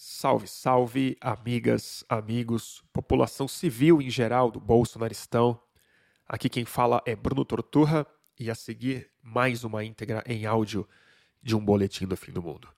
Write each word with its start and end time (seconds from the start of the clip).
Salve, 0.00 0.46
salve, 0.46 1.16
amigas, 1.20 2.04
amigos, 2.08 2.84
população 2.92 3.48
civil 3.48 4.00
em 4.00 4.08
geral 4.08 4.48
do 4.48 4.60
Bolsonaristão. 4.60 5.60
Aqui 6.24 6.48
quem 6.48 6.64
fala 6.64 7.02
é 7.04 7.16
Bruno 7.16 7.44
Torturra 7.44 8.06
e 8.38 8.48
a 8.48 8.54
seguir 8.54 9.10
mais 9.20 9.64
uma 9.64 9.84
íntegra 9.84 10.22
em 10.24 10.46
áudio 10.46 10.88
de 11.42 11.56
um 11.56 11.64
boletim 11.64 12.06
do 12.06 12.16
fim 12.16 12.30
do 12.30 12.40
mundo. 12.40 12.68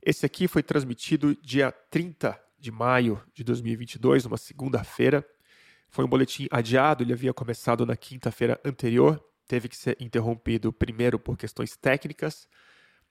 Esse 0.00 0.24
aqui 0.24 0.48
foi 0.48 0.62
transmitido 0.62 1.36
dia 1.42 1.70
30 1.70 2.42
de 2.58 2.70
maio 2.70 3.22
de 3.34 3.44
2022, 3.44 4.24
uma 4.24 4.38
segunda-feira. 4.38 5.22
Foi 5.90 6.02
um 6.02 6.08
boletim 6.08 6.48
adiado, 6.50 7.04
ele 7.04 7.12
havia 7.12 7.34
começado 7.34 7.84
na 7.84 7.94
quinta-feira 7.94 8.58
anterior, 8.64 9.22
teve 9.46 9.68
que 9.68 9.76
ser 9.76 9.98
interrompido 10.00 10.72
primeiro 10.72 11.18
por 11.18 11.36
questões 11.36 11.76
técnicas 11.76 12.48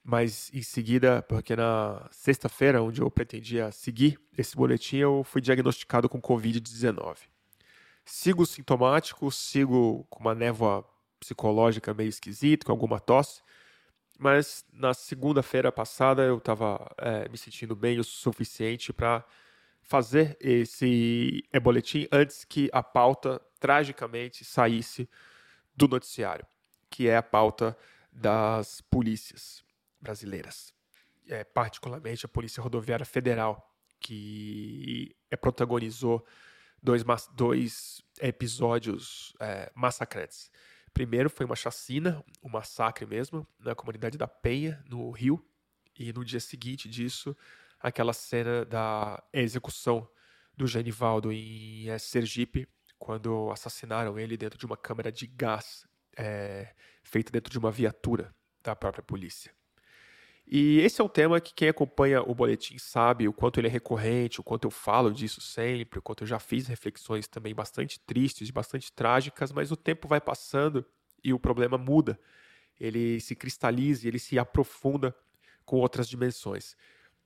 mas 0.04 0.50
em 0.52 0.62
seguida, 0.62 1.22
porque 1.22 1.54
na 1.54 2.08
sexta-feira, 2.10 2.82
onde 2.82 3.00
eu 3.00 3.10
pretendia 3.10 3.70
seguir 3.70 4.18
esse 4.36 4.56
boletim, 4.56 4.96
eu 4.96 5.22
fui 5.22 5.40
diagnosticado 5.40 6.08
com 6.08 6.20
Covid-19. 6.20 7.18
Sigo 8.04 8.44
sintomático, 8.44 9.30
sigo 9.30 10.04
com 10.10 10.20
uma 10.20 10.34
névoa 10.34 10.84
psicológica 11.20 11.94
meio 11.94 12.08
esquisita, 12.08 12.66
com 12.66 12.72
alguma 12.72 12.98
tosse, 12.98 13.42
mas 14.18 14.64
na 14.72 14.92
segunda-feira 14.92 15.70
passada 15.70 16.22
eu 16.22 16.38
estava 16.38 16.84
é, 16.98 17.28
me 17.28 17.38
sentindo 17.38 17.76
bem 17.76 18.00
o 18.00 18.04
suficiente 18.04 18.92
para 18.92 19.24
fazer 19.80 20.36
esse 20.40 21.44
boletim 21.62 22.08
antes 22.10 22.44
que 22.44 22.68
a 22.72 22.82
pauta 22.82 23.40
tragicamente 23.60 24.44
saísse 24.44 25.08
do 25.76 25.86
noticiário, 25.86 26.46
que 26.90 27.08
é 27.08 27.16
a 27.16 27.22
pauta 27.22 27.76
das 28.12 28.80
polícias 28.80 29.62
brasileiras, 30.02 30.74
é, 31.28 31.44
particularmente 31.44 32.26
a 32.26 32.28
Polícia 32.28 32.62
Rodoviária 32.62 33.06
Federal, 33.06 33.72
que 34.00 35.14
é, 35.30 35.36
protagonizou 35.36 36.26
dois, 36.82 37.04
dois 37.34 38.02
episódios 38.20 39.34
é, 39.40 39.70
massacrantes. 39.74 40.50
Primeiro 40.92 41.30
foi 41.30 41.46
uma 41.46 41.56
chacina, 41.56 42.22
um 42.42 42.50
massacre 42.50 43.06
mesmo, 43.06 43.46
na 43.58 43.74
comunidade 43.74 44.18
da 44.18 44.28
Penha, 44.28 44.84
no 44.88 45.10
Rio, 45.10 45.42
e 45.98 46.12
no 46.12 46.24
dia 46.24 46.40
seguinte 46.40 46.88
disso, 46.88 47.36
aquela 47.78 48.12
cena 48.12 48.64
da 48.64 49.22
execução 49.32 50.08
do 50.56 50.66
Genivaldo 50.66 51.32
em 51.32 51.88
é, 51.88 51.98
Sergipe, 51.98 52.68
quando 52.98 53.50
assassinaram 53.50 54.18
ele 54.18 54.36
dentro 54.36 54.58
de 54.58 54.66
uma 54.66 54.76
câmara 54.76 55.10
de 55.10 55.26
gás 55.26 55.86
é, 56.16 56.74
feita 57.02 57.32
dentro 57.32 57.50
de 57.50 57.58
uma 57.58 57.70
viatura 57.70 58.34
da 58.62 58.76
própria 58.76 59.02
polícia. 59.02 59.52
E 60.54 60.80
esse 60.80 61.00
é 61.00 61.04
um 61.04 61.08
tema 61.08 61.40
que 61.40 61.54
quem 61.54 61.70
acompanha 61.70 62.20
o 62.20 62.34
boletim 62.34 62.76
sabe 62.76 63.26
o 63.26 63.32
quanto 63.32 63.58
ele 63.58 63.68
é 63.68 63.70
recorrente, 63.70 64.38
o 64.38 64.44
quanto 64.44 64.66
eu 64.66 64.70
falo 64.70 65.10
disso 65.10 65.40
sempre, 65.40 65.98
o 65.98 66.02
quanto 66.02 66.24
eu 66.24 66.28
já 66.28 66.38
fiz 66.38 66.66
reflexões 66.66 67.26
também 67.26 67.54
bastante 67.54 67.98
tristes, 67.98 68.50
bastante 68.50 68.92
trágicas, 68.92 69.50
mas 69.50 69.72
o 69.72 69.76
tempo 69.76 70.06
vai 70.06 70.20
passando 70.20 70.84
e 71.24 71.32
o 71.32 71.38
problema 71.38 71.78
muda. 71.78 72.20
Ele 72.78 73.18
se 73.18 73.34
cristaliza, 73.34 74.06
ele 74.06 74.18
se 74.18 74.38
aprofunda 74.38 75.16
com 75.64 75.78
outras 75.78 76.06
dimensões. 76.06 76.76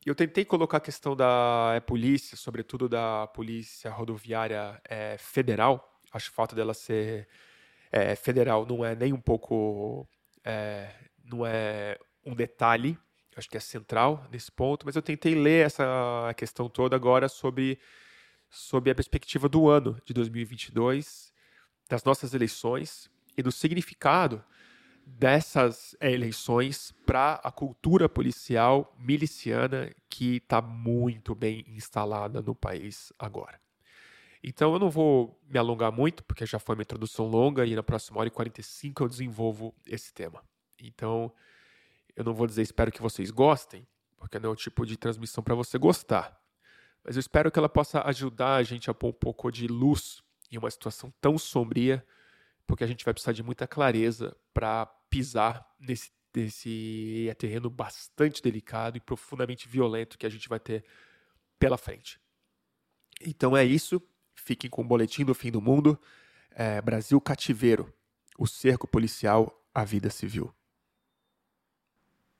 Eu 0.04 0.14
tentei 0.14 0.44
colocar 0.44 0.76
a 0.76 0.80
questão 0.80 1.16
da 1.16 1.72
é, 1.74 1.80
polícia, 1.80 2.36
sobretudo 2.36 2.88
da 2.88 3.26
polícia 3.26 3.90
rodoviária 3.90 4.80
é, 4.88 5.16
federal. 5.18 6.00
Acho 6.12 6.26
que 6.26 6.32
o 6.32 6.36
fato 6.36 6.54
dela 6.54 6.74
ser 6.74 7.26
é, 7.90 8.14
federal 8.14 8.64
não 8.64 8.84
é 8.84 8.94
nem 8.94 9.12
um 9.12 9.20
pouco 9.20 10.08
é, 10.44 10.94
não 11.24 11.44
é 11.44 11.98
um 12.24 12.32
detalhe, 12.32 12.96
acho 13.36 13.48
que 13.48 13.56
é 13.56 13.60
central 13.60 14.26
nesse 14.32 14.50
ponto, 14.50 14.86
mas 14.86 14.96
eu 14.96 15.02
tentei 15.02 15.34
ler 15.34 15.66
essa 15.66 16.34
questão 16.36 16.68
toda 16.68 16.96
agora 16.96 17.28
sobre, 17.28 17.78
sobre 18.50 18.90
a 18.90 18.94
perspectiva 18.94 19.48
do 19.48 19.68
ano 19.68 20.00
de 20.04 20.14
2022, 20.14 21.32
das 21.88 22.02
nossas 22.02 22.34
eleições 22.34 23.10
e 23.36 23.42
do 23.42 23.52
significado 23.52 24.42
dessas 25.06 25.94
eh, 26.00 26.10
eleições 26.10 26.92
para 27.04 27.34
a 27.34 27.52
cultura 27.52 28.08
policial 28.08 28.92
miliciana 28.98 29.94
que 30.10 30.36
está 30.36 30.60
muito 30.60 31.32
bem 31.34 31.64
instalada 31.68 32.42
no 32.42 32.54
país 32.54 33.12
agora. 33.16 33.60
Então 34.42 34.72
eu 34.72 34.78
não 34.78 34.90
vou 34.90 35.40
me 35.48 35.58
alongar 35.58 35.92
muito, 35.92 36.24
porque 36.24 36.44
já 36.44 36.58
foi 36.58 36.74
uma 36.74 36.82
introdução 36.82 37.26
longa 37.26 37.64
e 37.64 37.76
na 37.76 37.82
próxima 37.82 38.18
hora 38.18 38.28
e 38.28 38.32
45 38.32 39.04
eu 39.04 39.08
desenvolvo 39.08 39.74
esse 39.86 40.12
tema. 40.12 40.42
Então, 40.80 41.32
eu 42.16 42.24
não 42.24 42.34
vou 42.34 42.46
dizer 42.46 42.62
espero 42.62 42.90
que 42.90 43.02
vocês 43.02 43.30
gostem, 43.30 43.86
porque 44.16 44.38
não 44.38 44.50
é 44.50 44.52
o 44.52 44.56
tipo 44.56 44.86
de 44.86 44.96
transmissão 44.96 45.44
para 45.44 45.54
você 45.54 45.78
gostar. 45.78 46.40
Mas 47.04 47.14
eu 47.14 47.20
espero 47.20 47.52
que 47.52 47.58
ela 47.58 47.68
possa 47.68 48.02
ajudar 48.08 48.56
a 48.56 48.62
gente 48.62 48.90
a 48.90 48.94
pôr 48.94 49.08
um 49.08 49.12
pouco 49.12 49.50
de 49.52 49.68
luz 49.68 50.22
em 50.50 50.56
uma 50.56 50.70
situação 50.70 51.12
tão 51.20 51.38
sombria, 51.38 52.04
porque 52.66 52.82
a 52.82 52.86
gente 52.86 53.04
vai 53.04 53.12
precisar 53.12 53.32
de 53.32 53.42
muita 53.42 53.66
clareza 53.66 54.36
para 54.52 54.86
pisar 55.10 55.64
nesse, 55.78 56.10
nesse 56.34 57.32
terreno 57.38 57.70
bastante 57.70 58.42
delicado 58.42 58.96
e 58.96 59.00
profundamente 59.00 59.68
violento 59.68 60.18
que 60.18 60.26
a 60.26 60.30
gente 60.30 60.48
vai 60.48 60.58
ter 60.58 60.84
pela 61.58 61.76
frente. 61.76 62.18
Então 63.20 63.56
é 63.56 63.64
isso. 63.64 64.02
Fiquem 64.34 64.68
com 64.68 64.82
o 64.82 64.84
boletim 64.84 65.24
do 65.24 65.34
fim 65.34 65.50
do 65.50 65.60
mundo. 65.60 66.00
É, 66.50 66.80
Brasil 66.80 67.20
cativeiro. 67.20 67.92
O 68.38 68.46
cerco 68.46 68.86
policial 68.86 69.64
à 69.74 69.84
vida 69.84 70.10
civil. 70.10 70.55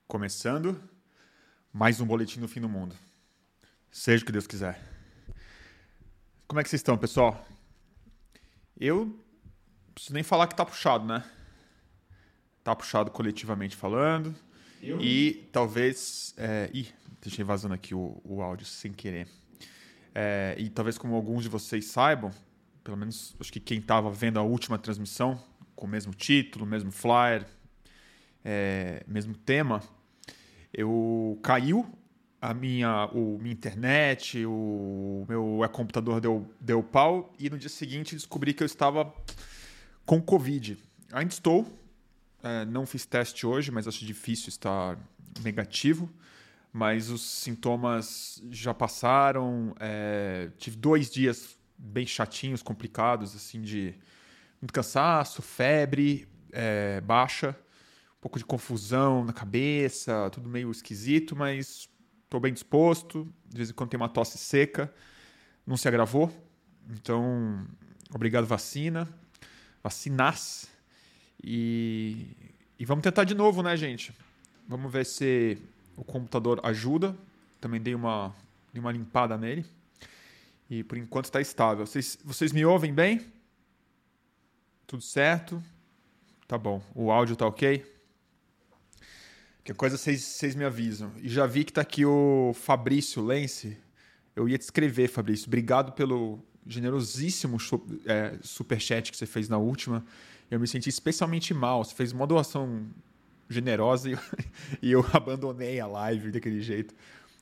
Começando 0.07 0.81
mais 1.73 1.99
um 1.99 2.05
boletim 2.05 2.39
do 2.39 2.47
fim 2.47 2.61
do 2.61 2.69
mundo. 2.69 2.95
Seja 3.91 4.23
o 4.23 4.25
que 4.25 4.31
Deus 4.31 4.47
quiser. 4.47 4.81
Como 6.47 6.61
é 6.61 6.63
que 6.63 6.69
vocês 6.69 6.79
estão, 6.79 6.97
pessoal? 6.97 7.45
Eu 8.79 9.21
preciso 9.93 10.13
nem 10.13 10.23
falar 10.23 10.47
que 10.47 10.55
tá 10.55 10.65
puxado, 10.65 11.05
né? 11.05 11.29
Tá 12.63 12.73
puxado 12.73 13.11
coletivamente 13.11 13.75
falando. 13.75 14.33
Eu? 14.81 14.97
E 15.01 15.49
talvez. 15.51 16.33
É... 16.37 16.69
Ih, 16.73 16.87
deixei 17.21 17.43
vazando 17.43 17.73
aqui 17.73 17.93
o, 17.93 18.21
o 18.23 18.41
áudio 18.41 18.65
sem 18.65 18.93
querer. 18.93 19.27
É... 20.15 20.55
E 20.57 20.69
talvez, 20.69 20.97
como 20.97 21.15
alguns 21.15 21.43
de 21.43 21.49
vocês 21.49 21.83
saibam, 21.83 22.31
pelo 22.81 22.95
menos 22.95 23.35
acho 23.41 23.51
que 23.51 23.59
quem 23.59 23.79
estava 23.79 24.09
vendo 24.09 24.39
a 24.39 24.41
última 24.41 24.79
transmissão, 24.79 25.37
com 25.75 25.85
o 25.85 25.89
mesmo 25.89 26.13
título, 26.13 26.65
mesmo 26.65 26.93
flyer, 26.93 27.45
é... 28.45 29.03
mesmo 29.05 29.35
tema 29.35 29.83
eu 30.77 31.39
caiu 31.41 31.91
a 32.39 32.53
minha, 32.53 33.07
o, 33.07 33.39
minha 33.39 33.51
internet, 33.51 34.45
o 34.45 35.25
meu 35.27 35.63
é, 35.63 35.67
computador 35.67 36.21
deu, 36.21 36.47
deu 36.61 36.83
pau 36.83 37.33
e 37.39 37.49
no 37.49 37.57
dia 37.57 37.67
seguinte 37.67 38.15
descobri 38.15 38.53
que 38.53 38.61
eu 38.61 38.67
estava 38.67 39.11
com 40.05 40.21
Covid. 40.21 40.77
Ainda 41.11 41.33
estou, 41.33 41.67
é, 42.43 42.63
não 42.65 42.85
fiz 42.85 43.07
teste 43.07 43.47
hoje, 43.47 43.71
mas 43.71 43.87
acho 43.87 44.05
difícil 44.05 44.49
estar 44.49 44.99
negativo. 45.43 46.07
Mas 46.71 47.09
os 47.09 47.21
sintomas 47.21 48.43
já 48.51 48.71
passaram. 48.71 49.73
É, 49.79 50.51
tive 50.59 50.77
dois 50.77 51.09
dias 51.09 51.57
bem 51.75 52.05
chatinhos, 52.05 52.61
complicados, 52.61 53.35
assim, 53.35 53.61
de 53.61 53.95
muito 54.61 54.73
cansaço, 54.73 55.41
febre 55.41 56.27
é, 56.51 57.01
baixa 57.01 57.55
um 58.17 58.21
pouco 58.21 58.39
de 58.39 58.45
confusão 58.45 59.23
na 59.23 59.31
cabeça, 59.31 60.29
tudo 60.31 60.49
meio 60.49 60.71
esquisito, 60.71 61.35
mas 61.35 61.87
estou 62.23 62.39
bem 62.39 62.51
disposto. 62.51 63.31
De 63.47 63.57
vez 63.57 63.69
em 63.69 63.73
quando 63.73 63.91
tem 63.91 63.99
uma 63.99 64.09
tosse 64.09 64.37
seca, 64.37 64.93
não 65.65 65.77
se 65.77 65.87
agravou. 65.87 66.31
Então, 66.89 67.65
obrigado, 68.13 68.45
vacina. 68.45 69.07
Vacinas. 69.83 70.67
E, 71.43 72.27
e 72.79 72.85
vamos 72.85 73.03
tentar 73.03 73.23
de 73.23 73.35
novo, 73.35 73.61
né, 73.61 73.77
gente? 73.77 74.11
Vamos 74.67 74.91
ver 74.91 75.05
se 75.05 75.57
o 75.95 76.03
computador 76.03 76.59
ajuda. 76.63 77.15
Também 77.61 77.79
dei 77.79 77.93
uma, 77.93 78.35
dei 78.73 78.81
uma 78.81 78.91
limpada 78.91 79.37
nele. 79.37 79.65
E 80.69 80.83
por 80.83 80.97
enquanto 80.97 81.25
está 81.25 81.39
estável. 81.39 81.85
Vocês, 81.85 82.17
vocês 82.23 82.51
me 82.51 82.65
ouvem 82.65 82.93
bem? 82.93 83.25
Tudo 84.87 85.03
certo? 85.03 85.63
Tá 86.47 86.57
bom. 86.57 86.81
O 86.95 87.11
áudio 87.11 87.35
tá 87.35 87.45
ok? 87.45 87.96
Que 89.67 89.73
coisa 89.73 89.97
vocês 89.97 90.55
me 90.55 90.63
avisam. 90.63 91.11
E 91.21 91.27
já 91.27 91.45
vi 91.45 91.65
que 91.65 91.73
tá 91.73 91.81
aqui 91.81 92.05
o 92.05 92.53
Fabrício 92.53 93.21
Lence. 93.21 93.77
Eu 94.33 94.47
ia 94.47 94.57
te 94.57 94.61
escrever, 94.61 95.09
Fabrício. 95.09 95.45
Obrigado 95.47 95.91
pelo 95.91 96.39
generosíssimo 96.65 97.57
é, 98.05 98.37
superchat 98.41 99.11
que 99.11 99.17
você 99.17 99.25
fez 99.25 99.49
na 99.49 99.57
última. 99.57 100.05
Eu 100.49 100.57
me 100.57 100.69
senti 100.69 100.87
especialmente 100.87 101.53
mal. 101.53 101.83
Você 101.83 101.93
fez 101.93 102.13
uma 102.13 102.25
doação 102.25 102.87
generosa 103.49 104.07
e 104.09 104.17
e 104.81 104.89
eu 104.89 105.05
abandonei 105.11 105.81
a 105.81 105.85
live 105.85 106.31
daquele 106.31 106.61
jeito. 106.61 106.95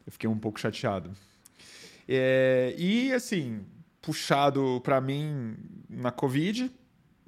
Eu 0.03 0.11
fiquei 0.11 0.27
um 0.27 0.39
pouco 0.39 0.59
chateado. 0.59 1.11
É, 2.07 2.73
e 2.75 3.13
assim, 3.13 3.63
puxado 4.01 4.81
para 4.83 4.99
mim 4.99 5.55
na 5.87 6.09
Covid, 6.09 6.71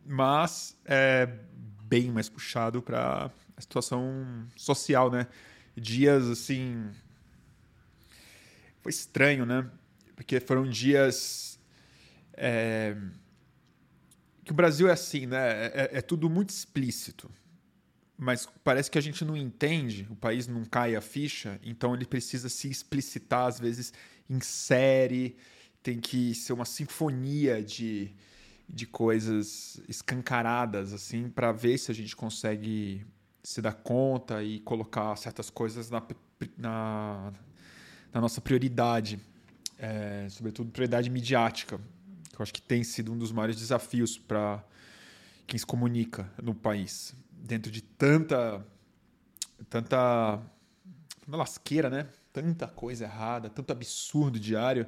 mas 0.03 0.75
é 0.85 1.29
bem 1.83 2.09
mais 2.09 2.27
puxado 2.27 2.81
para 2.81 3.29
a 3.57 3.62
situação 3.62 4.48
social, 4.56 5.09
né? 5.09 5.27
Dias 5.75 6.27
assim. 6.27 6.89
foi 8.81 8.92
estranho, 8.92 9.45
né? 9.45 9.69
Porque 10.15 10.39
foram 10.39 10.69
dias. 10.69 11.59
É, 12.33 12.95
que 14.45 14.51
o 14.51 14.56
Brasil 14.56 14.88
é 14.88 14.94
assim, 14.94 15.25
né? 15.25 15.65
É, 15.65 15.89
é, 15.94 16.01
tudo 16.01 16.30
muito 16.30 16.51
explícito. 16.51 17.30
Mas 18.15 18.48
parece 18.63 18.89
que 18.89 18.98
a 18.98 19.01
gente 19.01 19.25
não 19.25 19.36
entende, 19.36 20.07
o 20.09 20.15
país 20.15 20.48
não 20.48 20.63
cai 20.65 20.95
a 20.95 21.01
ficha, 21.01 21.59
então 21.63 21.94
ele 21.94 22.06
precisa 22.06 22.50
se 22.50 22.68
explicitar, 22.68 23.45
às 23.45 23.59
vezes, 23.59 23.94
em 24.27 24.39
série, 24.39 25.38
tem 25.83 26.00
que 26.00 26.33
ser 26.33 26.54
uma 26.54 26.65
sinfonia 26.65 27.62
de, 27.62 28.12
de 28.68 28.88
coisas 28.88 29.80
escancaradas, 29.88 30.94
assim, 30.94 31.30
para 31.30 31.51
ver 31.51 31.77
se 31.77 31.92
a 31.92 31.94
gente 31.94 32.15
consegue 32.15 33.06
se 33.47 33.61
dar 33.61 33.75
conta 33.75 34.44
e 34.44 34.59
colocar 34.59 35.15
certas 35.15 35.49
coisas 35.49 35.89
na, 35.89 36.03
na, 36.57 37.31
na 38.11 38.19
nossa 38.19 38.41
prioridade, 38.41 39.17
é, 39.79 40.27
sobretudo 40.29 40.69
prioridade 40.69 41.09
midiática, 41.09 41.79
que 42.29 42.35
eu 42.35 42.44
acho 42.44 42.53
que 42.53 42.61
tem 42.61 42.83
sido 42.83 43.13
um 43.13 43.17
dos 43.17 43.31
maiores 43.31 43.55
desafios 43.55 44.17
para 44.17 44.61
quem 45.47 45.57
se 45.57 45.65
comunica 45.65 46.29
no 46.44 46.53
país, 46.53 47.15
dentro 47.31 47.71
de 47.71 47.81
tanta 47.81 48.65
tanta 49.69 50.41
uma 51.25 51.38
lasqueira, 51.38 51.89
né? 51.89 52.05
Tanta 52.33 52.67
coisa 52.67 53.05
errada, 53.05 53.49
tanto 53.49 53.71
absurdo 53.71 54.38
diário. 54.38 54.85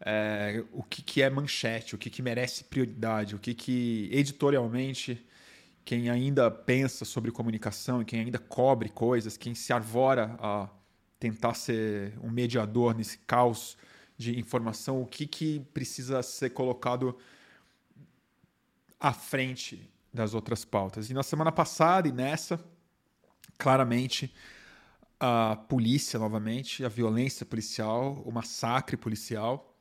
É, 0.00 0.64
o 0.72 0.82
que, 0.82 1.00
que 1.00 1.22
é 1.22 1.30
manchete, 1.30 1.94
o 1.94 1.98
que, 1.98 2.10
que 2.10 2.22
merece 2.22 2.64
prioridade, 2.64 3.36
o 3.36 3.38
que, 3.38 3.54
que 3.54 4.08
editorialmente 4.12 5.24
quem 5.84 6.08
ainda 6.08 6.50
pensa 6.50 7.04
sobre 7.04 7.30
comunicação 7.30 8.00
e 8.00 8.04
quem 8.04 8.20
ainda 8.20 8.38
cobre 8.38 8.88
coisas, 8.88 9.36
quem 9.36 9.54
se 9.54 9.72
arvora 9.72 10.36
a 10.40 10.68
tentar 11.20 11.54
ser 11.54 12.18
um 12.22 12.30
mediador 12.30 12.94
nesse 12.94 13.18
caos 13.18 13.76
de 14.16 14.38
informação, 14.38 15.02
o 15.02 15.06
que, 15.06 15.26
que 15.26 15.60
precisa 15.72 16.22
ser 16.22 16.50
colocado 16.50 17.16
à 18.98 19.12
frente 19.12 19.90
das 20.12 20.32
outras 20.32 20.64
pautas. 20.64 21.10
E 21.10 21.14
na 21.14 21.22
semana 21.22 21.52
passada 21.52 22.08
e 22.08 22.12
nessa, 22.12 22.58
claramente, 23.58 24.32
a 25.18 25.56
polícia, 25.68 26.18
novamente, 26.18 26.84
a 26.84 26.88
violência 26.88 27.44
policial, 27.44 28.22
o 28.24 28.30
massacre 28.30 28.96
policial 28.96 29.74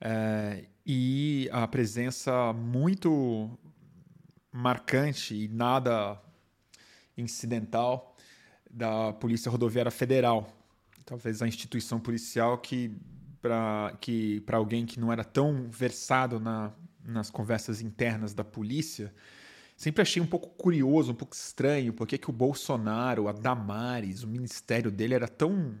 é, 0.00 0.64
e 0.84 1.48
a 1.52 1.66
presença 1.66 2.52
muito 2.52 3.50
marcante 4.58 5.36
e 5.36 5.46
nada 5.46 6.20
incidental 7.16 8.16
da 8.68 9.12
Polícia 9.12 9.50
Rodoviária 9.50 9.90
Federal. 9.90 10.52
Talvez 11.06 11.40
a 11.40 11.46
instituição 11.46 12.00
policial 12.00 12.58
que 12.58 12.94
para 13.40 13.96
que 14.00 14.42
alguém 14.50 14.84
que 14.84 14.98
não 14.98 15.12
era 15.12 15.22
tão 15.22 15.70
versado 15.70 16.40
na, 16.40 16.72
nas 17.04 17.30
conversas 17.30 17.80
internas 17.80 18.34
da 18.34 18.42
polícia, 18.42 19.14
sempre 19.76 20.02
achei 20.02 20.20
um 20.20 20.26
pouco 20.26 20.48
curioso, 20.48 21.12
um 21.12 21.14
pouco 21.14 21.36
estranho, 21.36 21.92
porque 21.92 22.18
que 22.18 22.28
o 22.28 22.32
Bolsonaro, 22.32 23.28
a 23.28 23.32
Damares, 23.32 24.24
o 24.24 24.28
ministério 24.28 24.90
dele 24.90 25.14
era 25.14 25.28
tão 25.28 25.78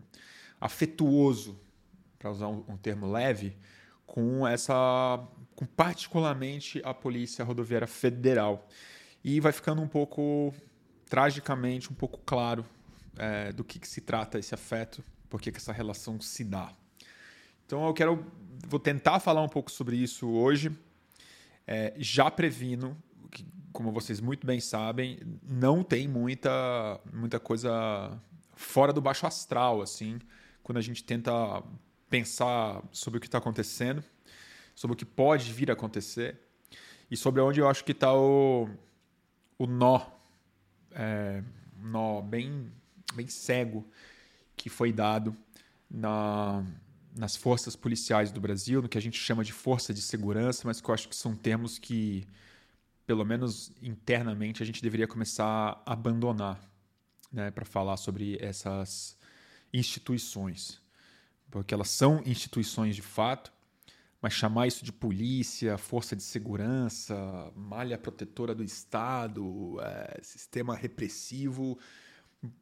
afetuoso, 0.60 1.58
para 2.16 2.30
usar 2.30 2.46
um, 2.46 2.64
um 2.68 2.76
termo 2.76 3.10
leve, 3.10 3.56
com 4.06 4.46
essa 4.46 5.20
particularmente 5.66 6.80
a 6.84 6.94
Polícia 6.94 7.44
Rodoviária 7.44 7.86
Federal. 7.86 8.68
E 9.24 9.40
vai 9.40 9.52
ficando 9.52 9.82
um 9.82 9.88
pouco, 9.88 10.54
tragicamente, 11.08 11.90
um 11.90 11.94
pouco 11.94 12.20
claro 12.24 12.64
é, 13.16 13.52
do 13.52 13.64
que, 13.64 13.78
que, 13.78 13.88
se 13.88 14.00
trata 14.00 14.38
esse 14.38 14.54
afeto, 14.54 15.02
por 15.28 15.40
que, 15.40 15.50
essa 15.50 15.72
relação 15.72 16.20
se 16.20 16.44
dá. 16.44 16.72
Então 17.66 17.86
eu 17.86 17.92
quero, 17.92 18.24
vou 18.66 18.78
tentar 18.78 19.20
falar 19.20 19.42
um 19.42 19.48
pouco 19.48 19.70
sobre 19.70 19.96
isso 19.96 20.28
hoje, 20.28 20.70
é, 21.66 21.92
já 21.98 22.30
previno 22.30 22.96
que, 23.30 23.44
como 23.72 23.90
vocês 23.90 24.20
muito 24.20 24.46
bem 24.46 24.60
sabem, 24.60 25.18
não 25.42 25.82
tem 25.82 26.06
muita, 26.06 27.00
muita 27.12 27.40
coisa 27.40 28.18
fora 28.54 28.92
do 28.92 29.00
baixo 29.00 29.26
astral, 29.26 29.82
assim, 29.82 30.20
quando 30.62 30.78
a 30.78 30.82
gente 30.82 31.02
tenta 31.04 31.62
pensar 32.08 32.82
sobre 32.92 33.18
o 33.18 33.20
que 33.20 33.26
está 33.26 33.38
acontecendo 33.38 34.02
sobre 34.78 34.94
o 34.94 34.96
que 34.96 35.04
pode 35.04 35.52
vir 35.52 35.70
a 35.70 35.72
acontecer 35.72 36.38
e 37.10 37.16
sobre 37.16 37.40
onde 37.40 37.58
eu 37.58 37.68
acho 37.68 37.84
que 37.84 37.90
está 37.90 38.14
o, 38.14 38.68
o 39.58 39.66
nó, 39.66 40.06
é, 40.92 41.42
nó 41.82 42.22
bem, 42.22 42.70
bem 43.12 43.26
cego 43.26 43.84
que 44.56 44.70
foi 44.70 44.92
dado 44.92 45.36
na, 45.90 46.64
nas 47.12 47.34
forças 47.34 47.74
policiais 47.74 48.30
do 48.30 48.40
Brasil, 48.40 48.80
no 48.80 48.88
que 48.88 48.96
a 48.96 49.00
gente 49.00 49.18
chama 49.18 49.42
de 49.42 49.52
força 49.52 49.92
de 49.92 50.00
segurança, 50.00 50.62
mas 50.64 50.80
que 50.80 50.88
eu 50.88 50.94
acho 50.94 51.08
que 51.08 51.16
são 51.16 51.34
termos 51.34 51.76
que, 51.76 52.24
pelo 53.04 53.24
menos 53.24 53.72
internamente, 53.82 54.62
a 54.62 54.66
gente 54.66 54.80
deveria 54.80 55.08
começar 55.08 55.82
a 55.84 55.92
abandonar 55.92 56.60
né, 57.32 57.50
para 57.50 57.64
falar 57.64 57.96
sobre 57.96 58.38
essas 58.40 59.16
instituições. 59.74 60.80
Porque 61.50 61.74
elas 61.74 61.90
são 61.90 62.22
instituições 62.24 62.94
de 62.94 63.02
fato, 63.02 63.57
mas 64.20 64.32
chamar 64.32 64.66
isso 64.66 64.84
de 64.84 64.92
polícia, 64.92 65.78
força 65.78 66.16
de 66.16 66.22
segurança, 66.22 67.52
malha 67.54 67.96
protetora 67.96 68.54
do 68.54 68.64
Estado, 68.64 69.78
é, 69.80 70.18
sistema 70.22 70.74
repressivo, 70.74 71.78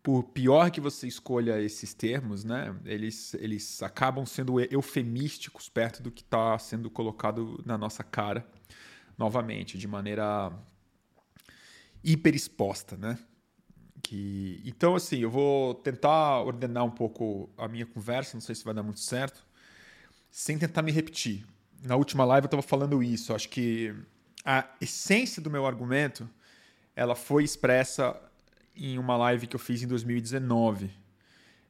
por 0.02 0.24
pior 0.24 0.70
que 0.70 0.80
você 0.80 1.06
escolha 1.06 1.60
esses 1.60 1.94
termos, 1.94 2.44
né, 2.44 2.74
eles, 2.84 3.34
eles 3.34 3.82
acabam 3.82 4.24
sendo 4.26 4.60
eufemísticos 4.60 5.68
perto 5.68 6.02
do 6.02 6.10
que 6.10 6.22
está 6.22 6.58
sendo 6.58 6.90
colocado 6.90 7.62
na 7.64 7.78
nossa 7.78 8.02
cara, 8.04 8.46
novamente, 9.16 9.78
de 9.78 9.88
maneira 9.88 10.52
hiper 12.04 12.34
exposta, 12.34 12.96
né? 12.96 13.18
Que, 14.02 14.62
então, 14.64 14.94
assim, 14.94 15.18
eu 15.18 15.30
vou 15.30 15.74
tentar 15.74 16.42
ordenar 16.42 16.84
um 16.84 16.90
pouco 16.90 17.50
a 17.56 17.66
minha 17.66 17.86
conversa, 17.86 18.36
não 18.36 18.40
sei 18.40 18.54
se 18.54 18.64
vai 18.64 18.72
dar 18.74 18.82
muito 18.82 19.00
certo 19.00 19.45
sem 20.36 20.58
tentar 20.58 20.82
me 20.82 20.92
repetir. 20.92 21.46
Na 21.82 21.96
última 21.96 22.22
live 22.22 22.44
eu 22.44 22.48
estava 22.48 22.62
falando 22.62 23.02
isso. 23.02 23.32
Acho 23.32 23.48
que 23.48 23.94
a 24.44 24.68
essência 24.82 25.40
do 25.40 25.50
meu 25.50 25.64
argumento 25.64 26.28
ela 26.94 27.14
foi 27.14 27.42
expressa 27.42 28.14
em 28.74 28.98
uma 28.98 29.16
live 29.16 29.46
que 29.46 29.56
eu 29.56 29.58
fiz 29.58 29.82
em 29.82 29.86
2019 29.86 30.90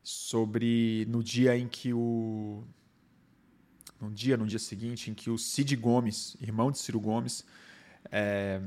sobre 0.03 1.07
no 1.09 1.23
dia 1.23 1.57
em 1.57 1.69
que 1.69 1.93
o 1.93 2.65
no 4.01 4.11
dia 4.11 4.37
no 4.37 4.45
dia 4.45 4.59
seguinte 4.59 5.13
em 5.13 5.15
que 5.15 5.31
o 5.31 5.39
Cid 5.39 5.77
Gomes, 5.77 6.37
irmão 6.41 6.73
de 6.73 6.79
Ciro 6.79 6.99
Gomes, 6.99 7.45
é, 8.11 8.61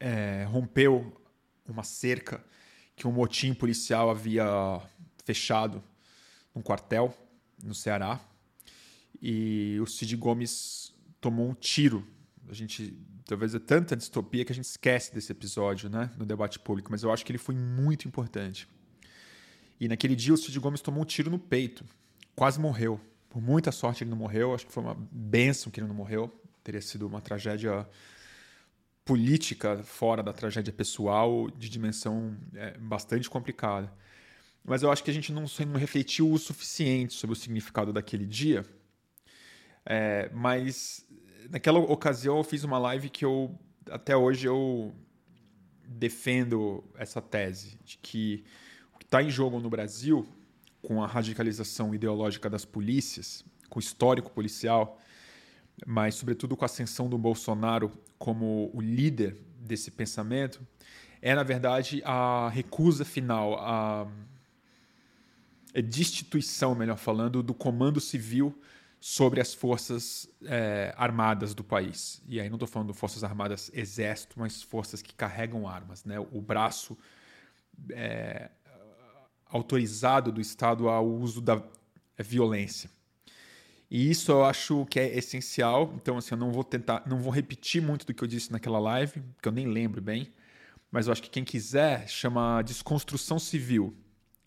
é, 0.00 0.44
rompeu 0.48 1.20
uma 1.68 1.84
cerca 1.84 2.42
que 2.96 3.06
um 3.06 3.12
motim 3.12 3.52
policial 3.52 4.08
havia 4.08 4.46
fechado 5.22 5.84
num 6.54 6.62
quartel 6.62 7.14
no 7.62 7.74
Ceará. 7.74 8.20
E 9.20 9.78
o 9.80 9.86
Cid 9.86 10.16
Gomes 10.16 10.92
tomou 11.20 11.48
um 11.48 11.54
tiro. 11.54 12.06
A 12.48 12.54
gente 12.54 12.96
talvez 13.24 13.54
é 13.54 13.58
tanta 13.58 13.96
distopia 13.96 14.44
que 14.44 14.52
a 14.52 14.54
gente 14.54 14.64
esquece 14.64 15.14
desse 15.14 15.32
episódio, 15.32 15.88
né, 15.88 16.10
no 16.18 16.26
debate 16.26 16.58
público, 16.58 16.90
mas 16.90 17.02
eu 17.02 17.12
acho 17.12 17.24
que 17.24 17.30
ele 17.30 17.38
foi 17.38 17.54
muito 17.54 18.06
importante. 18.06 18.68
E 19.80 19.88
naquele 19.88 20.14
dia 20.14 20.34
o 20.34 20.36
Cid 20.36 20.58
Gomes 20.58 20.80
tomou 20.80 21.02
um 21.02 21.06
tiro 21.06 21.30
no 21.30 21.38
peito, 21.38 21.84
quase 22.34 22.60
morreu. 22.60 23.00
Por 23.30 23.40
muita 23.40 23.72
sorte 23.72 24.04
ele 24.04 24.10
não 24.10 24.16
morreu, 24.16 24.54
acho 24.54 24.66
que 24.66 24.72
foi 24.72 24.82
uma 24.82 24.96
benção 25.10 25.72
que 25.72 25.80
ele 25.80 25.86
não 25.86 25.94
morreu. 25.94 26.30
Teria 26.62 26.82
sido 26.82 27.06
uma 27.06 27.20
tragédia 27.20 27.88
política 29.04 29.82
fora 29.82 30.22
da 30.22 30.32
tragédia 30.32 30.72
pessoal 30.72 31.50
de 31.50 31.68
dimensão 31.68 32.36
é, 32.54 32.76
bastante 32.78 33.28
complicada 33.28 33.92
mas 34.64 34.82
eu 34.82 34.90
acho 34.90 35.02
que 35.02 35.10
a 35.10 35.14
gente 35.14 35.32
não, 35.32 35.44
não 35.66 35.78
refletiu 35.78 36.30
o 36.30 36.38
suficiente 36.38 37.14
sobre 37.14 37.34
o 37.34 37.36
significado 37.36 37.92
daquele 37.92 38.26
dia. 38.26 38.64
É, 39.84 40.30
mas 40.32 41.04
naquela 41.50 41.78
ocasião 41.78 42.38
eu 42.38 42.44
fiz 42.44 42.62
uma 42.62 42.78
live 42.78 43.10
que 43.10 43.24
eu 43.24 43.58
até 43.90 44.16
hoje 44.16 44.46
eu 44.46 44.94
defendo 45.84 46.84
essa 46.96 47.20
tese 47.20 47.78
de 47.84 47.98
que 47.98 48.44
o 48.94 48.98
que 48.98 49.04
está 49.04 49.22
em 49.22 49.30
jogo 49.30 49.58
no 49.58 49.68
Brasil, 49.68 50.26
com 50.80 51.02
a 51.02 51.06
radicalização 51.06 51.94
ideológica 51.94 52.48
das 52.48 52.64
polícias, 52.64 53.44
com 53.68 53.78
o 53.78 53.82
histórico 53.82 54.30
policial, 54.30 54.98
mas 55.86 56.14
sobretudo 56.14 56.56
com 56.56 56.64
a 56.64 56.66
ascensão 56.66 57.08
do 57.08 57.18
Bolsonaro 57.18 57.90
como 58.18 58.70
o 58.72 58.80
líder 58.80 59.36
desse 59.58 59.90
pensamento, 59.90 60.64
é 61.20 61.34
na 61.34 61.42
verdade 61.42 62.02
a 62.04 62.48
recusa 62.48 63.04
final, 63.04 63.58
a 63.58 64.06
destituição, 65.80 66.74
melhor 66.74 66.98
falando, 66.98 67.42
do 67.42 67.54
comando 67.54 68.00
civil 68.00 68.60
sobre 69.00 69.40
as 69.40 69.54
forças 69.54 70.28
é, 70.44 70.94
armadas 70.96 71.54
do 71.54 71.64
país. 71.64 72.22
E 72.28 72.40
aí 72.40 72.48
não 72.48 72.56
estou 72.56 72.68
falando 72.68 72.92
forças 72.92 73.24
armadas 73.24 73.70
exército, 73.74 74.38
mas 74.38 74.62
forças 74.62 75.00
que 75.00 75.14
carregam 75.14 75.66
armas, 75.66 76.04
né? 76.04 76.20
O 76.20 76.40
braço 76.40 76.96
é, 77.90 78.50
autorizado 79.46 80.30
do 80.30 80.40
Estado 80.40 80.88
ao 80.88 81.06
uso 81.06 81.40
da 81.40 81.62
é 82.16 82.22
violência. 82.22 82.90
E 83.90 84.10
isso 84.10 84.32
eu 84.32 84.44
acho 84.44 84.86
que 84.86 84.98
é 84.98 85.18
essencial. 85.18 85.92
Então, 85.96 86.16
assim, 86.16 86.34
eu 86.34 86.38
não 86.38 86.50
vou 86.50 86.64
tentar, 86.64 87.02
não 87.06 87.18
vou 87.18 87.32
repetir 87.32 87.82
muito 87.82 88.06
do 88.06 88.14
que 88.14 88.22
eu 88.22 88.28
disse 88.28 88.50
naquela 88.50 88.78
live, 88.78 89.22
que 89.40 89.48
eu 89.48 89.52
nem 89.52 89.66
lembro 89.66 90.00
bem. 90.00 90.32
Mas 90.90 91.06
eu 91.06 91.12
acho 91.12 91.22
que 91.22 91.28
quem 91.28 91.44
quiser 91.44 92.08
chama 92.08 92.62
Desconstrução 92.62 93.38
Civil. 93.38 93.94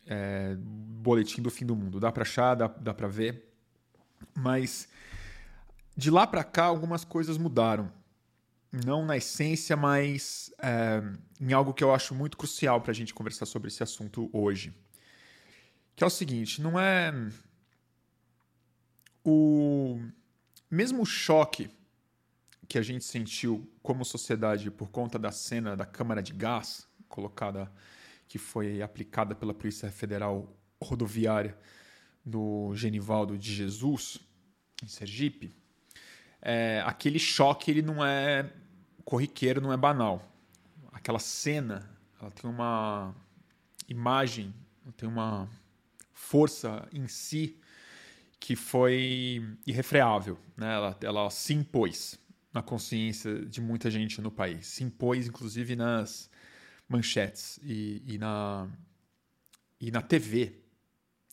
É, 0.05 0.55
boletim 0.57 1.41
do 1.41 1.49
fim 1.49 1.65
do 1.65 1.75
mundo. 1.75 1.99
Dá 1.99 2.11
para 2.11 2.23
achar, 2.23 2.55
dá, 2.55 2.67
dá 2.67 2.93
para 2.93 3.07
ver. 3.07 3.51
Mas 4.33 4.87
de 5.95 6.11
lá 6.11 6.27
para 6.27 6.43
cá, 6.43 6.65
algumas 6.65 7.03
coisas 7.03 7.37
mudaram. 7.37 7.91
Não 8.71 9.05
na 9.05 9.15
essência, 9.15 9.77
mas 9.77 10.53
é, 10.61 11.01
em 11.39 11.53
algo 11.53 11.73
que 11.73 11.83
eu 11.83 11.93
acho 11.93 12.13
muito 12.13 12.37
crucial 12.37 12.81
para 12.81 12.91
a 12.91 12.95
gente 12.95 13.13
conversar 13.13 13.45
sobre 13.45 13.69
esse 13.69 13.81
assunto 13.81 14.29
hoje. 14.33 14.73
Que 15.95 16.03
é 16.03 16.07
o 16.07 16.09
seguinte: 16.09 16.61
não 16.61 16.77
é 16.77 17.13
o 19.23 19.99
mesmo 20.69 21.05
choque 21.05 21.69
que 22.67 22.77
a 22.77 22.81
gente 22.81 23.05
sentiu 23.05 23.71
como 23.81 24.03
sociedade 24.03 24.69
por 24.69 24.89
conta 24.89 25.17
da 25.17 25.31
cena 25.31 25.75
da 25.75 25.85
câmara 25.85 26.21
de 26.21 26.33
gás 26.33 26.87
colocada 27.07 27.71
que 28.27 28.37
foi 28.37 28.81
aplicada 28.81 29.35
pela 29.35 29.53
Polícia 29.53 29.91
Federal 29.91 30.55
Rodoviária 30.81 31.57
no 32.25 32.75
Genivaldo 32.75 33.37
de 33.37 33.53
Jesus 33.53 34.19
em 34.83 34.87
Sergipe, 34.87 35.55
é, 36.41 36.83
aquele 36.85 37.19
choque 37.19 37.71
ele 37.71 37.81
não 37.81 38.05
é 38.05 38.51
corriqueiro, 39.03 39.61
não 39.61 39.71
é 39.71 39.77
banal. 39.77 40.31
Aquela 40.91 41.19
cena, 41.19 41.89
ela 42.19 42.31
tem 42.31 42.49
uma 42.49 43.15
imagem, 43.87 44.53
tem 44.97 45.07
uma 45.07 45.47
força 46.13 46.87
em 46.91 47.07
si 47.07 47.59
que 48.39 48.55
foi 48.55 49.57
irrefreável. 49.65 50.37
Né? 50.55 50.73
Ela, 50.73 50.97
ela 51.01 51.29
se 51.29 51.53
impôs 51.53 52.19
na 52.53 52.61
consciência 52.61 53.45
de 53.45 53.59
muita 53.59 53.89
gente 53.89 54.21
no 54.21 54.31
país. 54.31 54.67
Se 54.67 54.83
impôs, 54.83 55.27
inclusive, 55.27 55.75
nas 55.75 56.29
manchetes 56.87 57.59
e, 57.63 58.01
e 58.05 58.17
na, 58.17 58.67
e 59.79 59.91
na 59.91 60.01
TV. 60.01 60.59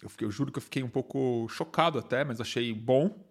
Eu, 0.03 0.09
fiquei, 0.09 0.27
eu 0.27 0.31
juro 0.31 0.51
que 0.51 0.59
eu 0.59 0.63
fiquei 0.63 0.83
um 0.83 0.89
pouco 0.89 1.47
chocado 1.49 1.99
até, 1.99 2.25
mas 2.25 2.41
achei 2.41 2.73
bom. 2.73 3.25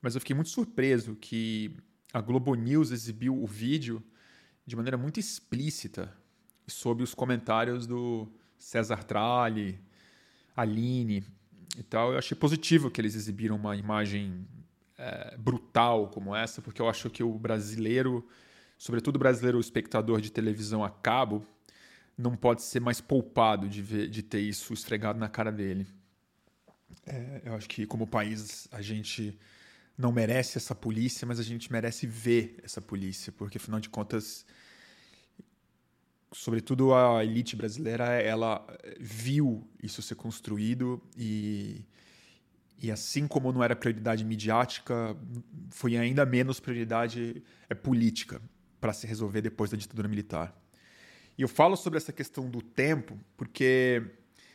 Mas 0.00 0.14
eu 0.14 0.20
fiquei 0.20 0.34
muito 0.34 0.50
surpreso 0.50 1.16
que 1.16 1.76
a 2.12 2.20
Globo 2.20 2.54
News 2.54 2.90
exibiu 2.90 3.42
o 3.42 3.46
vídeo 3.46 4.02
de 4.66 4.76
maneira 4.76 4.96
muito 4.96 5.18
explícita 5.18 6.12
sob 6.66 7.02
os 7.02 7.14
comentários 7.14 7.86
do 7.86 8.28
César 8.58 9.04
Tralli, 9.04 9.80
Aline, 10.56 11.24
e 11.76 11.82
tal. 11.82 12.12
Eu 12.12 12.18
achei 12.18 12.36
positivo 12.36 12.90
que 12.90 13.00
eles 13.00 13.14
exibiram 13.14 13.56
uma 13.56 13.76
imagem 13.76 14.46
é, 14.98 15.36
brutal 15.36 16.08
como 16.08 16.34
essa, 16.34 16.62
porque 16.62 16.80
eu 16.80 16.88
acho 16.88 17.10
que 17.10 17.22
o 17.22 17.32
brasileiro, 17.38 18.26
sobretudo 18.78 19.16
o 19.16 19.18
brasileiro 19.18 19.58
espectador 19.58 20.20
de 20.20 20.30
televisão 20.30 20.84
a 20.84 20.90
cabo, 20.90 21.44
não 22.16 22.36
pode 22.36 22.62
ser 22.62 22.80
mais 22.80 23.00
poupado 23.00 23.68
de, 23.68 23.82
ver, 23.82 24.08
de 24.08 24.22
ter 24.22 24.40
isso 24.40 24.72
esfregado 24.72 25.18
na 25.18 25.28
cara 25.28 25.52
dele. 25.52 25.86
É, 27.04 27.42
eu 27.44 27.54
acho 27.54 27.68
que, 27.68 27.86
como 27.86 28.06
país, 28.06 28.68
a 28.72 28.80
gente 28.80 29.38
não 29.98 30.12
merece 30.12 30.58
essa 30.58 30.74
polícia, 30.74 31.26
mas 31.26 31.38
a 31.38 31.42
gente 31.42 31.70
merece 31.70 32.06
ver 32.06 32.58
essa 32.62 32.80
polícia, 32.80 33.32
porque, 33.32 33.58
afinal 33.58 33.80
de 33.80 33.88
contas, 33.88 34.46
sobretudo 36.32 36.94
a 36.94 37.24
elite 37.24 37.56
brasileira, 37.56 38.04
ela 38.20 38.66
viu 38.98 39.66
isso 39.82 40.02
ser 40.02 40.14
construído 40.14 41.02
e, 41.16 41.84
e 42.78 42.90
assim 42.90 43.26
como 43.26 43.52
não 43.52 43.62
era 43.62 43.76
prioridade 43.76 44.24
midiática, 44.24 45.16
foi 45.70 45.96
ainda 45.96 46.26
menos 46.26 46.60
prioridade 46.60 47.42
é, 47.68 47.74
política 47.74 48.40
para 48.80 48.92
se 48.92 49.06
resolver 49.06 49.42
depois 49.42 49.70
da 49.70 49.76
ditadura 49.76 50.08
militar. 50.08 50.54
E 51.38 51.42
eu 51.42 51.48
falo 51.48 51.76
sobre 51.76 51.98
essa 51.98 52.12
questão 52.12 52.48
do 52.48 52.62
tempo 52.62 53.18
porque, 53.36 54.02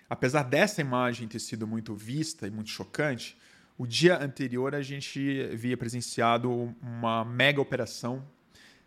apesar 0.09 0.43
dessa 0.43 0.81
imagem 0.81 1.27
ter 1.27 1.39
sido 1.39 1.67
muito 1.67 1.95
vista 1.95 2.47
e 2.47 2.51
muito 2.51 2.69
chocante, 2.69 3.37
o 3.77 3.85
dia 3.85 4.21
anterior 4.21 4.75
a 4.75 4.81
gente 4.81 5.49
havia 5.51 5.77
presenciado 5.77 6.51
uma 6.81 7.23
mega 7.25 7.61
operação, 7.61 8.25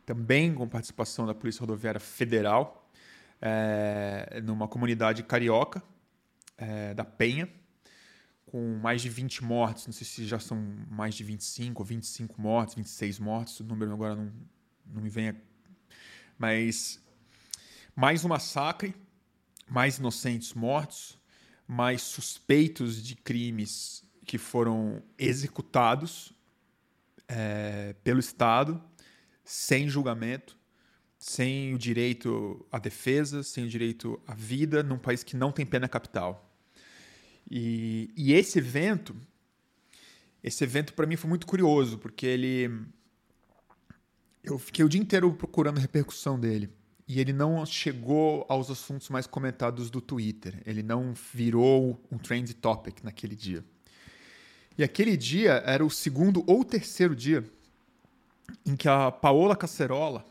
também 0.04 0.54
com 0.54 0.68
participação 0.68 1.26
da 1.26 1.34
Polícia 1.34 1.60
Rodoviária 1.60 2.00
Federal, 2.00 2.88
é, 3.40 4.40
numa 4.44 4.68
comunidade 4.68 5.22
carioca, 5.22 5.82
é, 6.56 6.94
da 6.94 7.04
Penha, 7.04 7.48
com 8.46 8.78
mais 8.80 9.02
de 9.02 9.08
20 9.08 9.42
mortes. 9.42 9.86
Não 9.86 9.92
sei 9.92 10.06
se 10.06 10.24
já 10.24 10.38
são 10.38 10.56
mais 10.88 11.14
de 11.14 11.24
25 11.24 11.82
ou 11.82 11.86
25 11.86 12.40
mortes, 12.40 12.74
26 12.74 13.18
mortes, 13.18 13.60
o 13.60 13.64
número 13.64 13.92
agora 13.92 14.14
não, 14.14 14.32
não 14.86 15.02
me 15.02 15.08
vem. 15.08 15.30
A... 15.30 15.34
Mas 16.38 17.02
mais 17.94 18.24
um 18.24 18.28
massacre, 18.28 18.94
mais 19.68 19.98
inocentes 19.98 20.52
mortos, 20.52 21.18
mais 21.66 22.02
suspeitos 22.02 23.02
de 23.02 23.14
crimes 23.14 24.04
que 24.26 24.38
foram 24.38 25.02
executados 25.18 26.32
é, 27.28 27.94
pelo 28.02 28.20
Estado 28.20 28.82
sem 29.44 29.88
julgamento 29.88 30.58
sem 31.24 31.72
o 31.74 31.78
direito 31.78 32.66
à 32.70 32.78
defesa, 32.78 33.42
sem 33.42 33.64
o 33.64 33.68
direito 33.68 34.20
à 34.26 34.34
vida, 34.34 34.82
num 34.82 34.98
país 34.98 35.24
que 35.24 35.34
não 35.34 35.50
tem 35.50 35.64
pena 35.64 35.88
capital. 35.88 36.54
E, 37.50 38.12
e 38.14 38.34
esse 38.34 38.58
evento, 38.58 39.16
esse 40.42 40.62
evento 40.62 40.92
para 40.92 41.06
mim 41.06 41.16
foi 41.16 41.30
muito 41.30 41.46
curioso, 41.46 41.96
porque 41.96 42.26
ele. 42.26 42.70
Eu 44.44 44.58
fiquei 44.58 44.84
o 44.84 44.88
dia 44.88 45.00
inteiro 45.00 45.32
procurando 45.32 45.78
repercussão 45.78 46.38
dele. 46.38 46.70
E 47.08 47.20
ele 47.20 47.32
não 47.32 47.64
chegou 47.66 48.46
aos 48.48 48.70
assuntos 48.70 49.08
mais 49.08 49.26
comentados 49.26 49.90
do 49.90 50.00
Twitter. 50.00 50.62
Ele 50.64 50.82
não 50.82 51.14
virou 51.32 52.00
um 52.12 52.18
trend 52.18 52.54
topic 52.54 53.02
naquele 53.02 53.34
dia. 53.34 53.64
E 54.76 54.84
aquele 54.84 55.16
dia 55.16 55.62
era 55.66 55.84
o 55.84 55.90
segundo 55.90 56.44
ou 56.46 56.64
terceiro 56.64 57.14
dia 57.16 57.44
em 58.66 58.76
que 58.76 58.88
a 58.88 59.10
Paola 59.10 59.56
Cacerola, 59.56 60.24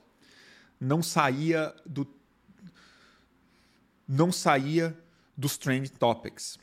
não 0.80 1.02
saía 1.02 1.74
do 1.86 2.08
não 4.08 4.32
saía 4.32 4.96
dos 5.36 5.58
trend 5.58 5.90
topics. 5.92 6.60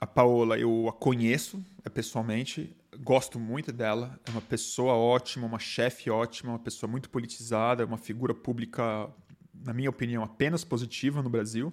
A 0.00 0.06
Paola 0.06 0.58
eu 0.58 0.88
a 0.88 0.92
conheço 0.92 1.64
é, 1.84 1.88
pessoalmente, 1.88 2.74
gosto 3.00 3.38
muito 3.38 3.72
dela, 3.72 4.18
é 4.26 4.30
uma 4.30 4.40
pessoa 4.40 4.94
ótima, 4.94 5.46
uma 5.46 5.58
chefe 5.58 6.10
ótima, 6.10 6.52
uma 6.52 6.58
pessoa 6.58 6.90
muito 6.90 7.10
politizada, 7.10 7.84
uma 7.84 7.98
figura 7.98 8.34
pública, 8.34 9.08
na 9.54 9.72
minha 9.72 9.90
opinião, 9.90 10.22
apenas 10.22 10.64
positiva 10.64 11.22
no 11.22 11.30
Brasil. 11.30 11.72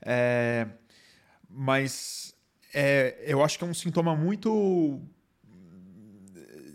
É, 0.00 0.68
mas 1.48 2.34
é, 2.72 3.22
eu 3.26 3.42
acho 3.42 3.58
que 3.58 3.64
é 3.64 3.66
um 3.66 3.74
sintoma 3.74 4.14
muito 4.14 5.00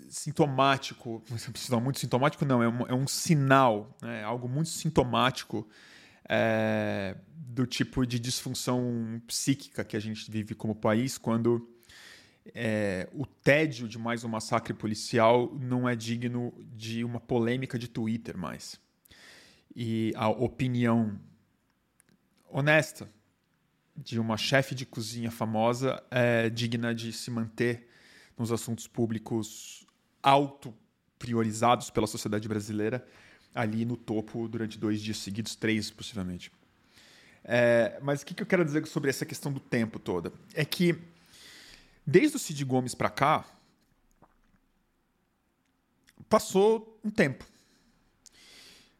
sintomático, 0.09 1.23
não, 1.69 1.81
muito 1.81 1.99
sintomático 1.99 2.45
não, 2.45 2.61
é 2.61 2.69
um, 2.69 2.87
é 2.87 2.93
um 2.93 3.07
sinal, 3.07 3.97
né? 4.01 4.23
Algo 4.23 4.47
muito 4.47 4.69
sintomático 4.69 5.67
é, 6.29 7.17
do 7.35 7.65
tipo 7.65 8.05
de 8.05 8.19
disfunção 8.19 9.21
psíquica 9.27 9.83
que 9.83 9.97
a 9.97 9.99
gente 9.99 10.29
vive 10.29 10.55
como 10.55 10.75
país 10.75 11.17
quando 11.17 11.72
é, 12.53 13.09
o 13.13 13.25
tédio 13.25 13.87
de 13.87 13.97
mais 13.97 14.23
um 14.23 14.29
massacre 14.29 14.73
policial 14.73 15.53
não 15.59 15.87
é 15.87 15.95
digno 15.95 16.53
de 16.75 17.03
uma 17.03 17.19
polêmica 17.19 17.77
de 17.79 17.87
Twitter 17.87 18.37
mais. 18.37 18.79
E 19.75 20.11
a 20.15 20.29
opinião 20.29 21.19
honesta 22.49 23.09
de 23.95 24.19
uma 24.19 24.37
chefe 24.37 24.75
de 24.75 24.85
cozinha 24.85 25.31
famosa 25.31 26.03
é 26.09 26.49
digna 26.49 26.93
de 26.93 27.13
se 27.13 27.31
manter 27.31 27.87
nos 28.37 28.51
assuntos 28.51 28.87
públicos 28.87 29.85
auto 30.21 30.73
priorizados 31.17 31.89
pela 31.89 32.07
sociedade 32.07 32.47
brasileira 32.47 33.05
ali 33.53 33.85
no 33.85 33.95
topo 33.95 34.47
durante 34.47 34.79
dois 34.79 35.01
dias 35.01 35.17
seguidos, 35.17 35.55
três 35.55 35.91
possivelmente. 35.91 36.51
É, 37.43 37.99
mas 38.01 38.21
o 38.21 38.25
que, 38.25 38.41
eu 38.41 38.45
quero 38.45 38.63
dizer 38.63 38.85
sobre 38.87 39.09
essa 39.09 39.25
questão 39.25 39.51
do 39.51 39.59
tempo 39.59 39.99
toda? 39.99 40.31
É 40.53 40.63
que 40.63 40.97
desde 42.05 42.37
o 42.37 42.39
Cid 42.39 42.63
Gomes 42.65 42.95
para 42.95 43.09
cá 43.09 43.45
passou 46.29 46.99
um 47.03 47.09
tempo. 47.09 47.45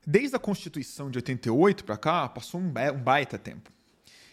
Desde 0.05 0.35
a 0.35 0.39
Constituição 0.39 1.09
de 1.09 1.17
88 1.17 1.83
para 1.83 1.97
cá 1.97 2.29
passou 2.29 2.59
um 2.59 2.69
baita 2.69 3.37
tempo. 3.37 3.71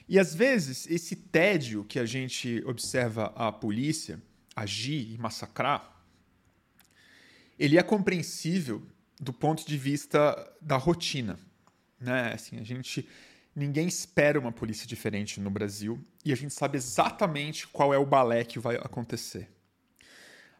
E 0.09 0.19
às 0.19 0.35
vezes 0.35 0.91
esse 0.91 1.15
tédio 1.15 1.85
que 1.85 1.99
a 1.99 2.05
gente 2.05 2.63
observa 2.67 3.33
a 3.37 3.53
polícia 3.53 4.21
agir 4.57 5.13
e 5.13 5.19
massacrar 5.19 5.91
ele 7.61 7.77
é 7.77 7.83
compreensível 7.83 8.83
do 9.21 9.35
ponto 9.35 9.67
de 9.67 9.77
vista 9.77 10.51
da 10.63 10.79
rotina. 10.79 11.39
Né? 12.01 12.33
Assim, 12.33 12.59
a 12.59 12.65
gente 12.65 13.07
ninguém 13.61 13.87
espera 13.87 14.41
uma 14.41 14.51
polícia 14.51 14.87
diferente 14.87 15.39
no 15.39 15.51
Brasil 15.51 16.03
e 16.25 16.33
a 16.33 16.37
gente 16.37 16.55
sabe 16.55 16.79
exatamente 16.79 17.69
qual 17.69 17.93
é 17.93 17.99
o 17.99 18.07
balé 18.07 18.43
que 18.43 18.59
vai 18.59 18.77
acontecer. 18.77 19.51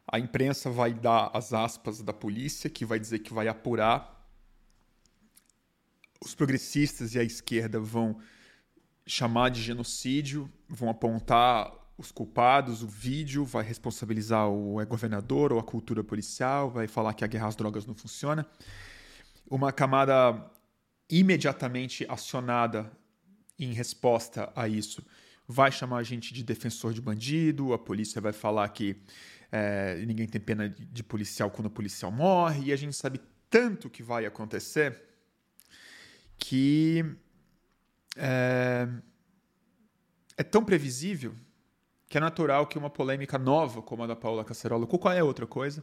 A 0.07 0.19
imprensa 0.19 0.71
vai 0.71 0.93
dar 0.93 1.31
as 1.33 1.53
aspas 1.55 2.03
da 2.03 2.13
polícia, 2.13 2.69
que 2.69 2.85
vai 2.85 2.99
dizer 2.99 3.21
que 3.21 3.33
vai 3.33 3.49
apurar. 3.49 4.29
Os 6.23 6.35
progressistas 6.35 7.15
e 7.15 7.19
a 7.19 7.23
esquerda 7.23 7.81
vão 7.81 8.21
chamar 9.07 9.49
de 9.49 9.63
genocídio, 9.63 10.51
vão 10.69 10.91
apontar 10.91 11.73
os 11.97 12.13
culpados, 12.13 12.83
o 12.83 12.89
vídeo 12.89 13.45
vai 13.45 13.65
responsabilizar 13.65 14.49
o 14.49 14.85
governador 14.87 15.53
ou 15.53 15.59
a 15.59 15.63
cultura 15.63 16.05
policial, 16.05 16.71
vai 16.71 16.87
falar 16.87 17.15
que 17.15 17.25
a 17.25 17.27
guerra 17.27 17.49
às 17.49 17.57
drogas 17.57 17.87
não 17.87 17.95
funciona. 17.95 18.47
Uma 19.49 19.73
camada 19.73 20.51
imediatamente 21.11 22.07
acionada 22.09 22.91
em 23.59 23.73
resposta 23.73 24.51
a 24.55 24.69
isso 24.69 25.05
vai 25.51 25.73
chamar 25.73 25.99
a 25.99 26.03
gente 26.05 26.33
de 26.33 26.45
defensor 26.45 26.93
de 26.93 27.01
bandido, 27.01 27.73
a 27.73 27.79
polícia 27.79 28.21
vai 28.21 28.33
falar 28.33 28.69
que 28.69 28.97
é, 29.51 29.97
ninguém 30.07 30.29
tem 30.29 30.41
pena 30.41 30.69
de 30.69 31.03
policial 31.03 31.51
quando 31.51 31.67
o 31.67 31.71
policial 31.71 32.13
morre, 32.13 32.67
e 32.67 32.73
a 32.73 32.77
gente 32.77 32.95
sabe 32.95 33.21
tanto 33.51 33.91
que 33.91 34.01
vai 34.01 34.25
acontecer 34.25 35.03
que 36.39 37.05
é, 38.17 38.89
é 40.37 40.43
tão 40.45 40.65
previsível 40.65 41.35
que 42.09 42.17
é 42.17 42.21
natural 42.21 42.67
que 42.69 42.79
uma 42.79 42.91
polêmica 42.91 43.37
nova, 43.37 43.83
como 43.83 44.05
a 44.05 44.07
da 44.07 44.15
Paula 44.15 44.45
Cacerola, 44.45 44.83
ou 44.83 44.87
qualquer 44.87 45.23
outra 45.25 45.49
coisa, 45.49 45.83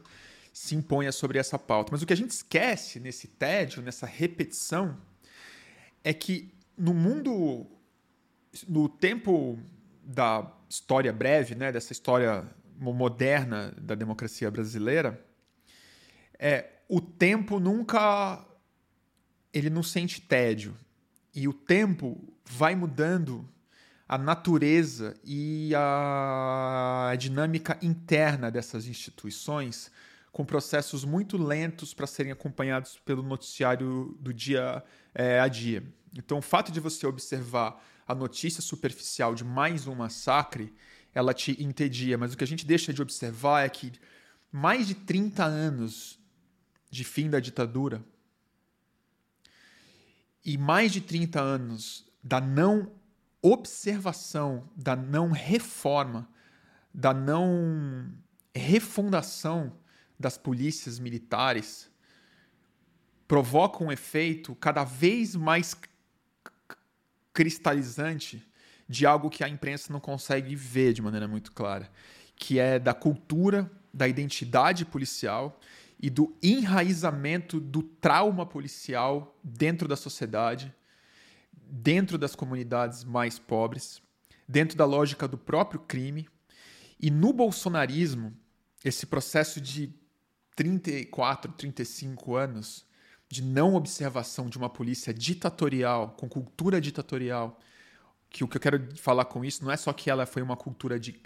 se 0.52 0.74
imponha 0.74 1.12
sobre 1.12 1.38
essa 1.38 1.58
pauta. 1.58 1.90
Mas 1.92 2.02
o 2.02 2.06
que 2.06 2.12
a 2.12 2.16
gente 2.16 2.30
esquece 2.30 2.98
nesse 3.00 3.28
tédio, 3.28 3.82
nessa 3.82 4.06
repetição, 4.06 4.96
é 6.08 6.14
que 6.14 6.54
no 6.74 6.94
mundo, 6.94 7.66
no 8.66 8.88
tempo 8.88 9.58
da 10.02 10.50
história 10.66 11.12
breve, 11.12 11.54
né, 11.54 11.70
dessa 11.70 11.92
história 11.92 12.48
moderna 12.78 13.74
da 13.78 13.94
democracia 13.94 14.50
brasileira, 14.50 15.22
é 16.38 16.64
o 16.88 16.98
tempo 16.98 17.60
nunca 17.60 18.42
ele 19.52 19.68
não 19.68 19.82
sente 19.82 20.22
tédio 20.22 20.74
e 21.34 21.46
o 21.46 21.52
tempo 21.52 22.18
vai 22.42 22.74
mudando 22.74 23.46
a 24.08 24.16
natureza 24.16 25.14
e 25.22 25.72
a 25.76 27.12
dinâmica 27.18 27.78
interna 27.82 28.50
dessas 28.50 28.86
instituições 28.86 29.90
com 30.32 30.42
processos 30.42 31.04
muito 31.04 31.36
lentos 31.36 31.92
para 31.92 32.06
serem 32.06 32.32
acompanhados 32.32 32.98
pelo 33.04 33.22
noticiário 33.22 34.16
do 34.18 34.32
dia 34.32 34.82
é, 35.14 35.40
a 35.40 35.48
dia. 35.48 35.82
Então, 36.16 36.38
o 36.38 36.42
fato 36.42 36.72
de 36.72 36.80
você 36.80 37.06
observar 37.06 37.82
a 38.06 38.14
notícia 38.14 38.62
superficial 38.62 39.34
de 39.34 39.44
mais 39.44 39.86
um 39.86 39.94
massacre, 39.94 40.72
ela 41.14 41.34
te 41.34 41.62
entedia, 41.62 42.16
mas 42.16 42.32
o 42.32 42.36
que 42.36 42.44
a 42.44 42.46
gente 42.46 42.64
deixa 42.64 42.92
de 42.92 43.02
observar 43.02 43.64
é 43.64 43.68
que 43.68 43.92
mais 44.50 44.86
de 44.86 44.94
30 44.94 45.44
anos 45.44 46.18
de 46.90 47.04
fim 47.04 47.28
da 47.28 47.38
ditadura 47.38 48.02
e 50.44 50.56
mais 50.56 50.92
de 50.92 51.00
30 51.00 51.40
anos 51.40 52.10
da 52.22 52.40
não 52.40 52.90
observação 53.42 54.68
da 54.74 54.96
não 54.96 55.30
reforma, 55.30 56.28
da 56.92 57.12
não 57.12 58.10
refundação 58.54 59.76
das 60.18 60.36
polícias 60.36 60.98
militares 60.98 61.90
provoca 63.28 63.84
um 63.84 63.92
efeito 63.92 64.54
cada 64.56 64.84
vez 64.84 65.36
mais 65.36 65.76
cristalizante 67.38 68.44
de 68.88 69.06
algo 69.06 69.30
que 69.30 69.44
a 69.44 69.48
imprensa 69.48 69.92
não 69.92 70.00
consegue 70.00 70.56
ver 70.56 70.92
de 70.92 71.00
maneira 71.00 71.28
muito 71.28 71.52
clara, 71.52 71.88
que 72.34 72.58
é 72.58 72.80
da 72.80 72.92
cultura, 72.92 73.70
da 73.94 74.08
identidade 74.08 74.84
policial 74.84 75.60
e 76.00 76.10
do 76.10 76.36
enraizamento 76.42 77.60
do 77.60 77.80
trauma 77.80 78.44
policial 78.44 79.38
dentro 79.44 79.86
da 79.86 79.94
sociedade 79.94 80.74
dentro 81.70 82.18
das 82.18 82.34
comunidades 82.34 83.04
mais 83.04 83.38
pobres, 83.38 84.02
dentro 84.48 84.76
da 84.76 84.84
lógica 84.84 85.28
do 85.28 85.38
próprio 85.38 85.78
crime. 85.78 86.28
E 86.98 87.08
no 87.08 87.32
bolsonarismo, 87.32 88.36
esse 88.84 89.06
processo 89.06 89.60
de 89.60 89.94
34, 90.56 91.52
35 91.52 92.34
anos 92.34 92.84
de 93.28 93.42
não 93.42 93.74
observação 93.74 94.48
de 94.48 94.56
uma 94.56 94.70
polícia 94.70 95.12
ditatorial, 95.12 96.10
com 96.10 96.28
cultura 96.28 96.80
ditatorial, 96.80 97.58
que 98.30 98.44
o 98.44 98.48
que 98.48 98.56
eu 98.56 98.60
quero 98.60 98.96
falar 98.96 99.24
com 99.26 99.44
isso 99.44 99.64
não 99.64 99.70
é 99.70 99.76
só 99.76 99.92
que 99.92 100.10
ela 100.10 100.26
foi 100.26 100.42
uma 100.42 100.56
cultura 100.56 100.98
de, 100.98 101.20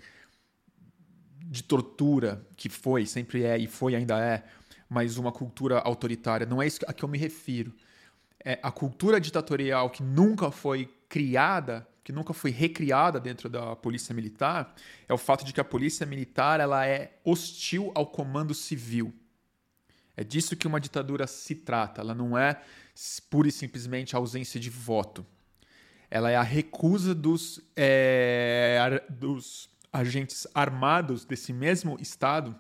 de 1.39 1.63
tortura, 1.63 2.47
que 2.57 2.69
foi, 2.69 3.07
sempre 3.07 3.45
é 3.45 3.59
e 3.59 3.67
foi 3.67 3.95
ainda 3.95 4.19
é, 4.19 4.45
mas 4.89 5.17
uma 5.17 5.33
cultura 5.33 5.79
autoritária. 5.79 6.47
Não 6.47 6.61
é 6.61 6.67
isso 6.67 6.81
a 6.87 6.93
que 6.93 7.05
eu 7.05 7.09
me 7.09 7.19
refiro 7.19 7.75
é, 8.45 8.59
a 8.63 8.71
cultura 8.71 9.21
ditatorial 9.21 9.91
que 9.91 10.03
nunca 10.03 10.51
foi 10.51 10.93
criada, 11.09 11.87
que 12.03 12.13
nunca 12.13 12.33
foi 12.33 12.51
recriada 12.51 13.21
dentro 13.21 13.49
da 13.49 13.77
polícia 13.77 14.15
militar, 14.15 14.75
é 15.09 15.15
o 15.15 15.19
fato 15.19 15.45
de 15.45 15.53
que 15.53 15.61
a 15.61 15.65
polícia 15.65 16.05
militar 16.05 16.61
ela 16.61 16.87
é 16.87 17.19
hostil 17.25 17.93
ao 17.95 18.07
comando 18.07 18.55
civil. 18.55 19.13
É 20.17 20.23
disso 20.23 20.57
que 20.57 20.67
uma 20.67 20.81
ditadura 20.81 21.27
se 21.27 21.55
trata. 21.55 22.01
Ela 22.01 22.15
não 22.15 22.37
é 22.37 22.61
pura 23.31 23.49
e 23.49 23.53
simplesmente 23.53 24.15
a 24.15 24.19
ausência 24.19 24.61
de 24.61 24.71
voto. 24.71 25.27
Ela 26.11 26.31
é 26.31 26.37
a 26.37 26.43
recusa 26.43 27.15
dos, 27.15 27.61
é, 27.75 29.03
dos 29.09 29.71
agentes 29.93 30.47
armados 30.55 31.25
desse 31.25 31.53
mesmo 31.53 31.97
Estado 32.01 32.55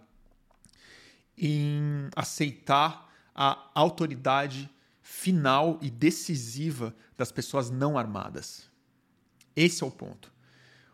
em 1.36 2.08
aceitar 2.16 3.10
a 3.34 3.70
autoridade 3.74 4.70
final 5.00 5.78
e 5.82 5.90
decisiva 5.90 6.94
das 7.16 7.32
pessoas 7.32 7.70
não 7.70 7.98
armadas. 7.98 8.70
Esse 9.54 9.82
é 9.82 9.86
o 9.86 9.90
ponto. 9.90 10.32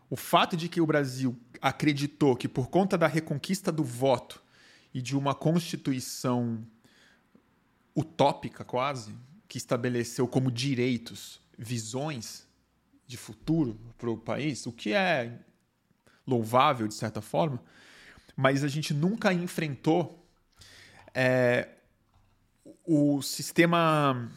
O 0.09 0.15
fato 0.15 0.57
de 0.57 0.67
que 0.67 0.81
o 0.81 0.85
Brasil 0.85 1.39
acreditou 1.61 2.35
que, 2.35 2.47
por 2.47 2.67
conta 2.67 2.97
da 2.97 3.07
reconquista 3.07 3.71
do 3.71 3.83
voto 3.83 4.41
e 4.93 5.01
de 5.01 5.15
uma 5.15 5.35
constituição 5.35 6.65
utópica, 7.95 8.63
quase, 8.63 9.15
que 9.47 9.57
estabeleceu 9.57 10.27
como 10.27 10.51
direitos 10.51 11.41
visões 11.57 12.47
de 13.05 13.17
futuro 13.17 13.77
para 13.97 14.09
o 14.09 14.17
país, 14.17 14.65
o 14.65 14.71
que 14.71 14.93
é 14.93 15.39
louvável 16.25 16.87
de 16.87 16.93
certa 16.93 17.21
forma, 17.21 17.61
mas 18.35 18.63
a 18.63 18.67
gente 18.67 18.93
nunca 18.93 19.33
enfrentou 19.33 20.23
é, 21.13 21.67
o 22.85 23.21
sistema 23.21 24.31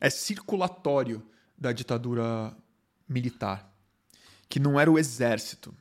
é 0.00 0.10
circulatório 0.10 1.24
da 1.56 1.72
ditadura 1.72 2.56
militar, 3.08 3.72
que 4.48 4.58
não 4.58 4.78
era 4.78 4.90
o 4.90 4.98
exército, 4.98 5.74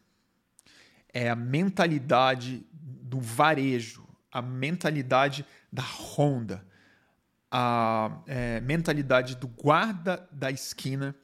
é 1.13 1.29
a 1.29 1.35
mentalidade 1.35 2.65
do 3.13 3.19
varejo, 3.19 4.07
a 4.31 4.41
mentalidade 4.41 5.45
da 5.71 5.83
ronda, 5.83 6.65
a 7.51 8.23
é, 8.25 8.59
mentalidade 8.61 9.35
do 9.35 9.47
guarda 9.47 10.27
da 10.31 10.49
esquina, 10.49 11.15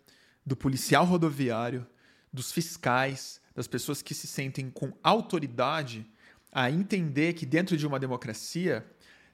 do 0.46 0.56
policial 0.56 1.04
rodoviário, 1.04 1.88
dos 2.32 2.52
fiscais, 2.52 3.42
das 3.56 3.68
pessoas 3.68 4.04
que 4.04 4.14
se 4.14 4.28
sentem 4.28 4.70
com 4.70 4.94
autoridade 5.02 6.06
a 6.52 6.70
entender 6.70 7.34
que 7.34 7.44
dentro 7.44 7.76
de 7.76 7.88
uma 7.88 8.00
democracia 8.00 8.86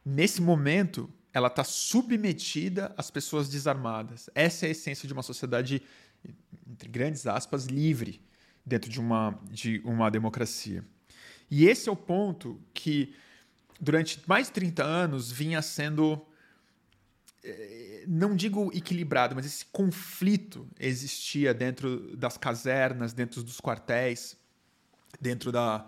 nesse 0.05 0.41
momento, 0.41 1.09
ela 1.33 1.47
está 1.49 1.65
submetida 1.65 2.95
às 2.95 3.11
pessoas 3.11 3.49
desarmadas. 3.49 4.29
Essa 4.33 4.65
é 4.65 4.69
a 4.69 4.71
essência 4.71 5.05
de 5.05 5.13
uma 5.13 5.23
sociedade, 5.23 5.81
entre 6.65 6.87
grandes 6.87 7.27
aspas, 7.27 7.65
livre 7.65 8.21
dentro 8.65 8.89
de 8.89 9.01
uma, 9.01 9.37
de 9.51 9.81
uma 9.83 10.09
democracia. 10.09 10.85
E 11.49 11.67
esse 11.67 11.89
é 11.89 11.91
o 11.91 11.95
ponto 11.95 12.59
que, 12.73 13.15
durante 13.79 14.21
mais 14.27 14.47
de 14.47 14.53
30 14.53 14.83
anos, 14.83 15.31
vinha 15.31 15.61
sendo, 15.61 16.25
eh, 17.43 18.03
não 18.07 18.35
digo 18.35 18.71
equilibrado, 18.73 19.35
mas 19.35 19.45
esse 19.45 19.65
conflito 19.65 20.67
existia 20.79 21.53
dentro 21.53 22.15
das 22.15 22.37
casernas, 22.37 23.13
dentro 23.13 23.43
dos 23.43 23.61
quartéis, 23.61 24.37
dentro 25.19 25.51
da, 25.51 25.85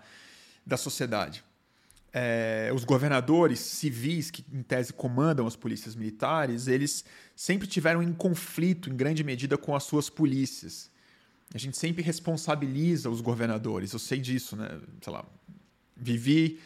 da 0.64 0.76
sociedade 0.76 1.44
é, 2.12 2.70
os 2.74 2.84
governadores 2.84 3.60
civis 3.60 4.30
que, 4.30 4.44
em 4.52 4.62
tese, 4.62 4.92
comandam 4.92 5.46
as 5.46 5.56
polícias 5.56 5.94
militares, 5.94 6.66
eles 6.66 7.04
sempre 7.36 7.68
tiveram 7.68 8.02
em 8.02 8.12
conflito, 8.12 8.90
em 8.90 8.96
grande 8.96 9.22
medida, 9.22 9.58
com 9.58 9.74
as 9.74 9.84
suas 9.84 10.08
polícias. 10.08 10.90
A 11.54 11.58
gente 11.58 11.76
sempre 11.76 12.02
responsabiliza 12.02 13.08
os 13.08 13.20
governadores, 13.20 13.92
eu 13.92 13.98
sei 13.98 14.20
disso, 14.20 14.54
né? 14.56 14.80
Sei 15.00 15.12
lá, 15.12 15.24
vivi 15.96 16.60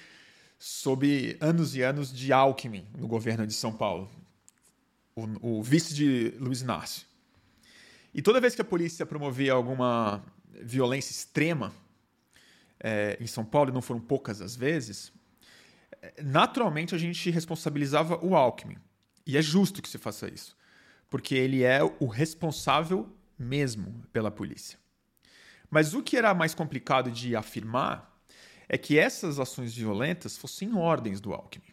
sob 0.58 1.36
anos 1.40 1.74
e 1.74 1.82
anos 1.82 2.12
de 2.12 2.32
Alckmin 2.32 2.86
no 2.96 3.06
governo 3.06 3.46
de 3.46 3.52
São 3.52 3.72
Paulo, 3.72 4.10
o, 5.14 5.58
o 5.58 5.62
vice 5.62 5.94
de 5.94 6.34
Luiz 6.38 6.62
Inácio. 6.62 7.06
E 8.14 8.20
toda 8.20 8.40
vez 8.40 8.54
que 8.54 8.60
a 8.60 8.64
polícia 8.64 9.06
promovia 9.06 9.52
alguma 9.52 10.22
violência 10.62 11.12
extrema 11.12 11.72
é, 12.78 13.16
em 13.20 13.26
São 13.26 13.44
Paulo, 13.44 13.70
e 13.70 13.72
não 13.72 13.82
foram 13.82 14.00
poucas 14.00 14.40
as 14.40 14.54
vezes, 14.54 15.12
é, 16.00 16.22
naturalmente 16.22 16.94
a 16.94 16.98
gente 16.98 17.30
responsabilizava 17.30 18.18
o 18.24 18.36
Alckmin. 18.36 18.76
E 19.26 19.36
é 19.36 19.42
justo 19.42 19.80
que 19.80 19.88
se 19.88 19.98
faça 19.98 20.28
isso, 20.28 20.56
porque 21.08 21.34
ele 21.34 21.62
é 21.62 21.80
o 22.00 22.06
responsável 22.06 23.08
mesmo 23.38 24.04
pela 24.12 24.30
polícia. 24.30 24.78
Mas 25.70 25.94
o 25.94 26.02
que 26.02 26.16
era 26.16 26.34
mais 26.34 26.54
complicado 26.54 27.10
de 27.10 27.34
afirmar 27.34 28.12
é 28.68 28.76
que 28.76 28.98
essas 28.98 29.38
ações 29.38 29.74
violentas 29.74 30.36
fossem 30.36 30.74
ordens 30.74 31.20
do 31.20 31.32
Alckmin. 31.32 31.72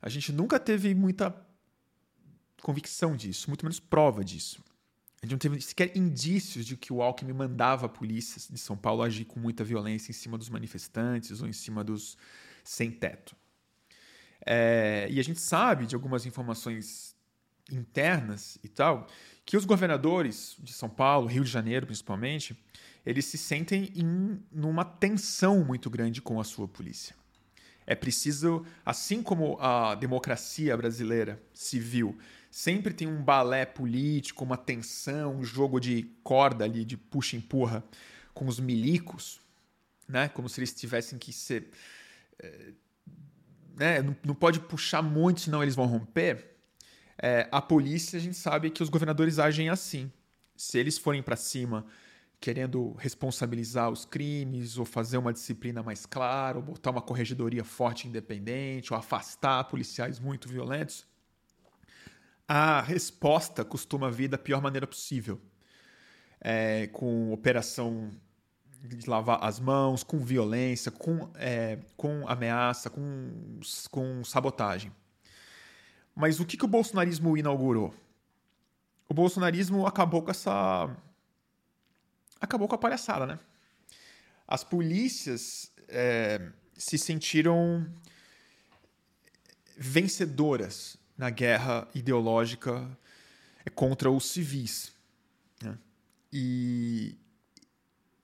A 0.00 0.08
gente 0.08 0.32
nunca 0.32 0.60
teve 0.60 0.94
muita 0.94 1.34
convicção 2.62 3.16
disso, 3.16 3.48
muito 3.48 3.64
menos 3.64 3.80
prova 3.80 4.24
disso. 4.24 4.62
A 5.20 5.26
gente 5.26 5.32
não 5.32 5.38
teve 5.38 5.60
sequer 5.60 5.96
indícios 5.96 6.64
de 6.64 6.76
que 6.76 6.92
o 6.92 7.02
Alckmin 7.02 7.32
mandava 7.32 7.86
a 7.86 7.88
polícia 7.88 8.40
de 8.52 8.58
São 8.58 8.76
Paulo 8.76 9.02
agir 9.02 9.24
com 9.24 9.40
muita 9.40 9.64
violência 9.64 10.10
em 10.10 10.14
cima 10.14 10.38
dos 10.38 10.48
manifestantes 10.48 11.40
ou 11.40 11.48
em 11.48 11.52
cima 11.52 11.82
dos 11.82 12.16
sem-teto. 12.62 13.34
É, 14.46 15.08
e 15.10 15.18
a 15.18 15.22
gente 15.24 15.40
sabe 15.40 15.86
de 15.86 15.96
algumas 15.96 16.24
informações 16.26 17.16
internas 17.70 18.58
e 18.62 18.68
tal, 18.68 19.08
que 19.48 19.56
os 19.56 19.64
governadores 19.64 20.58
de 20.58 20.74
São 20.74 20.90
Paulo, 20.90 21.26
Rio 21.26 21.42
de 21.42 21.50
Janeiro 21.50 21.86
principalmente, 21.86 22.54
eles 23.04 23.24
se 23.24 23.38
sentem 23.38 23.90
em 23.96 24.38
numa 24.52 24.84
tensão 24.84 25.64
muito 25.64 25.88
grande 25.88 26.20
com 26.20 26.38
a 26.38 26.44
sua 26.44 26.68
polícia. 26.68 27.16
É 27.86 27.94
preciso, 27.94 28.66
assim 28.84 29.22
como 29.22 29.56
a 29.58 29.94
democracia 29.94 30.76
brasileira 30.76 31.42
civil 31.54 32.18
sempre 32.50 32.92
tem 32.92 33.08
um 33.08 33.22
balé 33.22 33.64
político, 33.64 34.44
uma 34.44 34.58
tensão, 34.58 35.36
um 35.36 35.42
jogo 35.42 35.80
de 35.80 36.02
corda 36.22 36.66
ali, 36.66 36.84
de 36.84 36.98
puxa-empurra 36.98 37.82
com 38.34 38.46
os 38.48 38.60
milicos, 38.60 39.40
né? 40.06 40.28
como 40.28 40.46
se 40.46 40.60
eles 40.60 40.74
tivessem 40.74 41.18
que 41.18 41.32
ser. 41.32 41.70
É, 42.38 42.72
né? 43.76 44.02
não, 44.02 44.14
não 44.26 44.34
pode 44.34 44.60
puxar 44.60 45.00
muito, 45.00 45.40
senão 45.40 45.62
eles 45.62 45.74
vão 45.74 45.86
romper. 45.86 46.57
É, 47.20 47.48
a 47.50 47.60
polícia, 47.60 48.16
a 48.16 48.20
gente 48.20 48.36
sabe 48.36 48.70
que 48.70 48.82
os 48.82 48.88
governadores 48.88 49.38
agem 49.38 49.68
assim. 49.68 50.10
Se 50.56 50.78
eles 50.78 50.96
forem 50.98 51.22
para 51.22 51.36
cima 51.36 51.84
querendo 52.40 52.92
responsabilizar 52.92 53.90
os 53.90 54.04
crimes, 54.04 54.78
ou 54.78 54.84
fazer 54.84 55.18
uma 55.18 55.32
disciplina 55.32 55.82
mais 55.82 56.06
clara, 56.06 56.58
ou 56.58 56.62
botar 56.62 56.90
uma 56.90 57.02
corregedoria 57.02 57.64
forte 57.64 58.04
e 58.04 58.08
independente, 58.08 58.92
ou 58.92 58.98
afastar 58.98 59.64
policiais 59.64 60.20
muito 60.20 60.48
violentos, 60.48 61.04
a 62.46 62.80
resposta 62.80 63.64
costuma 63.64 64.10
vir 64.10 64.28
da 64.28 64.38
pior 64.38 64.62
maneira 64.62 64.86
possível. 64.86 65.40
É, 66.40 66.86
com 66.86 67.32
operação 67.32 68.12
de 68.80 69.10
lavar 69.10 69.42
as 69.42 69.58
mãos, 69.58 70.04
com 70.04 70.18
violência, 70.18 70.92
com, 70.92 71.28
é, 71.34 71.80
com 71.96 72.26
ameaça, 72.28 72.88
com, 72.88 73.58
com 73.90 74.22
sabotagem. 74.22 74.92
Mas 76.18 76.40
o 76.40 76.44
que, 76.44 76.56
que 76.56 76.64
o 76.64 76.68
bolsonarismo 76.68 77.38
inaugurou? 77.38 77.94
O 79.08 79.14
bolsonarismo 79.14 79.86
acabou 79.86 80.20
com 80.20 80.32
essa. 80.32 80.90
acabou 82.40 82.66
com 82.66 82.74
a 82.74 82.78
palhaçada, 82.78 83.24
né? 83.24 83.38
As 84.44 84.64
polícias 84.64 85.70
é, 85.86 86.50
se 86.76 86.98
sentiram 86.98 87.88
vencedoras 89.76 90.98
na 91.16 91.30
guerra 91.30 91.86
ideológica 91.94 92.84
contra 93.76 94.10
os 94.10 94.28
civis. 94.28 94.92
Né? 95.62 95.78
E, 96.32 97.16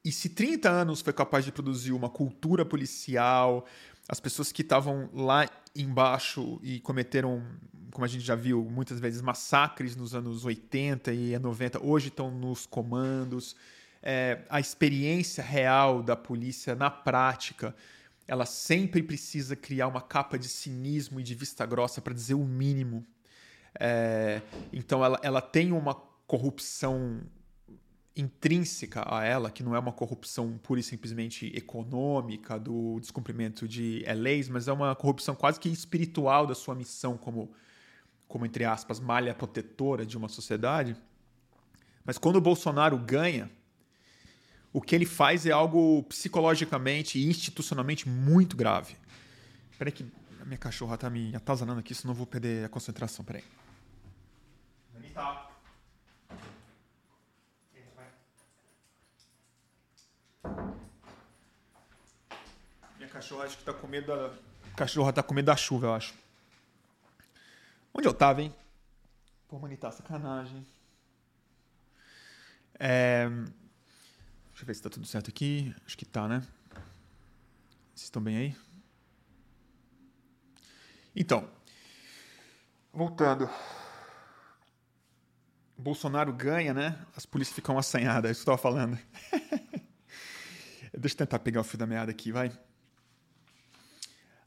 e 0.04 0.10
se 0.10 0.30
30 0.30 0.68
anos 0.68 1.00
foi 1.00 1.12
capaz 1.12 1.44
de 1.44 1.52
produzir 1.52 1.92
uma 1.92 2.10
cultura 2.10 2.64
policial, 2.64 3.64
as 4.08 4.18
pessoas 4.18 4.50
que 4.50 4.62
estavam 4.62 5.08
lá 5.12 5.48
embaixo 5.74 6.58
e 6.62 6.80
cometeram, 6.80 7.42
como 7.90 8.04
a 8.04 8.08
gente 8.08 8.24
já 8.24 8.34
viu, 8.34 8.64
muitas 8.64 9.00
vezes 9.00 9.20
massacres 9.20 9.96
nos 9.96 10.14
anos 10.14 10.44
80 10.44 11.12
e 11.12 11.38
90, 11.38 11.84
hoje 11.84 12.08
estão 12.08 12.30
nos 12.30 12.66
comandos. 12.66 13.56
É, 14.02 14.42
a 14.50 14.60
experiência 14.60 15.42
real 15.42 16.02
da 16.02 16.14
polícia 16.14 16.74
na 16.74 16.90
prática 16.90 17.74
ela 18.26 18.46
sempre 18.46 19.02
precisa 19.02 19.54
criar 19.54 19.86
uma 19.86 20.00
capa 20.00 20.38
de 20.38 20.48
cinismo 20.48 21.20
e 21.20 21.22
de 21.22 21.34
vista 21.34 21.64
grossa 21.66 22.00
para 22.00 22.14
dizer 22.14 22.34
o 22.34 22.44
mínimo. 22.44 23.06
É, 23.78 24.40
então 24.72 25.04
ela, 25.04 25.20
ela 25.22 25.40
tem 25.40 25.72
uma 25.72 25.94
corrupção 26.26 27.20
intrínseca 28.16 29.04
a 29.12 29.24
ela, 29.24 29.50
que 29.50 29.62
não 29.62 29.74
é 29.74 29.78
uma 29.78 29.92
corrupção 29.92 30.56
pura 30.58 30.78
e 30.78 30.82
simplesmente 30.82 31.46
econômica 31.54 32.58
do 32.58 32.98
descumprimento 33.00 33.66
de 33.66 34.04
leis, 34.14 34.48
mas 34.48 34.68
é 34.68 34.72
uma 34.72 34.94
corrupção 34.94 35.34
quase 35.34 35.58
que 35.58 35.68
espiritual 35.68 36.46
da 36.46 36.54
sua 36.54 36.74
missão 36.74 37.16
como, 37.16 37.52
como 38.28 38.46
entre 38.46 38.64
aspas, 38.64 39.00
malha 39.00 39.34
protetora 39.34 40.06
de 40.06 40.16
uma 40.16 40.28
sociedade. 40.28 40.96
Mas 42.04 42.16
quando 42.16 42.36
o 42.36 42.40
Bolsonaro 42.40 42.96
ganha, 42.96 43.50
o 44.72 44.80
que 44.80 44.94
ele 44.94 45.06
faz 45.06 45.44
é 45.44 45.50
algo 45.50 46.02
psicologicamente 46.04 47.18
e 47.18 47.26
institucionalmente 47.26 48.08
muito 48.08 48.56
grave. 48.56 48.96
Peraí 49.76 49.92
que 49.92 50.04
a 50.40 50.44
minha 50.44 50.58
cachorra 50.58 50.96
tá 50.96 51.10
me 51.10 51.34
atazanando 51.34 51.80
aqui, 51.80 51.94
senão 51.94 52.12
eu 52.12 52.18
vou 52.18 52.26
perder 52.26 52.64
a 52.64 52.68
concentração. 52.68 53.24
Peraí. 53.24 53.42
Anitta. 54.94 55.53
Minha 63.14 63.22
cachorra 63.22 63.44
acho 63.44 63.58
que 63.58 63.64
tá 63.64 63.72
com 63.72 63.86
medo 63.86 64.08
da... 64.08 64.34
cachorra 64.76 65.12
tá 65.12 65.22
com 65.22 65.32
medo 65.32 65.46
da 65.46 65.56
chuva, 65.56 65.86
eu 65.86 65.94
acho. 65.94 66.12
Onde 67.94 68.08
eu 68.08 68.12
tava, 68.12 68.42
hein? 68.42 68.52
Pô, 69.46 69.56
Manita, 69.56 69.88
sacanagem. 69.92 70.66
É... 72.76 73.28
Deixa 73.28 74.62
eu 74.62 74.66
ver 74.66 74.74
se 74.74 74.82
tá 74.82 74.90
tudo 74.90 75.06
certo 75.06 75.30
aqui. 75.30 75.72
Acho 75.86 75.96
que 75.96 76.04
tá, 76.04 76.26
né? 76.26 76.40
Vocês 77.94 78.06
estão 78.06 78.20
bem 78.20 78.36
aí? 78.36 78.56
Então, 81.14 81.48
voltando. 82.92 83.48
Bolsonaro 85.78 86.32
ganha, 86.32 86.74
né? 86.74 86.98
As 87.16 87.24
polícias 87.24 87.54
ficam 87.54 87.78
assanhadas, 87.78 88.28
é 88.28 88.32
isso 88.32 88.42
que 88.42 88.50
eu 88.50 88.54
estava 88.56 88.74
falando. 88.74 88.98
Deixa 90.92 91.14
eu 91.14 91.18
tentar 91.18 91.38
pegar 91.38 91.60
o 91.60 91.64
fio 91.64 91.78
da 91.78 91.86
meada 91.86 92.10
aqui, 92.10 92.32
vai. 92.32 92.50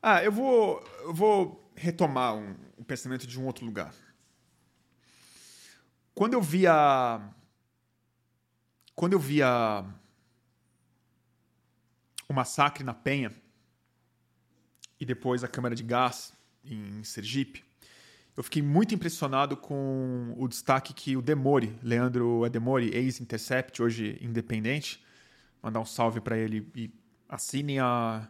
Ah, 0.10 0.24
eu 0.24 0.32
vou, 0.32 0.82
eu 1.02 1.14
vou 1.14 1.70
retomar 1.76 2.34
um, 2.34 2.56
um 2.78 2.84
pensamento 2.86 3.28
de 3.28 3.38
um 3.38 3.46
outro 3.46 3.66
lugar. 3.66 3.94
Quando 6.16 6.32
eu 6.32 6.42
via 6.42 7.30
quando 8.96 9.12
eu 9.12 9.20
via 9.20 9.84
o 12.26 12.34
massacre 12.34 12.86
na 12.86 12.94
Penha 12.94 13.34
e 14.98 15.06
depois 15.06 15.44
a 15.44 15.48
câmara 15.50 15.76
de 15.76 15.84
gás 15.84 16.32
em 16.64 17.04
Sergipe, 17.04 17.66
eu 18.38 18.44
fiquei 18.44 18.62
muito 18.62 18.96
impressionado 18.96 19.58
com 19.58 20.34
o 20.38 20.48
destaque 20.48 20.94
que 20.94 21.18
o 21.18 21.22
Demore, 21.22 21.78
Leandro 21.84 22.46
Ademori, 22.46 22.96
ex-Intercept, 22.96 23.82
hoje 23.84 24.18
independente, 24.22 25.04
mandar 25.62 25.82
um 25.82 25.86
salve 25.86 26.22
para 26.22 26.38
ele 26.38 26.72
e 26.74 26.90
assinem 27.28 27.80
a, 27.80 28.30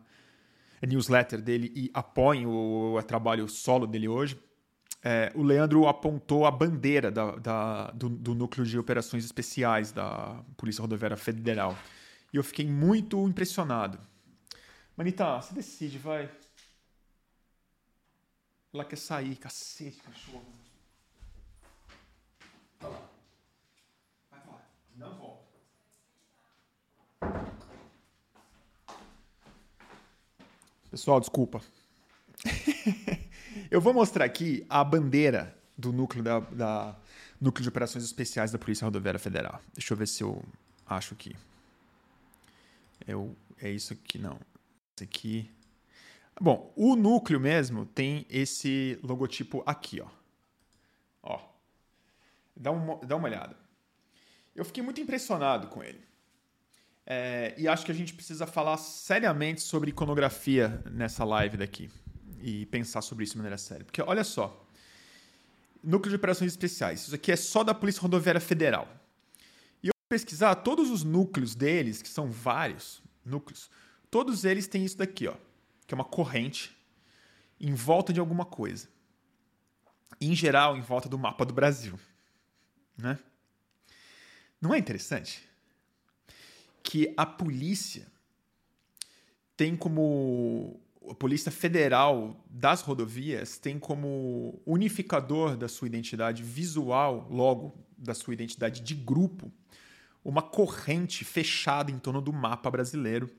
newsletter 0.86 1.42
dele 1.42 1.72
e 1.76 1.90
apoiem 1.94 2.46
o, 2.46 2.96
o 2.98 3.04
trabalho 3.04 3.48
solo 3.48 3.88
dele 3.88 4.08
hoje 4.08 4.38
é, 5.04 5.32
o 5.36 5.44
Leandro 5.44 5.88
apontou 5.88 6.46
a 6.46 6.52
bandeira 6.52 7.12
da, 7.12 7.32
da, 7.36 7.92
do, 7.92 8.10
do, 8.10 8.36
núcleo 8.36 8.66
de 8.66 8.78
operações 8.78 9.24
especiais 9.24 9.92
da 9.92 10.44
Polícia 10.58 10.82
Rodoviária 10.82 11.16
Federal. 11.16 11.78
E 12.34 12.38
eu 12.38 12.44
fiquei 12.44 12.66
muito 12.66 13.26
impressionado. 13.28 14.00
Manita, 14.96 15.40
você 15.40 15.54
decide, 15.54 15.98
vai. 15.98 16.30
Ela 18.74 18.84
quer 18.84 18.98
sair, 18.98 19.36
cacete, 19.36 20.02
cachorro. 20.02 20.46
Vai 22.80 22.92
lá. 22.92 23.10
Vai 24.30 24.42
lá. 24.46 24.62
Não 24.96 25.16
volta. 25.16 25.48
Pessoal, 30.98 31.20
desculpa. 31.20 31.62
Eu 33.70 33.80
vou 33.80 33.94
mostrar 33.94 34.26
aqui 34.26 34.66
a 34.68 34.84
bandeira 34.84 35.56
do 35.78 35.94
núcleo 35.94 36.24
da, 36.24 36.40
da, 36.40 36.96
núcleo 37.40 37.62
de 37.62 37.70
operações 37.70 38.04
especiais 38.04 38.52
da 38.52 38.58
Polícia 38.58 38.84
Rodoviária 38.84 39.20
Federal. 39.20 39.62
Deixa 39.76 39.94
eu 39.94 39.98
ver 39.98 40.08
se 40.08 40.24
eu 40.24 40.44
acho 40.88 41.14
que 41.14 41.36
eu 43.08 43.36
é 43.62 43.70
isso 43.70 43.94
aqui 43.94 44.18
não. 44.18 44.40
Esse 44.96 45.04
aqui. 45.04 45.52
Bom, 46.42 46.74
o 46.76 46.96
núcleo 46.96 47.40
mesmo 47.40 47.86
tem 47.86 48.26
esse 48.28 48.98
logotipo 49.04 49.62
aqui, 49.68 50.02
ó. 50.02 50.08
Ó. 51.22 51.40
Dá 52.56 52.72
uma, 52.72 52.96
dá 53.06 53.16
uma 53.16 53.28
olhada. 53.28 53.56
Eu 54.56 54.66
fiquei 54.66 54.82
muito 54.82 55.00
impressionado 55.00 55.68
com 55.68 55.84
ele. 55.84 56.07
É, 57.10 57.54
e 57.58 57.70
acho 57.70 57.86
que 57.86 57.91
a 57.91 57.96
gente 57.96 58.13
precisa 58.13 58.46
falar 58.46 58.76
seriamente 58.76 59.62
sobre 59.62 59.91
iconografia 59.91 60.84
nessa 60.91 61.24
live 61.24 61.56
daqui. 61.56 61.89
E 62.41 62.65
pensar 62.65 63.02
sobre 63.02 63.24
isso 63.24 63.32
de 63.32 63.38
maneira 63.38 63.58
séria. 63.58 63.86
Porque 63.86 64.02
olha 64.02 64.26
só. 64.26 64.67
Núcleo 65.82 66.10
de 66.10 66.17
Operações 66.17 66.52
Especiais. 66.52 67.04
Isso 67.04 67.15
aqui 67.15 67.32
é 67.32 67.38
só 67.38 67.63
da 67.63 67.74
Polícia 67.74 68.02
Rodoviária 68.02 68.41
Federal. 68.41 68.89
E 69.82 69.88
eu 69.88 69.93
pesquisar 70.10 70.54
todos 70.56 70.91
os 70.91 71.06
núcleos 71.06 71.56
deles, 71.56 72.02
que 72.02 72.10
são 72.10 72.30
vários 72.30 73.02
núcleos, 73.24 73.72
todos 74.12 74.43
eles 74.43 74.67
têm 74.67 74.84
isso 74.84 74.98
daqui, 74.98 75.28
ó, 75.28 75.36
que 75.86 75.93
é 75.93 75.96
uma 75.96 76.04
corrente 76.04 76.76
em 77.58 77.74
volta 77.74 78.12
de 78.12 78.20
alguma 78.20 78.43
coisa. 78.43 78.89
Em 80.20 80.36
geral, 80.36 80.76
em 80.76 80.82
volta 80.82 81.08
do 81.08 81.17
mapa 81.17 81.46
do 81.46 81.54
Brasil. 81.54 81.98
Né? 82.98 83.17
Não 84.60 84.74
é 84.74 84.78
interessante? 84.78 85.48
Que 86.89 87.13
a 87.17 87.26
polícia 87.26 88.08
tem 89.58 89.76
como. 89.76 90.80
A 91.10 91.13
Polícia 91.13 91.52
Federal 91.52 92.41
das 92.50 92.82
rodovias 92.82 93.58
tem 93.58 93.78
como 93.78 94.62
unificador 94.65 95.56
da 95.56 95.67
sua 95.67 95.88
identidade 95.88 96.43
visual, 96.43 97.28
logo 97.30 97.73
da 97.97 98.13
sua 98.13 98.34
identidade 98.34 98.82
de 98.82 98.93
grupo, 98.93 99.52
uma 100.23 100.41
corrente 100.41 101.23
fechada 101.26 101.91
em 101.91 101.97
torno 101.97 102.21
do 102.21 102.34
mapa 102.34 102.69
brasileiro, 102.69 103.30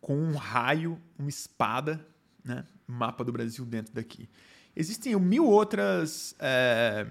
com 0.00 0.14
um 0.14 0.36
raio, 0.36 1.00
uma 1.18 1.28
espada, 1.28 2.06
né? 2.44 2.66
Mapa 2.86 3.24
do 3.24 3.32
Brasil 3.32 3.64
dentro 3.66 3.92
daqui. 3.92 4.28
Existem 4.74 5.14
mil 5.16 5.46
outras 5.46 6.34
é, 6.38 7.06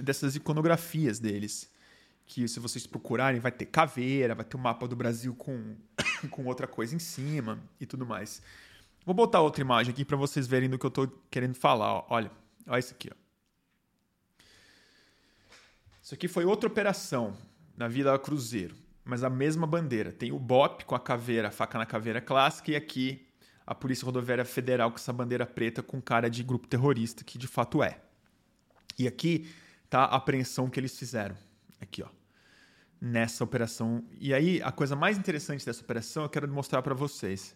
dessas 0.00 0.36
iconografias 0.36 1.18
deles 1.18 1.68
que 2.28 2.46
se 2.46 2.60
vocês 2.60 2.86
procurarem 2.86 3.40
vai 3.40 3.50
ter 3.50 3.64
caveira, 3.64 4.34
vai 4.34 4.44
ter 4.44 4.56
o 4.56 4.60
um 4.60 4.62
mapa 4.62 4.86
do 4.86 4.94
Brasil 4.94 5.34
com, 5.34 5.74
com 6.30 6.44
outra 6.44 6.66
coisa 6.66 6.94
em 6.94 6.98
cima 6.98 7.58
e 7.80 7.86
tudo 7.86 8.06
mais. 8.06 8.42
Vou 9.04 9.14
botar 9.14 9.40
outra 9.40 9.62
imagem 9.62 9.92
aqui 9.92 10.04
para 10.04 10.16
vocês 10.16 10.46
verem 10.46 10.68
do 10.68 10.78
que 10.78 10.84
eu 10.84 10.88
estou 10.88 11.08
querendo 11.30 11.54
falar. 11.54 11.90
Ó. 11.90 12.06
Olha, 12.10 12.30
olha 12.66 12.78
isso 12.78 12.92
aqui. 12.92 13.10
Ó. 13.10 13.16
Isso 16.02 16.14
aqui 16.14 16.28
foi 16.28 16.44
outra 16.44 16.68
operação 16.68 17.34
na 17.74 17.88
Vila 17.88 18.18
Cruzeiro, 18.18 18.76
mas 19.04 19.24
a 19.24 19.30
mesma 19.30 19.66
bandeira. 19.66 20.12
Tem 20.12 20.30
o 20.30 20.38
BOP 20.38 20.84
com 20.84 20.94
a 20.94 21.00
caveira, 21.00 21.48
a 21.48 21.50
faca 21.50 21.78
na 21.78 21.86
caveira 21.86 22.20
clássica, 22.20 22.72
e 22.72 22.76
aqui 22.76 23.26
a 23.66 23.74
Polícia 23.74 24.04
Rodoviária 24.04 24.44
Federal 24.44 24.90
com 24.90 24.96
essa 24.96 25.12
bandeira 25.14 25.46
preta 25.46 25.82
com 25.82 26.00
cara 26.00 26.28
de 26.28 26.42
grupo 26.42 26.68
terrorista, 26.68 27.24
que 27.24 27.38
de 27.38 27.46
fato 27.46 27.82
é. 27.82 27.98
E 28.98 29.08
aqui 29.08 29.50
tá 29.88 30.00
a 30.00 30.16
apreensão 30.16 30.68
que 30.68 30.78
eles 30.78 30.98
fizeram. 30.98 31.36
Aqui, 31.80 32.02
ó 32.02 32.17
nessa 33.00 33.44
operação. 33.44 34.04
E 34.20 34.34
aí, 34.34 34.60
a 34.62 34.72
coisa 34.72 34.96
mais 34.96 35.18
interessante 35.18 35.64
dessa 35.64 35.82
operação 35.82 36.24
eu 36.24 36.28
quero 36.28 36.48
mostrar 36.52 36.82
para 36.82 36.94
vocês, 36.94 37.54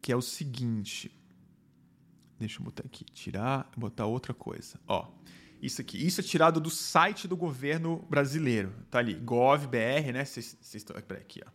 que 0.00 0.12
é 0.12 0.16
o 0.16 0.22
seguinte. 0.22 1.10
Deixa 2.38 2.60
eu 2.60 2.64
botar 2.64 2.84
aqui, 2.84 3.04
tirar, 3.04 3.70
botar 3.76 4.06
outra 4.06 4.34
coisa. 4.34 4.80
Ó, 4.86 5.08
isso 5.60 5.80
aqui, 5.80 6.04
isso 6.04 6.20
é 6.20 6.24
tirado 6.24 6.60
do 6.60 6.70
site 6.70 7.28
do 7.28 7.36
governo 7.36 8.04
brasileiro. 8.10 8.72
Tá 8.90 8.98
ali, 8.98 9.14
gov.br, 9.14 10.12
né? 10.12 10.24
Vocês 10.24 10.58
estão 10.74 10.96
aqui, 10.96 11.40
ó. 11.46 11.50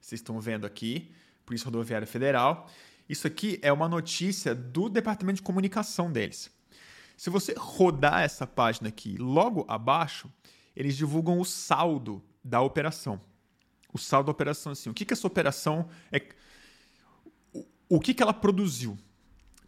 Vocês 0.00 0.20
estão 0.20 0.40
vendo 0.40 0.66
aqui, 0.66 1.12
Polícia 1.44 1.66
Rodoviária 1.66 2.06
Federal. 2.06 2.70
Isso 3.06 3.26
aqui 3.26 3.58
é 3.60 3.70
uma 3.70 3.88
notícia 3.88 4.54
do 4.54 4.88
Departamento 4.88 5.36
de 5.36 5.42
Comunicação 5.42 6.10
deles. 6.10 6.50
Se 7.16 7.28
você 7.28 7.54
rodar 7.54 8.22
essa 8.22 8.46
página 8.46 8.88
aqui, 8.88 9.18
logo 9.18 9.66
abaixo, 9.68 10.32
eles 10.74 10.96
divulgam 10.96 11.40
o 11.40 11.44
saldo 11.44 12.22
da 12.42 12.60
operação. 12.60 13.20
O 13.92 13.98
saldo 13.98 14.26
da 14.26 14.32
operação, 14.32 14.72
assim, 14.72 14.88
o 14.88 14.94
que, 14.94 15.04
que 15.04 15.12
essa 15.12 15.26
operação 15.26 15.88
é. 16.12 16.22
O, 17.88 17.98
que, 17.98 18.14
que 18.14 18.22
ela 18.22 18.32
produziu? 18.32 18.96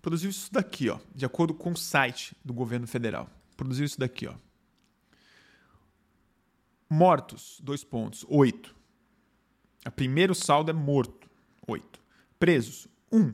Produziu 0.01 0.31
isso 0.31 0.53
daqui, 0.53 0.89
ó, 0.89 0.99
de 1.15 1.25
acordo 1.25 1.55
com 1.55 1.73
o 1.73 1.77
site 1.77 2.37
do 2.45 2.53
governo 2.53 2.87
federal. 2.87 3.29
Produziu 3.57 3.85
isso 3.85 3.99
daqui, 3.99 4.27
ó. 4.27 4.35
Mortos, 6.89 7.59
dois 7.63 7.83
pontos, 7.83 8.25
oito. 8.29 8.75
O 9.85 9.91
primeiro 9.91 10.35
saldo 10.35 10.71
é 10.71 10.75
morto, 10.75 11.29
oito. 11.67 12.01
Presos, 12.39 12.87
um. 13.11 13.33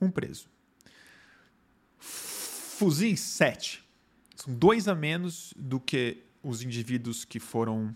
Um 0.00 0.10
preso. 0.10 0.48
Fuzis, 1.98 3.20
sete. 3.20 3.84
São 4.34 4.54
dois 4.54 4.88
a 4.88 4.94
menos 4.94 5.52
do 5.56 5.80
que 5.80 6.24
os 6.48 6.62
indivíduos 6.62 7.24
que 7.24 7.38
foram 7.38 7.94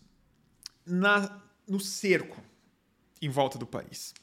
Na, 0.86 1.42
no 1.68 1.80
cerco 1.80 2.42
em 3.20 3.30
volta 3.30 3.58
do 3.58 3.66
país, 3.66 4.14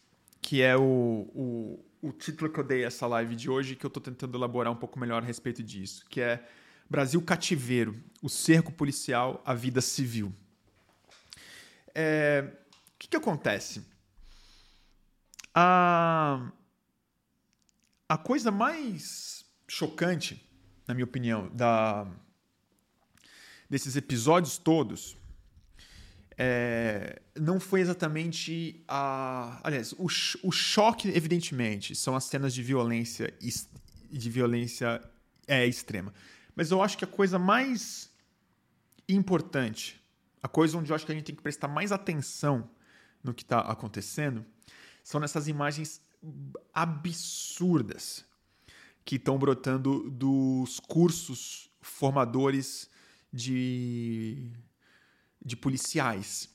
que 0.40 0.62
é 0.62 0.76
o, 0.76 1.28
o, 1.34 1.84
o 2.00 2.12
título 2.12 2.50
que 2.52 2.60
eu 2.60 2.64
dei 2.64 2.84
essa 2.84 3.04
live 3.08 3.34
de 3.34 3.50
hoje, 3.50 3.74
que 3.74 3.84
eu 3.84 3.88
estou 3.88 4.02
tentando 4.02 4.38
elaborar 4.38 4.72
um 4.72 4.76
pouco 4.76 4.96
melhor 4.98 5.24
a 5.24 5.26
respeito 5.26 5.60
disso, 5.60 6.04
que 6.08 6.20
é 6.20 6.46
Brasil 6.88 7.20
cativeiro, 7.20 8.00
o 8.22 8.28
cerco 8.28 8.70
policial, 8.70 9.42
a 9.44 9.54
vida 9.54 9.80
civil. 9.80 10.32
É, 11.92 12.48
que, 13.04 13.08
que 13.08 13.16
acontece? 13.16 13.84
A, 15.54 16.50
a 18.08 18.18
coisa 18.18 18.50
mais 18.50 19.44
chocante, 19.68 20.42
na 20.86 20.94
minha 20.94 21.04
opinião, 21.04 21.48
da, 21.54 22.06
desses 23.68 23.94
episódios 23.96 24.58
todos 24.58 25.16
é, 26.36 27.20
não 27.38 27.60
foi 27.60 27.80
exatamente 27.80 28.82
a. 28.88 29.60
Aliás, 29.62 29.92
o, 29.92 30.06
o 30.42 30.50
choque, 30.50 31.08
evidentemente, 31.08 31.94
são 31.94 32.16
as 32.16 32.24
cenas 32.24 32.52
de 32.52 32.62
violência 32.62 33.32
de 34.10 34.30
violência 34.30 35.00
é, 35.46 35.66
extrema. 35.66 36.12
Mas 36.56 36.70
eu 36.70 36.80
acho 36.80 36.96
que 36.96 37.04
a 37.04 37.08
coisa 37.08 37.38
mais 37.38 38.10
importante, 39.08 40.00
a 40.42 40.48
coisa 40.48 40.78
onde 40.78 40.90
eu 40.90 40.94
acho 40.94 41.04
que 41.04 41.12
a 41.12 41.14
gente 41.14 41.24
tem 41.24 41.34
que 41.34 41.42
prestar 41.42 41.68
mais 41.68 41.92
atenção 41.92 42.70
no 43.24 43.34
que 43.34 43.42
está 43.42 43.60
acontecendo 43.60 44.44
são 45.02 45.18
nessas 45.20 45.48
imagens 45.48 46.00
absurdas 46.72 48.24
que 49.04 49.16
estão 49.16 49.38
brotando 49.38 50.10
dos 50.10 50.80
cursos 50.80 51.70
formadores 51.80 52.88
de, 53.32 54.50
de 55.44 55.56
policiais. 55.56 56.48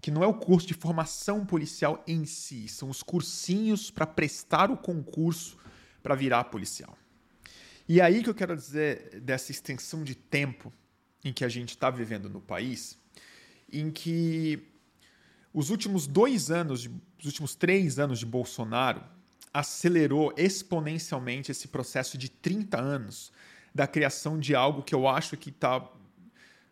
Que 0.00 0.10
não 0.10 0.22
é 0.22 0.26
o 0.26 0.34
curso 0.34 0.66
de 0.66 0.74
formação 0.74 1.46
policial 1.46 2.02
em 2.06 2.26
si, 2.26 2.68
são 2.68 2.90
os 2.90 3.02
cursinhos 3.02 3.90
para 3.90 4.06
prestar 4.06 4.70
o 4.70 4.76
concurso 4.76 5.56
para 6.02 6.14
virar 6.14 6.44
policial. 6.44 6.98
E 7.88 8.00
aí 8.00 8.22
que 8.22 8.28
eu 8.28 8.34
quero 8.34 8.56
dizer 8.56 9.20
dessa 9.20 9.50
extensão 9.50 10.02
de 10.02 10.14
tempo 10.14 10.72
em 11.24 11.32
que 11.32 11.44
a 11.44 11.48
gente 11.48 11.70
está 11.70 11.90
vivendo 11.90 12.28
no 12.28 12.40
país, 12.40 12.98
em 13.72 13.90
que 13.90 14.73
os 15.54 15.70
últimos 15.70 16.08
dois 16.08 16.50
anos, 16.50 16.90
os 17.18 17.24
últimos 17.24 17.54
três 17.54 18.00
anos 18.00 18.18
de 18.18 18.26
Bolsonaro, 18.26 19.02
acelerou 19.52 20.34
exponencialmente 20.36 21.52
esse 21.52 21.68
processo 21.68 22.18
de 22.18 22.28
30 22.28 22.80
anos 22.80 23.32
da 23.72 23.86
criação 23.86 24.36
de 24.36 24.52
algo 24.52 24.82
que 24.82 24.92
eu 24.94 25.06
acho 25.06 25.36
que 25.36 25.50
está 25.50 25.88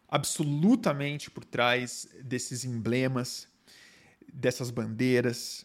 absolutamente 0.08 1.30
por 1.30 1.44
trás 1.44 2.08
desses 2.24 2.64
emblemas, 2.64 3.46
dessas 4.32 4.68
bandeiras, 4.70 5.64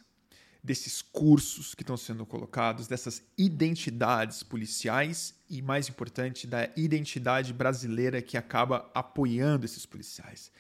desses 0.63 1.01
cursos 1.01 1.73
que 1.73 1.82
estão 1.82 1.97
sendo 1.97 2.25
colocados, 2.25 2.88
dessas 2.88 3.23
identidades 3.36 4.43
policiais 4.43 5.34
e, 5.49 5.62
mais 5.62 5.89
importante, 5.89 6.45
da 6.45 6.69
identidade 6.75 7.51
brasileira 7.51 8.21
que 8.21 8.38
acaba 8.38 8.91
apoiando 8.93 9.65
esses 9.65 9.86
policiais. 9.86 10.51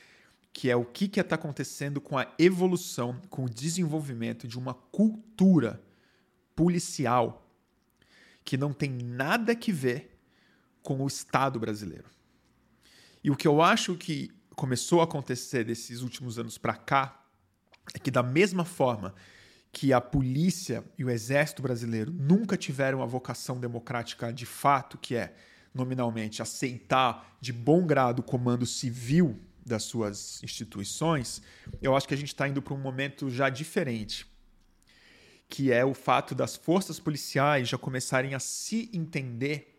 Que 0.57 0.71
é 0.71 0.75
o 0.75 0.83
que 0.83 1.05
está 1.19 1.35
acontecendo 1.35 2.01
com 2.01 2.17
a 2.17 2.33
evolução, 2.39 3.21
com 3.29 3.45
o 3.45 3.49
desenvolvimento 3.49 4.47
de 4.47 4.57
uma 4.57 4.73
cultura 4.73 5.79
policial 6.55 7.47
que 8.43 8.57
não 8.57 8.73
tem 8.73 8.89
nada 8.89 9.55
que 9.55 9.71
ver 9.71 10.19
com 10.81 10.99
o 11.03 11.05
Estado 11.05 11.59
brasileiro. 11.59 12.09
E 13.23 13.29
o 13.29 13.35
que 13.35 13.47
eu 13.47 13.61
acho 13.61 13.95
que 13.95 14.31
começou 14.55 14.99
a 14.99 15.03
acontecer 15.03 15.63
desses 15.63 16.01
últimos 16.01 16.39
anos 16.39 16.57
para 16.57 16.73
cá 16.73 17.23
é 17.93 17.99
que, 17.99 18.09
da 18.09 18.23
mesma 18.23 18.65
forma 18.65 19.13
que 19.71 19.93
a 19.93 20.01
polícia 20.01 20.83
e 20.97 21.05
o 21.05 21.09
exército 21.11 21.61
brasileiro 21.61 22.11
nunca 22.11 22.57
tiveram 22.57 23.03
a 23.03 23.05
vocação 23.05 23.59
democrática 23.59 24.33
de 24.33 24.47
fato, 24.47 24.97
que 24.97 25.15
é 25.15 25.35
nominalmente 25.71 26.41
aceitar 26.41 27.37
de 27.39 27.53
bom 27.53 27.85
grado 27.85 28.21
o 28.21 28.23
comando 28.23 28.65
civil 28.65 29.39
das 29.67 29.83
suas 29.83 30.41
instituições, 30.43 31.41
eu 31.81 31.95
acho 31.95 32.07
que 32.07 32.13
a 32.13 32.17
gente 32.17 32.29
está 32.29 32.47
indo 32.47 32.61
para 32.61 32.73
um 32.73 32.79
momento 32.79 33.29
já 33.29 33.49
diferente, 33.49 34.25
que 35.49 35.71
é 35.71 35.83
o 35.85 35.93
fato 35.93 36.33
das 36.33 36.55
forças 36.55 36.99
policiais 36.99 37.69
já 37.69 37.77
começarem 37.77 38.33
a 38.33 38.39
se 38.39 38.89
entender 38.93 39.77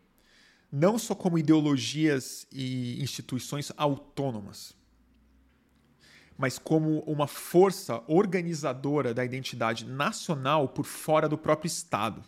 não 0.71 0.99
só 0.99 1.15
como 1.15 1.37
ideologias 1.37 2.45
e 2.51 3.01
instituições 3.01 3.71
autônomas, 3.75 4.73
mas 6.37 6.57
como 6.57 6.99
uma 7.01 7.27
força 7.27 8.03
organizadora 8.07 9.13
da 9.13 9.25
identidade 9.25 9.85
nacional 9.85 10.69
por 10.69 10.85
fora 10.85 11.27
do 11.27 11.37
próprio 11.37 11.67
Estado. 11.67 12.23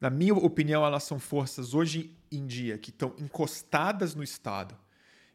Na 0.00 0.10
minha 0.10 0.34
opinião, 0.34 0.84
elas 0.84 1.04
são 1.04 1.18
forças 1.18 1.74
hoje 1.74 2.16
em 2.30 2.46
dia 2.46 2.76
que 2.76 2.90
estão 2.90 3.14
encostadas 3.18 4.14
no 4.14 4.22
Estado, 4.22 4.76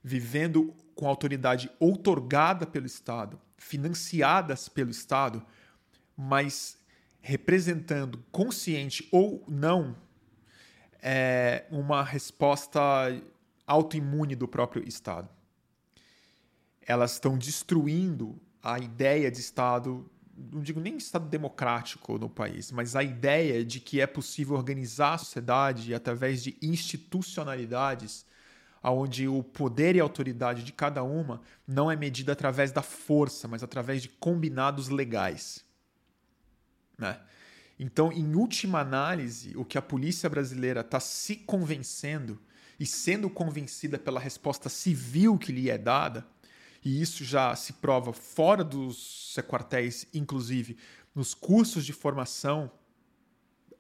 vivendo 0.08 0.74
com 0.96 1.08
autoridade 1.08 1.70
outorgada 1.80 2.66
pelo 2.66 2.86
Estado, 2.86 3.40
financiadas 3.58 4.70
pelo 4.70 4.90
Estado, 4.90 5.46
mas 6.16 6.80
representando 7.22 8.24
consciente 8.32 9.08
ou 9.12 9.44
não 9.48 9.96
é, 11.02 11.66
uma 11.70 12.04
resposta 12.04 12.80
autoimune 13.68 14.36
do 14.36 14.48
próprio 14.48 14.88
Estado. 14.88 15.30
Elas 16.82 17.14
estão 17.14 17.38
destruindo 17.38 18.40
a 18.64 18.80
ideia 18.80 19.30
de 19.30 19.40
Estado, 19.40 20.10
não 20.36 20.62
digo 20.62 20.80
nem 20.80 20.96
Estado 20.96 21.28
democrático 21.28 22.18
no 22.18 22.30
país, 22.30 22.72
mas 22.72 22.96
a 22.96 23.04
ideia 23.04 23.64
de 23.64 23.82
que 23.82 24.00
é 24.00 24.08
possível 24.08 24.56
organizar 24.56 25.16
a 25.16 25.18
sociedade 25.18 25.94
através 25.94 26.42
de 26.42 26.58
institucionalidades 26.62 28.26
onde 28.92 29.28
o 29.28 29.44
poder 29.44 29.96
e 29.96 30.00
a 30.00 30.04
autoridade 30.04 30.64
de 30.64 30.72
cada 30.72 31.04
uma 31.04 31.42
não 31.68 31.90
é 31.92 31.96
medida 31.96 32.32
através 32.32 32.72
da 32.72 32.82
força, 32.82 33.48
mas 33.48 33.64
através 33.64 34.02
de 34.02 34.10
combinados 34.10 34.90
legais. 34.90 35.66
Né? 36.98 37.20
Então, 37.80 38.12
em 38.12 38.36
última 38.36 38.80
análise, 38.80 39.56
o 39.56 39.66
que 39.66 39.78
a 39.78 39.82
polícia 39.82 40.30
brasileira 40.30 40.82
está 40.82 41.00
se 41.00 41.36
convencendo 41.36 42.40
e 42.80 42.86
sendo 42.86 43.30
convencida 43.30 43.98
pela 43.98 44.20
resposta 44.20 44.70
civil 44.70 45.38
que 45.38 45.52
lhe 45.52 45.70
é 45.70 45.78
dada 45.78 46.26
e 46.88 47.02
isso 47.02 47.26
já 47.26 47.54
se 47.54 47.74
prova 47.74 48.14
fora 48.14 48.64
dos 48.64 49.36
quartéis, 49.48 50.08
inclusive 50.14 50.78
nos 51.14 51.34
cursos 51.34 51.86
de 51.86 51.92
formação, 51.92 52.72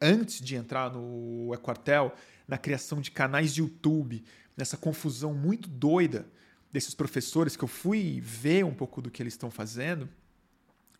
antes 0.01 0.41
de 0.41 0.57
entrar 0.57 0.91
no 0.91 1.55
quartel, 1.61 2.13
na 2.45 2.57
criação 2.57 2.99
de 2.99 3.09
canais 3.09 3.53
de 3.53 3.61
YouTube, 3.61 4.25
nessa 4.57 4.75
confusão 4.75 5.33
muito 5.33 5.69
doida 5.69 6.27
desses 6.71 6.93
professores 6.93 7.55
que 7.55 7.63
eu 7.63 7.67
fui 7.67 8.19
ver 8.19 8.65
um 8.65 8.73
pouco 8.73 9.01
do 9.01 9.09
que 9.09 9.23
eles 9.23 9.33
estão 9.33 9.49
fazendo, 9.49 10.09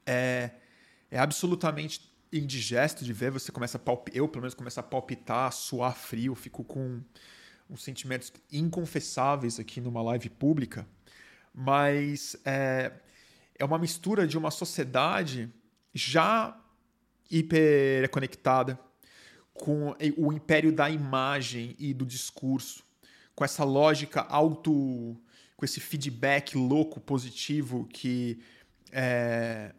é, 0.06 0.52
é 1.12 1.20
absolutamente 1.20 2.10
indigesto 2.32 3.04
de 3.04 3.12
ver. 3.12 3.32
Você 3.32 3.52
começa 3.52 3.78
a 3.78 3.82
eu 4.14 4.28
pelo 4.28 4.44
menos 4.44 4.54
começo 4.54 4.80
a 4.80 4.84
palpitar, 4.84 5.48
a 5.48 5.52
suar 5.52 5.96
frio, 5.96 6.36
fico 6.36 6.64
com 6.64 7.02
uns 7.70 7.84
sentimentos 7.84 8.32
inconfessáveis 8.52 9.60
aqui 9.60 9.82
numa 9.82 10.02
live 10.02 10.30
pública 10.30 10.88
mas 11.60 12.38
é, 12.46 12.92
é 13.58 13.66
uma 13.66 13.80
mistura 13.80 14.28
de 14.28 14.38
uma 14.38 14.52
sociedade 14.52 15.52
já 15.92 16.56
hiperconectada 17.32 18.80
com 19.56 19.96
o 20.16 20.32
império 20.32 20.72
da 20.72 20.88
imagem 20.88 21.76
e 21.80 21.96
do 21.96 22.06
discurso, 22.06 22.84
com 23.38 23.46
essa 23.46 23.64
lógica 23.64 24.22
auto, 24.22 25.16
com 25.56 25.64
esse 25.64 25.80
feedback 25.80 26.58
louco 26.58 27.00
positivo 27.00 27.86
que 27.86 28.40
é, 28.92 29.76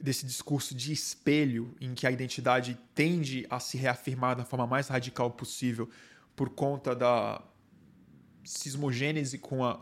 desse 0.00 0.24
discurso 0.24 0.76
de 0.76 0.92
espelho 0.92 1.74
em 1.80 1.92
que 1.92 2.06
a 2.06 2.10
identidade 2.12 2.78
tende 2.94 3.44
a 3.50 3.58
se 3.58 3.76
reafirmar 3.76 4.36
da 4.36 4.44
forma 4.44 4.64
mais 4.64 4.86
radical 4.86 5.28
possível 5.32 5.90
por 6.36 6.50
conta 6.50 6.94
da 6.94 7.42
cismogênese 8.44 9.38
com 9.38 9.64
a 9.64 9.80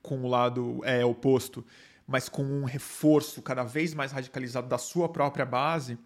com 0.00 0.22
o 0.22 0.28
lado 0.28 0.80
é, 0.84 1.04
oposto, 1.04 1.66
mas 2.06 2.28
com 2.28 2.44
um 2.44 2.64
reforço 2.64 3.42
cada 3.42 3.64
vez 3.64 3.92
mais 3.92 4.12
radicalizado 4.12 4.68
da 4.68 4.78
sua 4.78 5.08
própria 5.08 5.44
base, 5.44 5.98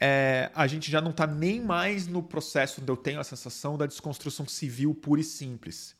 é, 0.00 0.50
a 0.54 0.66
gente 0.66 0.90
já 0.90 1.00
não 1.00 1.10
está 1.10 1.26
nem 1.26 1.60
mais 1.60 2.06
no 2.06 2.22
processo 2.22 2.80
onde 2.80 2.90
eu 2.90 2.96
tenho 2.96 3.20
a 3.20 3.24
sensação 3.24 3.78
da 3.78 3.86
desconstrução 3.86 4.46
civil 4.46 4.94
pura 4.94 5.20
e 5.20 5.24
simples. 5.24 5.94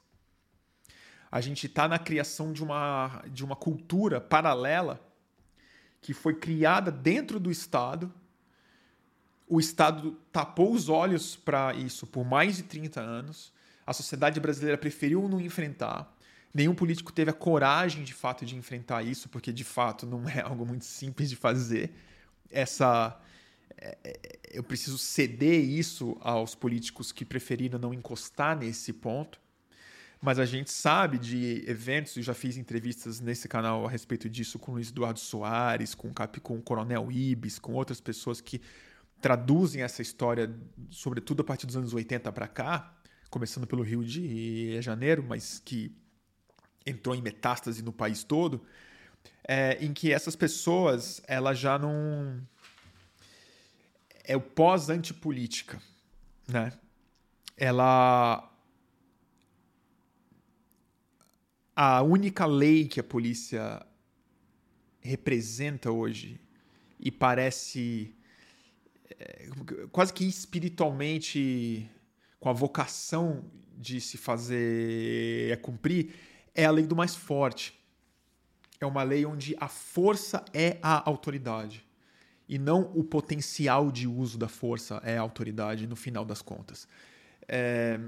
A 1.31 1.41
gente 1.41 1.67
está 1.67 1.89
na 1.89 1.99
criação 1.99 2.53
de 2.53 2.63
uma, 2.63 3.23
de 3.29 3.45
uma 3.45 3.57
cultura 3.57 4.21
paralela 4.21 5.01
que 6.01 6.13
foi 6.13 6.35
criada 6.35 6.91
dentro 6.93 7.41
do 7.41 7.51
Estado. 7.51 8.13
O 9.49 9.59
Estado 9.59 10.17
tapou 10.33 10.73
os 10.73 10.89
olhos 10.89 11.37
para 11.37 11.75
isso 11.75 12.07
por 12.07 12.25
mais 12.25 12.57
de 12.57 12.65
30 12.65 13.01
anos. 13.01 13.53
A 13.87 13.93
sociedade 13.93 14.39
brasileira 14.41 14.79
preferiu 14.79 15.29
não 15.29 15.41
enfrentar. 15.41 16.13
Nenhum 16.53 16.75
político 16.75 17.13
teve 17.13 17.31
a 17.31 17.35
coragem 17.35 18.05
de 18.05 18.15
fato 18.15 18.47
de 18.47 18.55
enfrentar 18.55 19.03
isso, 19.03 19.29
porque 19.29 19.53
de 19.53 19.65
fato 19.65 20.07
não 20.07 20.29
é 20.29 20.41
algo 20.47 20.65
muito 20.65 20.85
simples 20.85 21.29
de 21.29 21.37
fazer. 21.37 21.93
Essa 22.51 23.21
eu 24.51 24.62
preciso 24.62 24.99
ceder 24.99 25.62
isso 25.62 26.16
aos 26.20 26.55
políticos 26.55 27.12
que 27.12 27.25
preferiram 27.25 27.79
não 27.79 27.92
encostar 27.92 28.57
nesse 28.57 28.92
ponto. 28.92 29.40
Mas 30.20 30.38
a 30.38 30.47
gente 30.47 30.70
sabe 30.70 31.18
de 31.18 31.64
eventos, 31.68 32.16
eu 32.16 32.23
já 32.23 32.33
fiz 32.33 32.57
entrevistas 32.57 33.20
nesse 33.20 33.47
canal 33.47 33.87
a 33.87 33.90
respeito 33.90 34.29
disso 34.31 34.59
com 34.59 34.73
o 34.73 34.75
Luiz 34.77 34.88
Eduardo 34.88 35.20
Soares, 35.20 35.94
com, 35.94 36.11
com 36.42 36.57
o 36.57 36.62
Coronel 36.62 37.12
Ibis, 37.12 37.59
com 37.59 37.75
outras 37.75 38.01
pessoas 38.01 38.40
que 38.40 38.61
traduzem 39.20 39.83
essa 39.83 40.01
história, 40.01 40.55
sobretudo 40.90 41.42
a 41.42 41.44
partir 41.44 41.66
dos 41.66 41.77
anos 41.77 41.92
80 41.92 42.33
para 42.33 42.49
cá, 42.49 42.97
começando 43.29 43.66
pelo 43.66 43.83
Rio 43.83 44.03
de 44.03 44.81
Janeiro, 44.81 45.23
mas 45.23 45.61
que 45.62 45.94
entrou 46.87 47.14
em 47.14 47.20
metástase 47.20 47.83
no 47.83 47.92
país 47.92 48.25
todo, 48.25 48.62
é, 49.47 49.77
em 49.85 49.92
que 49.92 50.12
essas 50.12 50.35
pessoas 50.37 51.20
elas 51.27 51.59
já 51.59 51.79
não 51.79 52.40
é 54.25 54.35
o 54.37 54.41
pós-antipolítica, 54.41 55.81
né? 56.48 56.73
Ela 57.57 58.51
a 61.77 62.03
única 62.03 62.46
lei 62.46 62.88
que 62.88 62.98
a 62.98 63.05
polícia 63.05 63.85
representa 65.01 65.90
hoje 65.90 66.40
e 66.98 67.11
parece 67.11 68.15
é, 69.19 69.51
quase 69.92 70.13
que 70.13 70.25
espiritualmente 70.25 71.90
com 72.40 72.48
a 72.48 72.53
vocação 72.53 73.44
de 73.77 74.01
se 74.01 74.17
fazer 74.17 75.51
é 75.51 75.57
cumprir 75.57 76.15
é 76.55 76.65
a 76.65 76.71
lei 76.71 76.87
do 76.87 76.96
mais 76.96 77.15
forte. 77.15 77.79
É 78.81 78.87
uma 78.87 79.03
lei 79.03 79.27
onde 79.27 79.57
a 79.59 79.69
força 79.69 80.44
é 80.53 80.79
a 80.83 81.09
autoridade 81.09 81.85
e 82.49 82.59
não 82.59 82.83
o 82.95 83.03
potencial 83.03 83.90
de 83.90 84.07
uso 84.07 84.38
da 84.38 84.49
força 84.49 85.01
é 85.05 85.17
a 85.17 85.21
autoridade 85.21 85.87
no 85.87 85.97
final 85.97 86.25
das 86.25 86.42
contas. 86.42 86.87
É... 87.49 88.01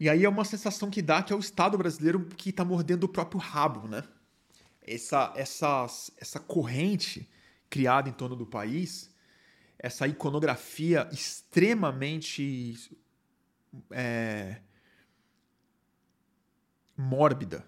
E 0.00 0.08
aí 0.08 0.24
é 0.24 0.28
uma 0.28 0.44
sensação 0.44 0.90
que 0.90 1.02
dá 1.02 1.22
que 1.22 1.32
é 1.32 1.36
o 1.36 1.40
Estado 1.40 1.76
brasileiro 1.76 2.24
que 2.36 2.50
está 2.50 2.64
mordendo 2.64 3.04
o 3.04 3.08
próprio 3.08 3.40
rabo, 3.40 3.88
né? 3.88 4.04
Essa, 4.86 5.32
essa, 5.36 5.86
essa 6.16 6.40
corrente 6.40 7.28
criada 7.68 8.08
em 8.08 8.12
torno 8.12 8.36
do 8.36 8.46
país, 8.46 9.10
essa 9.78 10.06
iconografia 10.06 11.08
extremamente 11.12 12.96
é, 13.90 14.60
mórbida. 16.96 17.64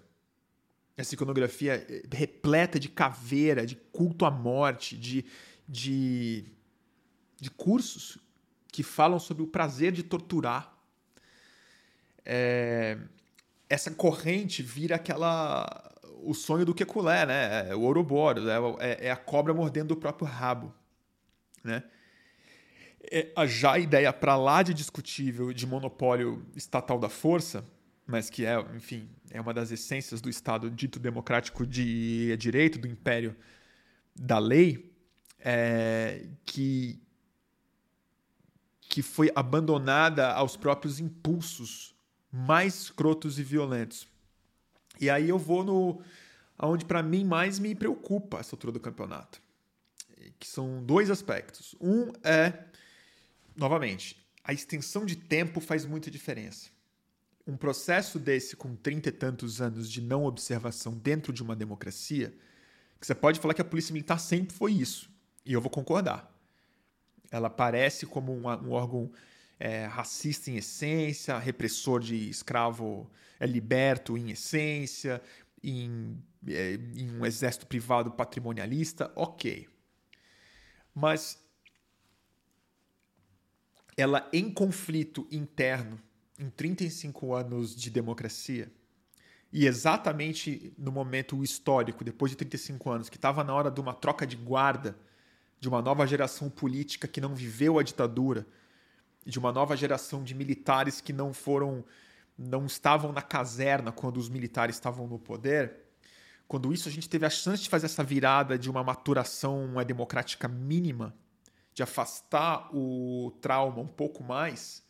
Essa 0.96 1.14
iconografia 1.14 1.86
repleta 2.12 2.78
de 2.78 2.88
caveira, 2.88 3.66
de 3.66 3.76
culto 3.76 4.24
à 4.24 4.30
morte, 4.30 4.96
de, 4.96 5.24
de, 5.66 6.44
de 7.40 7.50
cursos 7.50 8.18
que 8.70 8.82
falam 8.82 9.18
sobre 9.18 9.42
o 9.42 9.46
prazer 9.46 9.92
de 9.92 10.02
torturar. 10.02 10.76
É, 12.24 12.98
essa 13.68 13.90
corrente 13.90 14.62
vira 14.62 14.96
aquela 14.96 15.90
o 16.22 16.34
sonho 16.34 16.64
do 16.64 16.74
Kekulé, 16.74 17.24
né? 17.26 17.70
É 17.70 17.74
o 17.74 17.80
Ouroboros, 17.80 18.44
é, 18.80 19.06
é, 19.06 19.10
a 19.10 19.16
cobra 19.16 19.54
mordendo 19.54 19.92
o 19.92 19.96
próprio 19.96 20.26
rabo, 20.26 20.72
né? 21.64 21.82
É, 23.10 23.32
já 23.46 23.72
a 23.72 23.78
ideia 23.78 24.12
para 24.12 24.36
lá 24.36 24.62
de 24.62 24.74
discutível 24.74 25.52
de 25.52 25.66
monopólio 25.66 26.46
estatal 26.54 26.98
da 26.98 27.08
força, 27.08 27.64
mas 28.10 28.28
que 28.28 28.44
é, 28.44 28.58
enfim, 28.74 29.08
é 29.30 29.40
uma 29.40 29.54
das 29.54 29.70
essências 29.70 30.20
do 30.20 30.28
Estado 30.28 30.70
dito 30.70 30.98
democrático 30.98 31.64
de 31.64 32.36
direito, 32.36 32.78
do 32.78 32.88
império 32.88 33.36
da 34.14 34.38
lei, 34.38 34.92
é, 35.38 36.26
que, 36.44 37.00
que 38.80 39.00
foi 39.00 39.30
abandonada 39.34 40.32
aos 40.32 40.56
próprios 40.56 40.98
impulsos 40.98 41.94
mais 42.32 42.82
escrotos 42.82 43.38
e 43.38 43.42
violentos. 43.42 44.06
E 45.00 45.08
aí 45.08 45.28
eu 45.28 45.38
vou 45.38 45.64
no 45.64 46.02
aonde 46.58 46.84
para 46.84 47.02
mim 47.02 47.24
mais 47.24 47.58
me 47.58 47.74
preocupa 47.74 48.38
essa 48.38 48.54
altura 48.54 48.72
do 48.72 48.80
campeonato, 48.80 49.40
que 50.38 50.46
são 50.46 50.84
dois 50.84 51.10
aspectos. 51.10 51.74
Um 51.80 52.12
é 52.22 52.64
novamente, 53.56 54.20
a 54.44 54.52
extensão 54.52 55.06
de 55.06 55.16
tempo 55.16 55.60
faz 55.60 55.86
muita 55.86 56.10
diferença. 56.10 56.68
Um 57.50 57.56
processo 57.56 58.16
desse 58.16 58.54
com 58.54 58.76
trinta 58.76 59.08
e 59.08 59.12
tantos 59.12 59.60
anos 59.60 59.90
de 59.90 60.00
não 60.00 60.24
observação 60.24 60.96
dentro 60.96 61.32
de 61.32 61.42
uma 61.42 61.56
democracia, 61.56 62.32
que 63.00 63.04
você 63.04 63.12
pode 63.12 63.40
falar 63.40 63.54
que 63.54 63.60
a 63.60 63.64
polícia 63.64 63.92
militar 63.92 64.20
sempre 64.20 64.54
foi 64.54 64.72
isso, 64.72 65.10
e 65.44 65.52
eu 65.52 65.60
vou 65.60 65.68
concordar. 65.68 66.32
Ela 67.28 67.50
parece 67.50 68.06
como 68.06 68.32
um, 68.32 68.46
um 68.46 68.70
órgão 68.70 69.10
é, 69.58 69.84
racista 69.86 70.48
em 70.48 70.58
essência, 70.58 71.36
repressor 71.38 71.98
de 71.98 72.30
escravo 72.30 73.10
é, 73.40 73.46
liberto 73.46 74.16
em 74.16 74.30
essência, 74.30 75.20
em, 75.60 76.22
é, 76.46 76.74
em 76.74 77.10
um 77.10 77.26
exército 77.26 77.66
privado 77.66 78.12
patrimonialista, 78.12 79.10
ok. 79.16 79.68
Mas 80.94 81.36
ela 83.96 84.30
em 84.32 84.52
conflito 84.52 85.26
interno 85.32 86.00
em 86.40 86.48
35 86.48 87.34
anos 87.34 87.76
de 87.76 87.90
democracia, 87.90 88.72
e 89.52 89.66
exatamente 89.66 90.72
no 90.78 90.90
momento 90.90 91.42
histórico, 91.42 92.04
depois 92.04 92.30
de 92.30 92.36
35 92.36 92.90
anos, 92.90 93.08
que 93.08 93.16
estava 93.16 93.44
na 93.44 93.52
hora 93.54 93.70
de 93.70 93.80
uma 93.80 93.92
troca 93.92 94.26
de 94.26 94.36
guarda 94.36 94.96
de 95.60 95.68
uma 95.68 95.82
nova 95.82 96.06
geração 96.06 96.48
política 96.48 97.06
que 97.06 97.20
não 97.20 97.34
viveu 97.34 97.78
a 97.78 97.82
ditadura, 97.82 98.46
de 99.26 99.38
uma 99.38 99.52
nova 99.52 99.76
geração 99.76 100.24
de 100.24 100.34
militares 100.34 101.00
que 101.00 101.12
não 101.12 101.34
foram 101.34 101.84
não 102.38 102.64
estavam 102.64 103.12
na 103.12 103.20
caserna 103.20 103.92
quando 103.92 104.16
os 104.16 104.30
militares 104.30 104.76
estavam 104.76 105.06
no 105.06 105.18
poder. 105.18 105.76
Quando 106.48 106.72
isso 106.72 106.88
a 106.88 106.92
gente 106.92 107.06
teve 107.06 107.26
a 107.26 107.30
chance 107.30 107.62
de 107.62 107.68
fazer 107.68 107.84
essa 107.84 108.02
virada 108.02 108.58
de 108.58 108.70
uma 108.70 108.82
maturação 108.82 109.74
democrática 109.86 110.48
mínima, 110.48 111.14
de 111.74 111.82
afastar 111.82 112.74
o 112.74 113.30
trauma 113.42 113.80
um 113.80 113.86
pouco 113.86 114.24
mais, 114.24 114.82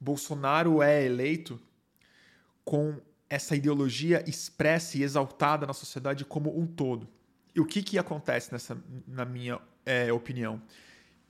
Bolsonaro 0.00 0.82
é 0.82 1.04
eleito 1.04 1.60
com 2.64 3.00
essa 3.28 3.54
ideologia 3.54 4.24
expressa 4.26 4.98
e 4.98 5.02
exaltada 5.02 5.66
na 5.66 5.72
sociedade 5.72 6.24
como 6.24 6.58
um 6.58 6.66
todo. 6.66 7.06
E 7.54 7.60
o 7.60 7.66
que, 7.66 7.82
que 7.82 7.98
acontece 7.98 8.52
nessa, 8.52 8.82
na 9.06 9.24
minha 9.24 9.60
é, 9.84 10.12
opinião? 10.12 10.62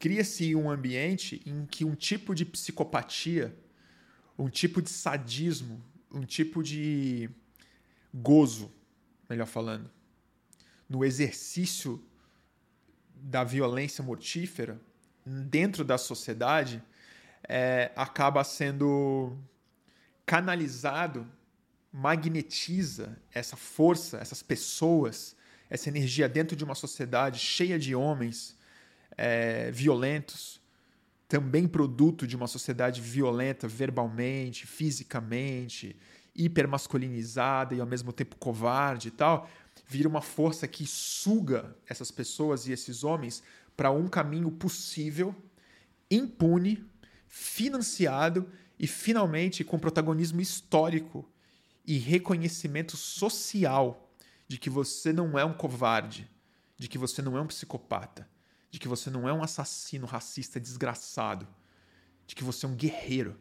cria-se 0.01 0.57
um 0.57 0.71
ambiente 0.71 1.43
em 1.45 1.67
que 1.67 1.85
um 1.85 1.95
tipo 1.95 2.35
de 2.35 2.47
psicopatia, 2.47 3.55
um 4.37 4.49
tipo 4.49 4.81
de 4.81 4.89
sadismo, 4.89 5.85
um 6.11 6.23
tipo 6.23 6.63
de 6.63 7.29
gozo, 8.13 8.73
melhor 9.29 9.47
falando, 9.47 9.91
no 10.89 11.05
exercício 11.05 12.03
da 13.15 13.45
violência 13.45 14.03
mortífera 14.03 14.81
dentro 15.25 15.85
da 15.85 15.99
sociedade, 15.99 16.83
é, 17.49 17.91
acaba 17.97 18.43
sendo 18.45 19.37
canalizado, 20.25 21.27
magnetiza 21.93 23.19
essa 23.33 23.57
força, 23.57 24.19
essas 24.19 24.43
pessoas, 24.43 25.35
essa 25.69 25.89
energia 25.89 26.29
dentro 26.29 26.57
de 26.57 26.65
uma 26.65 26.75
sociedade 26.75 27.39
cheia 27.39 27.79
de 27.79 27.95
homens 27.95 28.57
é, 29.17 29.71
violentos, 29.71 30.61
também 31.29 31.67
produto 31.67 32.27
de 32.27 32.37
uma 32.37 32.47
sociedade 32.47 33.01
violenta 33.01 33.69
verbalmente, 33.69 34.67
fisicamente, 34.67 35.97
hipermasculinizada 36.35 37.75
e 37.75 37.81
ao 37.81 37.87
mesmo 37.87 38.13
tempo 38.13 38.37
covarde 38.37 39.09
e 39.09 39.11
tal, 39.11 39.49
vira 39.87 40.09
uma 40.09 40.21
força 40.21 40.67
que 40.67 40.87
suga 40.87 41.77
essas 41.89 42.11
pessoas 42.11 42.67
e 42.67 42.73
esses 42.73 43.05
homens 43.05 43.43
para 43.77 43.91
um 43.91 44.09
caminho 44.09 44.51
possível, 44.51 45.35
impune, 46.11 46.85
financiado 47.31 48.51
e 48.77 48.89
finalmente 48.89 49.63
com 49.63 49.79
protagonismo 49.79 50.41
histórico 50.41 51.27
e 51.87 51.97
reconhecimento 51.97 52.97
social 52.97 54.13
de 54.49 54.59
que 54.59 54.69
você 54.69 55.13
não 55.13 55.39
é 55.39 55.45
um 55.45 55.55
covarde, 55.55 56.29
de 56.77 56.89
que 56.89 56.99
você 56.99 57.23
não 57.23 57.39
é 57.39 57.41
um 57.41 57.47
psicopata, 57.47 58.29
de 58.69 58.81
que 58.81 58.89
você 58.89 59.09
não 59.11 59.29
é 59.29 59.33
um 59.33 59.45
assassino 59.45 60.07
racista 60.07 60.59
desgraçado, 60.59 61.47
de 62.27 62.35
que 62.35 62.43
você 62.43 62.67
é 62.67 62.69
um 62.69 62.75
guerreiro, 62.75 63.39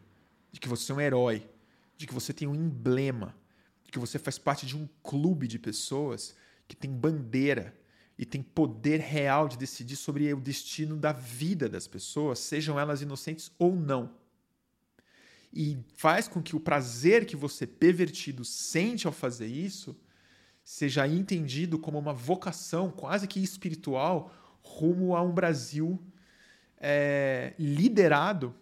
de 0.52 0.60
que 0.60 0.68
você 0.68 0.92
é 0.92 0.94
um 0.94 1.00
herói, 1.00 1.50
de 1.96 2.06
que 2.06 2.14
você 2.14 2.32
tem 2.32 2.46
um 2.46 2.54
emblema, 2.54 3.36
de 3.84 3.90
que 3.90 3.98
você 3.98 4.20
faz 4.20 4.38
parte 4.38 4.64
de 4.66 4.76
um 4.76 4.88
clube 5.02 5.48
de 5.48 5.58
pessoas 5.58 6.36
que 6.68 6.76
tem 6.76 6.92
bandeira 6.92 7.76
e 8.20 8.26
tem 8.26 8.42
poder 8.42 9.00
real 9.00 9.48
de 9.48 9.56
decidir 9.56 9.96
sobre 9.96 10.30
o 10.34 10.38
destino 10.38 10.94
da 10.94 11.10
vida 11.10 11.70
das 11.70 11.86
pessoas, 11.86 12.38
sejam 12.38 12.78
elas 12.78 13.00
inocentes 13.00 13.50
ou 13.58 13.74
não. 13.74 14.14
E 15.50 15.78
faz 15.96 16.28
com 16.28 16.42
que 16.42 16.54
o 16.54 16.60
prazer 16.60 17.24
que 17.24 17.34
você, 17.34 17.66
pervertido, 17.66 18.44
sente 18.44 19.06
ao 19.06 19.12
fazer 19.12 19.46
isso 19.46 19.98
seja 20.62 21.08
entendido 21.08 21.78
como 21.78 21.98
uma 21.98 22.12
vocação 22.12 22.90
quase 22.90 23.26
que 23.26 23.40
espiritual 23.40 24.30
rumo 24.62 25.16
a 25.16 25.22
um 25.22 25.32
Brasil 25.32 25.98
é, 26.76 27.54
liderado 27.58 28.54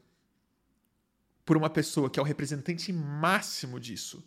por 1.44 1.56
uma 1.56 1.68
pessoa 1.68 2.08
que 2.08 2.20
é 2.20 2.22
o 2.22 2.24
representante 2.24 2.92
máximo 2.92 3.80
disso, 3.80 4.24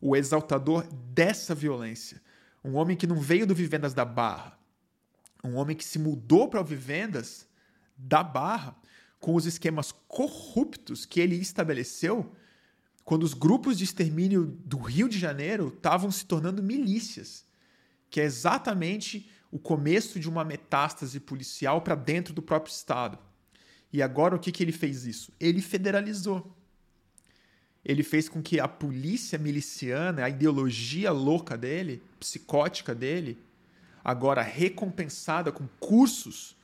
o 0.00 0.16
exaltador 0.16 0.86
dessa 0.90 1.54
violência. 1.54 2.22
Um 2.64 2.76
homem 2.76 2.96
que 2.96 3.06
não 3.06 3.16
veio 3.16 3.46
do 3.46 3.54
Vivendas 3.54 3.92
da 3.92 4.06
Barra, 4.06 4.58
um 5.44 5.56
homem 5.56 5.76
que 5.76 5.84
se 5.84 5.98
mudou 5.98 6.48
para 6.48 6.62
Vivendas 6.62 7.46
da 7.96 8.22
Barra 8.22 8.76
com 9.18 9.34
os 9.34 9.46
esquemas 9.46 9.92
corruptos 10.08 11.04
que 11.04 11.20
ele 11.20 11.36
estabeleceu 11.36 12.34
quando 13.04 13.24
os 13.24 13.34
grupos 13.34 13.76
de 13.76 13.84
extermínio 13.84 14.46
do 14.64 14.78
Rio 14.78 15.08
de 15.08 15.18
Janeiro 15.18 15.68
estavam 15.68 16.10
se 16.10 16.24
tornando 16.24 16.62
milícias, 16.62 17.44
que 18.08 18.20
é 18.20 18.24
exatamente 18.24 19.30
o 19.50 19.58
começo 19.58 20.20
de 20.20 20.28
uma 20.28 20.44
metástase 20.44 21.18
policial 21.18 21.82
para 21.82 21.94
dentro 21.94 22.32
do 22.32 22.42
próprio 22.42 22.72
Estado. 22.72 23.18
E 23.92 24.00
agora 24.00 24.36
o 24.36 24.38
que, 24.38 24.52
que 24.52 24.62
ele 24.62 24.72
fez 24.72 25.04
isso? 25.04 25.32
Ele 25.40 25.60
federalizou. 25.60 26.56
Ele 27.84 28.02
fez 28.02 28.28
com 28.28 28.42
que 28.42 28.60
a 28.60 28.68
polícia 28.68 29.38
miliciana, 29.38 30.24
a 30.24 30.28
ideologia 30.28 31.10
louca 31.10 31.56
dele, 31.56 32.02
psicótica 32.20 32.94
dele, 32.94 33.38
agora 34.10 34.42
recompensada 34.42 35.50
com 35.52 35.66
cursos, 35.78 36.56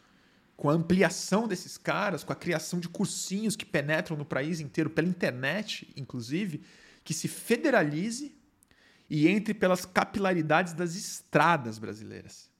com 0.56 0.70
a 0.70 0.72
ampliação 0.72 1.46
desses 1.46 1.78
caras, 1.78 2.24
com 2.24 2.32
a 2.32 2.36
criação 2.36 2.80
de 2.80 2.88
cursinhos 2.88 3.56
que 3.56 3.64
penetram 3.64 4.16
no 4.16 4.24
país 4.24 4.60
inteiro, 4.60 4.90
pela 4.90 5.08
internet, 5.08 5.92
inclusive, 5.96 6.62
que 7.04 7.14
se 7.14 7.28
federalize 7.28 8.34
e 9.08 9.28
entre 9.28 9.54
pelas 9.54 9.84
capilaridades 9.84 10.72
das 10.72 10.94
estradas 10.94 11.78
brasileiras 11.78 12.50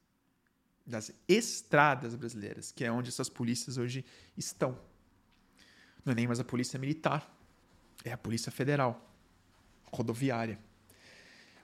das 0.87 1.13
estradas 1.27 2.15
brasileiras, 2.15 2.71
que 2.71 2.85
é 2.85 2.93
onde 2.93 3.09
essas 3.09 3.29
polícias 3.29 3.77
hoje 3.77 4.05
estão. 4.37 4.79
Não 6.05 6.13
é 6.13 6.15
nem 6.15 6.27
mais 6.29 6.39
a 6.39 6.45
polícia 6.45 6.79
militar, 6.79 7.29
é 8.05 8.13
a 8.13 8.17
polícia 8.17 8.53
federal, 8.53 9.13
rodoviária. 9.93 10.59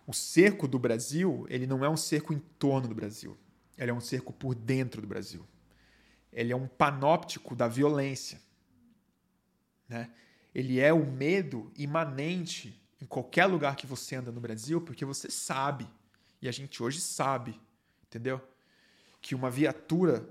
O 0.07 0.13
cerco 0.13 0.67
do 0.67 0.79
Brasil, 0.79 1.47
ele 1.49 1.67
não 1.67 1.85
é 1.85 1.89
um 1.89 1.97
cerco 1.97 2.33
em 2.33 2.39
torno 2.59 2.89
do 2.89 2.95
Brasil. 2.95 3.37
ele 3.79 3.91
é 3.91 3.95
um 3.95 4.01
cerco 4.01 4.33
por 4.33 4.55
dentro 4.55 5.01
do 5.01 5.07
Brasil. 5.07 5.47
Ele 6.33 6.53
é 6.53 6.57
um 6.57 6.67
panóptico 6.67 7.55
da 7.55 7.69
violência. 7.69 8.41
Né? 9.89 10.11
Ele 10.55 10.81
é 10.81 10.93
o 10.93 11.05
medo 11.05 11.73
imanente 11.77 12.81
em 13.01 13.07
qualquer 13.07 13.47
lugar 13.47 13.77
que 13.77 13.87
você 13.87 14.17
anda 14.17 14.31
no 14.31 14.41
Brasil, 14.41 14.81
porque 14.81 15.05
você 15.05 15.31
sabe, 15.31 15.89
e 16.41 16.49
a 16.49 16.53
gente 16.53 16.83
hoje 16.83 17.01
sabe, 17.01 17.61
entendeu? 18.07 18.41
Que 19.21 19.35
uma 19.35 19.51
viatura 19.51 20.29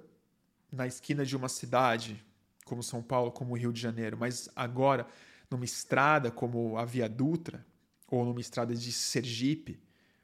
na 0.72 0.88
esquina 0.88 1.26
de 1.26 1.36
uma 1.36 1.50
cidade, 1.50 2.24
como 2.64 2.82
São 2.82 3.04
Paulo, 3.04 3.32
como 3.32 3.58
Rio 3.58 3.74
de 3.74 3.82
Janeiro, 3.82 4.18
mas 4.18 4.50
agora 4.56 5.06
numa 5.50 5.66
estrada 5.66 6.32
como 6.32 6.78
a 6.78 6.86
Via 6.86 7.10
Dutra, 7.10 7.66
ou 8.12 8.26
numa 8.26 8.42
estrada 8.42 8.76
de 8.76 8.92
Sergipe, 8.92 9.82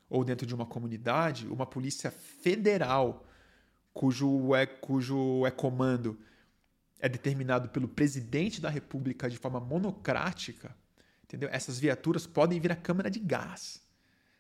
ou 0.10 0.24
dentro 0.24 0.46
de 0.46 0.54
uma 0.54 0.66
comunidade, 0.66 1.48
uma 1.48 1.66
polícia 1.66 2.12
federal, 2.12 3.26
cujo 3.94 4.54
é, 4.54 4.66
cujo 4.66 5.46
é 5.46 5.52
comando 5.52 6.20
é 7.00 7.08
determinado 7.08 7.70
pelo 7.70 7.88
presidente 7.88 8.60
da 8.60 8.70
República 8.70 9.30
de 9.30 9.38
forma 9.38 9.60
monocrática, 9.60 10.76
entendeu? 11.24 11.48
Essas 11.52 11.80
viaturas 11.80 12.26
podem 12.26 12.60
vir 12.60 12.72
à 12.72 12.76
câmara 12.76 13.10
de 13.10 13.20
gás 13.20 13.82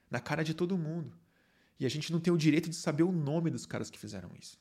na 0.09 0.19
cara 0.19 0.43
de 0.43 0.53
todo 0.53 0.77
mundo. 0.77 1.15
E 1.79 1.85
a 1.85 1.89
gente 1.89 2.11
não 2.11 2.19
tem 2.19 2.33
o 2.33 2.37
direito 2.37 2.69
de 2.69 2.75
saber 2.75 3.03
o 3.03 3.11
nome 3.11 3.51
dos 3.51 3.65
caras 3.65 3.89
que 3.89 3.99
fizeram 3.99 4.31
isso. 4.39 4.59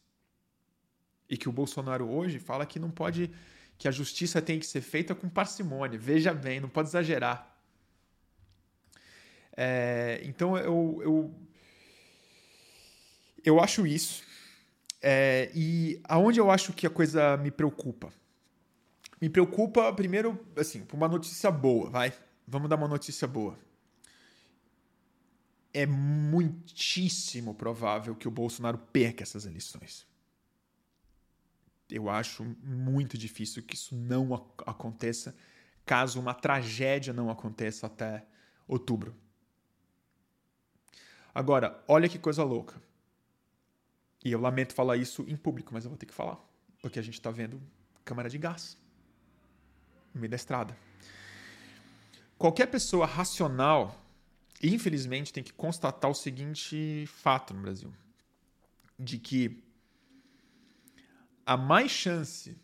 E 1.28 1.36
que 1.36 1.48
o 1.48 1.52
Bolsonaro 1.52 2.08
hoje 2.08 2.38
fala 2.38 2.66
que 2.66 2.78
não 2.78 2.90
pode 2.90 3.30
que 3.78 3.88
a 3.88 3.90
justiça 3.90 4.40
tem 4.40 4.58
que 4.58 4.66
ser 4.66 4.80
feita 4.80 5.14
com 5.14 5.28
parcimônia. 5.28 5.98
Veja 5.98 6.32
bem, 6.32 6.60
não 6.60 6.68
pode 6.68 6.88
exagerar. 6.88 7.55
É, 9.56 10.20
então 10.24 10.56
eu, 10.58 11.00
eu, 11.02 11.34
eu 13.44 13.60
acho 13.60 13.86
isso. 13.86 14.22
É, 15.00 15.50
e 15.54 16.00
aonde 16.04 16.38
eu 16.38 16.50
acho 16.50 16.72
que 16.72 16.86
a 16.86 16.90
coisa 16.90 17.36
me 17.36 17.50
preocupa? 17.50 18.12
Me 19.20 19.30
preocupa, 19.30 19.92
primeiro, 19.92 20.38
assim, 20.56 20.84
por 20.84 20.96
uma 20.96 21.08
notícia 21.08 21.50
boa, 21.50 21.88
vai. 21.88 22.12
Vamos 22.46 22.68
dar 22.68 22.76
uma 22.76 22.88
notícia 22.88 23.26
boa. 23.26 23.58
É 25.72 25.86
muitíssimo 25.86 27.54
provável 27.54 28.14
que 28.14 28.28
o 28.28 28.30
Bolsonaro 28.30 28.78
perca 28.78 29.22
essas 29.22 29.46
eleições. 29.46 30.06
Eu 31.88 32.10
acho 32.10 32.44
muito 32.62 33.16
difícil 33.16 33.62
que 33.62 33.74
isso 33.74 33.94
não 33.94 34.34
aconteça, 34.66 35.36
caso 35.84 36.18
uma 36.18 36.34
tragédia 36.34 37.12
não 37.12 37.30
aconteça 37.30 37.86
até 37.86 38.24
outubro. 38.66 39.14
Agora, 41.36 41.84
olha 41.86 42.08
que 42.08 42.18
coisa 42.18 42.42
louca. 42.42 42.80
E 44.24 44.32
eu 44.32 44.40
lamento 44.40 44.72
falar 44.72 44.96
isso 44.96 45.22
em 45.28 45.36
público, 45.36 45.70
mas 45.74 45.84
eu 45.84 45.90
vou 45.90 45.98
ter 45.98 46.06
que 46.06 46.14
falar. 46.14 46.42
Porque 46.80 46.98
a 46.98 47.02
gente 47.02 47.12
está 47.12 47.30
vendo 47.30 47.60
câmara 48.06 48.30
de 48.30 48.38
gás 48.38 48.78
no 50.14 50.20
meio 50.22 50.30
da 50.30 50.36
estrada. 50.36 50.74
Qualquer 52.38 52.64
pessoa 52.68 53.04
racional, 53.04 54.02
infelizmente, 54.62 55.30
tem 55.30 55.44
que 55.44 55.52
constatar 55.52 56.10
o 56.10 56.14
seguinte 56.14 57.04
fato 57.06 57.52
no 57.52 57.60
Brasil: 57.60 57.92
de 58.98 59.18
que 59.18 59.62
há 61.44 61.54
mais 61.54 61.90
chance 61.90 62.56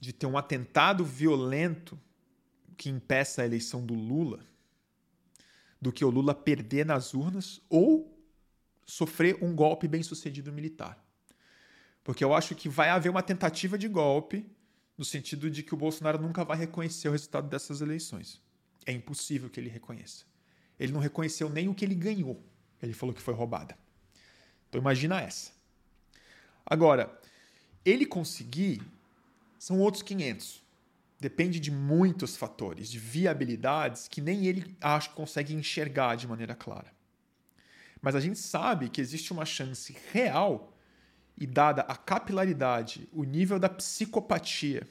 de 0.00 0.12
ter 0.12 0.26
um 0.26 0.38
atentado 0.38 1.04
violento 1.04 1.98
que 2.76 2.88
impeça 2.88 3.42
a 3.42 3.44
eleição 3.44 3.84
do 3.84 3.94
Lula 3.94 4.46
do 5.80 5.92
que 5.92 6.04
o 6.04 6.10
Lula 6.10 6.34
perder 6.34 6.86
nas 6.86 7.14
urnas 7.14 7.60
ou 7.68 8.16
sofrer 8.84 9.42
um 9.42 9.54
golpe 9.54 9.88
bem 9.88 10.02
sucedido 10.02 10.52
militar. 10.52 11.02
Porque 12.02 12.24
eu 12.24 12.32
acho 12.32 12.54
que 12.54 12.68
vai 12.68 12.88
haver 12.88 13.08
uma 13.08 13.22
tentativa 13.22 13.76
de 13.76 13.88
golpe 13.88 14.46
no 14.96 15.04
sentido 15.04 15.50
de 15.50 15.62
que 15.62 15.74
o 15.74 15.76
Bolsonaro 15.76 16.20
nunca 16.20 16.44
vai 16.44 16.56
reconhecer 16.56 17.08
o 17.08 17.12
resultado 17.12 17.48
dessas 17.48 17.80
eleições. 17.80 18.40
É 18.86 18.92
impossível 18.92 19.50
que 19.50 19.58
ele 19.58 19.68
reconheça. 19.68 20.24
Ele 20.78 20.92
não 20.92 21.00
reconheceu 21.00 21.48
nem 21.48 21.68
o 21.68 21.74
que 21.74 21.84
ele 21.84 21.94
ganhou. 21.94 22.40
Ele 22.82 22.92
falou 22.92 23.14
que 23.14 23.20
foi 23.20 23.34
roubada. 23.34 23.76
Então 24.68 24.80
imagina 24.80 25.20
essa. 25.20 25.50
Agora, 26.64 27.20
ele 27.84 28.06
conseguir 28.06 28.82
são 29.58 29.80
outros 29.80 30.02
500 30.02 30.62
depende 31.18 31.58
de 31.58 31.70
muitos 31.70 32.36
fatores, 32.36 32.90
de 32.90 32.98
viabilidades 32.98 34.08
que 34.08 34.20
nem 34.20 34.46
ele 34.46 34.76
acho 34.80 35.10
que 35.10 35.16
consegue 35.16 35.54
enxergar 35.54 36.16
de 36.16 36.26
maneira 36.26 36.54
clara. 36.54 36.92
Mas 38.00 38.14
a 38.14 38.20
gente 38.20 38.38
sabe 38.38 38.88
que 38.88 39.00
existe 39.00 39.32
uma 39.32 39.44
chance 39.44 39.96
real 40.12 40.76
e 41.36 41.46
dada 41.46 41.82
a 41.82 41.96
capilaridade, 41.96 43.08
o 43.12 43.24
nível 43.24 43.58
da 43.58 43.68
psicopatia, 43.68 44.86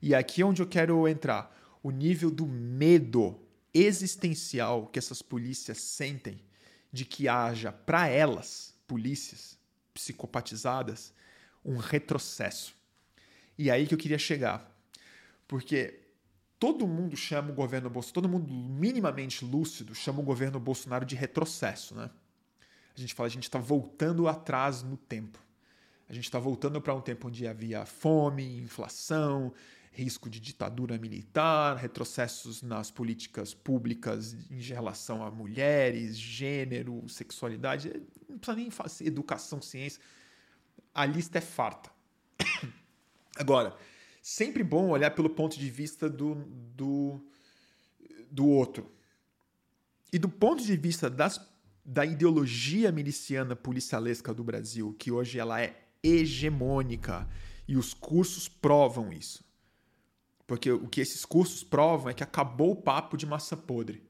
e 0.00 0.14
aqui 0.14 0.42
é 0.42 0.44
onde 0.44 0.60
eu 0.60 0.66
quero 0.66 1.06
entrar, 1.06 1.56
o 1.82 1.90
nível 1.90 2.30
do 2.30 2.46
medo 2.46 3.40
existencial 3.72 4.86
que 4.86 4.98
essas 4.98 5.22
polícias 5.22 5.78
sentem 5.78 6.40
de 6.92 7.04
que 7.04 7.28
haja 7.28 7.72
para 7.72 8.08
elas, 8.08 8.74
polícias 8.86 9.58
psicopatizadas, 9.94 11.12
um 11.64 11.76
retrocesso. 11.76 12.74
E 13.56 13.70
é 13.70 13.72
aí 13.72 13.86
que 13.86 13.94
eu 13.94 13.98
queria 13.98 14.18
chegar. 14.18 14.71
Porque 15.52 16.00
todo 16.58 16.88
mundo 16.88 17.14
chama 17.14 17.50
o 17.50 17.54
governo 17.54 17.90
Bolsonaro, 17.90 18.14
todo 18.14 18.26
mundo 18.26 18.50
minimamente 18.50 19.44
lúcido 19.44 19.94
chama 19.94 20.20
o 20.20 20.22
governo 20.22 20.58
Bolsonaro 20.58 21.04
de 21.04 21.14
retrocesso, 21.14 21.94
né? 21.94 22.08
A 22.96 22.98
gente 22.98 23.12
fala, 23.12 23.26
a 23.26 23.30
gente 23.30 23.42
está 23.42 23.58
voltando 23.58 24.26
atrás 24.26 24.82
no 24.82 24.96
tempo. 24.96 25.38
A 26.08 26.12
gente 26.14 26.24
está 26.24 26.38
voltando 26.38 26.80
para 26.80 26.94
um 26.94 27.02
tempo 27.02 27.28
onde 27.28 27.46
havia 27.46 27.84
fome, 27.84 28.62
inflação, 28.62 29.52
risco 29.90 30.30
de 30.30 30.40
ditadura 30.40 30.96
militar, 30.96 31.76
retrocessos 31.76 32.62
nas 32.62 32.90
políticas 32.90 33.52
públicas 33.52 34.32
em 34.50 34.58
relação 34.58 35.22
a 35.22 35.30
mulheres, 35.30 36.16
gênero, 36.16 37.06
sexualidade. 37.10 37.92
Não 38.26 38.38
precisa 38.38 38.56
nem 38.56 38.70
fazer 38.70 39.06
educação, 39.06 39.60
ciência. 39.60 40.00
A 40.94 41.04
lista 41.04 41.36
é 41.36 41.42
farta. 41.42 41.90
Agora, 43.36 43.76
sempre 44.22 44.62
bom 44.62 44.90
olhar 44.90 45.10
pelo 45.10 45.28
ponto 45.28 45.58
de 45.58 45.68
vista 45.68 46.08
do, 46.08 46.36
do, 46.76 47.20
do 48.30 48.46
outro. 48.46 48.90
E 50.12 50.18
do 50.18 50.28
ponto 50.28 50.62
de 50.62 50.76
vista 50.76 51.10
das, 51.10 51.44
da 51.84 52.06
ideologia 52.06 52.92
miliciana 52.92 53.56
policialesca 53.56 54.32
do 54.32 54.44
Brasil, 54.44 54.94
que 54.96 55.10
hoje 55.10 55.40
ela 55.40 55.60
é 55.60 55.88
hegemônica, 56.02 57.28
e 57.66 57.76
os 57.76 57.92
cursos 57.92 58.48
provam 58.48 59.12
isso. 59.12 59.44
Porque 60.46 60.70
o 60.70 60.88
que 60.88 61.00
esses 61.00 61.24
cursos 61.24 61.64
provam 61.64 62.10
é 62.10 62.14
que 62.14 62.22
acabou 62.22 62.72
o 62.72 62.76
papo 62.76 63.16
de 63.16 63.24
massa 63.24 63.56
podre. 63.56 64.02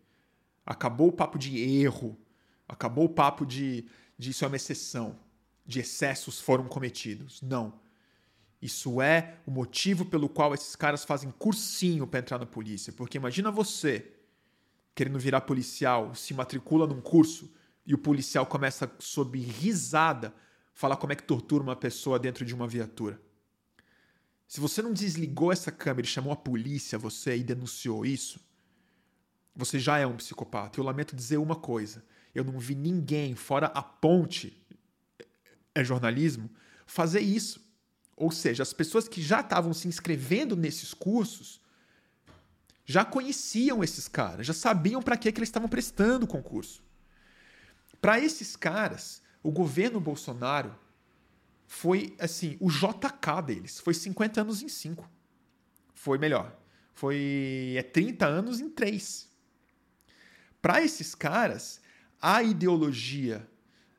Acabou 0.64 1.08
o 1.08 1.12
papo 1.12 1.38
de 1.38 1.58
erro. 1.58 2.18
Acabou 2.66 3.04
o 3.04 3.08
papo 3.08 3.44
de, 3.44 3.86
de 4.18 4.30
isso 4.30 4.44
é 4.44 4.48
uma 4.48 4.56
exceção. 4.56 5.18
De 5.64 5.80
excessos 5.80 6.40
foram 6.40 6.66
cometidos. 6.66 7.40
Não. 7.42 7.81
Isso 8.62 9.02
é 9.02 9.34
o 9.44 9.50
motivo 9.50 10.04
pelo 10.04 10.28
qual 10.28 10.54
esses 10.54 10.76
caras 10.76 11.04
fazem 11.04 11.32
cursinho 11.32 12.06
para 12.06 12.20
entrar 12.20 12.38
na 12.38 12.46
polícia. 12.46 12.92
Porque 12.92 13.18
imagina 13.18 13.50
você 13.50 14.12
querendo 14.94 15.18
virar 15.18 15.40
policial, 15.42 16.14
se 16.14 16.34
matricula 16.34 16.86
num 16.86 17.00
curso 17.00 17.52
e 17.84 17.94
o 17.94 17.98
policial 17.98 18.46
começa, 18.46 18.90
sob 18.98 19.38
risada, 19.38 20.34
falar 20.72 20.96
como 20.96 21.12
é 21.12 21.16
que 21.16 21.22
tortura 21.22 21.62
uma 21.62 21.76
pessoa 21.76 22.18
dentro 22.18 22.44
de 22.44 22.54
uma 22.54 22.68
viatura. 22.68 23.20
Se 24.46 24.60
você 24.60 24.82
não 24.82 24.92
desligou 24.92 25.50
essa 25.50 25.72
câmera 25.72 26.06
e 26.06 26.10
chamou 26.10 26.32
a 26.32 26.36
polícia, 26.36 26.98
você 26.98 27.36
e 27.36 27.42
denunciou 27.42 28.04
isso, 28.04 28.38
você 29.56 29.78
já 29.78 29.98
é 29.98 30.06
um 30.06 30.16
psicopata. 30.16 30.78
Eu 30.78 30.84
lamento 30.84 31.16
dizer 31.16 31.38
uma 31.38 31.56
coisa: 31.56 32.04
eu 32.34 32.44
não 32.44 32.58
vi 32.58 32.74
ninguém, 32.74 33.34
fora 33.34 33.66
a 33.68 33.82
ponte, 33.82 34.62
é 35.74 35.82
jornalismo, 35.82 36.50
fazer 36.86 37.20
isso. 37.20 37.61
Ou 38.22 38.30
seja, 38.30 38.62
as 38.62 38.72
pessoas 38.72 39.08
que 39.08 39.20
já 39.20 39.40
estavam 39.40 39.74
se 39.74 39.88
inscrevendo 39.88 40.54
nesses 40.54 40.94
cursos 40.94 41.60
já 42.84 43.04
conheciam 43.04 43.82
esses 43.82 44.06
caras, 44.06 44.46
já 44.46 44.52
sabiam 44.52 45.02
para 45.02 45.16
que, 45.16 45.32
que 45.32 45.40
eles 45.40 45.48
estavam 45.48 45.68
prestando 45.68 46.24
o 46.24 46.28
concurso. 46.28 46.84
Para 48.00 48.20
esses 48.20 48.54
caras, 48.54 49.20
o 49.42 49.50
governo 49.50 49.98
Bolsonaro 49.98 50.72
foi 51.66 52.14
assim, 52.16 52.56
o 52.60 52.70
JK 52.70 53.42
deles, 53.44 53.80
foi 53.80 53.92
50 53.92 54.40
anos 54.40 54.62
em 54.62 54.68
5. 54.68 55.10
Foi 55.92 56.16
melhor. 56.16 56.56
Foi 56.94 57.74
é 57.76 57.82
30 57.82 58.24
anos 58.24 58.60
em 58.60 58.70
3. 58.70 59.28
Para 60.60 60.80
esses 60.80 61.12
caras, 61.12 61.80
a 62.20 62.40
ideologia 62.40 63.44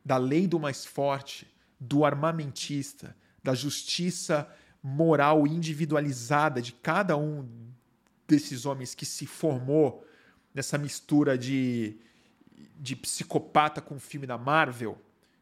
da 0.06 0.16
lei 0.16 0.48
do 0.48 0.62
mais 0.62 0.86
forte, 0.86 1.46
do 1.78 2.06
armamentista, 2.06 3.14
da 3.44 3.54
justiça 3.54 4.48
moral 4.82 5.46
individualizada 5.46 6.62
de 6.62 6.72
cada 6.74 7.18
um 7.18 7.48
desses 8.28 8.66
homens 8.66 8.96
que 8.96 9.06
se 9.06 9.26
formou 9.26 10.06
nessa 10.54 10.78
mistura 10.78 11.38
de, 11.38 11.98
de 12.80 12.96
psicopata 12.96 13.82
com 13.82 13.96
o 13.96 14.00
filme 14.00 14.26
da 14.26 14.38
Marvel, 14.38 14.98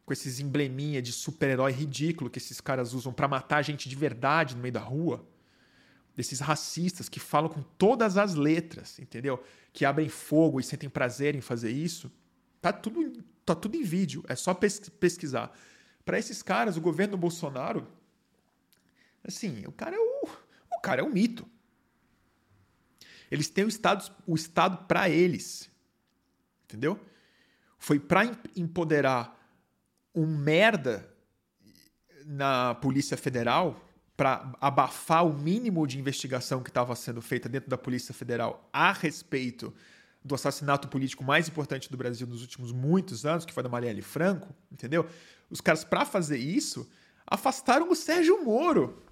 com 0.05 0.13
esses 0.13 0.39
embleminha 0.39 1.01
de 1.01 1.11
super-herói 1.11 1.71
ridículo 1.71 2.29
que 2.29 2.39
esses 2.39 2.59
caras 2.59 2.93
usam 2.93 3.13
para 3.13 3.27
matar 3.27 3.61
gente 3.61 3.87
de 3.87 3.95
verdade 3.95 4.55
no 4.55 4.61
meio 4.61 4.73
da 4.73 4.79
rua. 4.79 5.25
Desses 6.15 6.39
racistas 6.39 7.07
que 7.07 7.19
falam 7.19 7.49
com 7.49 7.61
todas 7.77 8.17
as 8.17 8.35
letras, 8.35 8.99
entendeu? 8.99 9.41
Que 9.71 9.85
abrem 9.85 10.09
fogo 10.09 10.59
e 10.59 10.63
sentem 10.63 10.89
prazer 10.89 11.35
em 11.35 11.41
fazer 11.41 11.71
isso. 11.71 12.11
Tá 12.61 12.73
tudo, 12.73 13.23
tá 13.45 13.55
tudo 13.55 13.77
em 13.77 13.83
vídeo, 13.83 14.23
é 14.27 14.35
só 14.35 14.53
pesquisar. 14.53 15.51
Para 16.03 16.19
esses 16.19 16.41
caras, 16.41 16.77
o 16.77 16.81
governo 16.81 17.17
Bolsonaro, 17.17 17.87
assim, 19.23 19.65
o 19.65 19.71
cara 19.71 19.95
é 19.95 19.99
o, 19.99 20.27
o 20.75 20.79
cara 20.81 21.01
é 21.01 21.03
um 21.03 21.11
mito. 21.11 21.47
Eles 23.29 23.49
têm 23.49 23.63
o 23.63 23.69
Estado, 23.69 24.11
o 24.27 24.35
Estado 24.35 24.85
para 24.85 25.09
eles. 25.09 25.69
Entendeu? 26.65 26.99
Foi 27.77 27.99
para 27.99 28.25
empoderar 28.55 29.37
um 30.13 30.25
merda 30.25 31.09
na 32.25 32.75
Polícia 32.75 33.17
Federal 33.17 33.87
para 34.15 34.53
abafar 34.61 35.25
o 35.25 35.33
mínimo 35.33 35.87
de 35.87 35.97
investigação 35.97 36.61
que 36.61 36.69
estava 36.69 36.95
sendo 36.95 37.21
feita 37.21 37.49
dentro 37.49 37.69
da 37.69 37.77
Polícia 37.77 38.13
Federal 38.13 38.69
a 38.71 38.91
respeito 38.91 39.73
do 40.23 40.35
assassinato 40.35 40.87
político 40.87 41.23
mais 41.23 41.47
importante 41.47 41.89
do 41.89 41.97
Brasil 41.97 42.27
nos 42.27 42.41
últimos 42.41 42.71
muitos 42.71 43.25
anos, 43.25 43.45
que 43.45 43.53
foi 43.53 43.63
da 43.63 43.69
Marielle 43.69 44.03
Franco, 44.03 44.53
entendeu? 44.71 45.09
Os 45.51 45.61
caras, 45.61 45.83
para 45.83 46.05
fazer 46.05 46.37
isso, 46.37 46.89
afastaram 47.27 47.91
o 47.91 47.95
Sérgio 47.95 48.43
Moro 48.43 49.03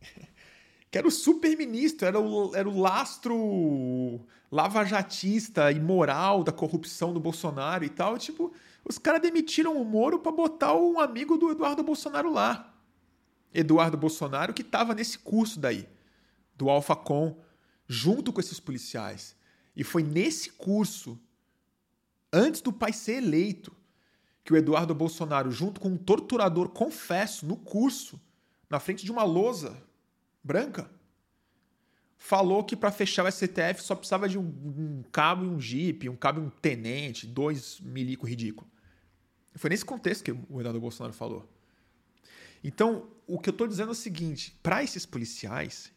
que 0.90 0.98
era 0.98 1.06
o 1.06 1.10
super-ministro, 1.10 2.06
era 2.06 2.18
o, 2.18 2.54
era 2.54 2.68
o 2.68 2.78
lastro 2.78 4.20
lavajatista 4.50 5.70
e 5.72 5.80
moral 5.80 6.44
da 6.44 6.52
corrupção 6.52 7.12
do 7.12 7.20
Bolsonaro 7.20 7.84
e 7.84 7.88
tal. 7.88 8.16
Tipo, 8.16 8.52
os 8.84 8.98
caras 8.98 9.20
demitiram 9.20 9.80
o 9.80 9.84
Moro 9.84 10.18
para 10.18 10.32
botar 10.32 10.74
um 10.74 10.98
amigo 10.98 11.36
do 11.36 11.50
Eduardo 11.50 11.82
Bolsonaro 11.82 12.32
lá. 12.32 12.74
Eduardo 13.52 13.96
Bolsonaro, 13.96 14.54
que 14.54 14.62
estava 14.62 14.94
nesse 14.94 15.18
curso 15.18 15.58
daí, 15.58 15.88
do 16.54 16.68
Alphacom, 16.70 17.38
junto 17.86 18.32
com 18.32 18.40
esses 18.40 18.60
policiais. 18.60 19.34
E 19.74 19.82
foi 19.82 20.02
nesse 20.02 20.50
curso, 20.50 21.18
antes 22.32 22.60
do 22.60 22.72
pai 22.72 22.92
ser 22.92 23.22
eleito, 23.22 23.74
que 24.46 24.52
o 24.52 24.56
Eduardo 24.56 24.94
Bolsonaro, 24.94 25.50
junto 25.50 25.80
com 25.80 25.88
um 25.88 25.96
torturador, 25.96 26.68
confesso, 26.68 27.44
no 27.44 27.56
curso, 27.56 28.20
na 28.70 28.78
frente 28.78 29.04
de 29.04 29.10
uma 29.10 29.24
lousa 29.24 29.76
branca, 30.42 30.88
falou 32.16 32.62
que 32.62 32.76
para 32.76 32.92
fechar 32.92 33.24
o 33.24 33.30
STF 33.30 33.82
só 33.82 33.96
precisava 33.96 34.28
de 34.28 34.38
um, 34.38 34.44
um, 34.44 35.02
cabo 35.10 35.44
e 35.44 35.48
um 35.48 35.60
jipe, 35.60 36.08
um 36.08 36.14
cabo 36.14 36.40
e 36.40 36.44
um 36.44 36.48
tenente, 36.48 37.26
dois 37.26 37.80
milico 37.80 38.24
ridículo. 38.24 38.70
Foi 39.56 39.68
nesse 39.68 39.84
contexto 39.84 40.22
que 40.22 40.30
o 40.30 40.60
Eduardo 40.60 40.80
Bolsonaro 40.80 41.12
falou. 41.12 41.50
Então, 42.62 43.08
o 43.26 43.40
que 43.40 43.48
eu 43.48 43.52
estou 43.52 43.66
dizendo 43.66 43.88
é 43.88 43.92
o 43.92 43.96
seguinte: 43.96 44.56
para 44.62 44.80
esses 44.80 45.04
policiais, 45.04 45.90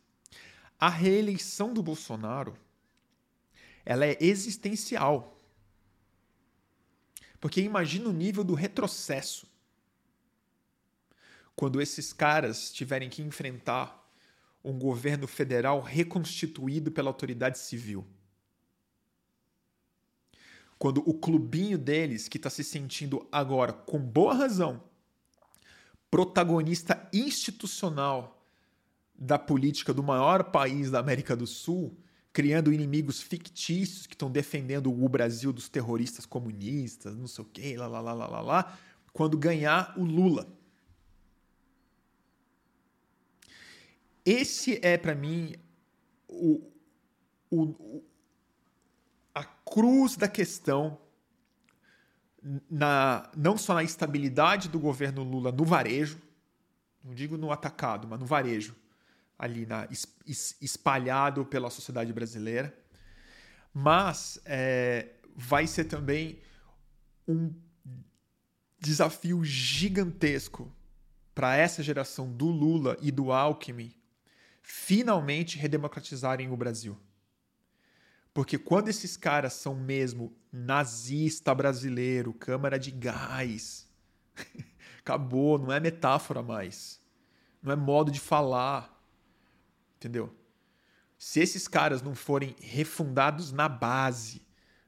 a 0.80 0.90
reeleição 0.90 1.72
do 1.72 1.84
Bolsonaro 1.84 2.58
ela 3.86 4.08
é 4.08 4.18
existencial. 4.20 5.39
Porque 7.40 7.62
imagina 7.62 8.10
o 8.10 8.14
nível 8.14 8.44
do 8.44 8.54
retrocesso 8.54 9.48
quando 11.56 11.82
esses 11.82 12.14
caras 12.14 12.72
tiverem 12.72 13.10
que 13.10 13.22
enfrentar 13.22 14.00
um 14.64 14.78
governo 14.78 15.28
federal 15.28 15.82
reconstituído 15.82 16.92
pela 16.92 17.10
autoridade 17.10 17.60
civil. 17.60 18.06
Quando 20.78 21.04
o 21.06 21.14
clubinho 21.14 21.78
deles, 21.78 22.28
que 22.28 22.38
está 22.38 22.50
se 22.50 22.64
sentindo 22.64 23.28
agora, 23.32 23.74
com 23.74 24.00
boa 24.00 24.34
razão, 24.34 24.82
protagonista 26.10 27.10
institucional 27.12 28.42
da 29.14 29.38
política 29.38 29.94
do 29.94 30.02
maior 30.02 30.46
país 30.46 30.90
da 30.90 31.00
América 31.00 31.36
do 31.36 31.46
Sul, 31.46 31.98
criando 32.40 32.72
inimigos 32.72 33.22
fictícios 33.22 34.08
que 34.08 34.14
estão 34.14 34.32
defendendo 34.32 34.90
o 34.90 35.10
Brasil 35.10 35.52
dos 35.52 35.68
terroristas 35.68 36.26
comunistas, 36.26 37.14
não 37.14 37.28
sei 37.28 37.44
o 37.44 37.48
quê, 37.50 37.76
lá, 37.76 37.86
lá, 37.86 38.00
lá, 38.00 38.14
lá, 38.14 38.28
lá, 38.28 38.40
lá, 38.40 38.80
quando 39.12 39.38
ganhar 39.38 39.94
o 40.00 40.06
Lula. 40.06 40.48
Esse 44.24 44.80
é, 44.82 44.98
para 44.98 45.14
mim, 45.14 45.54
o, 46.30 46.66
o, 47.52 48.02
a 49.36 49.44
cruz 49.44 50.16
da 50.16 50.30
questão, 50.30 50.98
na, 52.72 53.30
não 53.36 53.58
só 53.58 53.74
na 53.74 53.84
estabilidade 53.84 54.70
do 54.70 54.80
governo 54.80 55.24
Lula 55.24 55.52
no 55.52 55.66
varejo, 55.66 56.22
não 57.04 57.14
digo 57.14 57.38
no 57.38 57.52
atacado, 57.52 58.08
mas 58.08 58.18
no 58.18 58.26
varejo, 58.26 58.78
ali 59.40 59.66
na, 59.66 59.88
es, 59.90 60.58
espalhado 60.62 61.46
pela 61.46 61.70
sociedade 61.70 62.14
brasileira, 62.14 62.78
mas 63.74 64.40
é, 64.46 65.14
vai 65.36 65.66
ser 65.66 65.86
também 65.86 66.42
um 67.26 67.54
desafio 68.78 69.44
gigantesco 69.44 70.72
para 71.34 71.56
essa 71.56 71.82
geração 71.82 72.32
do 72.32 72.48
Lula 72.48 72.98
e 73.02 73.12
do 73.12 73.32
Alckmin 73.32 73.94
finalmente 74.62 75.58
redemocratizarem 75.58 76.52
o 76.52 76.58
Brasil. 76.58 76.98
Porque 78.34 78.58
quando 78.58 78.90
esses 78.90 79.18
caras 79.18 79.54
são 79.54 79.76
mesmo 79.76 80.36
nazista 80.52 81.54
brasileiro, 81.56 82.34
câmara 82.34 82.78
de 82.78 82.92
gás, 82.92 83.88
acabou, 85.00 85.58
não 85.58 85.72
é 85.72 85.80
metáfora 85.80 86.44
mais. 86.44 87.02
Não 87.62 87.72
é 87.72 87.76
modo 87.76 88.12
de 88.12 88.20
falar. 88.20 88.99
Entendeu? 90.00 90.34
Se 91.18 91.42
esses 91.42 91.68
caras 91.68 92.02
não 92.02 92.16
forem 92.16 92.56
refundados 92.62 93.52
na 93.52 93.68
base, 93.68 94.42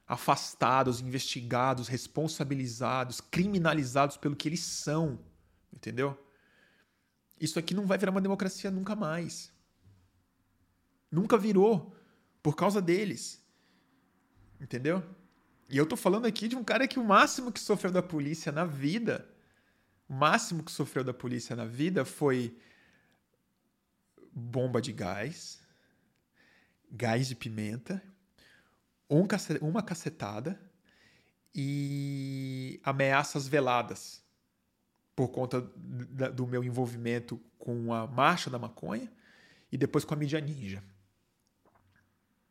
afastados, 0.08 1.02
investigados, 1.02 1.86
responsabilizados, 1.86 3.20
criminalizados 3.20 4.16
pelo 4.16 4.34
que 4.34 4.48
eles 4.48 4.60
são, 4.60 5.18
entendeu? 5.70 6.18
Isso 7.38 7.58
aqui 7.58 7.74
não 7.74 7.84
vai 7.84 7.98
virar 7.98 8.10
uma 8.10 8.20
democracia 8.22 8.70
nunca 8.70 8.96
mais. 8.96 9.52
Nunca 11.10 11.36
virou 11.36 11.94
por 12.42 12.56
causa 12.56 12.80
deles. 12.80 13.44
Entendeu? 14.58 15.04
E 15.68 15.76
eu 15.76 15.84
tô 15.84 15.98
falando 15.98 16.24
aqui 16.24 16.48
de 16.48 16.56
um 16.56 16.64
cara 16.64 16.88
que 16.88 16.98
o 16.98 17.04
máximo 17.04 17.52
que 17.52 17.60
sofreu 17.60 17.92
da 17.92 18.02
polícia 18.02 18.50
na 18.50 18.64
vida, 18.64 19.28
o 20.08 20.14
máximo 20.14 20.62
que 20.62 20.72
sofreu 20.72 21.04
da 21.04 21.12
polícia 21.12 21.54
na 21.54 21.66
vida 21.66 22.06
foi 22.06 22.56
bomba 24.32 24.80
de 24.80 24.92
gás, 24.92 25.60
gás 26.90 27.28
de 27.28 27.34
pimenta, 27.34 28.02
um 29.08 29.26
uma 29.60 29.82
cacetada 29.82 30.58
e 31.54 32.80
ameaças 32.82 33.46
veladas 33.46 34.22
por 35.14 35.28
conta 35.28 35.60
do 35.60 36.46
meu 36.46 36.64
envolvimento 36.64 37.38
com 37.58 37.92
a 37.92 38.06
marcha 38.06 38.48
da 38.48 38.58
maconha 38.58 39.12
e 39.70 39.76
depois 39.76 40.04
com 40.04 40.14
a 40.14 40.16
mídia 40.16 40.40
ninja. 40.40 40.82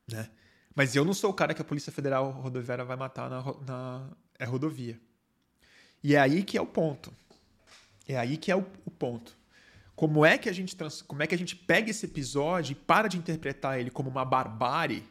Né? 0.08 0.30
Mas 0.76 0.96
eu 0.96 1.04
não 1.04 1.14
sou 1.14 1.32
o 1.32 1.34
cara 1.34 1.54
que 1.54 1.62
a 1.62 1.66
Polícia 1.66 1.92
Federal 1.92 2.30
Rodoviária 2.32 2.86
vai 2.86 2.96
matar 2.96 3.30
na, 3.30 3.44
na 3.66 4.10
é 4.38 4.46
rodovia. 4.46 5.00
E 6.04 6.16
é 6.16 6.20
aí 6.20 6.44
que 6.44 6.58
é 6.58 6.62
o 6.62 6.66
ponto. 6.66 7.14
É 8.08 8.18
aí 8.18 8.38
que 8.38 8.52
é 8.52 8.56
o, 8.56 8.66
o 8.86 8.92
ponto. 8.92 9.38
Como 10.02 10.26
é 10.26 10.36
que 10.38 10.50
a 10.50 10.54
gente 10.54 10.76
trans, 10.76 11.02
como 11.02 11.22
é 11.22 11.28
que 11.28 11.36
a 11.36 11.38
gente 11.38 11.56
pega 11.56 11.92
esse 11.92 12.08
episódio 12.08 12.72
e 12.72 12.76
para 12.76 13.08
de 13.08 13.18
interpretar 13.18 13.80
ele 13.80 13.92
como 13.92 14.10
uma 14.10 14.26
barbárie, 14.26 15.04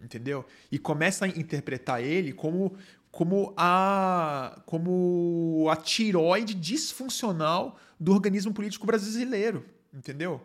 entendeu? 0.00 0.44
E 0.70 0.78
começa 0.78 1.24
a 1.24 1.28
interpretar 1.28 2.02
ele 2.02 2.32
como 2.32 2.76
como 3.10 3.54
a 3.56 4.60
como 4.66 5.66
a 5.70 5.76
tiroide 5.76 6.52
disfuncional 6.52 7.78
do 7.98 8.12
organismo 8.12 8.52
político 8.52 8.86
brasileiro, 8.86 9.64
entendeu? 9.94 10.44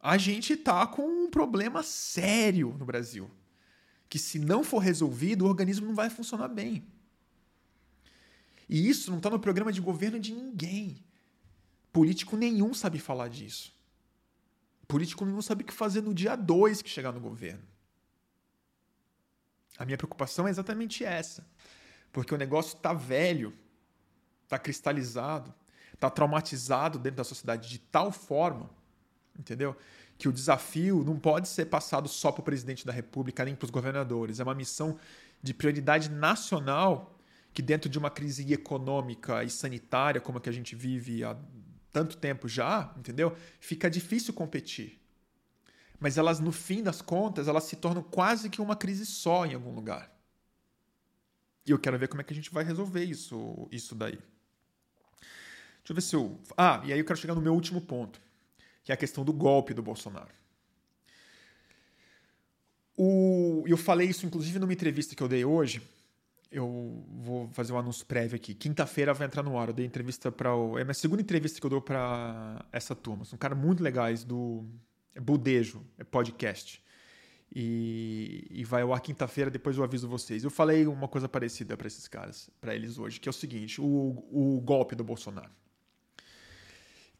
a 0.00 0.16
gente 0.16 0.54
está 0.54 0.86
com 0.86 1.02
um 1.02 1.30
problema 1.30 1.82
sério 1.82 2.74
no 2.78 2.86
Brasil. 2.86 3.30
Que 4.08 4.18
se 4.18 4.38
não 4.38 4.64
for 4.64 4.78
resolvido, 4.78 5.44
o 5.44 5.48
organismo 5.48 5.86
não 5.86 5.94
vai 5.94 6.08
funcionar 6.08 6.48
bem. 6.48 6.84
E 8.68 8.88
isso 8.88 9.10
não 9.10 9.18
está 9.18 9.28
no 9.28 9.38
programa 9.38 9.72
de 9.72 9.80
governo 9.80 10.18
de 10.18 10.32
ninguém. 10.32 11.04
Político 11.92 12.36
nenhum 12.36 12.72
sabe 12.72 12.98
falar 12.98 13.28
disso. 13.28 13.74
Político 14.86 15.24
nenhum 15.24 15.42
sabe 15.42 15.62
o 15.62 15.66
que 15.66 15.72
fazer 15.72 16.02
no 16.02 16.14
dia 16.14 16.36
2 16.36 16.82
que 16.82 16.90
chegar 16.90 17.12
no 17.12 17.20
governo. 17.20 17.62
A 19.78 19.84
minha 19.84 19.96
preocupação 19.96 20.46
é 20.46 20.50
exatamente 20.50 21.04
essa. 21.04 21.46
Porque 22.12 22.34
o 22.34 22.38
negócio 22.38 22.76
está 22.76 22.92
velho, 22.92 23.56
está 24.44 24.58
cristalizado, 24.58 25.54
está 25.94 26.10
traumatizado 26.10 26.98
dentro 26.98 27.18
da 27.18 27.24
sociedade 27.24 27.68
de 27.68 27.78
tal 27.78 28.10
forma 28.10 28.68
entendeu? 29.40 29.76
Que 30.18 30.28
o 30.28 30.32
desafio 30.32 31.02
não 31.02 31.18
pode 31.18 31.48
ser 31.48 31.66
passado 31.66 32.08
só 32.08 32.30
para 32.30 32.40
o 32.40 32.44
presidente 32.44 32.86
da 32.86 32.92
República 32.92 33.44
nem 33.44 33.54
para 33.54 33.64
os 33.64 33.70
governadores. 33.70 34.38
É 34.38 34.42
uma 34.42 34.54
missão 34.54 34.98
de 35.42 35.54
prioridade 35.54 36.10
nacional 36.10 37.18
que 37.52 37.62
dentro 37.62 37.88
de 37.90 37.98
uma 37.98 38.10
crise 38.10 38.52
econômica 38.52 39.42
e 39.42 39.50
sanitária 39.50 40.20
como 40.20 40.38
a 40.38 40.40
que 40.40 40.48
a 40.48 40.52
gente 40.52 40.76
vive 40.76 41.24
há 41.24 41.36
tanto 41.92 42.16
tempo 42.16 42.48
já, 42.48 42.92
entendeu? 42.96 43.36
Fica 43.58 43.90
difícil 43.90 44.32
competir. 44.32 45.00
Mas 45.98 46.16
elas, 46.16 46.40
no 46.40 46.50
fim 46.50 46.82
das 46.82 47.02
contas, 47.02 47.46
elas 47.46 47.64
se 47.64 47.76
tornam 47.76 48.02
quase 48.02 48.48
que 48.48 48.60
uma 48.60 48.74
crise 48.74 49.04
só 49.04 49.44
em 49.44 49.54
algum 49.54 49.74
lugar. 49.74 50.10
E 51.66 51.70
eu 51.70 51.78
quero 51.78 51.98
ver 51.98 52.08
como 52.08 52.22
é 52.22 52.24
que 52.24 52.32
a 52.32 52.36
gente 52.36 52.50
vai 52.50 52.64
resolver 52.64 53.04
isso, 53.04 53.68
isso 53.70 53.94
daí. 53.94 54.18
Deixa 54.18 55.90
eu 55.90 55.94
ver 55.94 56.00
se 56.00 56.16
eu. 56.16 56.40
Ah, 56.56 56.80
e 56.84 56.92
aí 56.92 56.98
eu 56.98 57.04
quero 57.04 57.18
chegar 57.18 57.34
no 57.34 57.40
meu 57.40 57.52
último 57.52 57.80
ponto, 57.80 58.20
que 58.82 58.92
é 58.92 58.94
a 58.94 58.98
questão 58.98 59.24
do 59.24 59.32
golpe 59.32 59.74
do 59.74 59.82
Bolsonaro. 59.82 60.32
O, 62.96 63.64
eu 63.66 63.76
falei 63.76 64.08
isso, 64.08 64.26
inclusive, 64.26 64.58
numa 64.58 64.72
entrevista 64.72 65.14
que 65.14 65.22
eu 65.22 65.28
dei 65.28 65.44
hoje. 65.44 65.82
Eu 66.50 67.04
vou 67.22 67.48
fazer 67.52 67.72
um 67.72 67.78
anúncio 67.78 68.04
prévio 68.04 68.34
aqui. 68.34 68.54
Quinta-feira 68.54 69.14
vai 69.14 69.26
entrar 69.26 69.42
no 69.42 69.56
ar. 69.56 69.68
Eu 69.68 69.74
dei 69.74 69.86
entrevista 69.86 70.32
para 70.32 70.54
o. 70.54 70.76
É 70.78 70.82
a 70.82 70.84
minha 70.84 70.94
segunda 70.94 71.22
entrevista 71.22 71.60
que 71.60 71.66
eu 71.66 71.70
dou 71.70 71.80
para 71.80 72.64
essa 72.72 72.94
turma. 72.94 73.24
São 73.24 73.38
caras 73.38 73.56
muito 73.56 73.82
legais 73.82 74.24
do 74.24 74.64
é 75.14 75.20
Budejo, 75.20 75.84
é 75.96 76.04
podcast. 76.04 76.82
E, 77.54 78.46
e 78.50 78.64
vai 78.64 78.82
ao 78.82 78.94
ar 78.94 79.00
quinta-feira, 79.00 79.50
depois 79.50 79.76
eu 79.76 79.82
aviso 79.82 80.08
vocês. 80.08 80.44
Eu 80.44 80.50
falei 80.50 80.86
uma 80.86 81.08
coisa 81.08 81.28
parecida 81.28 81.76
para 81.76 81.86
esses 81.86 82.06
caras, 82.06 82.48
para 82.60 82.74
eles 82.74 82.96
hoje, 82.96 83.20
que 83.20 83.28
é 83.28 83.30
o 83.30 83.32
seguinte: 83.32 83.80
o, 83.80 84.24
o 84.30 84.60
golpe 84.60 84.94
do 84.94 85.04
Bolsonaro. 85.04 85.50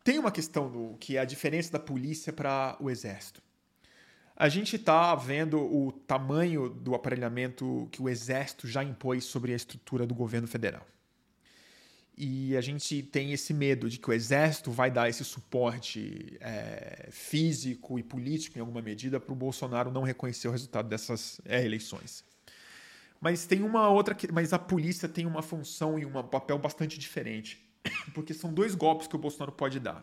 Tem 0.03 0.19
uma 0.19 0.31
questão 0.31 0.71
do 0.71 0.97
que 0.99 1.17
é 1.17 1.21
a 1.21 1.25
diferença 1.25 1.71
da 1.73 1.79
polícia 1.79 2.33
para 2.33 2.77
o 2.81 2.89
exército. 2.89 3.43
A 4.41 4.49
gente 4.49 4.77
está 4.77 5.15
vendo 5.15 5.61
o 5.61 5.93
tamanho 5.93 6.71
do 6.71 6.95
aparelhamento 6.95 7.87
que 7.93 8.01
o 8.01 8.09
exército 8.09 8.67
já 8.67 8.83
impôs 8.83 9.25
sobre 9.25 9.53
a 9.53 9.55
estrutura 9.55 10.07
do 10.07 10.15
governo 10.15 10.49
federal. 10.49 10.87
E 12.17 12.57
a 12.57 12.63
gente 12.63 13.03
tem 13.03 13.35
esse 13.35 13.53
medo 13.53 13.87
de 13.87 13.99
que 13.99 14.09
o 14.09 14.15
exército 14.15 14.71
vai 14.71 14.91
dar 14.91 15.11
esse 15.11 15.23
suporte 15.27 16.39
é, 16.41 17.11
físico 17.11 17.99
e 17.99 18.03
político, 18.03 18.57
em 18.57 18.63
alguma 18.63 18.81
medida, 18.81 19.21
para 19.21 19.31
o 19.31 19.37
Bolsonaro 19.37 19.91
não 19.91 20.05
reconhecer 20.05 20.49
o 20.49 20.53
resultado 20.53 20.89
dessas 20.89 21.39
é, 21.45 21.63
eleições. 21.63 22.25
Mas 23.21 23.45
tem 23.45 23.63
uma 23.63 23.91
outra. 23.91 24.17
Mas 24.33 24.55
a 24.55 24.59
polícia 24.59 25.07
tem 25.07 25.27
uma 25.27 25.43
função 25.43 25.99
e 25.99 26.07
um 26.07 26.13
papel 26.23 26.59
bastante 26.59 26.99
diferente 26.99 27.63
porque 28.15 28.33
são 28.33 28.55
dois 28.55 28.75
golpes 28.75 29.07
que 29.07 29.17
o 29.17 29.19
Bolsonaro 29.19 29.53
pode 29.53 29.79
dar. 29.79 30.03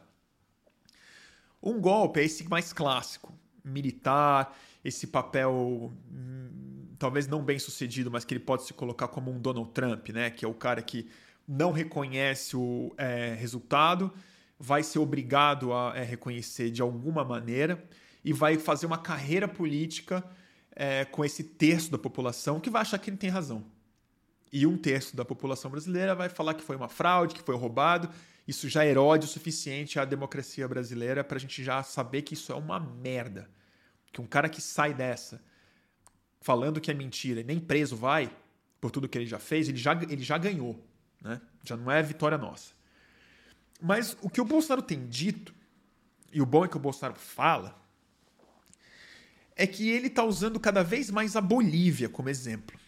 Um 1.59 1.81
golpe 1.81 2.19
é 2.19 2.23
esse 2.23 2.47
mais 2.47 2.71
clássico, 2.71 3.33
militar, 3.68 4.57
esse 4.84 5.07
papel 5.07 5.91
hum, 6.11 6.86
talvez 6.97 7.28
não 7.28 7.43
bem 7.43 7.59
sucedido, 7.59 8.09
mas 8.09 8.26
que 8.26 8.34
ele 8.34 8.43
pode 8.43 8.63
se 8.63 8.74
colocar 8.74 9.07
como 9.07 9.32
um 9.32 9.39
Donald 9.39 9.72
Trump, 9.72 10.09
né? 10.09 10.30
Que 10.30 10.45
é 10.45 10.47
o 10.47 10.53
cara 10.53 10.82
que 10.82 11.09
não 11.47 11.72
reconhece 11.72 12.55
o 12.55 12.93
é, 12.97 13.36
resultado, 13.36 14.13
vai 14.59 14.84
ser 14.84 14.99
obrigado 14.99 15.74
a 15.74 15.93
é, 15.95 16.03
reconhecer 16.03 16.72
de 16.72 16.82
alguma 16.82 17.24
maneira 17.24 17.84
e 18.24 18.34
vai 18.34 18.57
fazer 18.57 18.86
uma 18.86 18.97
carreira 18.97 19.47
política 19.47 20.24
é, 20.76 21.05
com 21.05 21.24
esse 21.24 21.43
terço 21.43 21.91
da 21.91 21.97
população 21.97 22.59
que 22.59 22.70
vai 22.70 22.82
achar 22.82 22.97
que 22.97 23.09
ele 23.09 23.18
tem 23.18 23.30
razão 23.30 23.65
e 24.51 24.65
um 24.65 24.78
terço 24.78 25.15
da 25.15 25.26
população 25.26 25.70
brasileira 25.70 26.15
vai 26.15 26.30
falar 26.30 26.53
que 26.53 26.63
foi 26.63 26.76
uma 26.76 26.88
fraude, 26.88 27.36
que 27.36 27.41
foi 27.41 27.55
roubado. 27.55 28.09
Isso 28.47 28.70
já 28.70 28.86
erode 28.86 29.26
o 29.26 29.30
suficiente 29.30 29.99
a 29.99 30.05
democracia 30.05 30.68
brasileira 30.68 31.24
para 31.24 31.38
a 31.38 31.39
gente 31.39 31.63
já 31.63 31.84
saber 31.84 32.22
que 32.22 32.34
isso 32.34 32.51
é 32.51 32.55
uma 32.55 32.80
merda. 32.80 33.49
Que 34.12 34.22
um 34.22 34.28
cara 34.28 34.49
que 34.49 34.62
sai 34.62 34.93
dessa 34.93 35.41
falando 36.41 36.80
que 36.80 36.89
é 36.89 36.93
mentira 36.93 37.41
e 37.41 37.43
nem 37.43 37.60
preso 37.60 37.95
vai, 37.95 38.34
por 38.80 38.89
tudo 38.89 39.10
que 39.10 39.18
ele 39.18 39.26
já 39.26 39.39
fez, 39.39 39.68
ele 39.68 39.78
já, 39.78 39.93
ele 39.93 40.24
já 40.24 40.38
ganhou. 40.38 40.82
Né? 41.22 41.41
Já 41.64 41.76
não 41.76 41.91
é 41.91 42.01
vitória 42.01 42.38
nossa. 42.38 42.72
Mas 43.82 44.18
o 44.22 44.30
que 44.30 44.39
o 44.39 44.45
Bolsonaro 44.45 44.82
tem 44.82 45.08
dito, 45.08 45.53
e 46.32 46.41
o 46.41 46.45
bom 46.45 46.64
é 46.64 46.68
que 46.68 46.78
o 46.78 46.80
Bolsonaro 46.80 47.20
fala, 47.20 47.78
é 49.55 49.66
que 49.66 49.89
ele 49.89 50.08
está 50.08 50.24
usando 50.24 50.60
cada 50.60 50.84
vez 50.84 51.10
mais 51.10 51.36
a 51.36 51.41
Bolívia 51.41 52.08
como 52.08 52.30
exemplo. 52.30 52.80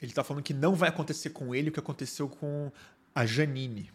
Ele 0.00 0.10
está 0.10 0.24
falando 0.24 0.42
que 0.42 0.54
não 0.54 0.74
vai 0.74 0.88
acontecer 0.88 1.30
com 1.30 1.54
ele 1.54 1.68
o 1.68 1.72
que 1.72 1.80
aconteceu 1.80 2.28
com 2.28 2.72
a 3.14 3.26
Janine. 3.26 3.90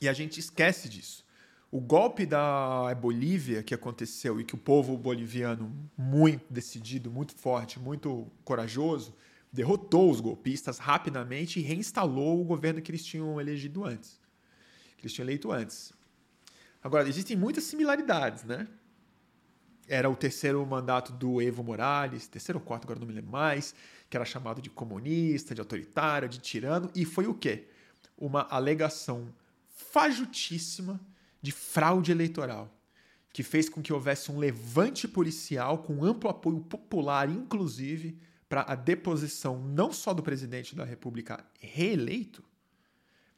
E 0.00 0.08
a 0.08 0.12
gente 0.12 0.40
esquece 0.40 0.88
disso. 0.88 1.24
O 1.72 1.80
golpe 1.80 2.26
da 2.26 2.92
Bolívia 2.96 3.62
que 3.62 3.72
aconteceu 3.72 4.40
e 4.40 4.44
que 4.44 4.56
o 4.56 4.58
povo 4.58 4.96
boliviano, 4.96 5.72
muito 5.96 6.52
decidido, 6.52 7.12
muito 7.12 7.32
forte, 7.32 7.78
muito 7.78 8.26
corajoso, 8.42 9.14
derrotou 9.52 10.10
os 10.10 10.20
golpistas 10.20 10.78
rapidamente 10.78 11.60
e 11.60 11.62
reinstalou 11.62 12.40
o 12.40 12.44
governo 12.44 12.82
que 12.82 12.90
eles 12.90 13.04
tinham 13.04 13.40
elegido 13.40 13.84
antes. 13.84 14.20
Que 14.96 15.02
eles 15.02 15.12
tinham 15.12 15.26
eleito 15.26 15.52
antes. 15.52 15.92
Agora, 16.82 17.08
existem 17.08 17.36
muitas 17.36 17.62
similaridades, 17.62 18.42
né? 18.42 18.66
Era 19.86 20.10
o 20.10 20.16
terceiro 20.16 20.64
mandato 20.66 21.12
do 21.12 21.40
Evo 21.40 21.62
Morales, 21.62 22.26
terceiro 22.26 22.58
ou 22.58 22.64
quarto, 22.64 22.84
agora 22.84 22.98
não 22.98 23.06
me 23.06 23.12
lembro 23.12 23.30
mais 23.30 23.74
que 24.08 24.16
era 24.16 24.24
chamado 24.24 24.60
de 24.60 24.70
comunista, 24.70 25.54
de 25.54 25.60
autoritário, 25.60 26.28
de 26.28 26.40
tirano, 26.40 26.90
e 26.96 27.04
foi 27.04 27.28
o 27.28 27.34
quê? 27.34 27.68
Uma 28.18 28.42
alegação 28.50 29.32
fajutíssima 29.68 31.00
de 31.40 31.52
fraude 31.52 32.10
eleitoral, 32.10 32.74
que 33.32 33.42
fez 33.42 33.68
com 33.68 33.80
que 33.80 33.92
houvesse 33.92 34.30
um 34.30 34.38
levante 34.38 35.06
policial 35.06 35.78
com 35.78 36.04
amplo 36.04 36.28
apoio 36.28 36.60
popular, 36.60 37.28
inclusive, 37.28 38.18
para 38.48 38.62
a 38.62 38.74
deposição 38.74 39.62
não 39.62 39.92
só 39.92 40.12
do 40.12 40.22
presidente 40.22 40.74
da 40.74 40.84
República 40.84 41.44
reeleito, 41.60 42.42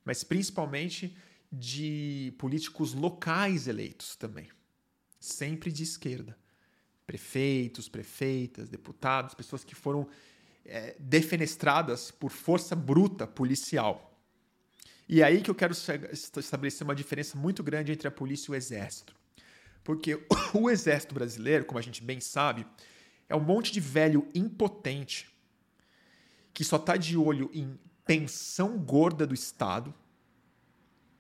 mas 0.05 0.25
principalmente 0.25 1.15
de 1.53 2.33
políticos 2.39 2.95
locais 2.95 3.69
eleitos 3.69 4.17
também, 4.17 4.49
sempre 5.21 5.71
de 5.71 5.83
esquerda. 5.83 6.37
Prefeitos, 7.07 7.89
prefeitas, 7.89 8.71
deputados, 8.71 9.35
pessoas 9.35 9.63
que 9.63 9.75
foram 9.75 10.09
é, 10.65 10.97
defenestradas 10.99 12.11
por 12.11 12.31
força 12.31 12.75
bruta 12.75 13.27
policial. 13.27 14.12
E 15.13 15.21
é 15.21 15.25
aí 15.25 15.43
que 15.43 15.51
eu 15.51 15.55
quero 15.55 15.75
estabelecer 15.75 16.87
uma 16.87 16.95
diferença 16.95 17.37
muito 17.37 17.63
grande 17.63 17.93
entre 17.93 18.09
a 18.09 18.11
polícia 18.11 18.51
e 18.51 18.53
o 18.53 18.55
exército. 18.55 19.15
Porque 19.85 20.19
o 20.55 20.71
exército 20.71 21.15
brasileiro, 21.15 21.67
como 21.67 21.79
a 21.79 21.83
gente 21.83 22.03
bem 22.03 22.19
sabe, 22.19 22.67
é 23.29 23.37
um 23.37 23.41
monte 23.41 23.71
de 23.71 23.79
velho 23.79 24.27
impotente 24.35 25.31
que 26.55 26.65
só 26.65 26.77
está 26.77 26.97
de 26.97 27.15
olho 27.15 27.51
em 27.53 27.79
pensão 28.07 28.79
gorda 28.79 29.27
do 29.27 29.35
Estado, 29.35 29.93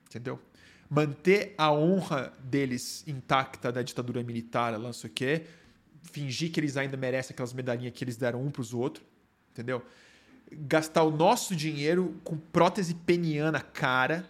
entendeu? 0.08 0.40
Manter 0.88 1.54
a 1.58 1.70
honra 1.70 2.32
deles 2.42 3.04
intacta 3.06 3.70
da 3.70 3.82
ditadura 3.82 4.22
militar, 4.22 4.72
lá 4.72 4.78
não 4.78 4.92
sei 4.94 5.10
o 5.10 5.12
quê, 5.12 5.46
fingir 6.00 6.50
que 6.50 6.58
eles 6.58 6.78
ainda 6.78 6.96
merecem 6.96 7.34
aquelas 7.34 7.52
medalhinhas 7.52 7.92
que 7.92 8.02
eles 8.02 8.16
deram 8.16 8.42
um 8.42 8.50
para 8.50 8.62
os 8.62 8.72
outros, 8.72 9.04
entendeu? 9.50 9.84
Gastar 10.50 11.02
o 11.04 11.10
nosso 11.10 11.54
dinheiro 11.54 12.20
com 12.24 12.36
prótese 12.36 12.94
peniana 12.94 13.60
cara 13.60 14.28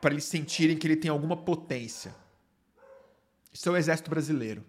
para 0.00 0.12
eles 0.12 0.24
sentirem 0.24 0.76
que 0.76 0.86
ele 0.86 0.96
tem 0.96 1.10
alguma 1.10 1.36
potência. 1.36 2.14
Isso 3.52 3.68
é 3.68 3.72
o 3.72 3.76
exército 3.76 4.10
brasileiro. 4.10 4.64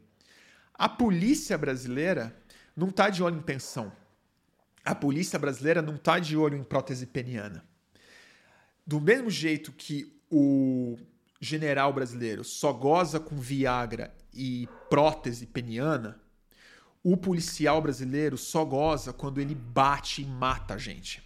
A 0.74 0.90
polícia 0.90 1.58
brasileira 1.58 2.36
não 2.76 2.90
está 2.90 3.10
de 3.10 3.22
olho 3.24 3.38
em 3.38 3.42
pensão. 3.42 3.92
A 4.84 4.96
polícia 4.96 5.38
brasileira 5.38 5.82
não 5.82 5.96
está 5.96 6.20
de 6.20 6.36
olho 6.36 6.58
em 6.58 6.64
prótese 6.64 7.06
peniana. 7.06 7.64
Do 8.86 9.00
mesmo 9.00 9.30
jeito 9.30 9.72
que 9.72 10.20
o 10.30 10.98
general 11.40 11.92
brasileiro 11.92 12.44
só 12.44 12.72
goza 12.72 13.20
com 13.20 13.36
Viagra 13.38 14.14
e 14.34 14.68
prótese 14.90 15.46
peniana, 15.46 16.21
o 17.04 17.18
policial 17.18 17.82
brasileiro 17.82 18.38
só 18.38 18.64
goza 18.64 19.12
quando 19.12 19.40
ele 19.40 19.56
bate 19.56 20.22
e 20.22 20.26
mata 20.26 20.76
a 20.76 20.78
gente. 20.78 21.24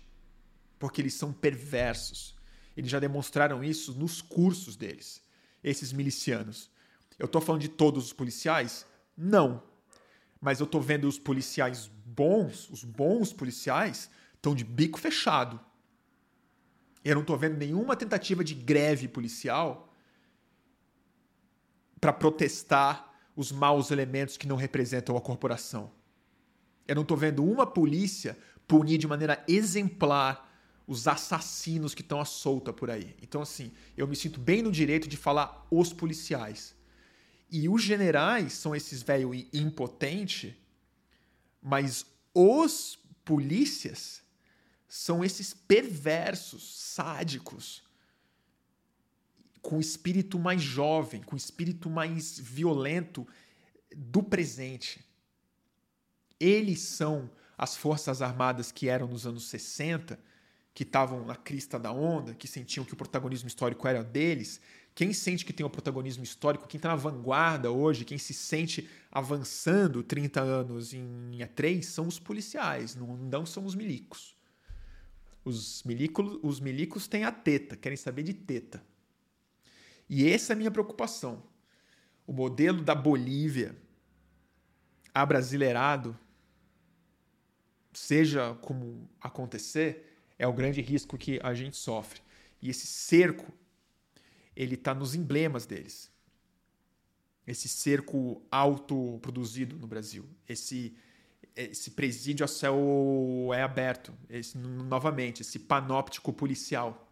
Porque 0.80 1.02
eles 1.02 1.14
são 1.14 1.34
perversos. 1.34 2.36
Eles 2.76 2.90
já 2.90 3.00
demonstraram 3.00 3.64
isso 3.64 3.94
nos 3.94 4.22
cursos 4.22 4.76
deles, 4.76 5.22
esses 5.64 5.92
milicianos. 5.92 6.70
Eu 7.18 7.26
estou 7.26 7.42
falando 7.42 7.62
de 7.62 7.70
todos 7.70 8.06
os 8.06 8.14
policiais? 8.14 8.86
Não. 9.18 9.64
Mas 10.40 10.60
eu 10.60 10.66
estou 10.66 10.82
vendo 10.82 11.08
os 11.08 11.18
policiais 11.18 11.90
bons, 12.06 12.70
os 12.70 12.84
bons 12.84 13.34
policiais, 13.34 14.10
estão 14.34 14.54
de 14.54 14.64
bico 14.64 15.00
fechado. 15.00 15.60
Eu 17.04 17.16
não 17.16 17.22
estou 17.22 17.38
vendo 17.38 17.58
nenhuma 17.58 17.96
tentativa 17.96 18.44
de 18.44 18.54
greve 18.54 19.08
policial 19.08 19.94
para 22.00 22.12
protestar 22.12 23.15
os 23.36 23.52
maus 23.52 23.92
elementos 23.92 24.38
que 24.38 24.48
não 24.48 24.56
representam 24.56 25.18
a 25.18 25.22
corporação. 25.22 25.92
Eu 26.88 26.96
não 26.96 27.02
estou 27.02 27.18
vendo 27.18 27.44
uma 27.44 27.66
polícia 27.66 28.38
punir 28.68 28.98
de 28.98 29.08
maneira 29.08 29.44
exemplar 29.48 30.46
os 30.88 31.08
assassinos 31.08 31.96
que 31.96 32.02
estão 32.02 32.22
à 32.22 32.26
solta 32.26 32.72
por 32.72 32.90
aí. 32.90 33.16
Então, 33.22 33.42
assim, 33.42 33.72
eu 33.98 34.08
me 34.08 34.16
sinto 34.16 34.40
bem 34.40 34.62
no 34.62 34.72
direito 34.72 35.08
de 35.08 35.18
falar 35.18 35.66
os 35.72 35.92
policiais. 35.92 36.76
E 37.50 37.68
os 37.68 37.82
generais 37.82 38.54
são 38.54 38.76
esses 38.76 39.02
velho 39.02 39.34
impotente, 39.54 40.60
mas 41.62 42.06
os 42.34 43.00
polícias 43.24 44.22
são 44.88 45.24
esses 45.24 45.54
perversos, 45.54 46.80
sádicos, 46.80 47.84
com 49.66 49.78
o 49.78 49.82
espírito 49.82 50.38
mais 50.38 50.62
jovem, 50.62 51.24
com 51.24 51.36
o 51.36 51.38
espírito 51.38 51.90
mais 51.90 52.38
violento 52.38 53.28
do 53.96 54.22
presente. 54.22 55.04
Eles 56.40 56.82
são 56.82 57.32
as 57.58 57.76
forças 57.76 58.22
armadas 58.22 58.72
que 58.72 58.88
eram 58.88 59.08
nos 59.08 59.26
anos 59.26 59.48
60, 59.48 60.20
que 60.72 60.84
estavam 60.84 61.26
na 61.26 61.36
crista 61.36 61.80
da 61.80 61.92
onda, 61.92 62.36
que 62.36 62.48
sentiam 62.48 62.86
que 62.86 62.94
o 62.94 62.98
protagonismo 62.98 63.48
histórico 63.48 63.88
era 63.88 64.04
deles. 64.04 64.62
Quem 64.94 65.12
sente 65.14 65.44
que 65.44 65.54
tem 65.54 65.66
o 65.66 65.70
protagonismo 65.70 66.24
histórico, 66.24 66.68
quem 66.68 66.78
está 66.78 66.90
na 66.90 66.96
vanguarda 66.96 67.72
hoje, 67.72 68.06
quem 68.06 68.20
se 68.20 68.36
sente 68.36 68.88
avançando 69.12 70.04
30 70.04 70.42
anos 70.42 70.94
em 70.94 71.32
E3, 71.40 71.82
são 71.82 72.08
os 72.08 72.20
policiais, 72.20 72.96
não, 72.96 73.18
não 73.18 73.46
são 73.48 73.66
os 73.66 73.74
milicos. 73.74 74.36
Os 75.44 75.82
milicos, 75.84 76.40
os 76.44 76.60
milicos 76.60 77.08
têm 77.08 77.24
a 77.24 77.32
teta, 77.32 77.76
querem 77.76 77.98
saber 77.98 78.22
de 78.22 78.34
teta. 78.34 78.84
E 80.10 80.30
essa 80.30 80.54
é 80.54 80.56
a 80.56 80.58
minha 80.58 80.72
preocupação. 80.72 81.44
O 82.28 82.34
modelo 82.34 82.82
da 82.82 82.96
Bolívia, 82.96 83.76
abrasileirado, 85.14 86.18
seja 87.94 88.54
como 88.62 89.10
acontecer, 89.22 90.16
é 90.38 90.48
o 90.48 90.54
grande 90.54 90.82
risco 90.82 91.18
que 91.18 91.40
a 91.42 91.54
gente 91.54 91.78
sofre. 91.78 92.22
E 92.62 92.70
esse 92.70 92.86
cerco, 92.86 93.52
ele 94.56 94.76
está 94.76 94.94
nos 94.94 95.16
emblemas 95.16 95.66
deles. 95.66 96.12
Esse 97.48 97.70
cerco 97.70 98.42
autoproduzido 98.52 99.78
no 99.78 99.88
Brasil. 99.88 100.28
Esse, 100.50 100.96
esse 101.56 101.92
presídio 101.92 102.44
a 102.44 102.48
céu 102.48 103.52
é 103.54 103.62
aberto. 103.62 104.14
Esse, 104.30 104.58
novamente, 104.58 105.42
esse 105.42 105.60
panóptico 105.60 106.34
policial. 106.34 107.05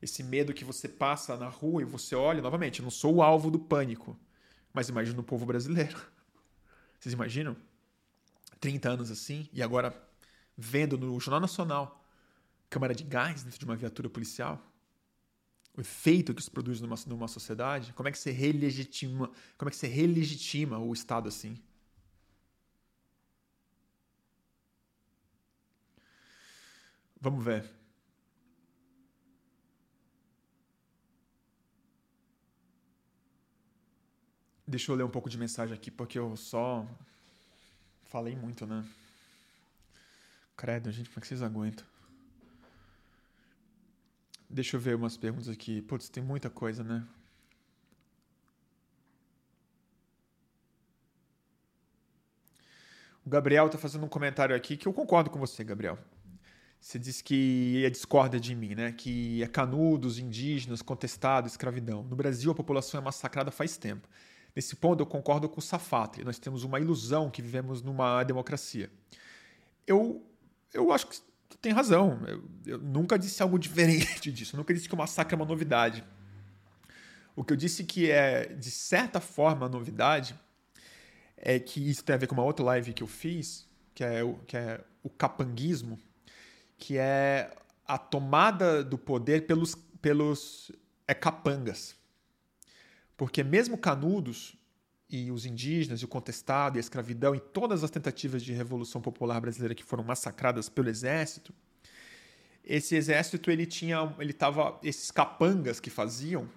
Esse 0.00 0.22
medo 0.22 0.52
que 0.52 0.64
você 0.64 0.88
passa 0.88 1.36
na 1.36 1.48
rua 1.48 1.82
e 1.82 1.84
você 1.84 2.14
olha, 2.14 2.42
novamente, 2.42 2.80
eu 2.80 2.84
não 2.84 2.90
sou 2.90 3.16
o 3.16 3.22
alvo 3.22 3.50
do 3.50 3.58
pânico. 3.58 4.18
Mas 4.72 4.88
imagina 4.88 5.18
o 5.20 5.24
povo 5.24 5.46
brasileiro. 5.46 6.00
Vocês 7.00 7.12
imaginam? 7.12 7.56
30 8.60 8.90
anos 8.90 9.10
assim, 9.10 9.48
e 9.52 9.62
agora 9.62 9.94
vendo 10.56 10.96
no 10.96 11.18
Jornal 11.20 11.40
Nacional 11.40 12.04
câmara 12.68 12.94
de 12.94 13.04
gás 13.04 13.42
dentro 13.42 13.58
de 13.58 13.64
uma 13.64 13.76
viatura 13.76 14.08
policial? 14.08 14.62
O 15.76 15.80
efeito 15.80 16.34
que 16.34 16.40
isso 16.40 16.50
produz 16.50 16.80
numa, 16.80 16.96
numa 17.06 17.28
sociedade? 17.28 17.92
Como 17.92 18.08
é 18.08 18.12
que 18.12 18.18
você 18.18 18.30
relegitima, 18.30 19.30
como 19.58 19.68
é 19.68 19.70
que 19.70 19.76
você 19.76 19.86
relegitima 19.86 20.78
o 20.78 20.92
Estado 20.92 21.28
assim? 21.28 21.56
Vamos 27.20 27.44
ver. 27.44 27.70
Deixa 34.66 34.90
eu 34.90 34.96
ler 34.96 35.04
um 35.04 35.10
pouco 35.10 35.30
de 35.30 35.38
mensagem 35.38 35.74
aqui, 35.74 35.90
porque 35.90 36.18
eu 36.18 36.36
só 36.36 36.84
falei 38.04 38.34
muito, 38.34 38.66
né? 38.66 38.84
Credo, 40.56 40.90
gente, 40.90 41.08
como 41.08 41.18
é 41.18 41.20
que 41.20 41.28
vocês 41.28 41.42
aguentam? 41.42 41.86
Deixa 44.50 44.76
eu 44.76 44.80
ver 44.80 44.96
umas 44.96 45.16
perguntas 45.16 45.48
aqui. 45.48 45.82
Putz, 45.82 46.08
tem 46.08 46.22
muita 46.22 46.50
coisa, 46.50 46.82
né? 46.82 47.06
O 53.24 53.28
Gabriel 53.28 53.68
tá 53.68 53.76
fazendo 53.78 54.04
um 54.04 54.08
comentário 54.08 54.54
aqui 54.54 54.76
que 54.76 54.88
eu 54.88 54.92
concordo 54.92 55.30
com 55.30 55.38
você, 55.38 55.62
Gabriel. 55.62 55.98
Você 56.80 56.98
disse 56.98 57.22
que 57.22 57.84
é 57.84 57.90
discorda 57.90 58.38
de 58.38 58.54
mim, 58.54 58.74
né? 58.74 58.92
Que 58.92 59.42
é 59.42 59.46
canudos, 59.46 60.18
indígenas, 60.18 60.82
contestado, 60.82 61.46
escravidão. 61.46 62.02
No 62.04 62.16
Brasil, 62.16 62.50
a 62.50 62.54
população 62.54 63.00
é 63.00 63.02
massacrada 63.02 63.50
faz 63.50 63.76
tempo. 63.76 64.08
Nesse 64.56 64.74
ponto, 64.74 65.02
eu 65.02 65.06
concordo 65.06 65.50
com 65.50 65.58
o 65.58 65.62
Safatli. 65.62 66.24
Nós 66.24 66.38
temos 66.38 66.64
uma 66.64 66.80
ilusão 66.80 67.30
que 67.30 67.42
vivemos 67.42 67.82
numa 67.82 68.24
democracia. 68.24 68.90
Eu, 69.86 70.24
eu 70.72 70.90
acho 70.90 71.08
que 71.08 71.20
tem 71.60 71.72
razão. 71.72 72.18
Eu, 72.26 72.44
eu 72.64 72.78
nunca 72.78 73.18
disse 73.18 73.42
algo 73.42 73.58
diferente 73.60 74.32
disso. 74.32 74.56
Eu 74.56 74.58
nunca 74.58 74.72
disse 74.72 74.88
que 74.88 74.94
o 74.94 74.96
massacre 74.98 75.34
é 75.34 75.36
uma 75.36 75.44
novidade. 75.44 76.02
O 77.36 77.44
que 77.44 77.52
eu 77.52 77.56
disse 77.56 77.84
que 77.84 78.10
é, 78.10 78.46
de 78.46 78.70
certa 78.70 79.20
forma, 79.20 79.68
novidade 79.68 80.34
é 81.36 81.58
que 81.58 81.90
isso 81.90 82.02
tem 82.02 82.14
a 82.14 82.18
ver 82.18 82.26
com 82.26 82.34
uma 82.34 82.42
outra 82.42 82.64
live 82.64 82.94
que 82.94 83.02
eu 83.02 83.06
fiz, 83.06 83.68
que 83.94 84.02
é 84.02 84.24
o, 84.24 84.38
que 84.46 84.56
é 84.56 84.80
o 85.02 85.10
capanguismo, 85.10 85.98
que 86.78 86.96
é 86.96 87.54
a 87.86 87.98
tomada 87.98 88.82
do 88.82 88.96
poder 88.96 89.46
pelos, 89.46 89.74
pelos 90.00 90.72
é, 91.06 91.12
capangas. 91.12 91.94
Porque 93.16 93.42
mesmo 93.42 93.78
Canudos 93.78 94.56
e 95.08 95.30
os 95.30 95.46
indígenas, 95.46 96.00
e 96.00 96.04
o 96.04 96.08
contestado, 96.08 96.76
e 96.76 96.78
a 96.78 96.80
escravidão, 96.80 97.34
e 97.34 97.40
todas 97.40 97.84
as 97.84 97.90
tentativas 97.90 98.42
de 98.42 98.52
revolução 98.52 99.00
popular 99.00 99.40
brasileira 99.40 99.74
que 99.74 99.84
foram 99.84 100.02
massacradas 100.02 100.68
pelo 100.68 100.88
exército, 100.88 101.54
esse 102.64 102.96
exército 102.96 103.50
ele 103.50 103.64
tinha, 103.64 104.12
ele 104.18 104.32
tava, 104.32 104.78
esses 104.82 105.12
capangas 105.12 105.78
que 105.78 105.88
faziam, 105.88 106.48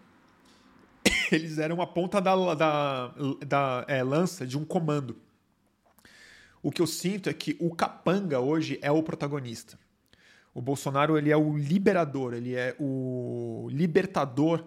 eles 1.31 1.59
eram 1.59 1.81
a 1.81 1.87
ponta 1.87 2.19
da, 2.19 2.55
da, 2.55 3.13
da 3.45 3.85
é, 3.87 4.01
lança 4.01 4.45
de 4.47 4.57
um 4.57 4.65
comando. 4.65 5.15
O 6.61 6.71
que 6.71 6.81
eu 6.81 6.87
sinto 6.87 7.29
é 7.29 7.33
que 7.33 7.55
o 7.59 7.73
capanga 7.73 8.39
hoje 8.39 8.79
é 8.81 8.91
o 8.91 9.03
protagonista. 9.03 9.79
O 10.53 10.61
Bolsonaro 10.61 11.17
ele 11.17 11.29
é 11.29 11.37
o 11.37 11.55
liberador, 11.55 12.33
ele 12.33 12.55
é 12.55 12.75
o 12.79 13.67
libertador 13.71 14.65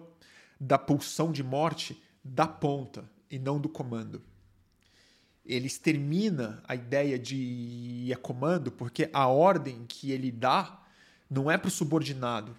da 0.63 0.77
pulsão 0.77 1.31
de 1.31 1.43
morte 1.43 2.01
da 2.23 2.47
ponta 2.47 3.09
e 3.29 3.37
não 3.37 3.59
do 3.59 3.67
comando. 3.67 4.21
Ele 5.45 5.67
extermina 5.67 6.63
a 6.65 6.73
ideia 6.73 7.19
de 7.19 8.09
a 8.13 8.17
comando 8.17 8.71
porque 8.71 9.09
a 9.11 9.27
ordem 9.27 9.85
que 9.85 10.11
ele 10.11 10.31
dá 10.31 10.81
não 11.29 11.51
é 11.51 11.57
para 11.57 11.67
o 11.67 11.71
subordinado. 11.71 12.55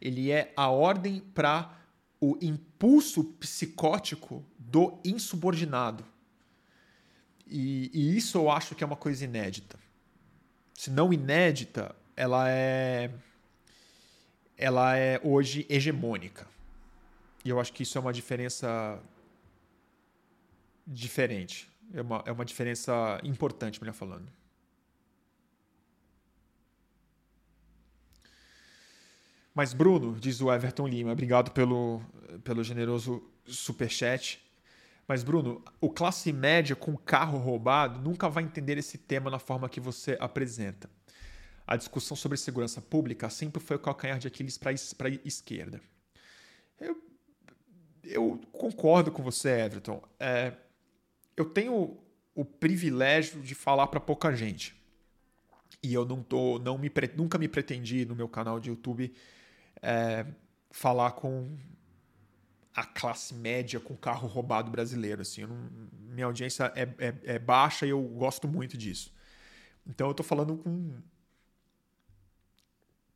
Ele 0.00 0.30
é 0.30 0.52
a 0.56 0.68
ordem 0.68 1.20
para 1.34 1.76
o 2.20 2.38
impulso 2.40 3.24
psicótico 3.24 4.44
do 4.56 5.00
insubordinado. 5.04 6.04
E, 7.46 7.90
e, 7.92 8.16
isso 8.16 8.38
eu 8.38 8.50
acho 8.50 8.74
que 8.74 8.84
é 8.84 8.86
uma 8.86 8.96
coisa 8.96 9.24
inédita. 9.24 9.78
Se 10.72 10.90
não 10.90 11.12
inédita, 11.12 11.94
ela 12.16 12.48
é 12.48 13.10
ela 14.56 14.96
é 14.96 15.20
hoje 15.24 15.66
hegemônica. 15.68 16.46
E 17.44 17.48
eu 17.48 17.58
acho 17.58 17.72
que 17.72 17.82
isso 17.82 17.98
é 17.98 18.00
uma 18.00 18.12
diferença 18.12 19.00
diferente. 20.86 21.68
É 21.92 22.00
uma, 22.00 22.22
é 22.26 22.32
uma 22.32 22.44
diferença 22.44 23.20
importante, 23.24 23.80
melhor 23.80 23.94
falando. 23.94 24.30
Mas, 29.54 29.74
Bruno, 29.74 30.18
diz 30.18 30.40
o 30.40 30.50
Everton 30.50 30.86
Lima, 30.86 31.12
obrigado 31.12 31.50
pelo, 31.50 32.00
pelo 32.42 32.64
generoso 32.64 33.22
superchat. 33.44 34.40
Mas, 35.06 35.22
Bruno, 35.22 35.62
o 35.80 35.90
classe 35.90 36.32
média 36.32 36.74
com 36.74 36.96
carro 36.96 37.38
roubado 37.38 38.00
nunca 38.00 38.28
vai 38.30 38.44
entender 38.44 38.78
esse 38.78 38.96
tema 38.96 39.30
na 39.30 39.38
forma 39.38 39.68
que 39.68 39.80
você 39.80 40.16
apresenta. 40.18 40.88
A 41.66 41.76
discussão 41.76 42.16
sobre 42.16 42.38
segurança 42.38 42.80
pública 42.80 43.28
sempre 43.28 43.60
foi 43.60 43.76
o 43.76 43.80
calcanhar 43.80 44.18
de 44.18 44.26
Aquiles 44.26 44.56
para 44.56 44.70
a 44.70 45.10
esquerda. 45.24 45.80
Eu 46.80 47.11
eu 48.04 48.40
concordo 48.52 49.10
com 49.10 49.22
você, 49.22 49.48
Everton. 49.48 50.02
É, 50.18 50.52
eu 51.36 51.44
tenho 51.44 51.98
o 52.34 52.44
privilégio 52.44 53.40
de 53.40 53.54
falar 53.54 53.86
para 53.86 54.00
pouca 54.00 54.34
gente. 54.34 54.74
E 55.82 55.92
eu 55.92 56.04
não 56.04 56.22
tô, 56.22 56.58
não 56.58 56.78
me, 56.78 56.90
nunca 57.16 57.38
me 57.38 57.48
pretendi 57.48 58.04
no 58.04 58.14
meu 58.14 58.28
canal 58.28 58.60
de 58.60 58.70
YouTube 58.70 59.12
é, 59.80 60.26
falar 60.70 61.12
com 61.12 61.56
a 62.74 62.84
classe 62.84 63.34
média 63.34 63.78
com 63.80 63.96
carro 63.96 64.28
roubado 64.28 64.70
brasileiro. 64.70 65.22
Assim, 65.22 65.44
não, 65.44 65.56
minha 66.08 66.26
audiência 66.26 66.72
é, 66.74 66.82
é, 66.98 67.14
é, 67.34 67.38
baixa 67.38 67.86
e 67.86 67.90
eu 67.90 68.02
gosto 68.02 68.48
muito 68.48 68.76
disso. 68.78 69.12
Então 69.86 70.06
eu 70.08 70.12
estou 70.12 70.24
falando 70.24 70.56
com, 70.56 70.94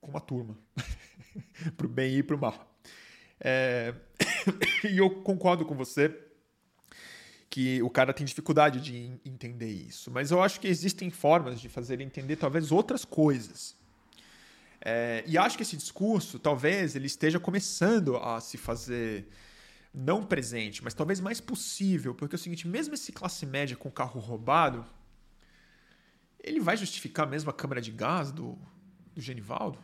com 0.00 0.10
uma 0.10 0.20
turma, 0.20 0.58
pro 1.76 1.88
bem 1.88 2.16
e 2.16 2.22
pro 2.22 2.38
mal. 2.38 2.76
É... 3.38 3.94
e 4.84 4.98
eu 4.98 5.10
concordo 5.22 5.64
com 5.64 5.74
você 5.74 6.14
que 7.48 7.82
o 7.82 7.88
cara 7.88 8.12
tem 8.12 8.26
dificuldade 8.26 8.80
de 8.80 9.18
entender 9.24 9.70
isso. 9.70 10.10
Mas 10.10 10.30
eu 10.30 10.42
acho 10.42 10.60
que 10.60 10.68
existem 10.68 11.10
formas 11.10 11.60
de 11.60 11.68
fazer 11.68 11.94
ele 11.94 12.04
entender 12.04 12.36
talvez 12.36 12.70
outras 12.72 13.04
coisas. 13.04 13.76
É, 14.80 15.24
e 15.26 15.38
acho 15.38 15.56
que 15.56 15.62
esse 15.62 15.76
discurso, 15.76 16.38
talvez, 16.38 16.94
ele 16.94 17.06
esteja 17.06 17.40
começando 17.40 18.16
a 18.16 18.40
se 18.40 18.58
fazer 18.58 19.26
não 19.92 20.22
presente, 20.22 20.84
mas 20.84 20.92
talvez 20.92 21.20
mais 21.20 21.40
possível, 21.40 22.14
porque 22.14 22.34
é 22.34 22.38
o 22.38 22.38
seguinte, 22.38 22.68
mesmo 22.68 22.92
esse 22.92 23.10
classe 23.10 23.46
média 23.46 23.76
com 23.76 23.90
carro 23.90 24.20
roubado, 24.20 24.84
ele 26.38 26.60
vai 26.60 26.76
justificar 26.76 27.26
mesmo 27.26 27.48
a 27.48 27.52
câmara 27.54 27.80
de 27.80 27.90
gás 27.90 28.30
do, 28.30 28.58
do 29.14 29.20
Genivaldo? 29.20 29.78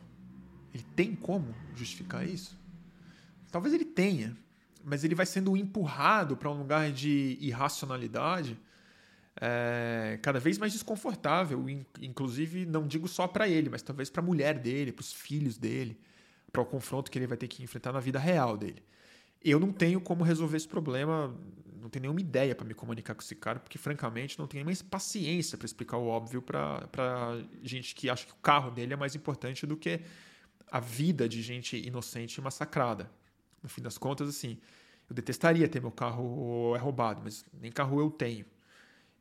Ele 0.75 0.85
tem 0.95 1.17
como 1.17 1.55
justificar 1.75 2.29
isso? 2.29 2.59
Talvez 3.51 3.75
ele 3.75 3.85
tenha, 3.85 4.37
mas 4.85 5.05
ele 5.05 5.15
vai 5.15 5.27
sendo 5.27 5.57
empurrado 5.57 6.37
para 6.37 6.51
um 6.51 6.59
lugar 6.59 6.91
de 6.91 7.39
irracionalidade 7.41 8.59
é, 9.41 10.19
cada 10.23 10.39
vez 10.39 10.59
mais 10.59 10.73
desconfortável, 10.73 11.65
inclusive 12.01 12.67
não 12.67 12.87
digo 12.87 13.09
só 13.09 13.27
para 13.27 13.49
ele, 13.49 13.71
mas 13.71 13.83
talvez 13.83 14.11
para 14.11 14.23
a 14.23 14.25
mulher 14.25 14.59
dele, 14.59 14.93
para 14.93 15.01
os 15.01 15.13
filhos 15.13 15.57
dele, 15.57 15.99
para 16.51 16.61
o 16.61 16.67
confronto 16.67 17.11
que 17.11 17.19
ele 17.19 17.27
vai 17.27 17.39
ter 17.39 17.49
que 17.49 17.63
enfrentar 17.63 17.93
na 17.93 18.01
vida 18.01 18.19
real 18.19 18.57
dele. 18.57 18.83
Eu 19.43 19.59
não 19.59 19.73
tenho 19.73 20.01
como 20.01 20.23
resolver 20.23 20.57
esse 20.57 20.69
problema, 20.69 21.35
não 21.81 21.89
tenho 21.89 22.03
nenhuma 22.03 22.21
ideia 22.21 22.55
para 22.55 22.67
me 22.67 22.75
comunicar 22.75 23.15
com 23.15 23.23
esse 23.23 23.35
cara, 23.35 23.59
porque 23.59 23.79
francamente 23.79 24.39
não 24.39 24.47
tenho 24.47 24.65
nem 24.65 24.77
paciência 24.77 25.57
para 25.59 25.67
explicar 25.67 25.97
o 25.97 26.07
óbvio 26.07 26.43
para 26.43 27.43
gente 27.63 27.95
que 27.95 28.09
acha 28.11 28.27
que 28.27 28.33
o 28.33 28.37
carro 28.37 28.71
dele 28.71 28.93
é 28.93 28.97
mais 28.97 29.15
importante 29.15 29.67
do 29.67 29.77
que 29.77 30.01
a 30.71 30.79
vida 30.79 31.29
de 31.29 31.43
gente 31.43 31.77
inocente 31.77 32.37
e 32.37 32.41
massacrada. 32.41 33.11
No 33.63 33.69
fim 33.69 33.81
das 33.81 33.97
contas, 33.97 34.29
assim, 34.29 34.59
eu 35.09 35.15
detestaria 35.15 35.69
ter 35.69 35.81
meu 35.81 35.93
carro 35.93 36.75
é 36.75 36.79
roubado, 36.79 37.21
mas 37.23 37.45
nem 37.53 37.71
carro 37.71 38.01
eu 38.01 38.11
tenho. 38.11 38.45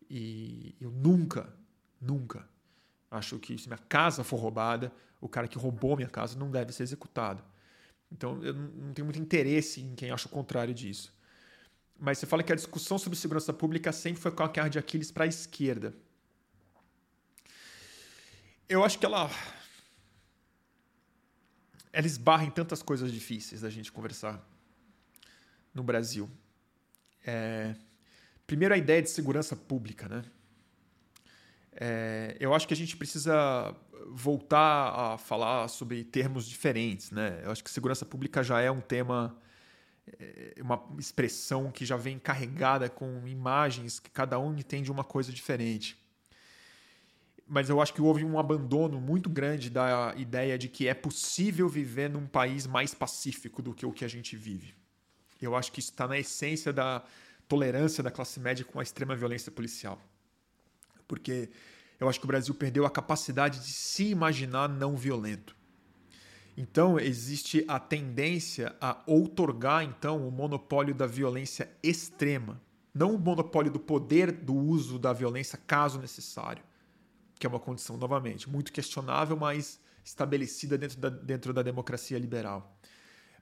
E 0.09 0.75
eu 0.79 0.91
nunca, 0.91 1.53
nunca 1.99 2.47
acho 3.09 3.37
que 3.39 3.57
se 3.57 3.67
minha 3.67 3.77
casa 3.77 4.23
for 4.23 4.37
roubada, 4.37 4.91
o 5.19 5.27
cara 5.27 5.47
que 5.47 5.57
roubou 5.57 5.95
minha 5.95 6.09
casa 6.09 6.37
não 6.37 6.49
deve 6.49 6.71
ser 6.71 6.83
executado. 6.83 7.43
Então 8.11 8.43
eu 8.43 8.53
não 8.53 8.93
tenho 8.93 9.05
muito 9.05 9.19
interesse 9.19 9.81
em 9.81 9.95
quem 9.95 10.11
acha 10.11 10.27
o 10.27 10.31
contrário 10.31 10.73
disso. 10.73 11.13
Mas 11.99 12.17
você 12.17 12.25
fala 12.25 12.41
que 12.41 12.51
a 12.51 12.55
discussão 12.55 12.97
sobre 12.97 13.17
segurança 13.17 13.53
pública 13.53 13.91
sempre 13.91 14.21
foi 14.21 14.31
com 14.31 14.43
a 14.43 14.47
calcanhar 14.47 14.69
de 14.69 14.79
Aquiles 14.79 15.11
para 15.11 15.25
a 15.25 15.27
esquerda. 15.27 15.93
Eu 18.67 18.83
acho 18.83 18.97
que 18.97 19.05
ela 19.05 19.29
ela 21.93 22.07
esbarra 22.07 22.45
em 22.45 22.49
tantas 22.49 22.81
coisas 22.81 23.11
difíceis 23.11 23.61
da 23.61 23.69
gente 23.69 23.91
conversar 23.91 24.45
no 25.73 25.83
Brasil. 25.83 26.29
É, 27.25 27.75
primeiro, 28.47 28.73
a 28.73 28.77
ideia 28.77 29.01
de 29.01 29.09
segurança 29.09 29.55
pública. 29.55 30.07
Né? 30.07 30.23
É, 31.73 32.37
eu 32.39 32.53
acho 32.53 32.67
que 32.67 32.73
a 32.73 32.77
gente 32.77 32.95
precisa 32.95 33.75
voltar 34.09 35.13
a 35.13 35.17
falar 35.17 35.67
sobre 35.67 36.03
termos 36.03 36.45
diferentes. 36.45 37.11
Né? 37.11 37.41
Eu 37.43 37.51
acho 37.51 37.63
que 37.63 37.69
segurança 37.69 38.05
pública 38.05 38.41
já 38.41 38.61
é 38.61 38.71
um 38.71 38.81
tema, 38.81 39.37
é, 40.19 40.55
uma 40.61 40.81
expressão 40.97 41.71
que 41.71 41.85
já 41.85 41.97
vem 41.97 42.17
carregada 42.17 42.89
com 42.89 43.27
imagens 43.27 43.99
que 43.99 44.09
cada 44.09 44.39
um 44.39 44.57
entende 44.57 44.91
uma 44.91 45.03
coisa 45.03 45.31
diferente 45.31 46.00
mas 47.47 47.69
eu 47.69 47.81
acho 47.81 47.93
que 47.93 48.01
houve 48.01 48.23
um 48.23 48.39
abandono 48.39 48.99
muito 48.99 49.29
grande 49.29 49.69
da 49.69 50.13
ideia 50.15 50.57
de 50.57 50.67
que 50.69 50.87
é 50.87 50.93
possível 50.93 51.67
viver 51.67 52.09
num 52.09 52.25
país 52.25 52.65
mais 52.65 52.93
pacífico 52.93 53.61
do 53.61 53.73
que 53.73 53.85
o 53.85 53.91
que 53.91 54.05
a 54.05 54.07
gente 54.07 54.37
vive. 54.37 54.73
Eu 55.41 55.55
acho 55.55 55.71
que 55.71 55.79
isso 55.79 55.91
está 55.91 56.07
na 56.07 56.17
essência 56.17 56.71
da 56.71 57.03
tolerância 57.47 58.01
da 58.01 58.11
classe 58.11 58.39
média 58.39 58.63
com 58.63 58.79
a 58.79 58.83
extrema 58.83 59.15
violência 59.15 59.51
policial. 59.51 59.99
Porque 61.07 61.49
eu 61.99 62.07
acho 62.07 62.19
que 62.19 62.25
o 62.25 62.27
Brasil 62.27 62.53
perdeu 62.55 62.85
a 62.85 62.89
capacidade 62.89 63.59
de 63.59 63.71
se 63.73 64.05
imaginar 64.05 64.69
não 64.69 64.95
violento. 64.95 65.55
Então, 66.55 66.99
existe 66.99 67.65
a 67.67 67.79
tendência 67.79 68.75
a 68.79 69.01
outorgar 69.05 69.83
então 69.83 70.25
o 70.25 70.31
monopólio 70.31 70.93
da 70.93 71.07
violência 71.07 71.69
extrema, 71.81 72.61
não 72.93 73.15
o 73.15 73.19
monopólio 73.19 73.71
do 73.71 73.79
poder 73.79 74.31
do 74.31 74.53
uso 74.53 74.99
da 74.99 75.11
violência 75.11 75.57
caso 75.57 75.99
necessário 75.99 76.63
que 77.41 77.47
é 77.47 77.49
uma 77.49 77.59
condição, 77.59 77.97
novamente, 77.97 78.47
muito 78.47 78.71
questionável, 78.71 79.35
mas 79.35 79.79
estabelecida 80.05 80.77
dentro 80.77 80.99
da, 80.99 81.09
dentro 81.09 81.51
da 81.51 81.63
democracia 81.63 82.19
liberal. 82.19 82.77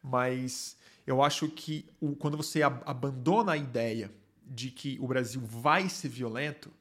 Mas 0.02 0.78
eu 1.06 1.22
acho 1.22 1.50
que 1.50 1.86
o, 2.00 2.16
quando 2.16 2.38
você 2.38 2.64
ab 2.64 2.82
abandona 2.86 3.52
a 3.52 3.58
ideia 3.58 4.10
de 4.46 4.72
que 4.72 4.98
o 5.02 5.08
Brasil 5.08 5.42
vai 5.42 5.90
ser 5.90 6.08
violento, 6.08 6.72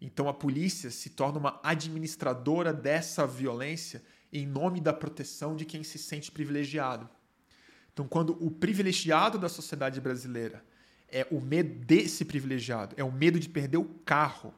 então 0.00 0.26
a 0.26 0.32
polícia 0.32 0.90
se 0.90 1.10
torna 1.10 1.38
uma 1.38 1.60
administradora 1.62 2.72
dessa 2.72 3.26
violência 3.26 4.02
em 4.32 4.46
nome 4.46 4.80
da 4.80 4.92
proteção 4.94 5.54
de 5.54 5.66
quem 5.66 5.84
se 5.84 5.98
sente 5.98 6.32
privilegiado. 6.32 7.06
Então, 7.92 8.08
quando 8.08 8.42
o 8.42 8.50
privilegiado 8.50 9.38
da 9.38 9.50
sociedade 9.50 10.00
brasileira 10.00 10.64
é 11.08 11.26
o 11.30 11.42
medo 11.42 11.84
desse 11.84 12.24
privilegiado, 12.24 12.94
é 12.96 13.04
o 13.04 13.12
medo 13.12 13.38
de 13.38 13.50
perder 13.50 13.76
o 13.76 13.84
carro, 13.84 14.54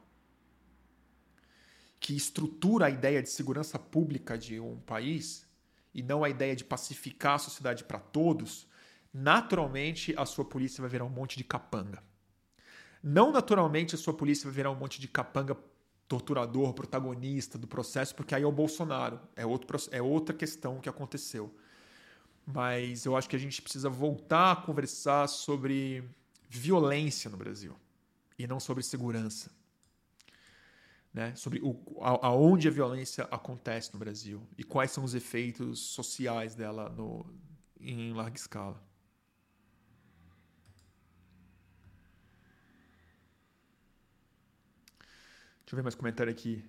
que 2.07 2.15
estrutura 2.15 2.87
a 2.87 2.91
ideia 2.91 3.21
de 3.21 3.29
segurança 3.29 3.81
pública 3.81 4.39
de 4.39 4.61
um 4.61 4.79
país 4.79 5.45
e 5.93 6.05
não 6.05 6.23
a 6.23 6.31
ideia 6.31 6.55
de 6.55 6.63
pacificar 6.63 7.35
a 7.35 7.39
sociedade 7.39 7.83
para 7.83 7.99
todos, 7.99 8.69
naturalmente 9.13 10.15
a 10.17 10.25
sua 10.25 10.45
polícia 10.45 10.81
vai 10.81 10.89
virar 10.89 11.05
um 11.05 11.09
monte 11.09 11.37
de 11.37 11.43
capanga. 11.43 12.01
Não 13.03 13.33
naturalmente 13.33 13.97
a 13.97 13.99
sua 13.99 14.15
polícia 14.15 14.45
vai 14.45 14.55
virar 14.55 14.71
um 14.71 14.77
monte 14.77 15.01
de 15.01 15.09
capanga 15.09 15.57
torturador, 16.07 16.75
protagonista 16.75 17.59
do 17.59 17.67
processo, 17.67 18.15
porque 18.15 18.37
aí 18.37 18.45
é 18.45 18.47
o 18.47 18.53
Bolsonaro. 18.53 19.19
É, 19.35 19.45
outro, 19.45 19.77
é 19.91 20.01
outra 20.01 20.33
questão 20.33 20.79
que 20.79 20.89
aconteceu. 20.89 21.53
Mas 22.47 23.05
eu 23.05 23.17
acho 23.17 23.29
que 23.29 23.35
a 23.35 23.41
gente 23.41 23.61
precisa 23.61 23.91
voltar 23.91 24.53
a 24.53 24.57
conversar 24.57 25.27
sobre 25.27 26.09
violência 26.49 27.29
no 27.29 27.37
Brasil 27.37 27.75
e 28.39 28.47
não 28.47 28.61
sobre 28.61 28.85
segurança 28.85 29.51
né, 31.17 31.35
sobre 31.35 31.61
o, 31.63 31.99
a, 32.03 32.27
aonde 32.27 32.69
a 32.69 32.71
violência 32.71 33.25
acontece 33.31 33.91
no 33.95 33.99
Brasil 33.99 34.47
e 34.59 34.63
quais 34.63 34.91
são 34.91 35.03
os 35.03 35.15
efeitos 35.15 35.81
sociais 35.81 36.55
dela 36.55 36.91
no, 36.91 37.25
em 37.81 38.13
larga 38.13 38.37
escala. 38.37 38.75
Deixa 45.61 45.73
eu 45.73 45.77
ver 45.77 45.83
mais 45.83 45.95
comentário 45.95 46.31
aqui. 46.31 46.63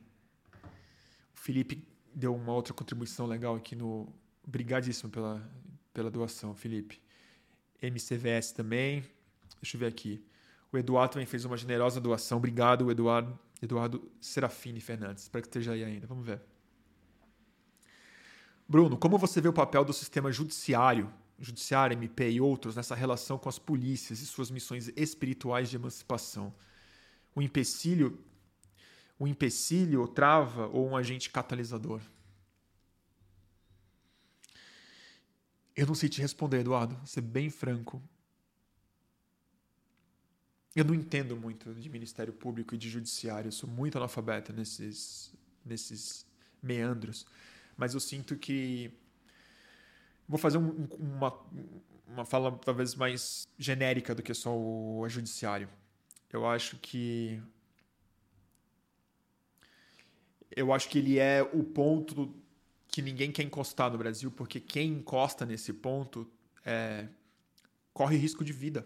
O 1.36 1.40
Felipe 1.40 1.86
deu 2.16 2.34
uma 2.34 2.54
outra 2.54 2.74
contribuição 2.74 3.26
legal 3.26 3.54
aqui 3.54 3.76
no. 3.76 4.08
Obrigadíssimo 4.48 5.12
pela, 5.12 5.46
pela 5.94 6.10
doação, 6.10 6.56
Felipe. 6.56 7.02
MCVS 7.82 8.54
também. 8.54 9.04
Deixa 9.62 9.76
eu 9.76 9.80
ver 9.82 9.88
aqui. 9.88 10.26
O 10.72 10.78
Eduardo 10.78 11.14
também 11.16 11.26
fez 11.26 11.44
uma 11.44 11.58
generosa 11.58 12.00
doação. 12.00 12.38
Obrigado, 12.38 12.90
Eduardo. 12.90 13.38
Eduardo 13.62 14.12
Serafini 14.22 14.80
Fernandes. 14.80 15.24
Espero 15.24 15.42
que 15.42 15.48
esteja 15.48 15.72
aí 15.72 15.84
ainda. 15.84 16.06
Vamos 16.08 16.26
ver. 16.26 16.42
Bruno, 18.68 18.98
como 18.98 19.18
você 19.18 19.40
vê 19.40 19.48
o 19.48 19.54
papel 19.54 19.86
do 19.86 19.94
sistema 19.94 20.32
judiciário, 20.32 21.12
judiciário, 21.40 21.96
MP 21.96 22.32
e 22.32 22.42
outros 22.42 22.76
nessa 22.76 22.96
relação 22.96 23.38
com 23.38 23.48
as 23.48 23.58
polícias 23.58 24.20
e 24.20 24.26
suas 24.26 24.52
missões 24.52 24.92
espirituais 24.96 25.70
de 25.70 25.78
emancipação? 25.78 26.54
O 27.34 27.42
empecilho, 27.42 28.20
o 29.18 29.28
empecilho 29.28 30.08
trava 30.08 30.68
ou 30.68 30.88
um 30.88 30.98
agente 30.98 31.30
catalisador? 31.30 32.02
Eu 35.76 35.86
não 35.86 35.96
sei 35.96 36.10
te 36.10 36.20
responder, 36.22 36.62
Eduardo. 36.62 36.96
Vou 36.96 37.06
ser 37.06 37.22
bem 37.22 37.50
franco. 37.50 38.02
Eu 40.78 40.86
não 40.86 40.94
entendo 40.94 41.36
muito 41.36 41.74
de 41.74 41.90
Ministério 41.90 42.32
Público 42.32 42.76
e 42.76 42.78
de 42.78 42.88
Judiciário, 42.88 43.48
eu 43.48 43.52
sou 43.52 43.68
muito 43.68 43.98
analfabeta 43.98 44.54
nesses, 44.54 45.34
nesses 45.66 46.24
meandros, 46.62 47.26
mas 47.76 47.96
eu 47.96 48.00
sinto 48.00 48.38
que. 48.38 48.92
Vou 50.30 50.38
fazer 50.38 50.60
um, 50.60 50.88
uma, 51.00 51.36
uma 52.08 52.26
fala 52.26 52.52
talvez 52.60 52.94
mais 52.94 53.48
genérica 53.58 54.14
do 54.14 54.22
que 54.22 54.32
só 54.36 54.56
o 54.56 55.04
Judiciário. 55.10 55.68
Eu 56.32 56.46
acho 56.46 56.78
que. 56.78 57.42
Eu 60.56 60.72
acho 60.72 60.90
que 60.90 61.00
ele 61.00 61.18
é 61.18 61.42
o 61.42 61.64
ponto 61.64 62.36
que 62.88 63.02
ninguém 63.02 63.32
quer 63.32 63.42
encostar 63.42 63.92
no 63.92 63.98
Brasil, 63.98 64.30
porque 64.30 64.60
quem 64.60 64.92
encosta 64.92 65.44
nesse 65.44 65.74
ponto 65.74 66.32
é, 66.64 67.08
corre 67.96 68.16
risco 68.16 68.46
de 68.46 68.54
vida 68.54 68.86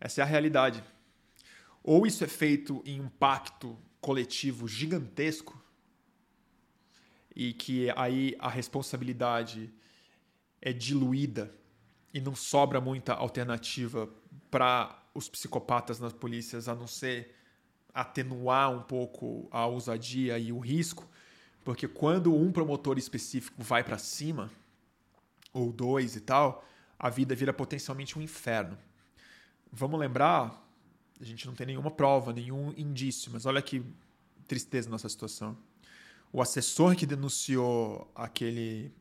Essa 0.00 0.20
é 0.20 0.24
a 0.24 0.26
realidade. 0.26 0.82
Ou 1.82 2.06
isso 2.06 2.22
é 2.24 2.26
feito 2.26 2.82
em 2.84 3.00
um 3.00 3.08
pacto 3.08 3.78
coletivo 4.00 4.68
gigantesco 4.68 5.62
e 7.34 7.52
que 7.52 7.90
aí 7.96 8.34
a 8.38 8.48
responsabilidade 8.48 9.72
é 10.60 10.72
diluída 10.72 11.54
e 12.12 12.20
não 12.20 12.34
sobra 12.34 12.80
muita 12.80 13.14
alternativa 13.14 14.08
para 14.50 15.02
os 15.14 15.28
psicopatas 15.28 15.98
nas 15.98 16.12
polícias 16.12 16.68
a 16.68 16.74
não 16.74 16.86
ser 16.86 17.34
atenuar 17.92 18.70
um 18.70 18.82
pouco 18.82 19.48
a 19.50 19.66
ousadia 19.66 20.38
e 20.38 20.52
o 20.52 20.58
risco, 20.58 21.08
porque 21.64 21.88
quando 21.88 22.34
um 22.34 22.52
promotor 22.52 22.98
específico 22.98 23.62
vai 23.62 23.82
para 23.82 23.98
cima 23.98 24.50
ou 25.52 25.72
dois 25.72 26.16
e 26.16 26.20
tal, 26.20 26.64
a 26.98 27.10
vida 27.10 27.34
vira 27.34 27.52
potencialmente 27.52 28.18
um 28.18 28.22
inferno. 28.22 28.78
Vamos 29.72 29.98
lembrar, 30.00 30.66
a 31.20 31.24
gente 31.24 31.46
não 31.46 31.54
tem 31.54 31.66
nenhuma 31.66 31.90
prova, 31.90 32.32
nenhum 32.32 32.72
indício, 32.76 33.30
mas 33.32 33.46
olha 33.46 33.60
que 33.60 33.84
tristeza 34.46 34.88
nossa 34.88 35.08
situação. 35.08 35.56
o 36.32 36.42
assessor 36.42 36.94
que 36.94 37.06
denunciou 37.06 38.10
aquele 38.14 38.92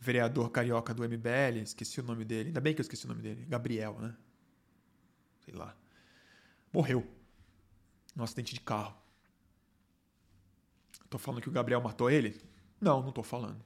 vereador 0.00 0.50
carioca 0.50 0.92
do 0.94 1.02
MBL, 1.02 1.58
esqueci 1.62 2.00
o 2.00 2.02
nome 2.02 2.24
dele, 2.24 2.48
ainda 2.48 2.60
bem 2.60 2.74
que 2.74 2.80
eu 2.80 2.82
esqueci 2.82 3.04
o 3.04 3.08
nome 3.08 3.22
dele, 3.22 3.44
Gabriel, 3.48 3.98
né? 4.00 4.14
Sei 5.44 5.54
lá. 5.54 5.76
Morreu 6.72 7.06
num 8.14 8.24
acidente 8.24 8.54
de 8.54 8.60
carro. 8.60 8.96
Tô 11.08 11.18
falando 11.18 11.42
que 11.42 11.48
o 11.48 11.52
Gabriel 11.52 11.80
matou 11.80 12.10
ele? 12.10 12.40
Não, 12.80 13.02
não 13.02 13.12
tô 13.12 13.22
falando. 13.22 13.62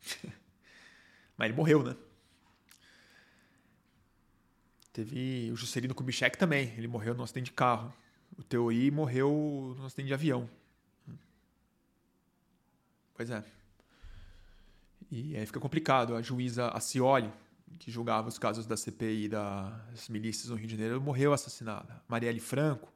Mas 1.36 1.48
ele 1.48 1.56
morreu, 1.56 1.82
né? 1.82 1.96
Teve 5.00 5.50
o 5.50 5.56
Juscelino 5.56 5.94
Kubitschek 5.94 6.36
também. 6.36 6.74
Ele 6.76 6.86
morreu 6.86 7.14
num 7.14 7.22
acidente 7.22 7.46
de 7.46 7.52
carro. 7.52 7.90
O 8.36 8.42
Teori 8.42 8.90
morreu 8.90 9.74
num 9.78 9.86
acidente 9.86 10.08
de 10.08 10.14
avião. 10.14 10.48
Pois 13.14 13.30
é. 13.30 13.42
E 15.10 15.34
aí 15.38 15.46
fica 15.46 15.58
complicado. 15.58 16.14
A 16.14 16.20
juíza 16.20 16.68
Acioli, 16.68 17.32
que 17.78 17.90
julgava 17.90 18.28
os 18.28 18.38
casos 18.38 18.66
da 18.66 18.76
CPI 18.76 19.30
das 19.30 20.10
milícias 20.10 20.50
no 20.50 20.56
Rio 20.56 20.66
de 20.66 20.74
Janeiro, 20.74 21.00
morreu 21.00 21.32
assassinada. 21.32 22.02
Marielle 22.06 22.38
Franco 22.38 22.92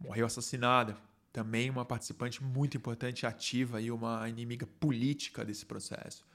morreu 0.00 0.26
assassinada. 0.26 0.96
Também 1.32 1.70
uma 1.70 1.84
participante 1.84 2.42
muito 2.42 2.76
importante, 2.76 3.26
ativa 3.26 3.80
e 3.80 3.92
uma 3.92 4.28
inimiga 4.28 4.66
política 4.80 5.44
desse 5.44 5.64
processo. 5.64 6.26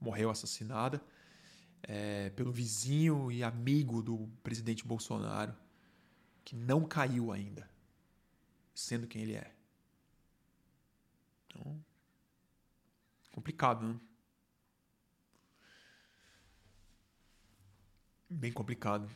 Morreu 0.00 0.30
assassinada 0.30 1.02
é, 1.82 2.30
pelo 2.30 2.52
vizinho 2.52 3.30
e 3.30 3.42
amigo 3.42 4.02
do 4.02 4.28
presidente 4.42 4.84
Bolsonaro, 4.84 5.54
que 6.44 6.54
não 6.56 6.84
caiu 6.84 7.32
ainda, 7.32 7.68
sendo 8.74 9.06
quem 9.06 9.22
ele 9.22 9.34
é. 9.34 9.54
Então, 11.46 11.84
complicado, 13.32 13.86
né? 13.86 14.00
Bem 18.28 18.52
complicado. 18.52 19.08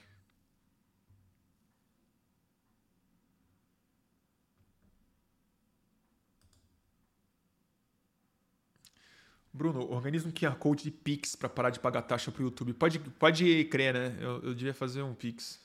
Bruno, 9.52 9.90
organiza 9.90 10.28
um 10.28 10.32
QR 10.32 10.56
Code 10.56 10.84
de 10.84 10.90
Pix 10.90 11.34
para 11.34 11.48
parar 11.48 11.70
de 11.70 11.80
pagar 11.80 12.02
taxa 12.02 12.30
para 12.30 12.40
o 12.40 12.44
YouTube. 12.44 12.72
Pode, 12.72 12.98
pode 12.98 13.64
crer, 13.64 13.94
né? 13.94 14.16
Eu, 14.20 14.42
eu 14.42 14.54
devia 14.54 14.72
fazer 14.72 15.02
um 15.02 15.14
Pix. 15.14 15.60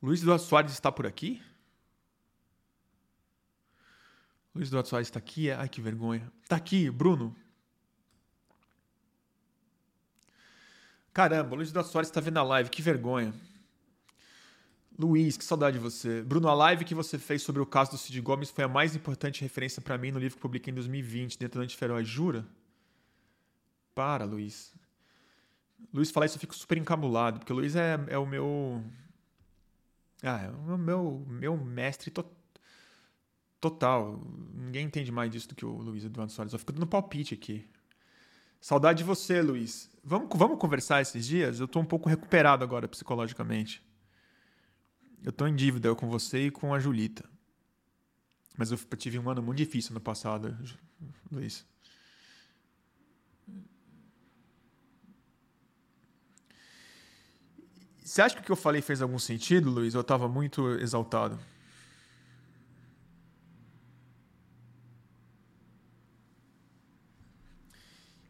Luiz 0.00 0.22
Eduardo 0.22 0.44
Soares 0.44 0.72
está 0.72 0.92
por 0.92 1.06
aqui? 1.06 1.42
Luiz 4.54 4.68
Eduardo 4.68 4.88
Soares 4.88 5.08
está 5.08 5.18
aqui? 5.18 5.50
Ai, 5.50 5.68
que 5.68 5.80
vergonha. 5.80 6.32
Está 6.42 6.56
aqui, 6.56 6.88
Bruno. 6.88 7.36
Caramba, 11.12 11.56
Luiz 11.56 11.70
Eduardo 11.70 11.90
Soares 11.90 12.08
está 12.08 12.20
vendo 12.20 12.38
a 12.38 12.42
live, 12.44 12.70
que 12.70 12.80
vergonha. 12.80 13.34
Luiz, 15.00 15.38
que 15.38 15.44
saudade 15.44 15.78
de 15.78 15.82
você. 15.82 16.22
Bruno, 16.22 16.46
a 16.46 16.52
live 16.52 16.84
que 16.84 16.94
você 16.94 17.18
fez 17.18 17.40
sobre 17.40 17.62
o 17.62 17.64
caso 17.64 17.92
do 17.92 17.96
Cid 17.96 18.20
Gomes 18.20 18.50
foi 18.50 18.64
a 18.64 18.68
mais 18.68 18.94
importante 18.94 19.40
referência 19.40 19.80
para 19.80 19.96
mim 19.96 20.10
no 20.10 20.18
livro 20.18 20.36
que 20.36 20.42
publiquei 20.42 20.70
em 20.70 20.74
2020, 20.74 21.38
Detonante 21.38 21.74
Feroz. 21.74 22.06
Jura? 22.06 22.46
Para, 23.94 24.26
Luiz. 24.26 24.74
Luiz 25.90 26.10
falar 26.10 26.26
isso 26.26 26.36
eu 26.36 26.40
fico 26.40 26.54
super 26.54 26.76
encabulado, 26.76 27.38
porque 27.38 27.50
o 27.50 27.56
Luiz 27.56 27.74
é, 27.76 27.98
é 28.08 28.18
o 28.18 28.26
meu. 28.26 28.84
Ah, 30.22 30.42
é 30.42 30.50
o 30.50 30.76
meu, 30.76 31.24
meu 31.26 31.56
mestre 31.56 32.10
to... 32.10 32.22
total. 33.58 34.22
Ninguém 34.52 34.84
entende 34.84 35.10
mais 35.10 35.30
disso 35.30 35.48
do 35.48 35.54
que 35.54 35.64
o 35.64 35.78
Luiz 35.78 36.04
Eduardo 36.04 36.30
Soares. 36.30 36.52
Eu 36.52 36.58
fico 36.58 36.72
dando 36.72 36.86
palpite 36.86 37.32
aqui. 37.32 37.66
Saudade 38.60 38.98
de 38.98 39.04
você, 39.04 39.40
Luiz. 39.40 39.90
Vamos, 40.04 40.28
vamos 40.36 40.58
conversar 40.58 41.00
esses 41.00 41.26
dias? 41.26 41.58
Eu 41.58 41.66
tô 41.66 41.80
um 41.80 41.86
pouco 41.86 42.06
recuperado 42.06 42.62
agora 42.62 42.86
psicologicamente. 42.86 43.82
Eu 45.22 45.32
tô 45.32 45.46
em 45.46 45.54
dívida 45.54 45.94
com 45.94 46.08
você 46.08 46.46
e 46.46 46.50
com 46.50 46.72
a 46.72 46.78
Julita. 46.78 47.28
Mas 48.56 48.70
eu 48.70 48.78
tive 48.96 49.18
um 49.18 49.28
ano 49.28 49.42
muito 49.42 49.58
difícil 49.58 49.94
no 49.94 50.00
passado, 50.00 50.56
Luiz. 51.30 51.64
Você 58.02 58.22
acha 58.22 58.34
que 58.34 58.40
o 58.40 58.44
que 58.44 58.50
eu 58.50 58.56
falei 58.56 58.82
fez 58.82 59.00
algum 59.00 59.18
sentido, 59.18 59.70
Luiz? 59.70 59.94
Eu 59.94 60.00
estava 60.00 60.28
muito 60.28 60.68
exaltado. 60.80 61.38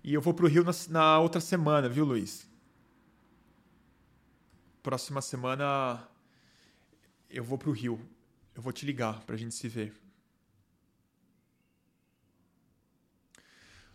E 0.02 0.12
eu 0.12 0.20
vou 0.20 0.34
pro 0.34 0.48
Rio 0.48 0.64
na, 0.64 0.72
na 0.88 1.18
outra 1.18 1.40
semana, 1.40 1.88
viu, 1.88 2.04
Luiz? 2.04 2.48
Próxima 4.82 5.22
semana 5.22 6.09
eu 7.30 7.44
vou 7.44 7.56
pro 7.56 7.72
Rio. 7.72 8.00
Eu 8.54 8.62
vou 8.62 8.72
te 8.72 8.84
ligar 8.84 9.20
pra 9.24 9.36
gente 9.36 9.54
se 9.54 9.68
ver. 9.68 9.94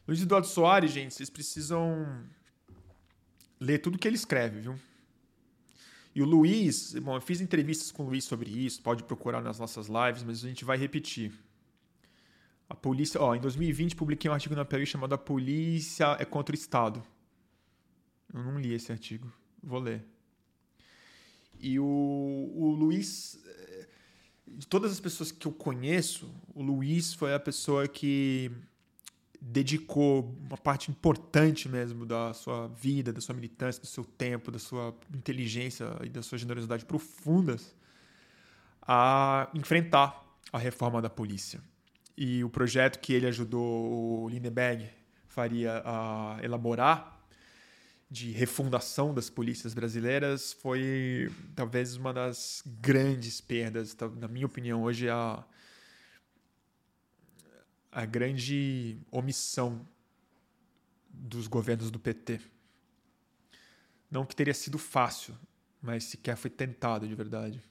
Luiz 0.07 0.21
Eduardo 0.21 0.47
Soares, 0.47 0.91
gente, 0.91 1.13
vocês 1.13 1.29
precisam 1.29 2.23
ler 3.59 3.79
tudo 3.79 3.97
que 3.97 4.07
ele 4.07 4.15
escreve, 4.15 4.59
viu? 4.59 4.79
E 6.13 6.21
o 6.21 6.25
Luiz, 6.25 6.93
bom, 6.93 7.15
eu 7.15 7.21
fiz 7.21 7.41
entrevistas 7.41 7.91
com 7.91 8.03
o 8.03 8.05
Luiz 8.07 8.23
sobre 8.23 8.49
isso, 8.49 8.81
pode 8.81 9.03
procurar 9.03 9.41
nas 9.41 9.59
nossas 9.59 9.87
lives, 9.87 10.23
mas 10.23 10.45
a 10.45 10.47
gente 10.47 10.63
vai 10.63 10.77
repetir. 10.77 11.33
A 12.69 12.75
polícia, 12.75 13.19
ó, 13.19 13.35
em 13.35 13.39
2020 13.39 13.95
publiquei 13.95 14.29
um 14.29 14.33
artigo 14.33 14.55
na 14.55 14.63
PLI 14.63 14.85
chamado 14.85 15.13
A 15.13 15.17
Polícia 15.17 16.15
é 16.19 16.25
contra 16.25 16.53
o 16.53 16.57
Estado. 16.57 17.03
Eu 18.33 18.43
não 18.43 18.59
li 18.59 18.73
esse 18.73 18.91
artigo, 18.91 19.31
vou 19.61 19.79
ler. 19.79 20.14
E 21.65 21.79
o, 21.79 21.83
o 21.83 22.75
Luiz, 22.77 23.39
eh, 23.43 23.87
de 24.47 24.67
todas 24.67 24.91
as 24.91 24.99
pessoas 24.99 25.31
que 25.31 25.47
eu 25.47 25.51
conheço, 25.51 26.31
o 26.53 26.61
Luiz 26.61 27.15
foi 27.15 27.33
a 27.33 27.39
pessoa 27.39 27.87
que 27.87 28.51
dedicou 29.41 30.31
uma 30.45 30.57
parte 30.57 30.91
importante 30.91 31.67
mesmo 31.67 32.05
da 32.05 32.35
sua 32.35 32.67
vida, 32.67 33.11
da 33.11 33.19
sua 33.19 33.33
militância, 33.33 33.81
do 33.81 33.87
seu 33.87 34.05
tempo, 34.05 34.51
da 34.51 34.59
sua 34.59 34.95
inteligência 35.11 35.87
e 36.03 36.09
da 36.09 36.21
sua 36.21 36.37
generosidade 36.37 36.85
profundas 36.85 37.75
a 38.79 39.49
enfrentar 39.55 40.23
a 40.53 40.59
reforma 40.59 41.01
da 41.01 41.09
polícia. 41.09 41.59
E 42.15 42.43
o 42.43 42.49
projeto 42.49 42.99
que 42.99 43.11
ele 43.11 43.25
ajudou 43.25 44.23
o 44.23 44.29
Lindeberg 44.29 44.87
faria 45.27 45.81
a 45.83 46.37
elaborar 46.43 47.14
de 48.09 48.31
refundação 48.31 49.13
das 49.13 49.29
polícias 49.29 49.73
brasileiras 49.73 50.53
foi 50.53 51.31
talvez 51.55 51.95
uma 51.95 52.13
das 52.13 52.61
grandes 52.65 53.41
perdas, 53.41 53.95
na 54.17 54.27
minha 54.27 54.45
opinião, 54.45 54.83
hoje 54.83 55.09
a 55.09 55.43
a 57.95 58.05
grande 58.05 58.99
omissão 59.09 59.87
dos 61.09 61.47
governos 61.47 61.89
do 61.89 61.97
PT. 61.97 62.41
Não 64.11 64.25
que 64.25 64.35
teria 64.35 64.53
sido 64.53 64.77
fácil, 64.77 65.33
mas 65.81 66.03
sequer 66.03 66.35
foi 66.35 66.49
tentado 66.49 67.07
de 67.07 67.15
verdade. 67.15 67.63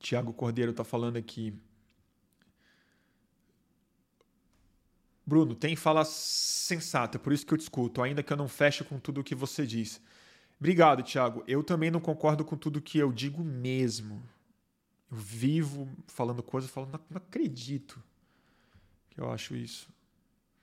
Tiago 0.00 0.32
Cordeiro 0.32 0.72
está 0.72 0.82
falando 0.82 1.16
aqui. 1.16 1.56
Bruno, 5.28 5.54
tem 5.54 5.76
fala 5.76 6.06
sensata, 6.06 7.18
por 7.18 7.34
isso 7.34 7.44
que 7.44 7.52
eu 7.52 7.58
discuto, 7.58 8.00
ainda 8.00 8.22
que 8.22 8.32
eu 8.32 8.36
não 8.36 8.48
feche 8.48 8.82
com 8.82 8.98
tudo 8.98 9.20
o 9.20 9.24
que 9.24 9.34
você 9.34 9.66
diz. 9.66 10.00
Obrigado, 10.58 11.02
Thiago. 11.02 11.44
Eu 11.46 11.62
também 11.62 11.90
não 11.90 12.00
concordo 12.00 12.46
com 12.46 12.56
tudo 12.56 12.80
que 12.80 12.96
eu 12.96 13.12
digo 13.12 13.44
mesmo. 13.44 14.22
Eu 15.10 15.18
vivo 15.18 15.86
falando 16.06 16.42
coisas, 16.42 16.70
falando, 16.70 16.92
não, 16.92 17.00
não 17.10 17.16
acredito 17.18 18.02
que 19.10 19.20
eu 19.20 19.30
acho 19.30 19.54
isso. 19.54 19.90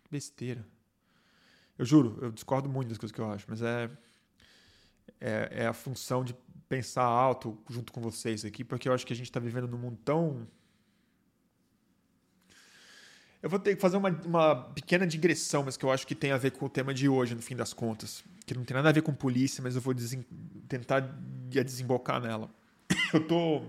Besteira. 0.10 0.66
Eu 1.78 1.86
juro, 1.86 2.18
eu 2.20 2.32
discordo 2.32 2.68
muito 2.68 2.90
das 2.90 2.98
coisas 2.98 3.14
que 3.14 3.22
eu 3.22 3.30
acho, 3.30 3.46
mas 3.48 3.62
é, 3.62 3.92
é, 5.22 5.50
é 5.52 5.68
a 5.68 5.74
função 5.74 6.24
de 6.24 6.36
pensar 6.68 7.04
alto 7.04 7.56
junto 7.70 7.94
com 7.94 8.02
vocês 8.02 8.44
aqui, 8.44 8.64
porque 8.64 8.90
eu 8.90 8.94
acho 8.94 9.06
que 9.06 9.14
a 9.14 9.16
gente 9.16 9.28
está 9.28 9.40
vivendo 9.40 9.68
num 9.68 9.78
mundo 9.78 10.00
tão 10.04 10.48
eu 13.46 13.50
vou 13.50 13.60
ter 13.60 13.76
que 13.76 13.82
fazer 13.82 13.96
uma, 13.96 14.10
uma 14.26 14.56
pequena 14.56 15.06
digressão, 15.06 15.62
mas 15.62 15.78
que 15.78 15.86
eu 15.86 15.92
acho 15.92 16.08
que 16.08 16.16
tem 16.16 16.32
a 16.32 16.38
ver 16.38 16.50
com 16.50 16.66
o 16.66 16.70
tema 16.70 16.92
de 16.92 17.08
hoje, 17.08 17.36
no 17.36 17.44
fim 17.44 17.56
das 17.56 17.74
contas. 17.74 18.24
Que 18.44 18.56
não 18.56 18.66
tem 18.66 18.74
nada 18.74 18.90
a 18.90 18.92
ver 18.92 19.04
com 19.04 19.14
polícia, 19.14 19.62
mas 19.62 19.76
eu 19.76 19.82
vou 19.82 19.94
desen 19.94 20.26
tentar 20.68 21.02
desembocar 21.48 22.20
nela. 22.20 22.50
Eu 23.14 23.28
tô, 23.28 23.62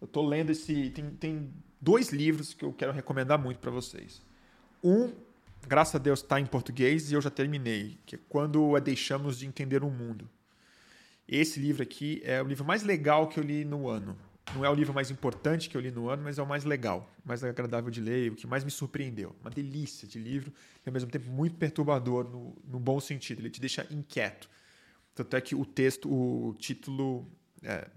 eu 0.00 0.06
tô 0.06 0.24
lendo 0.24 0.50
esse. 0.50 0.90
Tem, 0.90 1.10
tem 1.12 1.50
dois 1.80 2.10
livros 2.10 2.52
que 2.52 2.64
eu 2.64 2.72
quero 2.72 2.92
recomendar 2.92 3.38
muito 3.38 3.58
para 3.58 3.70
vocês. 3.70 4.22
Um, 4.84 5.10
graças 5.66 5.94
a 5.94 5.98
Deus, 5.98 6.20
está 6.20 6.38
em 6.38 6.46
português 6.46 7.10
e 7.10 7.14
eu 7.14 7.22
já 7.22 7.30
terminei, 7.30 7.98
que 8.04 8.16
é 8.16 8.18
Quando 8.28 8.78
Deixamos 8.78 9.38
de 9.38 9.46
Entender 9.46 9.82
o 9.82 9.90
Mundo. 9.90 10.28
Esse 11.26 11.58
livro 11.58 11.82
aqui 11.82 12.20
é 12.22 12.42
o 12.42 12.46
livro 12.46 12.64
mais 12.64 12.82
legal 12.82 13.26
que 13.26 13.40
eu 13.40 13.42
li 13.42 13.64
no 13.64 13.88
ano. 13.88 14.16
Não 14.52 14.64
é 14.64 14.68
o 14.68 14.74
livro 14.74 14.92
mais 14.92 15.10
importante 15.10 15.68
que 15.68 15.76
eu 15.76 15.80
li 15.80 15.90
no 15.90 16.08
ano, 16.08 16.22
mas 16.22 16.38
é 16.38 16.42
o 16.42 16.46
mais 16.46 16.64
legal, 16.64 17.10
mais 17.24 17.42
agradável 17.42 17.90
de 17.90 18.00
ler, 18.00 18.32
o 18.32 18.36
que 18.36 18.46
mais 18.46 18.62
me 18.62 18.70
surpreendeu. 18.70 19.34
Uma 19.40 19.50
delícia 19.50 20.06
de 20.06 20.18
livro 20.18 20.52
e 20.84 20.88
ao 20.88 20.92
mesmo 20.92 21.10
tempo 21.10 21.28
muito 21.30 21.56
perturbador 21.56 22.28
no, 22.28 22.56
no 22.64 22.78
bom 22.78 23.00
sentido. 23.00 23.40
Ele 23.40 23.50
te 23.50 23.60
deixa 23.60 23.86
inquieto. 23.90 24.48
Tanto 25.14 25.36
é 25.36 25.40
que 25.40 25.54
o 25.54 25.64
texto, 25.64 26.08
o 26.12 26.54
título 26.54 27.26
é, 27.62 27.88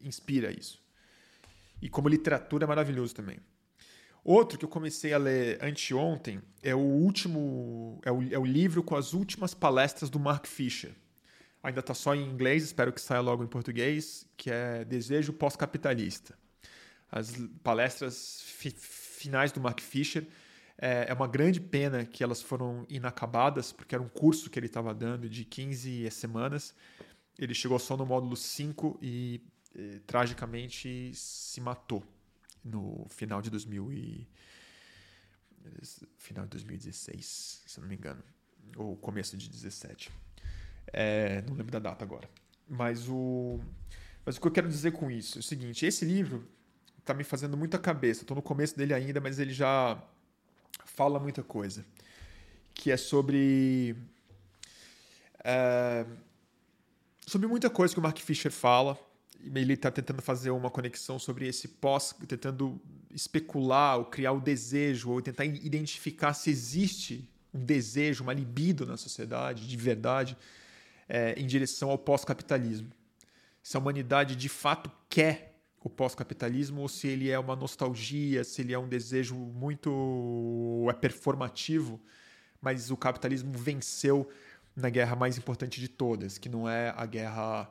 inspira 0.00 0.50
isso. 0.50 0.80
E 1.82 1.88
como 1.88 2.08
literatura 2.08 2.64
é 2.64 2.66
maravilhoso 2.66 3.14
também. 3.14 3.38
Outro 4.22 4.58
que 4.58 4.64
eu 4.64 4.68
comecei 4.68 5.12
a 5.12 5.18
ler 5.18 5.62
anteontem 5.62 6.42
é 6.62 6.74
o 6.74 6.78
último, 6.78 8.00
é 8.04 8.12
o, 8.12 8.22
é 8.34 8.38
o 8.38 8.44
livro 8.44 8.82
com 8.82 8.94
as 8.94 9.14
últimas 9.14 9.54
palestras 9.54 10.10
do 10.10 10.18
Mark 10.18 10.46
Fisher. 10.46 10.92
Ainda 11.62 11.80
está 11.80 11.92
só 11.92 12.14
em 12.14 12.26
inglês, 12.26 12.64
espero 12.64 12.92
que 12.92 13.00
saia 13.00 13.20
logo 13.20 13.44
em 13.44 13.46
português, 13.46 14.26
que 14.36 14.50
é 14.50 14.84
Desejo 14.84 15.32
Pós-Capitalista. 15.32 16.38
As 17.10 17.32
palestras 17.62 18.42
fi 18.42 18.70
finais 18.70 19.52
do 19.52 19.60
Mark 19.60 19.80
Fisher 19.80 20.26
é, 20.78 21.06
é 21.10 21.12
uma 21.12 21.26
grande 21.26 21.60
pena 21.60 22.06
que 22.06 22.24
elas 22.24 22.40
foram 22.40 22.86
inacabadas, 22.88 23.72
porque 23.72 23.94
era 23.94 24.02
um 24.02 24.08
curso 24.08 24.48
que 24.48 24.58
ele 24.58 24.66
estava 24.66 24.94
dando 24.94 25.28
de 25.28 25.44
15 25.44 26.10
semanas. 26.10 26.74
Ele 27.38 27.52
chegou 27.52 27.78
só 27.78 27.96
no 27.96 28.06
módulo 28.06 28.36
5 28.36 28.98
e, 29.02 29.42
e 29.74 29.98
tragicamente 30.06 31.12
se 31.14 31.60
matou 31.60 32.02
no 32.64 33.06
final 33.10 33.42
de 33.42 33.50
2000 33.50 33.92
e... 33.92 34.28
final 36.16 36.44
de 36.44 36.50
2016, 36.52 37.62
se 37.66 37.80
não 37.80 37.86
me 37.86 37.96
engano, 37.96 38.22
ou 38.76 38.96
começo 38.96 39.36
de 39.36 39.50
17. 39.50 40.10
É, 40.92 41.42
não 41.42 41.54
lembro 41.54 41.72
da 41.72 41.78
data 41.78 42.04
agora. 42.04 42.28
Mas 42.68 43.08
o, 43.08 43.60
mas 44.24 44.36
o 44.36 44.40
que 44.40 44.46
eu 44.46 44.52
quero 44.52 44.68
dizer 44.68 44.92
com 44.92 45.10
isso 45.10 45.38
é 45.38 45.40
o 45.40 45.42
seguinte: 45.42 45.84
esse 45.86 46.04
livro 46.04 46.46
está 46.98 47.14
me 47.14 47.24
fazendo 47.24 47.56
muita 47.56 47.78
cabeça. 47.78 48.22
Estou 48.22 48.36
no 48.36 48.42
começo 48.42 48.76
dele 48.76 48.94
ainda, 48.94 49.20
mas 49.20 49.38
ele 49.38 49.52
já 49.52 50.00
fala 50.84 51.18
muita 51.18 51.42
coisa. 51.42 51.84
Que 52.74 52.90
é 52.90 52.96
sobre. 52.96 53.96
É, 55.42 56.06
sobre 57.26 57.46
muita 57.46 57.70
coisa 57.70 57.92
que 57.94 58.00
o 58.00 58.02
Mark 58.02 58.18
Fisher 58.18 58.52
fala. 58.52 58.98
Ele 59.42 59.72
está 59.72 59.90
tentando 59.90 60.20
fazer 60.20 60.50
uma 60.50 60.70
conexão 60.70 61.18
sobre 61.18 61.48
esse 61.48 61.66
pós, 61.66 62.14
tentando 62.28 62.78
especular, 63.10 63.96
ou 63.96 64.04
criar 64.04 64.32
o 64.32 64.40
desejo, 64.40 65.10
ou 65.10 65.22
tentar 65.22 65.46
identificar 65.46 66.34
se 66.34 66.50
existe 66.50 67.26
um 67.52 67.64
desejo, 67.64 68.22
uma 68.22 68.34
libido 68.34 68.84
na 68.84 68.98
sociedade, 68.98 69.66
de 69.66 69.76
verdade 69.78 70.36
é, 71.10 71.34
em 71.36 71.44
direção 71.44 71.90
ao 71.90 71.98
pós-capitalismo. 71.98 72.88
Se 73.60 73.76
a 73.76 73.80
humanidade 73.80 74.36
de 74.36 74.48
fato 74.48 74.90
quer 75.08 75.60
o 75.82 75.90
pós-capitalismo 75.90 76.82
ou 76.82 76.88
se 76.88 77.08
ele 77.08 77.28
é 77.28 77.38
uma 77.38 77.56
nostalgia, 77.56 78.44
se 78.44 78.62
ele 78.62 78.72
é 78.72 78.78
um 78.78 78.88
desejo 78.88 79.34
muito 79.34 80.86
é 80.88 80.92
performativo, 80.92 82.00
mas 82.62 82.90
o 82.90 82.96
capitalismo 82.96 83.52
venceu 83.52 84.30
na 84.76 84.88
guerra 84.88 85.16
mais 85.16 85.36
importante 85.36 85.80
de 85.80 85.88
todas, 85.88 86.38
que 86.38 86.48
não 86.48 86.68
é 86.68 86.94
a 86.96 87.04
guerra 87.06 87.68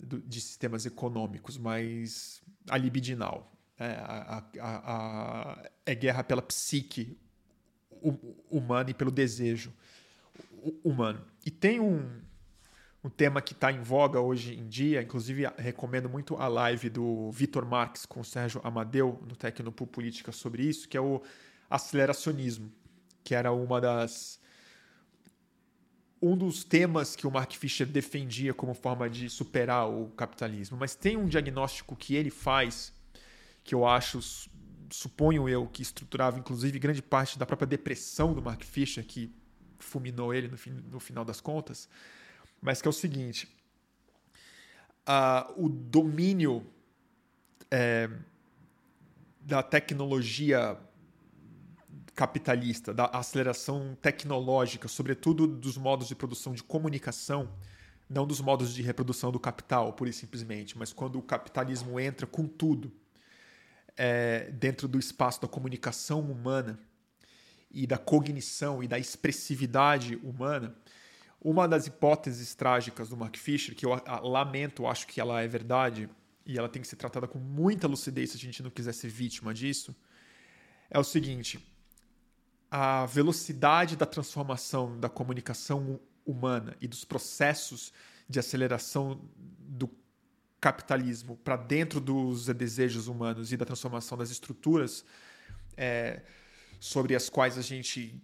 de 0.00 0.40
sistemas 0.40 0.84
econômicos, 0.84 1.56
mas 1.56 2.42
a 2.68 2.76
libidinal. 2.76 3.52
É, 3.78 3.92
a, 4.02 4.44
a, 4.60 4.92
a, 4.92 5.70
é 5.86 5.94
guerra 5.94 6.22
pela 6.22 6.42
psique 6.42 7.16
humana 8.50 8.90
e 8.90 8.94
pelo 8.94 9.10
desejo 9.10 9.72
humano. 10.84 11.24
E 11.46 11.50
tem 11.50 11.80
um, 11.80 12.20
um 13.02 13.08
tema 13.08 13.40
que 13.40 13.54
está 13.54 13.72
em 13.72 13.80
voga 13.80 14.20
hoje 14.20 14.54
em 14.54 14.68
dia, 14.68 15.02
inclusive 15.02 15.50
recomendo 15.56 16.08
muito 16.08 16.36
a 16.36 16.46
live 16.48 16.90
do 16.90 17.30
Vitor 17.30 17.64
Marques 17.64 18.04
com 18.04 18.20
o 18.20 18.24
Sérgio 18.24 18.60
Amadeu 18.62 19.18
no 19.26 19.34
Tecnopu 19.34 19.86
Política 19.86 20.32
sobre 20.32 20.64
isso, 20.64 20.86
que 20.88 20.96
é 20.96 21.00
o 21.00 21.22
aceleracionismo, 21.68 22.70
que 23.24 23.34
era 23.34 23.52
uma 23.52 23.80
das 23.80 24.38
um 26.22 26.36
dos 26.36 26.62
temas 26.62 27.16
que 27.16 27.26
o 27.26 27.30
Mark 27.30 27.50
Fisher 27.54 27.86
defendia 27.86 28.52
como 28.52 28.74
forma 28.74 29.08
de 29.08 29.30
superar 29.30 29.88
o 29.88 30.10
capitalismo, 30.10 30.76
mas 30.78 30.94
tem 30.94 31.16
um 31.16 31.26
diagnóstico 31.26 31.96
que 31.96 32.14
ele 32.14 32.28
faz 32.28 32.92
que 33.64 33.74
eu 33.74 33.86
acho 33.86 34.20
suponho 34.90 35.48
eu 35.48 35.66
que 35.66 35.80
estruturava 35.80 36.38
inclusive 36.38 36.78
grande 36.78 37.00
parte 37.00 37.38
da 37.38 37.46
própria 37.46 37.66
depressão 37.66 38.34
do 38.34 38.42
Mark 38.42 38.62
Fisher 38.62 39.06
que 39.06 39.32
fulminou 39.78 40.34
ele 40.34 40.48
no, 40.48 40.58
no 40.90 41.00
final 41.00 41.24
das 41.24 41.40
contas, 41.40 41.88
mas 42.60 42.82
que 42.82 42.88
é 42.88 42.90
o 42.90 42.92
seguinte: 42.92 43.48
uh, 45.08 45.64
o 45.64 45.68
domínio 45.68 46.66
é, 47.70 48.10
da 49.40 49.62
tecnologia 49.62 50.78
capitalista, 52.14 52.92
da 52.92 53.06
aceleração 53.06 53.96
tecnológica, 54.02 54.88
sobretudo 54.88 55.46
dos 55.46 55.78
modos 55.78 56.06
de 56.06 56.14
produção 56.14 56.52
de 56.52 56.62
comunicação, 56.62 57.50
não 58.08 58.26
dos 58.26 58.40
modos 58.40 58.74
de 58.74 58.82
reprodução 58.82 59.32
do 59.32 59.40
capital, 59.40 59.92
pura 59.92 60.10
e 60.10 60.12
simplesmente, 60.12 60.76
mas 60.76 60.92
quando 60.92 61.18
o 61.18 61.22
capitalismo 61.22 61.98
entra 61.98 62.26
com 62.26 62.46
tudo 62.46 62.92
é, 63.96 64.50
dentro 64.50 64.88
do 64.88 64.98
espaço 64.98 65.40
da 65.40 65.48
comunicação 65.48 66.20
humana 66.20 66.78
e 67.70 67.86
da 67.86 67.96
cognição 67.96 68.82
e 68.82 68.88
da 68.88 68.98
expressividade 68.98 70.16
humana, 70.16 70.74
uma 71.40 71.66
das 71.66 71.86
hipóteses 71.86 72.54
trágicas 72.54 73.08
do 73.08 73.16
Mark 73.16 73.36
Fisher, 73.36 73.74
que 73.74 73.86
eu 73.86 73.90
lamento, 74.22 74.86
acho 74.86 75.06
que 75.06 75.20
ela 75.20 75.40
é 75.40 75.48
verdade, 75.48 76.08
e 76.44 76.58
ela 76.58 76.68
tem 76.68 76.82
que 76.82 76.88
ser 76.88 76.96
tratada 76.96 77.26
com 77.26 77.38
muita 77.38 77.86
lucidez 77.86 78.30
se 78.30 78.36
a 78.36 78.40
gente 78.40 78.62
não 78.62 78.70
quiser 78.70 78.92
ser 78.92 79.08
vítima 79.08 79.54
disso, 79.54 79.96
é 80.90 80.98
o 80.98 81.04
seguinte: 81.04 81.58
a 82.70 83.06
velocidade 83.06 83.96
da 83.96 84.04
transformação 84.04 84.98
da 85.00 85.08
comunicação 85.08 85.98
humana 86.26 86.76
e 86.80 86.86
dos 86.86 87.04
processos 87.04 87.92
de 88.28 88.38
aceleração 88.38 89.20
do 89.36 89.90
capitalismo 90.60 91.38
para 91.38 91.56
dentro 91.56 92.00
dos 92.00 92.46
desejos 92.46 93.08
humanos 93.08 93.50
e 93.50 93.56
da 93.56 93.64
transformação 93.64 94.18
das 94.18 94.30
estruturas 94.30 95.04
é, 95.74 96.22
sobre 96.78 97.14
as 97.14 97.30
quais 97.30 97.56
a 97.56 97.62
gente 97.62 98.22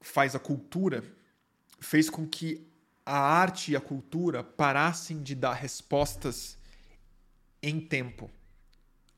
faz 0.00 0.34
a 0.34 0.38
cultura 0.38 1.02
fez 1.80 2.08
com 2.10 2.26
que 2.26 2.66
a 3.04 3.18
arte 3.18 3.72
e 3.72 3.76
a 3.76 3.80
cultura 3.80 4.44
parassem 4.44 5.22
de 5.22 5.34
dar 5.34 5.54
respostas 5.54 6.56
em 7.62 7.80
tempo 7.80 8.30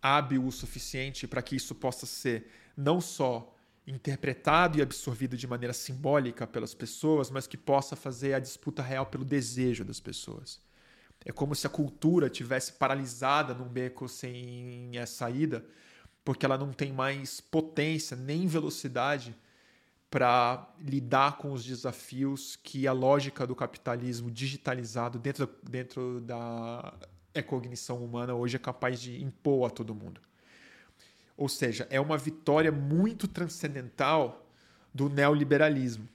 hábil 0.03 0.45
o 0.45 0.51
suficiente 0.51 1.29
para 1.29 1.41
que 1.41 1.55
isso 1.55 1.75
possa 1.75 2.07
ser 2.07 2.51
não 2.77 3.01
só 3.01 3.55
interpretado 3.87 4.79
e 4.79 4.83
absorvido 4.83 5.37
de 5.37 5.47
maneira 5.47 5.73
simbólica 5.73 6.47
pelas 6.47 6.75
pessoas, 6.75 7.31
mas 7.31 7.47
que 7.47 7.57
possa 7.57 7.95
fazer 7.95 8.35
a 8.35 8.41
disputa 8.41 8.83
real 8.83 9.07
pelo 9.07 9.25
desejo 9.25 9.85
das 9.85 10.01
pessoas. 10.01 10.61
É 11.25 11.31
como 11.31 11.55
se 11.55 11.67
a 11.67 11.71
cultura 11.71 12.29
tivesse 12.29 12.73
paralisada 12.73 13.55
num 13.55 13.69
beco 13.69 14.09
sem 14.09 14.91
saída, 15.07 15.65
porque 16.25 16.45
ela 16.45 16.59
não 16.59 16.73
tem 16.73 16.93
mais 16.93 17.41
potência 17.41 18.17
nem 18.17 18.47
velocidade 18.47 19.37
para 20.13 20.69
lidar 20.79 21.39
com 21.39 21.55
os 21.55 21.65
desafios 21.65 22.55
que 22.63 22.87
a 22.87 22.93
lógica 22.93 23.47
do 23.47 23.57
capitalismo 23.57 24.31
digitalizado 24.31 25.19
dentro, 25.19 25.49
dentro 25.63 26.21
da 26.21 26.93
cognição 27.47 28.05
humana 28.05 28.35
hoje 28.35 28.57
é 28.57 28.59
capaz 28.59 29.01
de 29.01 29.23
impor 29.23 29.67
a 29.67 29.71
todo 29.71 29.95
mundo. 29.95 30.21
Ou 31.35 31.49
seja, 31.49 31.89
é 31.89 31.99
uma 31.99 32.19
vitória 32.19 32.71
muito 32.71 33.27
transcendental 33.27 34.47
do 34.93 35.09
neoliberalismo. 35.09 36.07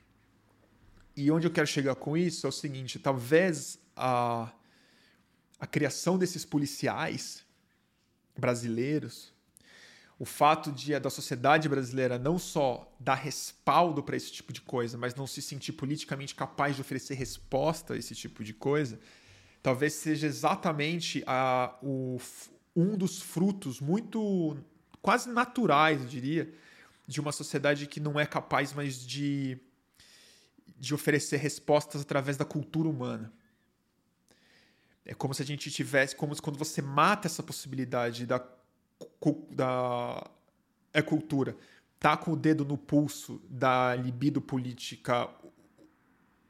E 1.16 1.32
onde 1.32 1.48
eu 1.48 1.52
quero 1.52 1.66
chegar 1.66 1.96
com 1.96 2.16
isso 2.16 2.46
é 2.46 2.50
o 2.50 2.54
seguinte: 2.54 3.00
talvez 3.00 3.80
a, 3.96 4.54
a 5.60 5.66
criação 5.66 6.20
desses 6.20 6.46
policiais 6.46 7.44
brasileiros 8.38 9.34
o 10.20 10.26
fato 10.26 10.72
de 10.72 10.98
da 11.00 11.10
sociedade 11.10 11.70
brasileira 11.70 12.18
não 12.18 12.40
só 12.40 12.92
dar 13.00 13.16
respaldo 13.16 14.02
para 14.02 14.18
esse 14.18 14.32
tipo 14.32 14.52
de 14.52 14.62
coisa, 14.62 14.98
mas 14.98 15.14
não 15.14 15.28
se 15.28 15.42
sentir 15.42 15.74
politicamente 15.74 16.34
capaz 16.34 16.76
de 16.76 16.82
oferecer 16.82 17.14
resposta 17.14 17.94
a 17.94 17.98
esse 17.98 18.16
tipo 18.16 18.44
de 18.44 18.54
coisa, 18.54 19.00
talvez 19.62 19.94
seja 19.94 20.26
exatamente 20.26 21.24
a, 21.28 21.78
o, 21.84 22.18
um 22.76 22.98
dos 22.98 23.22
frutos 23.22 23.80
muito 23.80 24.58
quase 25.02 25.30
naturais, 25.30 26.02
eu 26.02 26.08
diria, 26.08 26.52
de 27.06 27.22
uma 27.22 27.32
sociedade 27.32 27.86
que 27.86 28.00
não 28.00 28.20
é 28.20 28.26
capaz 28.26 28.74
mais 28.74 29.06
de, 29.06 29.60
de 30.78 30.94
oferecer 30.94 31.38
respostas 31.38 32.02
através 32.02 32.38
da 32.38 32.44
cultura 32.44 32.90
humana. 32.90 33.32
É 35.06 35.14
como 35.14 35.34
se 35.34 35.42
a 35.42 35.46
gente 35.46 35.72
tivesse, 35.72 36.16
como 36.16 36.36
quando 36.42 36.58
você 36.58 36.82
mata 36.82 37.28
essa 37.28 37.42
possibilidade 37.42 38.26
da 38.26 38.40
da 39.52 40.30
é 40.94 41.02
cultura 41.02 41.56
tá 42.00 42.16
com 42.16 42.32
o 42.32 42.36
dedo 42.36 42.64
no 42.64 42.78
pulso 42.78 43.42
da 43.50 43.96
libido 43.96 44.42
política 44.42 45.30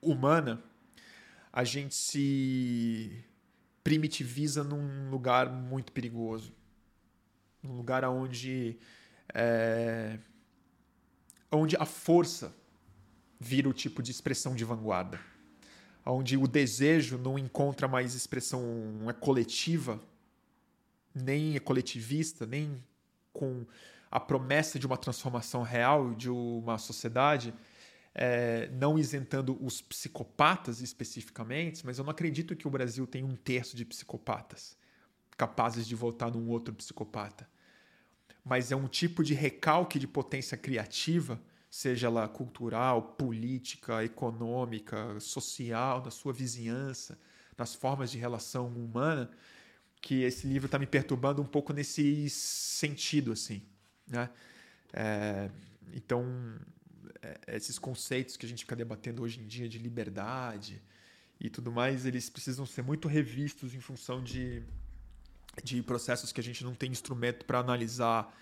humana, 0.01 0.61
a 1.51 1.63
gente 1.63 1.95
se 1.95 3.23
primitiviza 3.83 4.63
num 4.63 5.09
lugar 5.09 5.49
muito 5.49 5.91
perigoso. 5.91 6.53
Num 7.63 7.75
lugar 7.75 8.03
onde, 8.05 8.77
é, 9.33 10.19
onde 11.51 11.75
a 11.77 11.85
força 11.85 12.53
vira 13.39 13.69
o 13.69 13.73
tipo 13.73 14.03
de 14.03 14.11
expressão 14.11 14.53
de 14.53 14.63
vanguarda. 14.63 15.19
Onde 16.05 16.37
o 16.37 16.47
desejo 16.47 17.17
não 17.17 17.37
encontra 17.37 17.87
mais 17.87 18.13
expressão 18.13 18.61
é 19.09 19.13
coletiva, 19.13 19.99
nem 21.17 21.55
é 21.55 21.59
coletivista, 21.59 22.45
nem 22.45 22.83
com 23.33 23.65
a 24.09 24.19
promessa 24.19 24.79
de 24.79 24.85
uma 24.85 24.97
transformação 24.97 25.63
real 25.63 26.13
de 26.13 26.29
uma 26.29 26.77
sociedade, 26.77 27.53
é, 28.15 28.69
não 28.73 28.97
isentando 28.97 29.57
os 29.63 29.81
psicopatas 29.81 30.81
especificamente, 30.81 31.85
mas 31.85 31.97
eu 31.97 32.03
não 32.03 32.11
acredito 32.11 32.55
que 32.55 32.67
o 32.67 32.71
Brasil 32.71 33.05
tenha 33.05 33.25
um 33.25 33.35
terço 33.35 33.75
de 33.75 33.85
psicopatas 33.85 34.77
capazes 35.37 35.87
de 35.87 35.95
votar 35.95 36.31
num 36.31 36.49
outro 36.49 36.73
psicopata. 36.73 37.47
Mas 38.43 38.71
é 38.71 38.75
um 38.75 38.87
tipo 38.87 39.23
de 39.23 39.35
recalque 39.35 39.99
de 39.99 40.07
potência 40.07 40.57
criativa, 40.57 41.39
seja 41.69 42.07
ela 42.07 42.27
cultural, 42.27 43.01
política, 43.01 44.03
econômica, 44.03 45.19
social, 45.19 46.01
na 46.03 46.09
sua 46.09 46.33
vizinhança, 46.33 47.19
nas 47.55 47.75
formas 47.75 48.09
de 48.09 48.17
relação 48.17 48.67
humana, 48.67 49.29
que 50.01 50.23
esse 50.23 50.47
livro 50.47 50.67
está 50.67 50.79
me 50.79 50.87
perturbando 50.87 51.41
um 51.41 51.45
pouco 51.45 51.73
nesse 51.73 52.29
sentido, 52.29 53.31
assim. 53.31 53.61
Né? 54.07 54.29
É, 54.93 55.49
então, 55.93 56.25
é, 57.21 57.55
esses 57.55 57.77
conceitos 57.77 58.37
que 58.37 58.45
a 58.45 58.49
gente 58.49 58.63
fica 58.63 58.75
debatendo 58.75 59.23
hoje 59.23 59.39
em 59.39 59.47
dia 59.47 59.67
de 59.67 59.77
liberdade 59.77 60.81
e 61.39 61.49
tudo 61.49 61.71
mais, 61.71 62.05
eles 62.05 62.29
precisam 62.29 62.65
ser 62.65 62.81
muito 62.81 63.07
revistos 63.07 63.73
em 63.73 63.79
função 63.79 64.23
de, 64.23 64.63
de 65.63 65.81
processos 65.83 66.31
que 66.31 66.39
a 66.39 66.43
gente 66.43 66.63
não 66.63 66.73
tem 66.73 66.91
instrumento 66.91 67.45
para 67.45 67.59
analisar 67.59 68.33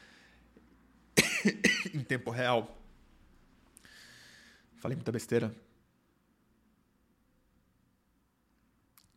em 1.94 2.04
tempo 2.04 2.32
real. 2.32 2.82
Falei 4.78 4.96
muita 4.96 5.12
besteira. 5.12 5.54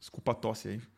Desculpa 0.00 0.32
a 0.32 0.34
tosse 0.34 0.68
aí. 0.68 0.97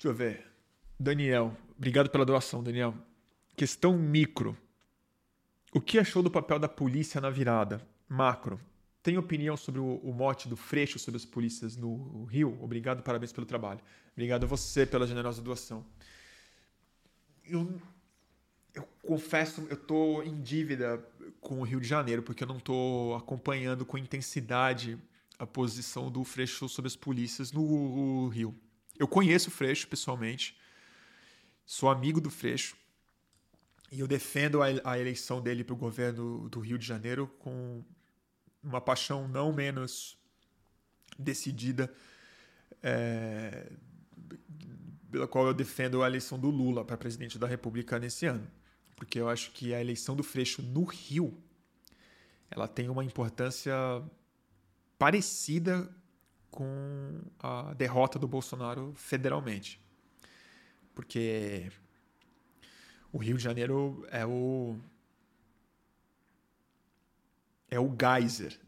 Deixa 0.00 0.08
eu 0.08 0.14
ver. 0.14 0.46
Daniel, 0.98 1.54
obrigado 1.76 2.08
pela 2.08 2.24
doação, 2.24 2.62
Daniel. 2.62 2.94
Questão 3.54 3.98
micro. 3.98 4.56
O 5.74 5.80
que 5.80 5.98
achou 5.98 6.22
do 6.22 6.30
papel 6.30 6.58
da 6.58 6.70
polícia 6.70 7.20
na 7.20 7.28
virada? 7.28 7.86
Macro. 8.08 8.58
Tem 9.02 9.18
opinião 9.18 9.58
sobre 9.58 9.78
o, 9.78 10.00
mote 10.10 10.48
do 10.48 10.56
Freixo 10.56 10.98
sobre 10.98 11.18
as 11.18 11.26
polícias 11.26 11.76
no 11.76 12.24
Rio? 12.24 12.56
Obrigado, 12.62 13.02
parabéns 13.02 13.30
pelo 13.30 13.46
trabalho. 13.46 13.80
Obrigado 14.12 14.44
a 14.44 14.46
você 14.46 14.86
pela 14.86 15.06
generosa 15.06 15.42
doação. 15.42 15.84
Eu, 17.44 17.78
eu 18.72 18.88
confesso, 19.02 19.66
eu 19.68 19.74
estou 19.74 20.22
em 20.22 20.40
dívida 20.40 20.96
com 21.42 21.60
o 21.60 21.62
Rio 21.62 21.78
de 21.78 21.86
Janeiro, 21.86 22.22
porque 22.22 22.42
eu 22.42 22.48
não 22.48 22.56
estou 22.56 23.16
acompanhando 23.16 23.84
com 23.84 23.98
intensidade 23.98 24.98
a 25.38 25.46
posição 25.46 26.10
do 26.10 26.24
Freixo 26.24 26.70
sobre 26.70 26.86
as 26.86 26.96
polícias 26.96 27.52
no 27.52 28.28
Rio. 28.28 28.58
Eu 29.00 29.08
conheço 29.08 29.48
o 29.48 29.50
Freixo 29.50 29.88
pessoalmente, 29.88 30.54
sou 31.64 31.88
amigo 31.88 32.20
do 32.20 32.28
Freixo 32.28 32.76
e 33.90 33.98
eu 33.98 34.06
defendo 34.06 34.60
a, 34.62 34.98
eleição 34.98 35.40
dele 35.40 35.64
para 35.64 35.72
o 35.72 35.76
governo 35.76 36.50
do 36.50 36.60
Rio 36.60 36.76
de 36.76 36.86
Janeiro 36.86 37.26
com 37.38 37.82
uma 38.62 38.78
paixão 38.78 39.26
não 39.26 39.54
menos 39.54 40.18
decidida, 41.18 41.90
é, 42.82 43.72
pela 45.10 45.26
qual 45.26 45.46
eu 45.46 45.54
defendo 45.54 46.02
a 46.02 46.06
eleição 46.06 46.38
do 46.38 46.50
Lula 46.50 46.84
para 46.84 46.98
presidente 46.98 47.38
da 47.38 47.46
República 47.46 47.98
nesse 47.98 48.26
ano. 48.26 48.46
Porque 48.96 49.18
eu 49.18 49.30
acho 49.30 49.50
que 49.52 49.72
a 49.72 49.80
eleição 49.80 50.14
do 50.14 50.22
Freixo 50.22 50.60
no 50.60 50.84
Rio 50.84 51.42
ela 52.50 52.68
tem 52.68 52.90
uma 52.90 53.02
importância 53.02 53.72
parecida 54.98 55.88
com 56.50 57.20
a 57.38 57.72
derrota 57.74 58.18
do 58.18 58.26
Bolsonaro 58.26 58.92
federalmente. 58.94 59.80
Porque 60.94 61.70
o 63.12 63.18
Rio 63.18 63.36
de 63.36 63.42
Janeiro 63.42 64.06
é 64.10 64.26
o 64.26 64.78
é 67.68 67.78
o 67.78 67.94
geyser 67.96 68.58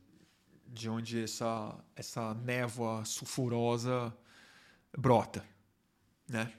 de 0.68 0.88
onde 0.88 1.24
essa 1.24 1.78
essa 1.94 2.34
névoa 2.34 3.04
sulfurosa 3.04 4.16
brota, 4.96 5.44
né? 6.28 6.52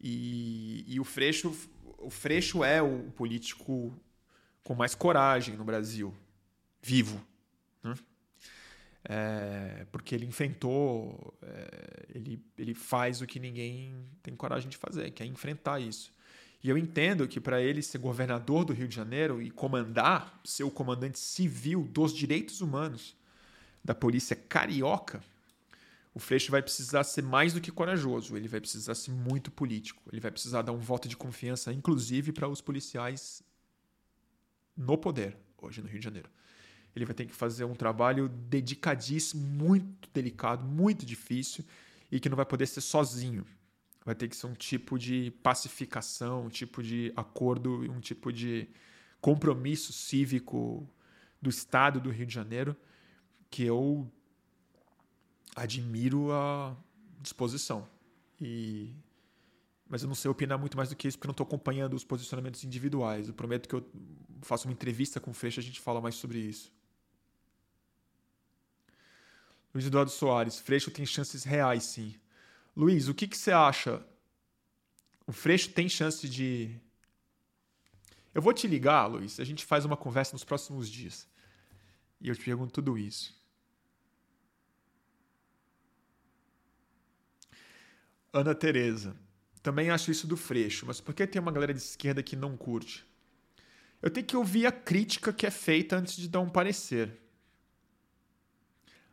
E, 0.00 0.84
e 0.86 0.98
o 1.00 1.04
Freixo 1.04 1.54
o 1.98 2.10
Freixo 2.10 2.62
é 2.62 2.80
o 2.80 3.10
político 3.12 3.92
com 4.62 4.74
mais 4.74 4.94
coragem 4.94 5.56
no 5.56 5.64
Brasil, 5.64 6.14
vivo, 6.80 7.20
né? 7.82 7.94
É, 9.10 9.86
porque 9.90 10.14
ele 10.14 10.26
enfrentou, 10.26 11.34
é, 11.40 12.06
ele, 12.14 12.44
ele 12.58 12.74
faz 12.74 13.22
o 13.22 13.26
que 13.26 13.40
ninguém 13.40 14.06
tem 14.22 14.36
coragem 14.36 14.68
de 14.68 14.76
fazer, 14.76 15.10
que 15.12 15.22
é 15.22 15.26
enfrentar 15.26 15.80
isso. 15.80 16.12
E 16.62 16.68
eu 16.68 16.76
entendo 16.76 17.26
que 17.26 17.40
para 17.40 17.62
ele 17.62 17.80
ser 17.80 17.98
governador 17.98 18.66
do 18.66 18.74
Rio 18.74 18.86
de 18.86 18.94
Janeiro 18.94 19.40
e 19.40 19.50
comandar, 19.50 20.38
ser 20.44 20.64
o 20.64 20.70
comandante 20.70 21.18
civil 21.18 21.88
dos 21.90 22.12
direitos 22.12 22.60
humanos 22.60 23.16
da 23.82 23.94
polícia 23.94 24.36
carioca, 24.36 25.22
o 26.12 26.18
Freixo 26.18 26.50
vai 26.50 26.60
precisar 26.60 27.04
ser 27.04 27.22
mais 27.22 27.54
do 27.54 27.60
que 27.62 27.70
corajoso, 27.70 28.36
ele 28.36 28.48
vai 28.48 28.60
precisar 28.60 28.94
ser 28.94 29.12
muito 29.12 29.50
político, 29.50 30.02
ele 30.12 30.20
vai 30.20 30.30
precisar 30.30 30.62
dar 30.62 30.72
um 30.72 30.78
voto 30.78 31.08
de 31.08 31.16
confiança, 31.16 31.72
inclusive 31.72 32.32
para 32.32 32.48
os 32.48 32.60
policiais 32.60 33.42
no 34.76 34.98
poder, 34.98 35.34
hoje 35.62 35.80
no 35.80 35.88
Rio 35.88 35.98
de 35.98 36.04
Janeiro 36.04 36.28
ele 36.98 37.04
vai 37.06 37.14
ter 37.14 37.26
que 37.26 37.34
fazer 37.34 37.64
um 37.64 37.74
trabalho 37.74 38.28
dedicadíssimo, 38.28 39.46
muito 39.46 40.08
delicado, 40.12 40.64
muito 40.64 41.06
difícil 41.06 41.64
e 42.10 42.18
que 42.18 42.28
não 42.28 42.36
vai 42.36 42.46
poder 42.46 42.66
ser 42.66 42.80
sozinho. 42.80 43.46
Vai 44.04 44.14
ter 44.14 44.28
que 44.28 44.36
ser 44.36 44.46
um 44.46 44.54
tipo 44.54 44.98
de 44.98 45.30
pacificação, 45.42 46.46
um 46.46 46.48
tipo 46.48 46.82
de 46.82 47.12
acordo, 47.14 47.80
um 47.90 48.00
tipo 48.00 48.32
de 48.32 48.68
compromisso 49.20 49.92
cívico 49.92 50.88
do 51.40 51.50
Estado 51.50 52.00
do 52.00 52.10
Rio 52.10 52.26
de 52.26 52.34
Janeiro 52.34 52.76
que 53.50 53.62
eu 53.62 54.10
admiro 55.54 56.32
a 56.32 56.76
disposição. 57.20 57.88
E 58.40 58.94
mas 59.88 60.02
eu 60.02 60.08
não 60.08 60.14
sei 60.14 60.30
opinar 60.30 60.58
muito 60.58 60.76
mais 60.76 60.90
do 60.90 60.96
que 60.96 61.08
isso, 61.08 61.16
porque 61.16 61.26
eu 61.26 61.30
não 61.30 61.32
estou 61.32 61.46
acompanhando 61.46 61.94
os 61.94 62.04
posicionamentos 62.04 62.62
individuais. 62.62 63.26
Eu 63.26 63.32
prometo 63.32 63.66
que 63.66 63.74
eu 63.74 63.90
faço 64.42 64.68
uma 64.68 64.72
entrevista 64.72 65.18
com 65.18 65.30
o 65.30 65.34
Fecha 65.34 65.60
e 65.60 65.62
a 65.62 65.64
gente 65.64 65.80
fala 65.80 65.98
mais 65.98 66.14
sobre 66.14 66.38
isso. 66.38 66.70
Luiz 69.74 69.86
Eduardo 69.86 70.10
Soares, 70.10 70.58
Freixo 70.58 70.90
tem 70.90 71.04
chances 71.04 71.44
reais, 71.44 71.84
sim. 71.84 72.14
Luiz, 72.76 73.08
o 73.08 73.14
que, 73.14 73.26
que 73.26 73.36
você 73.36 73.50
acha? 73.50 74.04
O 75.26 75.32
Freixo 75.32 75.70
tem 75.70 75.88
chance 75.88 76.28
de. 76.28 76.74
Eu 78.34 78.40
vou 78.40 78.52
te 78.52 78.66
ligar, 78.66 79.06
Luiz, 79.06 79.38
a 79.40 79.44
gente 79.44 79.64
faz 79.64 79.84
uma 79.84 79.96
conversa 79.96 80.32
nos 80.32 80.44
próximos 80.44 80.88
dias. 80.88 81.28
E 82.20 82.28
eu 82.28 82.34
te 82.34 82.44
pergunto 82.44 82.72
tudo 82.72 82.96
isso. 82.96 83.36
Ana 88.32 88.54
Tereza. 88.54 89.16
Também 89.62 89.90
acho 89.90 90.10
isso 90.10 90.26
do 90.26 90.36
Freixo, 90.36 90.86
mas 90.86 91.00
por 91.00 91.12
que 91.12 91.26
tem 91.26 91.42
uma 91.42 91.52
galera 91.52 91.74
de 91.74 91.80
esquerda 91.80 92.22
que 92.22 92.36
não 92.36 92.56
curte? 92.56 93.04
Eu 94.00 94.10
tenho 94.10 94.26
que 94.26 94.36
ouvir 94.36 94.66
a 94.66 94.72
crítica 94.72 95.32
que 95.32 95.44
é 95.44 95.50
feita 95.50 95.96
antes 95.96 96.16
de 96.16 96.28
dar 96.28 96.40
um 96.40 96.48
parecer. 96.48 97.18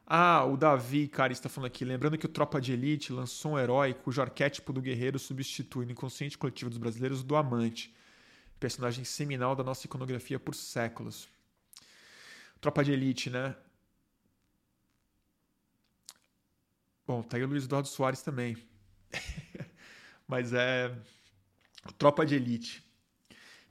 Ah, 0.07 0.45
o 0.45 0.55
Davi, 0.55 1.07
cara, 1.07 1.33
está 1.33 1.49
falando 1.49 1.67
aqui. 1.67 1.83
Lembrando 1.83 2.17
que 2.17 2.27
o 2.27 2.29
Tropa 2.29 2.61
de 2.61 2.73
Elite 2.73 3.11
lançou 3.11 3.53
um 3.53 3.59
herói 3.59 3.93
cujo 3.93 4.21
arquétipo 4.21 4.71
do 4.71 4.81
guerreiro 4.81 5.17
substitui 5.17 5.85
no 5.85 5.93
inconsciente 5.93 6.37
coletivo 6.37 6.69
dos 6.69 6.77
brasileiros 6.77 7.21
o 7.21 7.23
do 7.23 7.35
amante, 7.35 7.93
personagem 8.59 9.03
seminal 9.03 9.55
da 9.55 9.63
nossa 9.63 9.87
iconografia 9.87 10.39
por 10.39 10.53
séculos. 10.53 11.27
Tropa 12.61 12.83
de 12.83 12.91
Elite, 12.91 13.31
né? 13.31 13.55
Bom, 17.07 17.23
tá 17.23 17.37
aí 17.37 17.43
o 17.43 17.47
Luiz 17.47 17.65
Eduardo 17.65 17.87
Soares 17.87 18.21
também. 18.21 18.57
Mas 20.27 20.53
é. 20.53 20.95
Tropa 21.97 22.25
de 22.25 22.35
Elite. 22.35 22.83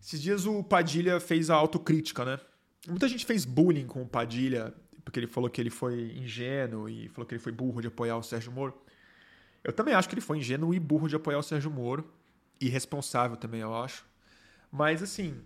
Esses 0.01 0.20
dias 0.20 0.47
o 0.47 0.62
Padilha 0.62 1.19
fez 1.19 1.48
a 1.48 1.55
autocrítica, 1.55 2.24
né? 2.24 2.40
Muita 2.86 3.09
gente 3.09 3.24
fez 3.24 3.44
bullying 3.44 3.86
com 3.86 4.02
o 4.02 4.09
Padilha 4.09 4.74
porque 5.05 5.20
ele 5.20 5.26
falou 5.26 5.51
que 5.51 5.60
ele 5.60 5.70
foi 5.70 6.12
ingênuo 6.16 6.89
e 6.89 7.09
falou 7.09 7.26
que 7.26 7.35
ele 7.35 7.43
foi 7.43 7.52
burro 7.52 7.81
de 7.81 7.89
apoiar 7.89 8.16
o 8.16 8.22
Sérgio 8.22 8.51
Moro. 8.51 8.74
Eu 9.62 9.72
também 9.72 9.94
acho 9.94 10.09
que 10.09 10.14
ele 10.14 10.20
foi 10.20 10.39
ingênuo 10.39 10.74
e 10.74 10.81
burro 10.81 11.09
de 11.09 11.16
apoiar 11.16 11.39
o 11.39 11.43
Sérgio 11.43 11.70
Moro. 11.70 12.10
Irresponsável 12.60 13.36
também, 13.36 13.60
eu 13.60 13.74
acho. 13.74 14.05
Mas 14.72 15.02
assim, 15.02 15.40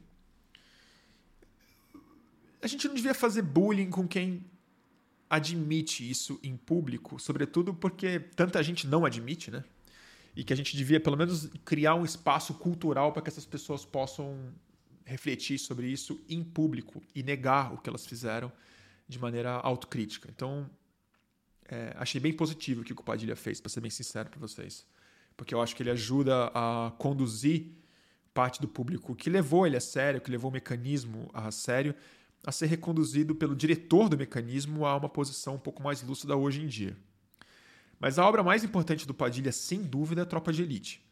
a 2.63 2.67
gente 2.67 2.87
não 2.87 2.95
devia 2.95 3.15
fazer 3.15 3.43
bullying 3.43 3.91
com 3.91 4.07
quem 4.07 4.45
admite 5.29 6.09
isso 6.09 6.39
em 6.43 6.57
público, 6.57 7.19
sobretudo 7.19 7.75
porque 7.75 8.19
tanta 8.19 8.63
gente 8.63 8.87
não 8.87 9.05
admite, 9.05 9.51
né? 9.51 9.65
E 10.35 10.45
que 10.45 10.53
a 10.53 10.57
gente 10.57 10.77
devia, 10.77 11.01
pelo 11.01 11.17
menos, 11.17 11.51
criar 11.65 11.95
um 11.95 12.05
espaço 12.05 12.55
cultural 12.55 13.13
para 13.13 13.23
que 13.23 13.29
essas 13.29 13.45
pessoas 13.45 13.85
possam 13.85 14.55
refletir 15.05 15.59
sobre 15.59 15.89
isso 15.89 16.21
em 16.29 16.45
público 16.45 17.03
e 17.15 17.23
negar 17.23 17.73
o 17.73 17.79
que 17.79 17.89
elas 17.89 18.07
fizeram 18.07 18.53
de 19.09 19.19
maneira 19.19 19.53
autocrítica. 19.53 20.29
Então, 20.31 20.69
é, 21.69 21.95
achei 21.97 22.21
bem 22.21 22.33
positivo 22.33 22.83
o 22.83 22.85
que 22.85 22.93
o 22.93 22.97
Padilha 22.97 23.35
fez, 23.35 23.61
para 23.61 23.71
ser 23.71 23.81
bem 23.81 23.91
sincero 23.91 24.29
para 24.29 24.39
vocês. 24.39 24.87
Porque 25.37 25.55
eu 25.55 25.61
acho 25.61 25.75
que 25.75 25.83
ele 25.83 25.91
ajuda 25.91 26.51
a 26.55 26.93
conduzir 26.99 27.73
parte 28.35 28.61
do 28.61 28.69
público 28.69 29.17
que 29.17 29.31
levou 29.31 29.67
ele 29.67 29.77
a 29.77 29.81
sério, 29.81 30.21
que 30.21 30.31
levou 30.31 30.51
o 30.51 30.53
mecanismo 30.53 31.31
a 31.33 31.51
sério, 31.51 31.95
a 32.45 32.53
ser 32.53 32.67
reconduzido 32.67 33.35
pelo 33.35 33.55
diretor 33.57 34.09
do 34.09 34.17
mecanismo 34.17 34.87
a 34.87 34.97
uma 34.97 35.09
posição 35.09 35.57
um 35.57 35.59
pouco 35.59 35.83
mais 35.83 36.03
lúcida 36.03 36.37
hoje 36.37 36.63
em 36.63 36.67
dia. 36.67 36.97
Mas 37.99 38.19
a 38.19 38.27
obra 38.27 38.43
mais 38.43 38.63
importante 38.63 39.07
do 39.07 39.15
Padilha, 39.15 39.51
sem 39.51 39.83
dúvida, 39.83 40.23
é 40.23 40.25
Tropa 40.25 40.53
de 40.53 40.63
Elite. 40.63 41.05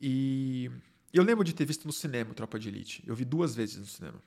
E 0.00 0.70
eu 1.12 1.22
lembro 1.22 1.44
de 1.44 1.54
ter 1.54 1.64
visto 1.64 1.86
no 1.86 1.92
cinema 1.92 2.34
Tropa 2.34 2.58
de 2.58 2.68
Elite. 2.68 3.02
Eu 3.06 3.14
vi 3.14 3.24
duas 3.24 3.54
vezes 3.54 3.76
no 3.76 3.86
cinema. 3.86 4.22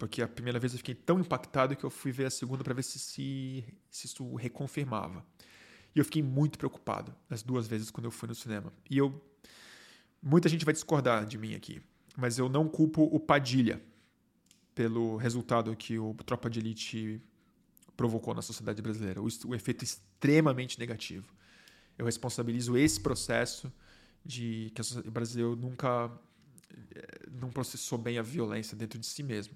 Porque 0.00 0.22
a 0.22 0.26
primeira 0.26 0.58
vez 0.58 0.72
eu 0.72 0.78
fiquei 0.78 0.94
tão 0.94 1.20
impactado 1.20 1.76
que 1.76 1.84
eu 1.84 1.90
fui 1.90 2.10
ver 2.10 2.24
a 2.24 2.30
segunda 2.30 2.64
para 2.64 2.72
ver 2.72 2.82
se, 2.82 2.98
se, 2.98 3.62
se 3.90 4.06
isso 4.06 4.34
reconfirmava. 4.34 5.22
E 5.94 5.98
eu 5.98 6.04
fiquei 6.06 6.22
muito 6.22 6.56
preocupado 6.56 7.14
as 7.28 7.42
duas 7.42 7.68
vezes 7.68 7.90
quando 7.90 8.06
eu 8.06 8.10
fui 8.10 8.26
no 8.26 8.34
cinema. 8.34 8.72
E 8.88 8.96
eu. 8.96 9.22
Muita 10.22 10.48
gente 10.48 10.64
vai 10.64 10.72
discordar 10.72 11.26
de 11.26 11.36
mim 11.36 11.54
aqui, 11.54 11.82
mas 12.16 12.38
eu 12.38 12.48
não 12.48 12.66
culpo 12.66 13.02
o 13.12 13.20
Padilha 13.20 13.78
pelo 14.74 15.18
resultado 15.18 15.76
que 15.76 15.98
o 15.98 16.14
Tropa 16.24 16.48
de 16.48 16.60
Elite 16.60 17.20
provocou 17.94 18.34
na 18.34 18.40
sociedade 18.40 18.80
brasileira. 18.80 19.20
O, 19.20 19.28
o 19.48 19.54
efeito 19.54 19.84
extremamente 19.84 20.78
negativo. 20.78 21.30
Eu 21.98 22.06
responsabilizo 22.06 22.74
esse 22.74 22.98
processo 22.98 23.70
de 24.24 24.72
que 24.74 24.80
o 25.06 25.10
Brasil 25.10 25.54
nunca 25.56 26.10
eh, 26.94 27.28
não 27.30 27.50
processou 27.50 27.98
bem 27.98 28.16
a 28.16 28.22
violência 28.22 28.74
dentro 28.74 28.98
de 28.98 29.04
si 29.04 29.22
mesmo. 29.22 29.54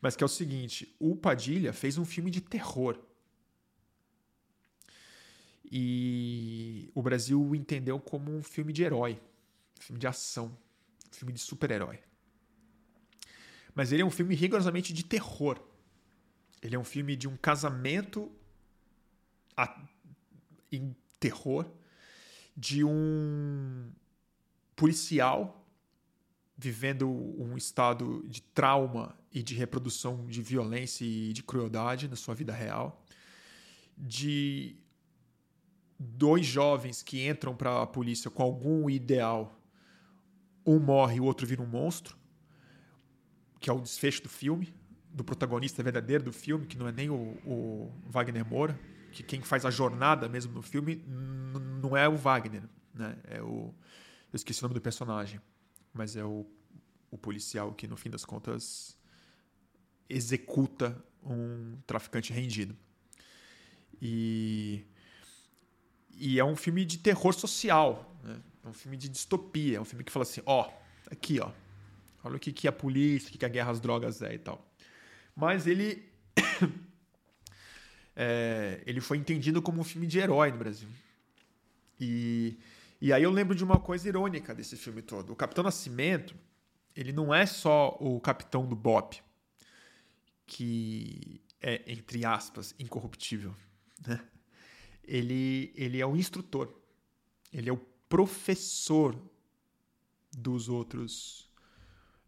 Mas 0.00 0.14
que 0.14 0.22
é 0.22 0.26
o 0.26 0.28
seguinte, 0.28 0.94
o 0.98 1.16
Padilha 1.16 1.72
fez 1.72 1.98
um 1.98 2.04
filme 2.04 2.30
de 2.30 2.40
terror. 2.40 2.98
E 5.70 6.90
o 6.94 7.02
Brasil 7.02 7.42
o 7.42 7.54
entendeu 7.54 7.98
como 7.98 8.30
um 8.34 8.42
filme 8.42 8.72
de 8.72 8.82
herói, 8.82 9.20
filme 9.80 9.98
de 9.98 10.06
ação, 10.06 10.56
filme 11.10 11.32
de 11.32 11.40
super-herói. 11.40 11.98
Mas 13.74 13.92
ele 13.92 14.02
é 14.02 14.04
um 14.04 14.10
filme 14.10 14.34
rigorosamente 14.34 14.92
de 14.92 15.04
terror. 15.04 15.60
Ele 16.62 16.76
é 16.76 16.78
um 16.78 16.84
filme 16.84 17.16
de 17.16 17.28
um 17.28 17.36
casamento 17.36 18.32
a, 19.56 19.86
em 20.70 20.94
terror, 21.18 21.70
de 22.56 22.84
um 22.84 23.90
policial 24.74 25.65
vivendo 26.56 27.08
um 27.08 27.56
estado 27.56 28.24
de 28.26 28.40
trauma 28.40 29.14
e 29.30 29.42
de 29.42 29.54
reprodução 29.54 30.26
de 30.26 30.40
violência 30.40 31.04
e 31.04 31.32
de 31.32 31.42
crueldade 31.42 32.08
na 32.08 32.16
sua 32.16 32.34
vida 32.34 32.52
real, 32.52 33.04
de 33.96 34.76
dois 35.98 36.46
jovens 36.46 37.02
que 37.02 37.26
entram 37.26 37.54
para 37.54 37.82
a 37.82 37.86
polícia 37.86 38.30
com 38.30 38.42
algum 38.42 38.88
ideal, 38.88 39.60
um 40.64 40.78
morre 40.78 41.16
e 41.16 41.20
o 41.20 41.24
outro 41.24 41.46
vira 41.46 41.62
um 41.62 41.66
monstro, 41.66 42.16
que 43.60 43.68
é 43.68 43.72
o 43.72 43.80
desfecho 43.80 44.22
do 44.22 44.28
filme, 44.28 44.74
do 45.10 45.24
protagonista 45.24 45.82
verdadeiro 45.82 46.24
do 46.24 46.32
filme, 46.32 46.66
que 46.66 46.76
não 46.76 46.88
é 46.88 46.92
nem 46.92 47.08
o, 47.08 47.36
o 47.44 47.92
Wagner 48.06 48.44
Moura, 48.44 48.78
que 49.12 49.22
quem 49.22 49.40
faz 49.40 49.64
a 49.64 49.70
jornada 49.70 50.28
mesmo 50.28 50.52
no 50.52 50.62
filme 50.62 51.02
não 51.80 51.96
é 51.96 52.08
o 52.08 52.16
Wagner, 52.16 52.62
né? 52.94 53.16
É 53.24 53.42
o 53.42 53.74
eu 54.32 54.36
esqueci 54.36 54.60
o 54.60 54.64
nome 54.64 54.74
do 54.74 54.80
personagem, 54.80 55.40
mas 55.96 56.16
é 56.16 56.24
o, 56.24 56.46
o 57.10 57.18
policial 57.18 57.72
que 57.72 57.86
no 57.88 57.96
fim 57.96 58.10
das 58.10 58.24
contas 58.24 58.96
executa 60.08 60.96
um 61.22 61.78
traficante 61.86 62.32
rendido. 62.32 62.76
E 64.00 64.84
e 66.18 66.38
é 66.38 66.44
um 66.44 66.56
filme 66.56 66.84
de 66.84 66.98
terror 66.98 67.34
social, 67.34 68.16
né? 68.22 68.40
É 68.64 68.68
um 68.68 68.72
filme 68.72 68.96
de 68.96 69.08
distopia, 69.08 69.76
é 69.76 69.80
um 69.80 69.84
filme 69.84 70.02
que 70.02 70.10
fala 70.10 70.22
assim, 70.22 70.40
ó, 70.46 70.70
aqui, 71.10 71.38
ó, 71.40 71.50
Olha 72.26 72.36
o 72.36 72.40
que, 72.40 72.52
que 72.52 72.66
a 72.66 72.72
polícia, 72.72 73.28
o 73.28 73.32
que, 73.32 73.38
que 73.38 73.44
a 73.44 73.48
guerra 73.48 73.70
às 73.70 73.80
drogas 73.80 74.20
é 74.20 74.34
e 74.34 74.38
tal. 74.38 74.68
Mas 75.34 75.66
ele. 75.66 76.04
é, 78.16 78.82
ele 78.84 79.00
foi 79.00 79.16
entendido 79.16 79.62
como 79.62 79.80
um 79.80 79.84
filme 79.84 80.08
de 80.08 80.18
herói 80.18 80.50
no 80.50 80.58
Brasil. 80.58 80.88
E, 82.00 82.58
e 83.00 83.12
aí 83.12 83.22
eu 83.22 83.30
lembro 83.30 83.54
de 83.54 83.64
uma 83.64 83.78
coisa 83.78 84.08
irônica 84.08 84.54
desse 84.54 84.76
filme 84.76 85.02
todo. 85.02 85.32
O 85.32 85.36
Capitão 85.36 85.62
Nascimento, 85.62 86.34
ele 86.94 87.12
não 87.12 87.34
é 87.34 87.44
só 87.44 87.96
o 88.00 88.20
capitão 88.20 88.66
do 88.66 88.74
BOP, 88.74 89.22
que 90.46 91.42
é, 91.60 91.82
entre 91.90 92.24
aspas, 92.24 92.74
incorruptível. 92.78 93.54
Né? 94.06 94.24
Ele, 95.04 95.72
ele 95.74 96.00
é 96.00 96.06
o 96.06 96.16
instrutor. 96.16 96.72
Ele 97.52 97.68
é 97.68 97.72
o 97.72 97.76
professor 98.08 99.16
dos 100.32 100.68
outros 100.68 101.50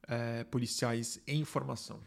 é, 0.06 0.44
policiais 0.44 1.20
em 1.26 1.44
formação. 1.44 2.00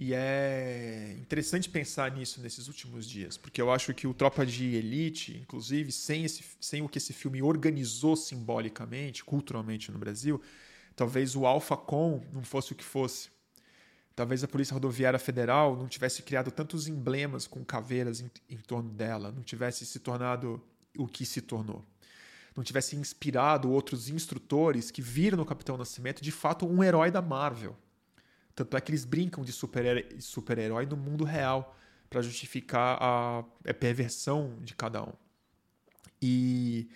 E 0.00 0.14
é 0.14 1.16
interessante 1.18 1.68
pensar 1.68 2.12
nisso 2.12 2.40
nesses 2.40 2.68
últimos 2.68 3.04
dias, 3.04 3.36
porque 3.36 3.60
eu 3.60 3.68
acho 3.72 3.92
que 3.92 4.06
o 4.06 4.14
Tropa 4.14 4.46
de 4.46 4.76
Elite, 4.76 5.36
inclusive, 5.36 5.90
sem, 5.90 6.24
esse, 6.24 6.44
sem 6.60 6.82
o 6.82 6.88
que 6.88 6.98
esse 6.98 7.12
filme 7.12 7.42
organizou 7.42 8.14
simbolicamente, 8.14 9.24
culturalmente 9.24 9.90
no 9.90 9.98
Brasil, 9.98 10.40
talvez 10.94 11.34
o 11.34 11.44
Alpha 11.44 11.76
Com 11.76 12.22
não 12.32 12.44
fosse 12.44 12.72
o 12.72 12.76
que 12.76 12.84
fosse. 12.84 13.28
Talvez 14.14 14.44
a 14.44 14.48
Polícia 14.48 14.72
Rodoviária 14.72 15.18
Federal 15.18 15.76
não 15.76 15.88
tivesse 15.88 16.22
criado 16.22 16.52
tantos 16.52 16.86
emblemas 16.86 17.48
com 17.48 17.64
caveiras 17.64 18.20
em, 18.20 18.30
em 18.48 18.58
torno 18.58 18.90
dela, 18.90 19.32
não 19.32 19.42
tivesse 19.42 19.84
se 19.84 19.98
tornado 19.98 20.62
o 20.96 21.08
que 21.08 21.26
se 21.26 21.40
tornou 21.40 21.84
não 22.56 22.64
tivesse 22.64 22.96
inspirado 22.96 23.70
outros 23.70 24.08
instrutores 24.08 24.90
que 24.90 25.00
viram 25.00 25.38
no 25.38 25.46
Capitão 25.46 25.76
Nascimento 25.76 26.20
de 26.20 26.32
fato 26.32 26.66
um 26.66 26.82
herói 26.82 27.08
da 27.08 27.22
Marvel. 27.22 27.76
Tanto 28.58 28.76
é 28.76 28.80
que 28.80 28.90
eles 28.90 29.04
brincam 29.04 29.44
de 29.44 29.52
super-herói 29.52 30.04
super 30.18 30.58
no 30.88 30.96
mundo 30.96 31.22
real 31.22 31.78
para 32.10 32.20
justificar 32.20 32.98
a, 33.00 33.44
a 33.64 33.72
perversão 33.74 34.58
de 34.62 34.74
cada 34.74 35.00
um. 35.04 35.12
E, 36.20 36.90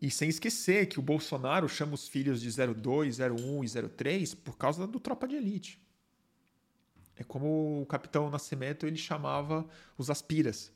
e 0.00 0.10
sem 0.10 0.30
esquecer 0.30 0.86
que 0.86 0.98
o 0.98 1.02
Bolsonaro 1.02 1.68
chama 1.68 1.92
os 1.92 2.08
filhos 2.08 2.40
de 2.40 2.50
02, 2.50 3.18
01 3.20 3.64
e 3.64 3.88
03 3.90 4.34
por 4.36 4.56
causa 4.56 4.86
do 4.86 4.98
Tropa 4.98 5.28
de 5.28 5.36
Elite. 5.36 5.78
É 7.14 7.22
como 7.22 7.82
o 7.82 7.84
Capitão 7.84 8.30
Nascimento 8.30 8.86
ele 8.86 8.96
chamava 8.96 9.68
os 9.98 10.08
aspiras. 10.08 10.72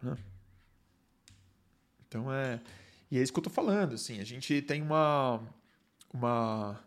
Né? 0.00 0.16
Então 2.08 2.32
é, 2.32 2.62
e 3.10 3.18
é 3.18 3.22
isso 3.22 3.30
que 3.30 3.38
eu 3.38 3.44
tô 3.44 3.50
falando, 3.50 3.92
assim, 3.92 4.20
a 4.20 4.24
gente 4.24 4.62
tem 4.62 4.80
uma 4.80 5.38
uma 6.14 6.82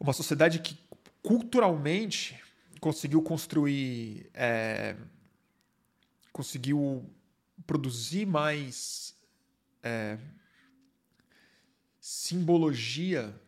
uma 0.00 0.14
sociedade 0.14 0.58
que 0.60 0.76
culturalmente 1.22 2.40
conseguiu 2.80 3.22
construir 3.22 4.30
é, 4.32 4.96
conseguiu 6.32 7.04
produzir 7.66 8.26
mais 8.26 9.14
é, 9.82 10.18
simbologia 12.00 13.38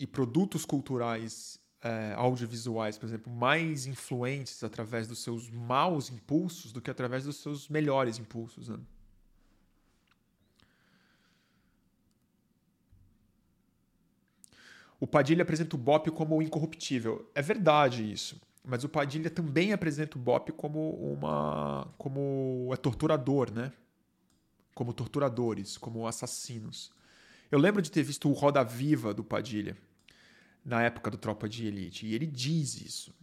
e 0.00 0.06
produtos 0.06 0.64
culturais 0.64 1.60
é, 1.82 2.14
audiovisuais, 2.14 2.96
por 2.96 3.04
exemplo, 3.04 3.30
mais 3.30 3.86
influentes 3.86 4.64
através 4.64 5.06
dos 5.06 5.18
seus 5.18 5.50
maus 5.50 6.10
impulsos 6.10 6.72
do 6.72 6.80
que 6.80 6.90
através 6.90 7.24
dos 7.24 7.36
seus 7.36 7.68
melhores 7.68 8.18
impulsos. 8.18 8.68
Né? 8.68 8.78
O 15.04 15.06
Padilha 15.06 15.42
apresenta 15.42 15.76
o 15.76 15.78
Bop 15.78 16.10
como 16.12 16.40
incorruptível. 16.40 17.30
É 17.34 17.42
verdade 17.42 18.10
isso. 18.10 18.40
Mas 18.64 18.84
o 18.84 18.88
Padilha 18.88 19.28
também 19.28 19.70
apresenta 19.70 20.16
o 20.16 20.18
Bop 20.18 20.50
como 20.52 20.92
uma. 20.92 21.92
como 21.98 22.70
é 22.72 22.76
torturador, 22.78 23.52
né? 23.52 23.70
Como 24.74 24.94
torturadores, 24.94 25.76
como 25.76 26.06
assassinos. 26.06 26.90
Eu 27.52 27.58
lembro 27.58 27.82
de 27.82 27.90
ter 27.90 28.02
visto 28.02 28.30
o 28.30 28.32
Roda 28.32 28.64
Viva 28.64 29.12
do 29.12 29.22
Padilha 29.22 29.76
na 30.64 30.82
época 30.82 31.10
do 31.10 31.18
Tropa 31.18 31.50
de 31.50 31.66
Elite. 31.66 32.06
E 32.06 32.14
ele 32.14 32.26
diz 32.26 32.80
isso. 32.80 33.14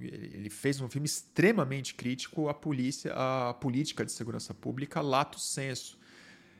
Ele 0.00 0.48
fez 0.48 0.80
um 0.80 0.88
filme 0.88 1.06
extremamente 1.06 1.96
crítico 1.96 2.48
à 2.48 2.54
polícia, 2.54 3.12
à 3.12 3.52
política 3.54 4.04
de 4.04 4.12
segurança 4.12 4.54
pública, 4.54 5.00
lato 5.00 5.40
senso. 5.40 5.98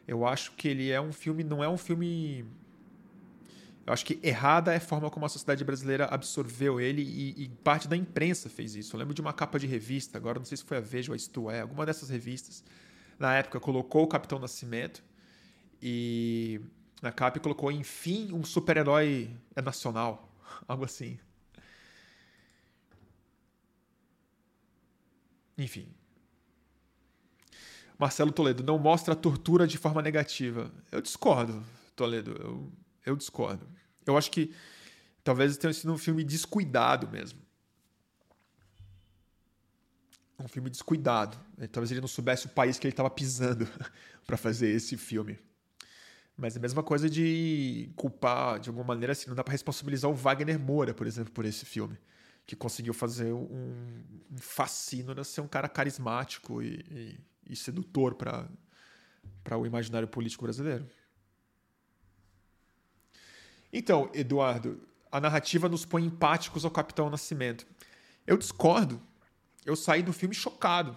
Eu 0.05 0.27
acho 0.27 0.51
que 0.57 0.67
ele 0.67 0.91
é 0.91 1.01
um 1.01 1.13
filme, 1.13 1.45
não 1.45 1.63
é 1.63 1.69
um 1.69 1.79
filme 1.79 2.45
Eu 3.87 3.93
acho 3.93 4.05
que 4.05 4.19
errada 4.21 4.73
é 4.73 4.79
a 4.79 4.81
forma 4.81 5.09
como 5.09 5.25
a 5.25 5.29
sociedade 5.29 5.63
brasileira 5.63 6.07
absorveu 6.07 6.81
ele 6.81 7.03
e, 7.03 7.45
e, 7.45 7.49
parte 7.49 7.87
da 7.87 7.97
imprensa 7.97 8.51
fez 8.51 8.75
isso. 8.75 8.97
Eu 8.97 8.99
lembro 8.99 9.15
de 9.15 9.21
uma 9.21 9.33
capa 9.33 9.61
de 9.61 9.67
revista, 9.67 10.19
agora 10.19 10.41
não 10.41 10.45
sei 10.45 10.57
se 10.57 10.65
foi 10.65 10.79
a 10.79 10.81
Veja 10.81 11.13
ou 11.13 11.15
a 11.15 11.17
Isto 11.17 11.49
É, 11.49 11.61
alguma 11.61 11.87
dessas 11.87 12.11
revistas, 12.11 12.65
na 13.17 13.37
época 13.37 13.61
colocou 13.61 14.03
o 14.03 14.09
Capitão 14.09 14.41
Nascimento 14.41 15.05
e 15.81 16.61
na 17.01 17.13
capa 17.13 17.39
colocou, 17.39 17.71
enfim, 17.71 18.33
um 18.33 18.45
super-herói 18.45 19.31
nacional, 19.63 20.33
algo 20.67 20.85
assim. 20.85 21.17
Enfim. 25.57 25.87
Marcelo 27.97 28.33
Toledo, 28.33 28.65
não 28.65 28.79
mostra 28.79 29.15
a 29.15 29.17
tortura 29.17 29.65
de 29.65 29.79
forma 29.79 30.03
negativa. 30.03 30.73
Eu 30.91 31.01
discordo, 31.01 31.65
Toledo. 31.95 32.33
Eu, 32.33 32.73
eu 33.07 33.17
discordo. 33.17 33.67
Eu 34.05 34.19
acho 34.19 34.31
que 34.31 34.53
talvez 35.23 35.57
tenha 35.57 35.73
sido 35.73 35.93
um 35.93 35.99
filme 35.99 36.25
descuidado 36.25 37.09
mesmo. 37.09 37.41
Um 40.39 40.49
filme 40.49 40.69
descuidado. 40.69 41.39
Talvez 41.73 41.91
ele 41.91 42.01
não 42.01 42.09
soubesse 42.09 42.47
o 42.47 42.51
país 42.51 42.79
que 42.79 42.87
ele 42.87 42.93
estava 42.93 43.09
pisando 43.09 43.67
para 44.27 44.37
fazer 44.37 44.69
esse 44.69 44.97
filme. 44.97 45.39
Mas 46.37 46.55
é 46.55 46.59
a 46.59 46.63
mesma 46.63 46.83
coisa 46.83 47.09
de 47.09 47.91
culpar, 47.97 48.61
de 48.61 48.69
alguma 48.69 48.87
maneira, 48.87 49.13
assim, 49.13 49.29
não 49.29 49.35
dá 49.35 49.43
para 49.43 49.53
responsabilizar 49.53 50.11
o 50.11 50.15
Wagner 50.15 50.59
Moura, 50.59 50.93
por 50.93 51.07
exemplo, 51.07 51.33
por 51.33 51.47
esse 51.47 51.65
filme. 51.65 51.97
Que 52.45 52.55
conseguiu 52.55 52.93
fazer 52.93 53.33
um, 53.33 54.05
um 54.31 54.37
fascínio 54.37 55.25
ser 55.25 55.41
um 55.41 55.49
cara 55.49 55.69
carismático 55.69 56.63
e, 56.63 56.85
e, 56.91 57.53
e 57.53 57.57
sedutor 57.57 58.15
para 58.15 59.59
o 59.59 59.65
imaginário 59.65 60.07
político 60.07 60.45
brasileiro. 60.45 60.87
Então, 63.73 64.11
Eduardo, 64.15 64.81
a 65.11 65.21
narrativa 65.21 65.69
nos 65.69 65.85
põe 65.85 66.05
empáticos 66.05 66.65
ao 66.65 66.71
Capitão 66.71 67.11
Nascimento. 67.11 67.67
Eu 68.27 68.37
discordo. 68.37 69.01
Eu 69.65 69.77
saí 69.77 70.03
do 70.03 70.13
filme 70.13 70.35
chocado. 70.35 70.97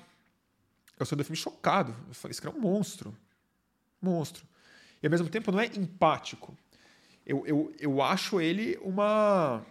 Eu 0.99 1.05
saí 1.05 1.17
do 1.17 1.23
filme 1.23 1.37
chocado. 1.37 1.95
Eu 2.07 2.13
falei, 2.13 2.31
esse 2.31 2.41
cara 2.41 2.55
é 2.55 2.57
um 2.57 2.61
monstro. 2.61 3.15
Monstro. 4.01 4.45
E 5.01 5.07
ao 5.07 5.11
mesmo 5.11 5.29
tempo 5.29 5.51
não 5.51 5.59
é 5.59 5.67
empático. 5.67 6.57
Eu, 7.25 7.45
eu, 7.45 7.73
eu 7.79 8.01
acho 8.01 8.41
ele 8.41 8.77
uma. 8.81 9.65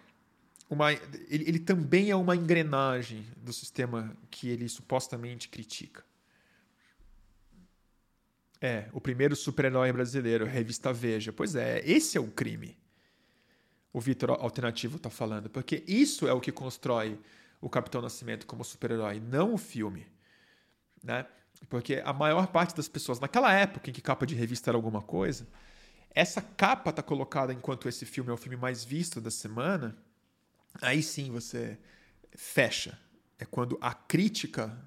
uma 0.71 0.93
ele, 0.93 1.49
ele 1.49 1.59
também 1.59 2.11
é 2.11 2.17
uma 2.17 2.37
engrenagem 2.37 3.27
do 3.37 3.53
sistema 3.53 4.17
que 4.31 4.49
ele 4.49 4.69
supostamente 4.69 5.49
critica. 5.49 6.05
É, 8.61 8.89
o 8.93 9.01
primeiro 9.01 9.37
super-herói 9.37 9.93
brasileiro, 9.93 10.45
revista 10.45 10.93
Veja. 10.93 11.33
Pois 11.33 11.55
é, 11.55 11.83
esse 11.85 12.17
é 12.17 12.21
o 12.21 12.29
crime 12.29 12.77
o 13.99 14.01
Vitor 14.01 14.31
Alternativo 14.31 14.97
está 14.97 15.11
falando, 15.11 15.51
porque 15.51 15.83
isso 15.89 16.29
é 16.29 16.33
o 16.33 16.41
que 16.41 16.53
constrói 16.53 17.19
o 17.61 17.69
Capitão 17.69 18.01
Nascimento 18.01 18.47
como 18.47 18.63
super-herói, 18.63 19.19
não 19.19 19.55
o 19.55 19.59
filme. 19.59 20.07
Né? 21.03 21.27
Porque 21.69 22.01
a 22.05 22.13
maior 22.13 22.47
parte 22.47 22.77
das 22.77 22.87
pessoas, 22.87 23.19
naquela 23.19 23.53
época 23.53 23.91
em 23.91 23.93
que 23.93 24.01
capa 24.01 24.25
de 24.25 24.37
revista 24.37 24.71
era 24.71 24.79
alguma 24.79 25.03
coisa, 25.03 25.49
essa 26.11 26.41
capa 26.41 26.91
está 26.91 27.03
colocada 27.03 27.53
enquanto 27.53 27.89
esse 27.89 28.07
filme 28.07 28.31
é 28.31 28.33
o 28.33 28.37
filme 28.37 28.57
mais 28.57 28.85
visto 28.85 29.21
da 29.21 29.33
semana, 29.33 29.99
aí 30.81 31.03
sim 31.03 31.33
você 31.33 31.77
fecha. 32.37 32.97
É 33.37 33.45
quando 33.45 33.77
a 33.81 33.93
crítica, 33.93 34.79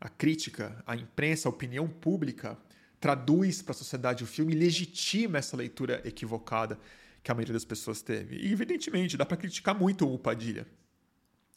a 0.00 0.08
crítica, 0.08 0.82
a 0.84 0.96
imprensa, 0.96 1.48
a 1.48 1.50
opinião 1.50 1.86
pública 1.86 2.58
traduz 2.98 3.62
para 3.62 3.70
a 3.70 3.78
sociedade 3.78 4.24
o 4.24 4.26
filme 4.26 4.54
e 4.54 4.58
legitima 4.58 5.38
essa 5.38 5.56
leitura 5.56 6.02
equivocada 6.04 6.80
que 7.22 7.30
a 7.30 7.34
maioria 7.34 7.52
das 7.52 7.64
pessoas 7.64 8.02
teve. 8.02 8.36
E, 8.36 8.52
evidentemente, 8.52 9.16
dá 9.16 9.26
para 9.26 9.36
criticar 9.36 9.78
muito 9.78 10.12
o 10.12 10.18
Padilha. 10.18 10.66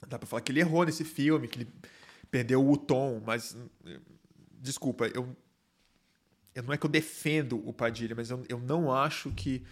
Dá 0.08 0.18
para 0.18 0.28
falar 0.28 0.42
que 0.42 0.52
ele 0.52 0.60
errou 0.60 0.86
nesse 0.86 1.04
filme, 1.04 1.48
que 1.48 1.60
ele 1.60 1.68
perdeu 2.30 2.68
o 2.68 2.78
tom, 2.78 3.22
mas. 3.26 3.58
Desculpa, 4.60 5.08
eu. 5.08 5.36
eu 6.54 6.64
não 6.64 6.74
é 6.74 6.78
que 6.78 6.86
eu 6.86 6.90
defendo 6.90 7.62
o 7.68 7.74
Padilha, 7.74 8.16
mas 8.16 8.30
eu, 8.30 8.44
eu 8.50 8.60
não 8.60 8.92
acho 8.92 9.32
que, 9.32 9.64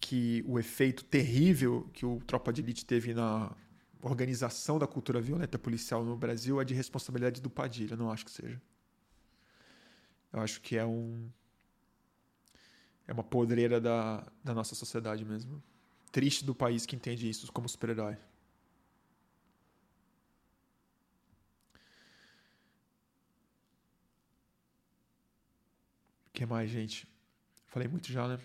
que 0.00 0.44
o 0.46 0.58
efeito 0.58 1.04
terrível 1.04 1.88
que 1.92 2.04
o 2.04 2.20
Tropa 2.26 2.52
de 2.52 2.60
Elite 2.60 2.84
teve 2.84 3.14
na 3.14 3.54
organização 4.00 4.78
da 4.78 4.86
cultura 4.86 5.20
violenta 5.20 5.58
policial 5.58 6.04
no 6.04 6.16
Brasil 6.16 6.60
é 6.60 6.64
de 6.64 6.74
responsabilidade 6.74 7.40
do 7.40 7.50
Padilha. 7.50 7.96
Não 7.96 8.10
acho 8.10 8.24
que 8.24 8.30
seja. 8.30 8.60
Eu 10.32 10.40
acho 10.40 10.60
que 10.60 10.76
é 10.76 10.84
um 10.84 11.30
é 13.08 13.12
uma 13.12 13.24
podreira 13.24 13.80
da, 13.80 14.24
da 14.44 14.54
nossa 14.54 14.74
sociedade 14.74 15.24
mesmo. 15.24 15.62
Triste 16.12 16.44
do 16.44 16.54
país 16.54 16.84
que 16.84 16.94
entende 16.94 17.28
isso 17.28 17.50
como 17.50 17.66
super-herói. 17.68 18.14
O 18.14 18.18
que 26.34 26.44
mais, 26.44 26.70
gente? 26.70 27.08
Falei 27.66 27.88
muito 27.88 28.12
já, 28.12 28.28
né? 28.28 28.38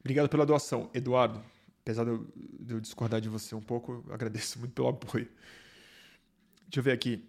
Obrigado 0.00 0.28
pela 0.28 0.44
doação, 0.44 0.90
Eduardo. 0.92 1.42
Apesar 1.82 2.04
de 2.04 2.10
eu, 2.10 2.26
de 2.36 2.74
eu 2.74 2.80
discordar 2.80 3.20
de 3.20 3.28
você 3.28 3.54
um 3.54 3.62
pouco, 3.62 4.04
agradeço 4.10 4.58
muito 4.58 4.72
pelo 4.72 4.88
apoio. 4.88 5.28
Deixa 6.66 6.80
eu 6.80 6.82
ver 6.82 6.92
aqui. 6.92 7.24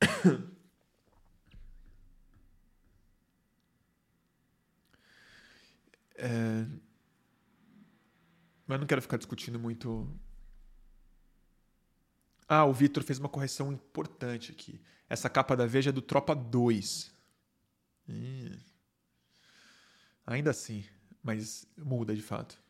É... 6.16 6.66
Mas 8.66 8.80
não 8.80 8.86
quero 8.86 9.02
ficar 9.02 9.16
discutindo 9.16 9.58
muito. 9.58 10.08
Ah, 12.48 12.64
o 12.64 12.72
Vitor 12.72 13.02
fez 13.02 13.18
uma 13.18 13.28
correção 13.28 13.72
importante 13.72 14.52
aqui. 14.52 14.80
Essa 15.08 15.30
capa 15.30 15.56
da 15.56 15.66
Veja 15.66 15.90
é 15.90 15.92
do 15.92 16.02
Tropa 16.02 16.34
2. 16.34 17.12
Hum. 18.08 18.56
Ainda 20.26 20.50
assim, 20.50 20.84
mas 21.22 21.66
muda 21.76 22.14
de 22.14 22.22
fato. 22.22 22.60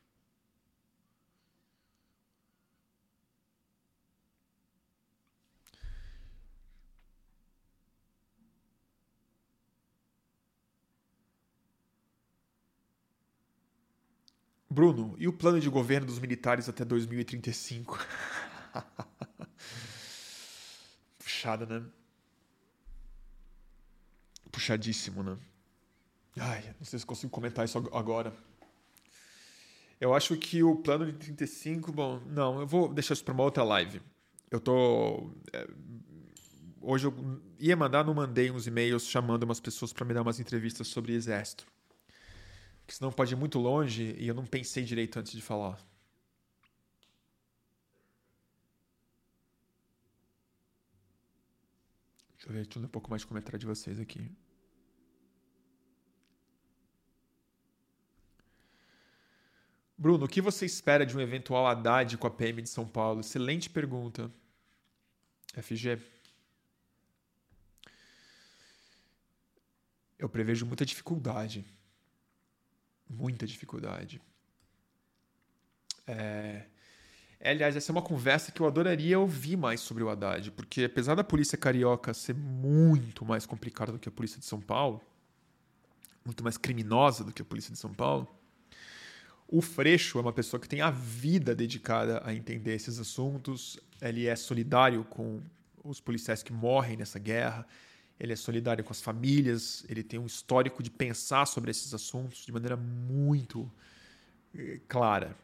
Bruno, 14.76 15.16
e 15.18 15.26
o 15.26 15.32
plano 15.32 15.58
de 15.58 15.70
governo 15.70 16.06
dos 16.06 16.18
militares 16.18 16.68
até 16.68 16.84
2035? 16.84 17.98
Puxada, 21.18 21.64
né? 21.64 21.82
Puxadíssimo, 24.52 25.22
né? 25.22 25.38
Ai, 26.38 26.74
não 26.78 26.84
sei 26.84 26.98
se 26.98 27.06
consigo 27.06 27.32
comentar 27.32 27.64
isso 27.64 27.78
agora. 27.90 28.34
Eu 29.98 30.14
acho 30.14 30.36
que 30.36 30.62
o 30.62 30.76
plano 30.76 31.06
de 31.06 31.14
35, 31.14 31.90
bom, 31.90 32.20
não, 32.26 32.60
eu 32.60 32.66
vou 32.66 32.92
deixar 32.92 33.14
isso 33.14 33.24
para 33.24 33.32
uma 33.32 33.44
outra 33.44 33.64
live. 33.64 34.02
Eu 34.50 34.60
tô. 34.60 35.30
É, 35.54 35.66
hoje 36.82 37.06
eu 37.06 37.40
ia 37.58 37.74
mandar, 37.74 38.04
não 38.04 38.12
mandei 38.12 38.50
uns 38.50 38.66
e-mails 38.66 39.06
chamando 39.06 39.44
umas 39.44 39.58
pessoas 39.58 39.90
para 39.90 40.04
me 40.04 40.12
dar 40.12 40.20
umas 40.20 40.38
entrevistas 40.38 40.88
sobre 40.88 41.14
exército. 41.14 41.66
Porque 42.86 42.94
senão 42.96 43.10
pode 43.10 43.34
ir 43.34 43.36
muito 43.36 43.58
longe 43.58 44.14
e 44.16 44.28
eu 44.28 44.34
não 44.34 44.46
pensei 44.46 44.84
direito 44.84 45.18
antes 45.18 45.32
de 45.32 45.42
falar. 45.42 45.76
Deixa 52.34 52.48
eu 52.48 52.52
ver, 52.52 52.68
ler 52.76 52.86
um 52.86 52.88
pouco 52.88 53.10
mais 53.10 53.22
de 53.22 53.26
comentário 53.26 53.58
de 53.58 53.66
vocês 53.66 53.98
aqui. 53.98 54.30
Bruno, 59.98 60.26
o 60.26 60.28
que 60.28 60.40
você 60.40 60.64
espera 60.64 61.04
de 61.04 61.16
um 61.16 61.20
eventual 61.20 61.66
Haddad 61.66 62.16
com 62.16 62.26
a 62.28 62.30
PM 62.30 62.62
de 62.62 62.68
São 62.68 62.86
Paulo? 62.86 63.18
Excelente 63.18 63.68
pergunta. 63.68 64.30
FG. 65.60 66.00
Eu 70.16 70.28
prevejo 70.28 70.64
muita 70.64 70.86
dificuldade 70.86 71.64
muita 73.08 73.46
dificuldade. 73.46 74.20
É... 76.06 76.66
é... 77.40 77.50
Aliás, 77.50 77.76
essa 77.76 77.90
é 77.90 77.94
uma 77.94 78.02
conversa 78.02 78.50
que 78.52 78.60
eu 78.60 78.66
adoraria 78.66 79.18
ouvir 79.18 79.56
mais 79.56 79.80
sobre 79.80 80.02
o 80.02 80.08
Haddad, 80.08 80.50
porque 80.52 80.84
apesar 80.84 81.14
da 81.14 81.24
polícia 81.24 81.58
carioca 81.58 82.14
ser 82.14 82.34
muito 82.34 83.24
mais 83.24 83.46
complicada 83.46 83.92
do 83.92 83.98
que 83.98 84.08
a 84.08 84.12
polícia 84.12 84.38
de 84.38 84.46
São 84.46 84.60
Paulo, 84.60 85.00
muito 86.24 86.42
mais 86.42 86.56
criminosa 86.56 87.22
do 87.22 87.32
que 87.32 87.42
a 87.42 87.44
polícia 87.44 87.72
de 87.72 87.78
São 87.78 87.92
Paulo, 87.92 88.28
o 89.48 89.62
Freixo 89.62 90.18
é 90.18 90.22
uma 90.22 90.32
pessoa 90.32 90.60
que 90.60 90.68
tem 90.68 90.80
a 90.80 90.90
vida 90.90 91.54
dedicada 91.54 92.20
a 92.24 92.34
entender 92.34 92.74
esses 92.74 92.98
assuntos, 92.98 93.78
ele 94.00 94.26
é 94.26 94.34
solidário 94.34 95.04
com 95.04 95.40
os 95.84 96.00
policiais 96.00 96.42
que 96.42 96.52
morrem 96.52 96.96
nessa 96.96 97.18
guerra, 97.18 97.66
ele 98.18 98.32
é 98.32 98.36
solidário 98.36 98.82
com 98.82 98.92
as 98.92 99.00
famílias, 99.00 99.84
ele 99.88 100.02
tem 100.02 100.18
um 100.18 100.26
histórico 100.26 100.82
de 100.82 100.90
pensar 100.90 101.46
sobre 101.46 101.70
esses 101.70 101.92
assuntos 101.92 102.44
de 102.44 102.52
maneira 102.52 102.76
muito 102.76 103.70
eh, 104.54 104.80
clara. 104.88 105.36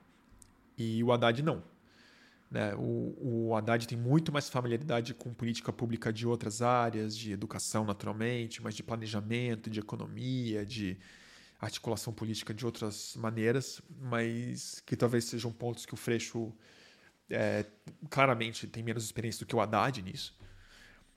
E 0.76 1.02
o 1.04 1.12
Haddad 1.12 1.42
não. 1.42 1.62
Né? 2.50 2.74
O, 2.74 3.48
o 3.48 3.56
Haddad 3.56 3.86
tem 3.86 3.96
muito 3.96 4.32
mais 4.32 4.48
familiaridade 4.48 5.14
com 5.14 5.32
política 5.32 5.72
pública 5.72 6.12
de 6.12 6.26
outras 6.26 6.62
áreas, 6.62 7.16
de 7.16 7.32
educação, 7.32 7.84
naturalmente, 7.84 8.62
mas 8.62 8.74
de 8.74 8.82
planejamento, 8.82 9.70
de 9.70 9.80
economia, 9.80 10.64
de 10.64 10.98
articulação 11.60 12.12
política 12.12 12.52
de 12.52 12.66
outras 12.66 13.14
maneiras, 13.16 13.80
mas 14.00 14.80
que 14.84 14.96
talvez 14.96 15.24
sejam 15.26 15.52
pontos 15.52 15.86
que 15.86 15.94
o 15.94 15.96
Freixo 15.96 16.52
é, 17.30 17.64
claramente 18.10 18.66
tem 18.66 18.82
menos 18.82 19.04
experiência 19.04 19.44
do 19.44 19.48
que 19.48 19.54
o 19.54 19.60
Haddad 19.60 20.02
nisso. 20.02 20.36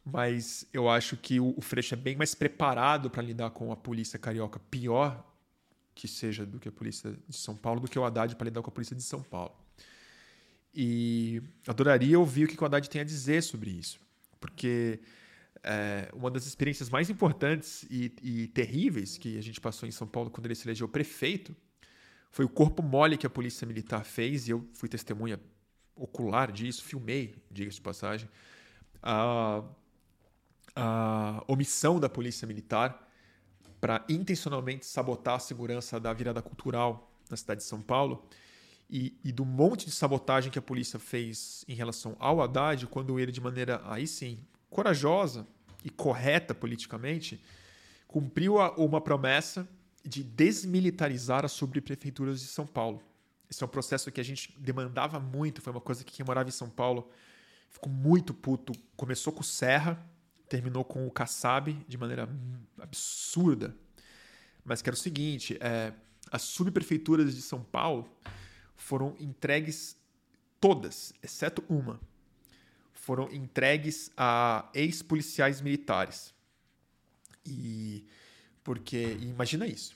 Mas 0.06 0.68
eu 0.72 0.88
acho 0.88 1.18
que 1.18 1.40
o, 1.40 1.60
Freixo 1.62 1.96
é 1.96 1.98
bem 1.98 2.16
mais 2.16 2.36
preparado 2.36 3.10
para 3.10 3.24
lidar 3.24 3.50
com 3.50 3.72
a 3.72 3.76
polícia 3.76 4.20
carioca 4.20 4.60
pior 4.60 5.26
que 5.96 6.08
seja 6.08 6.46
do 6.46 6.60
que 6.60 6.68
a 6.68 6.72
polícia 6.72 7.18
de 7.28 7.36
São 7.36 7.56
Paulo, 7.56 7.80
do 7.80 7.88
que 7.88 7.98
o 7.98 8.04
Haddad 8.04 8.36
para 8.36 8.46
lidar 8.46 8.62
com 8.62 8.70
a 8.70 8.74
polícia 8.74 8.96
de 8.96 9.02
São 9.02 9.24
Paulo. 9.24 9.56
E 10.74 11.42
adoraria 11.66 12.20
ouvir 12.20 12.44
o 12.44 12.48
que 12.48 12.62
o 12.62 12.66
Haddad 12.66 12.88
tem 12.90 13.02
a 13.02 13.04
dizer 13.04 13.42
sobre 13.42 13.72
isso, 13.72 14.00
porque 14.40 15.00
é, 15.64 16.10
uma 16.14 16.30
das 16.30 16.46
experiências 16.46 16.90
mais 16.90 17.10
importantes 17.10 17.84
e, 17.90 18.14
e, 18.22 18.48
terríveis 18.50 19.18
que 19.18 19.38
a 19.38 19.42
gente 19.42 19.60
passou 19.60 19.88
em 19.88 19.92
São 19.92 20.06
Paulo 20.06 20.30
quando 20.30 20.46
ele 20.46 20.54
se 20.54 20.68
elegeu 20.68 20.88
prefeito 20.88 21.56
foi 22.30 22.44
o 22.44 22.50
corpo 22.50 22.84
mole 22.84 23.18
que 23.18 23.26
a 23.26 23.30
polícia 23.30 23.66
militar 23.66 24.04
fez, 24.04 24.48
e 24.48 24.52
eu 24.52 24.68
fui 24.74 24.90
testemunha 24.90 25.40
ocular 25.96 26.52
disso, 26.52 26.84
filmei, 26.84 27.34
diga-se 27.50 27.78
de 27.78 27.82
passagem, 27.82 28.30
a, 29.02 29.64
a 30.76 31.44
omissão 31.48 32.00
da 32.00 32.10
polícia 32.10 32.48
militar 32.48 33.08
para 33.80 34.04
intencionalmente 34.10 34.86
sabotar 34.86 35.36
a 35.36 35.40
segurança 35.40 36.00
da 36.00 36.12
virada 36.12 36.42
cultural 36.42 37.12
na 37.30 37.38
cidade 37.38 37.62
de 37.62 37.68
São 37.68 37.82
Paulo. 37.82 38.28
E, 38.90 39.18
e, 39.24 39.32
do 39.32 39.46
monte 39.46 39.86
de 39.86 39.92
sabotagem 39.92 40.52
que 40.52 40.60
a 40.60 40.62
polícia 40.62 41.00
fez 41.00 41.66
em 41.68 41.74
relação 41.74 42.16
ao 42.20 42.40
Haddad, 42.42 42.86
quando 42.88 43.20
ele, 43.20 43.32
de 43.32 43.42
maneira 43.42 43.82
aí 43.86 44.06
sim 44.06 44.40
corajosa, 44.70 45.48
e 45.86 45.90
correta 45.92 46.56
politicamente, 46.56 47.40
cumpriu 48.08 48.56
uma 48.76 49.00
promessa 49.00 49.70
de 50.04 50.24
desmilitarizar 50.24 51.46
as 51.46 51.52
subprefeituras 51.52 52.42
de 52.42 52.48
São 52.48 52.66
Paulo. 52.66 53.02
Esse 53.48 53.64
é 53.64 53.66
um 53.68 53.70
processo 53.70 54.12
que 54.12 54.20
a 54.20 54.24
gente 54.24 54.52
demandava 54.58 55.20
muito, 55.20 55.62
foi 55.62 55.72
uma 55.72 55.82
coisa 55.82 56.04
que 56.04 56.12
quem 56.12 56.26
morava 56.26 56.50
em 56.50 56.52
São 56.52 56.70
Paulo 56.70 57.08
ficou 57.70 57.92
muito 57.92 58.34
puto. 58.34 58.74
Começou 58.98 59.32
com 59.32 59.42
o 59.42 59.44
Serra, 59.44 60.04
terminou 60.48 60.84
com 60.84 61.08
o 61.08 61.12
Kassab 61.12 61.74
de 61.88 61.98
maneira 61.98 62.30
absurda. 62.80 63.76
Mas 64.64 64.82
que 64.82 64.90
era 64.90 64.96
o 64.96 65.00
seguinte, 65.00 65.58
é, 65.60 65.94
as 66.32 66.42
subprefeituras 66.42 67.36
de 67.36 67.42
São 67.42 67.64
Paulo 67.64 68.10
foram 68.76 69.16
entregues 69.20 69.96
todas, 70.60 71.14
exceto 71.22 71.64
uma, 71.70 72.00
foram 72.94 73.32
entregues 73.32 74.12
a 74.18 74.70
ex-policiais 74.74 75.62
militares. 75.62 76.34
E 77.46 78.04
porque 78.64 79.18
imagina 79.22 79.68
isso. 79.68 79.96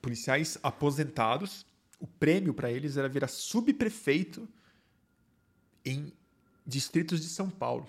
Policiais 0.00 0.56
aposentados, 0.62 1.66
o 2.00 2.06
prêmio 2.06 2.54
para 2.54 2.70
eles 2.70 2.96
era 2.96 3.08
virar 3.08 3.28
subprefeito 3.28 4.48
em 5.84 6.10
distritos 6.66 7.20
de 7.20 7.28
São 7.28 7.50
Paulo. 7.50 7.86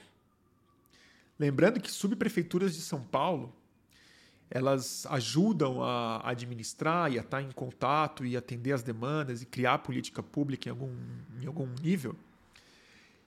Lembrando 1.40 1.80
que 1.80 1.92
subprefeituras 1.92 2.76
de 2.76 2.82
São 2.82 3.02
Paulo 3.02 3.54
elas 4.50 5.06
ajudam 5.08 5.84
a 5.84 6.22
administrar 6.30 7.12
e 7.12 7.20
a 7.20 7.22
estar 7.22 7.42
em 7.42 7.52
contato 7.52 8.26
e 8.26 8.38
atender 8.38 8.72
as 8.72 8.82
demandas 8.82 9.42
e 9.42 9.46
criar 9.46 9.80
política 9.80 10.24
pública 10.24 10.70
em 10.70 10.72
algum, 10.72 10.96
em 11.42 11.46
algum 11.46 11.68
nível 11.82 12.16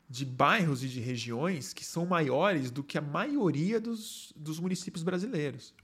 de 0.09 0.25
bairros 0.25 0.83
e 0.83 0.89
de 0.89 0.99
regiões 0.99 1.73
que 1.73 1.85
são 1.85 2.05
maiores 2.07 2.71
do 2.71 2.83
que 2.83 2.99
a 2.99 3.01
maioria 3.01 3.79
dos, 3.79 4.33
dos 4.35 4.59
municípios 4.59 5.05
brasileiros. 5.05 5.75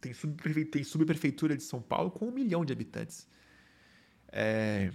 Tem, 0.00 0.12
subprefe... 0.12 0.64
tem 0.64 0.84
subprefeitura 0.84 1.56
de 1.56 1.62
São 1.62 1.80
Paulo 1.80 2.10
com 2.10 2.26
um 2.26 2.32
milhão 2.32 2.64
de 2.64 2.72
habitantes. 2.72 3.26
É... 4.30 4.90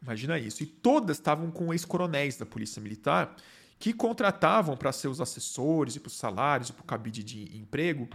Imagina 0.00 0.38
isso. 0.38 0.62
E 0.62 0.66
todas 0.66 1.16
estavam 1.16 1.50
com 1.50 1.72
ex-coronéis 1.72 2.36
da 2.36 2.46
Polícia 2.46 2.80
Militar 2.80 3.34
que 3.84 3.92
contratavam 3.92 4.78
para 4.78 4.90
seus 4.92 5.20
assessores 5.20 5.94
e 5.94 6.00
para 6.00 6.08
os 6.08 6.16
salários 6.16 6.70
e 6.70 6.72
para 6.72 6.80
o 6.80 6.86
cabide 6.86 7.22
de 7.22 7.54
emprego 7.54 8.08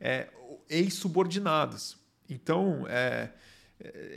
é, 0.00 0.28
ex-subordinados. 0.68 1.96
Então, 2.28 2.84
é, 2.88 3.30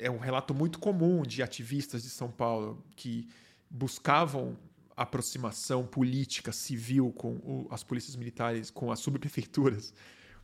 é 0.01 0.09
um 0.09 0.17
relato 0.17 0.55
muito 0.55 0.79
comum 0.79 1.21
de 1.21 1.43
ativistas 1.43 2.01
de 2.01 2.09
São 2.09 2.31
Paulo 2.31 2.83
que 2.95 3.29
buscavam 3.69 4.57
aproximação 4.95 5.85
política 5.85 6.51
civil 6.51 7.13
com 7.15 7.35
o, 7.43 7.67
as 7.69 7.83
polícias 7.83 8.15
militares, 8.15 8.71
com 8.71 8.91
as 8.91 8.97
subprefeituras 8.97 9.93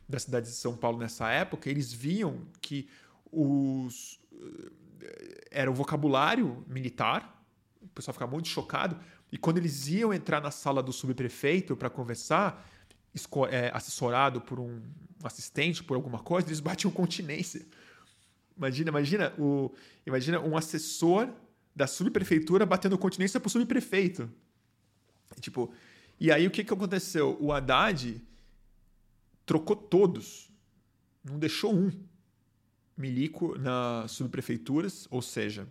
da 0.08 0.20
cidade 0.20 0.46
de 0.46 0.52
São 0.52 0.76
Paulo 0.76 0.98
nessa 0.98 1.28
época, 1.32 1.68
eles 1.68 1.92
viam 1.92 2.46
que 2.60 2.88
os 3.32 4.20
eh, 5.02 5.48
era 5.50 5.68
o 5.68 5.74
vocabulário 5.74 6.64
militar, 6.68 7.44
o 7.82 7.88
pessoal 7.88 8.12
ficava 8.12 8.30
muito 8.30 8.46
chocado, 8.46 8.96
e 9.34 9.36
quando 9.36 9.58
eles 9.58 9.88
iam 9.88 10.14
entrar 10.14 10.40
na 10.40 10.52
sala 10.52 10.80
do 10.80 10.92
subprefeito 10.92 11.76
para 11.76 11.90
conversar, 11.90 12.70
é, 13.50 13.68
assessorado 13.74 14.40
por 14.40 14.60
um 14.60 14.80
assistente, 15.24 15.82
por 15.82 15.96
alguma 15.96 16.20
coisa, 16.20 16.46
eles 16.46 16.60
batiam 16.60 16.88
continência. 16.88 17.66
Imagina, 18.56 18.90
imagina, 18.90 19.34
o, 19.36 19.74
imagina 20.06 20.38
um 20.38 20.56
assessor 20.56 21.28
da 21.74 21.88
subprefeitura 21.88 22.64
batendo 22.64 22.96
continência 22.96 23.40
pro 23.40 23.50
subprefeito. 23.50 24.30
Tipo, 25.40 25.74
e 26.20 26.30
aí 26.30 26.46
o 26.46 26.50
que, 26.50 26.62
que 26.62 26.72
aconteceu? 26.72 27.36
O 27.40 27.52
Haddad 27.52 28.22
trocou 29.44 29.74
todos, 29.74 30.48
não 31.24 31.40
deixou 31.40 31.74
um 31.74 31.90
milico 32.96 33.58
nas 33.58 34.12
subprefeituras, 34.12 35.08
ou 35.10 35.20
seja, 35.20 35.66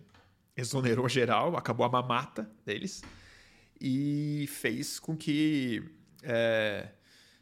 exonerou 0.54 1.08
geral, 1.08 1.56
acabou 1.56 1.86
a 1.86 1.88
mamata 1.88 2.50
deles 2.66 3.02
e 3.80 4.46
fez 4.48 4.98
com 4.98 5.16
que 5.16 5.82
é, 6.22 6.88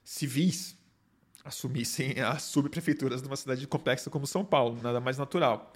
civis 0.03 0.77
assumissem 1.45 2.21
as 2.23 2.43
subprefeituras 2.45 3.23
de 3.23 3.29
uma 3.29 3.37
cidade 3.37 3.67
complexa 3.67 4.11
como 4.11 4.27
São 4.27 4.45
Paulo, 4.45 4.81
nada 4.83 5.01
mais 5.01 5.19
natural. 5.19 5.73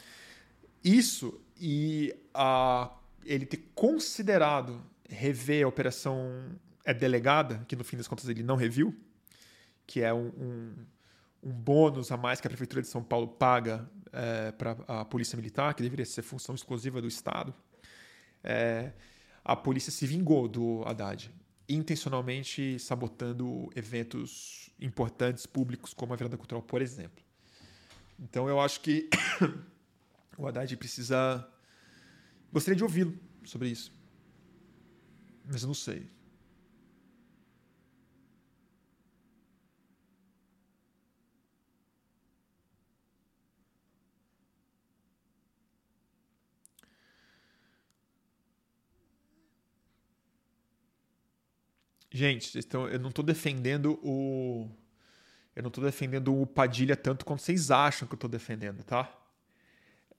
Isso 0.83 1.41
e 1.59 2.15
a, 2.33 2.91
ele 3.25 3.47
ter 3.47 3.71
considerado 3.75 4.85
rever 5.09 5.65
a 5.65 5.69
operação 5.69 6.51
é 6.85 6.95
delegada, 6.95 7.65
que 7.67 7.75
no 7.75 7.85
fim 7.85 7.97
das 7.97 8.07
contas 8.07 8.29
ele 8.29 8.43
não 8.43 8.57
reviu, 8.57 8.95
que 9.87 10.01
é 10.01 10.13
um, 10.13 10.29
um, 10.29 10.75
um 11.43 11.53
bônus 11.53 12.13
a 12.13 12.17
mais 12.17 12.41
que 12.41 12.47
a 12.47 12.51
Prefeitura 12.51 12.83
de 12.83 12.89
São 12.89 13.03
Paulo 13.03 13.29
paga 13.29 13.89
é, 14.13 14.53
para 14.53 14.77
a 14.87 15.05
Polícia 15.05 15.37
Militar, 15.37 15.75
que 15.75 15.83
deveria 15.83 16.05
ser 16.05 16.23
função 16.23 16.55
exclusiva 16.55 17.01
do 17.01 17.09
Estado. 17.09 17.55
É, 18.43 18.93
a 19.49 19.55
polícia 19.55 19.93
se 19.93 20.05
vingou 20.09 20.49
do 20.49 20.83
Haddad, 20.85 21.33
intencionalmente 21.69 22.81
sabotando 22.81 23.71
eventos 23.77 24.69
importantes 24.81 25.47
públicos, 25.47 25.95
como 25.95 26.13
a 26.13 26.17
Virada 26.17 26.37
Cultural, 26.37 26.61
por 26.63 26.83
exemplo. 26.83 27.25
Então 28.19 28.49
eu 28.49 28.61
acho 28.61 28.81
que 28.81 29.09
o 30.37 30.49
Haddad 30.49 30.77
precisa. 30.77 31.49
Gostaria 32.53 32.77
de 32.77 32.83
ouvi-lo 32.83 33.17
sobre 33.45 33.69
isso. 33.69 33.93
Mas 35.45 35.63
eu 35.63 35.69
não 35.69 35.75
sei. 35.75 36.11
Gente, 52.17 52.59
estão, 52.59 52.89
eu 52.89 52.99
não 52.99 53.11
estou 53.11 53.23
defendendo 53.23 54.01
o. 54.03 54.71
Eu 55.55 55.63
não 55.63 55.69
estou 55.69 55.85
defendendo 55.85 56.35
o 56.35 56.47
Padilha 56.47 56.97
tanto 56.97 57.27
quanto 57.27 57.43
vocês 57.43 57.71
acham 57.71 58.09
que 58.09 58.15
eu 58.15 58.17
estou 58.17 58.31
defendendo, 58.31 58.83
tá? 58.83 59.15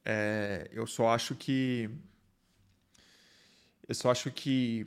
É, 0.05 0.69
eu 0.71 0.85
só 0.85 1.09
acho 1.09 1.33
que. 1.33 1.89
Eu 3.87 3.95
só 3.95 4.11
acho 4.11 4.29
que. 4.29 4.85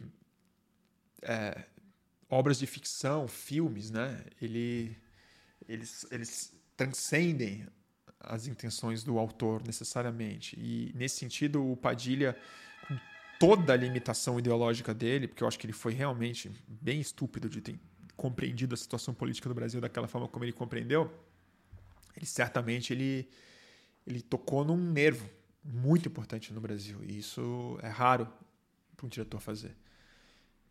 É, 1.22 1.64
obras 2.28 2.60
de 2.60 2.66
ficção, 2.68 3.26
filmes, 3.26 3.90
né? 3.90 4.24
Ele, 4.40 4.96
eles, 5.68 6.06
eles 6.12 6.56
transcendem 6.76 7.66
as 8.20 8.46
intenções 8.46 9.02
do 9.02 9.18
autor 9.18 9.66
necessariamente. 9.66 10.54
E 10.56 10.92
nesse 10.94 11.16
sentido, 11.16 11.72
o 11.72 11.76
Padilha, 11.76 12.38
toda 13.40 13.72
a 13.72 13.76
limitação 13.76 14.38
ideológica 14.38 14.92
dele, 14.92 15.26
porque 15.26 15.42
eu 15.42 15.48
acho 15.48 15.58
que 15.58 15.64
ele 15.64 15.72
foi 15.72 15.94
realmente 15.94 16.52
bem 16.68 17.00
estúpido 17.00 17.48
de 17.48 17.62
ter 17.62 17.80
compreendido 18.14 18.74
a 18.74 18.76
situação 18.76 19.14
política 19.14 19.48
do 19.48 19.54
Brasil 19.54 19.80
daquela 19.80 20.06
forma 20.06 20.28
como 20.28 20.44
ele 20.44 20.52
compreendeu, 20.52 21.10
ele 22.14 22.26
certamente 22.26 22.92
ele, 22.92 23.26
ele 24.06 24.20
tocou 24.20 24.62
num 24.62 24.76
nervo 24.76 25.26
muito 25.64 26.06
importante 26.06 26.52
no 26.52 26.60
Brasil. 26.60 26.98
E 27.02 27.18
isso 27.18 27.78
é 27.82 27.88
raro 27.88 28.28
para 28.94 29.06
um 29.06 29.08
diretor 29.08 29.40
fazer. 29.40 29.74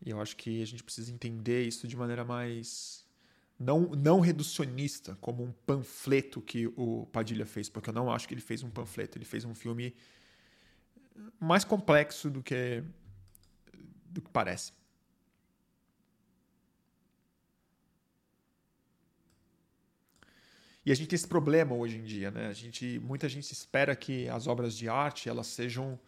E 0.00 0.10
eu 0.10 0.20
acho 0.20 0.36
que 0.36 0.62
a 0.62 0.66
gente 0.66 0.84
precisa 0.84 1.12
entender 1.12 1.66
isso 1.66 1.88
de 1.88 1.96
maneira 1.96 2.24
mais. 2.24 3.04
Não, 3.58 3.80
não 3.90 4.20
reducionista, 4.20 5.18
como 5.20 5.42
um 5.42 5.50
panfleto 5.66 6.40
que 6.40 6.68
o 6.76 7.06
Padilha 7.06 7.44
fez, 7.44 7.68
porque 7.68 7.90
eu 7.90 7.94
não 7.94 8.12
acho 8.12 8.28
que 8.28 8.34
ele 8.34 8.40
fez 8.40 8.62
um 8.62 8.70
panfleto. 8.70 9.18
Ele 9.18 9.24
fez 9.24 9.44
um 9.44 9.56
filme 9.56 9.92
mais 11.38 11.64
complexo 11.64 12.30
do 12.30 12.42
que, 12.42 12.82
do 14.06 14.20
que 14.20 14.30
parece. 14.30 14.72
E 20.84 20.90
a 20.90 20.94
gente 20.94 21.08
tem 21.08 21.16
esse 21.16 21.28
problema 21.28 21.74
hoje 21.74 21.98
em 21.98 22.02
dia, 22.02 22.30
né? 22.30 22.46
A 22.46 22.52
gente, 22.52 22.98
muita 23.00 23.28
gente 23.28 23.52
espera 23.52 23.94
que 23.94 24.28
as 24.28 24.46
obras 24.46 24.76
de 24.76 24.88
arte 24.88 25.28
elas 25.28 25.46
sejam 25.46 25.98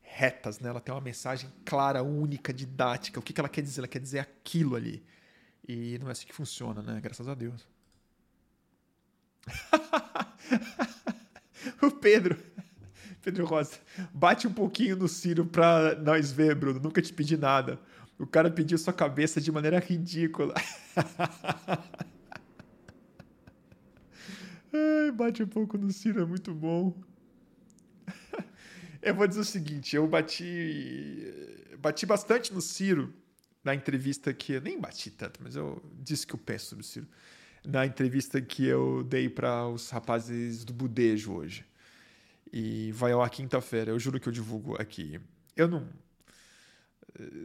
retas, 0.00 0.58
né? 0.58 0.70
Ela 0.70 0.80
tem 0.80 0.94
uma 0.94 1.00
mensagem 1.00 1.52
clara, 1.64 2.02
única, 2.02 2.52
didática. 2.52 3.20
O 3.20 3.22
que, 3.22 3.32
que 3.32 3.40
ela 3.40 3.48
quer 3.48 3.62
dizer? 3.62 3.80
Ela 3.80 3.88
quer 3.88 4.00
dizer 4.00 4.20
aquilo 4.20 4.74
ali. 4.74 5.04
E 5.68 5.98
não 5.98 6.08
é 6.08 6.12
assim 6.12 6.26
que 6.26 6.34
funciona, 6.34 6.80
né? 6.80 6.98
Graças 7.00 7.28
a 7.28 7.34
Deus. 7.34 7.68
o 11.82 11.90
Pedro, 11.90 12.42
Pedro 13.26 13.44
Rosa, 13.44 13.72
bate 14.14 14.46
um 14.46 14.52
pouquinho 14.52 14.94
no 14.94 15.08
Ciro 15.08 15.44
pra 15.44 15.96
nós 15.96 16.30
ver, 16.30 16.54
Bruno. 16.54 16.78
Nunca 16.78 17.02
te 17.02 17.12
pedi 17.12 17.36
nada. 17.36 17.80
O 18.16 18.24
cara 18.24 18.48
pediu 18.48 18.78
sua 18.78 18.92
cabeça 18.92 19.40
de 19.40 19.50
maneira 19.50 19.80
ridícula. 19.80 20.54
Ai, 24.72 25.10
bate 25.10 25.42
um 25.42 25.48
pouco 25.48 25.76
no 25.76 25.90
Ciro, 25.90 26.22
é 26.22 26.24
muito 26.24 26.54
bom. 26.54 26.94
Eu 29.02 29.12
vou 29.12 29.26
dizer 29.26 29.40
o 29.40 29.44
seguinte, 29.44 29.96
eu 29.96 30.06
bati 30.06 31.32
bati 31.80 32.06
bastante 32.06 32.54
no 32.54 32.60
Ciro 32.60 33.12
na 33.64 33.74
entrevista 33.74 34.32
que 34.32 34.60
nem 34.60 34.80
bati 34.80 35.10
tanto, 35.10 35.40
mas 35.42 35.56
eu 35.56 35.82
disse 36.00 36.24
que 36.26 36.34
eu 36.34 36.38
penso 36.38 36.66
sobre 36.66 36.84
o 36.84 36.86
Ciro 36.86 37.08
na 37.64 37.84
entrevista 37.84 38.40
que 38.40 38.64
eu 38.64 39.02
dei 39.02 39.28
para 39.28 39.66
os 39.66 39.90
rapazes 39.90 40.64
do 40.64 40.72
Budejo 40.72 41.32
hoje. 41.32 41.64
E 42.52 42.92
vai 42.92 43.12
ao 43.12 43.22
ar 43.22 43.30
quinta-feira, 43.30 43.90
eu 43.90 43.98
juro 43.98 44.20
que 44.20 44.28
eu 44.28 44.32
divulgo 44.32 44.80
aqui. 44.80 45.20
Eu 45.56 45.68
não 45.68 45.88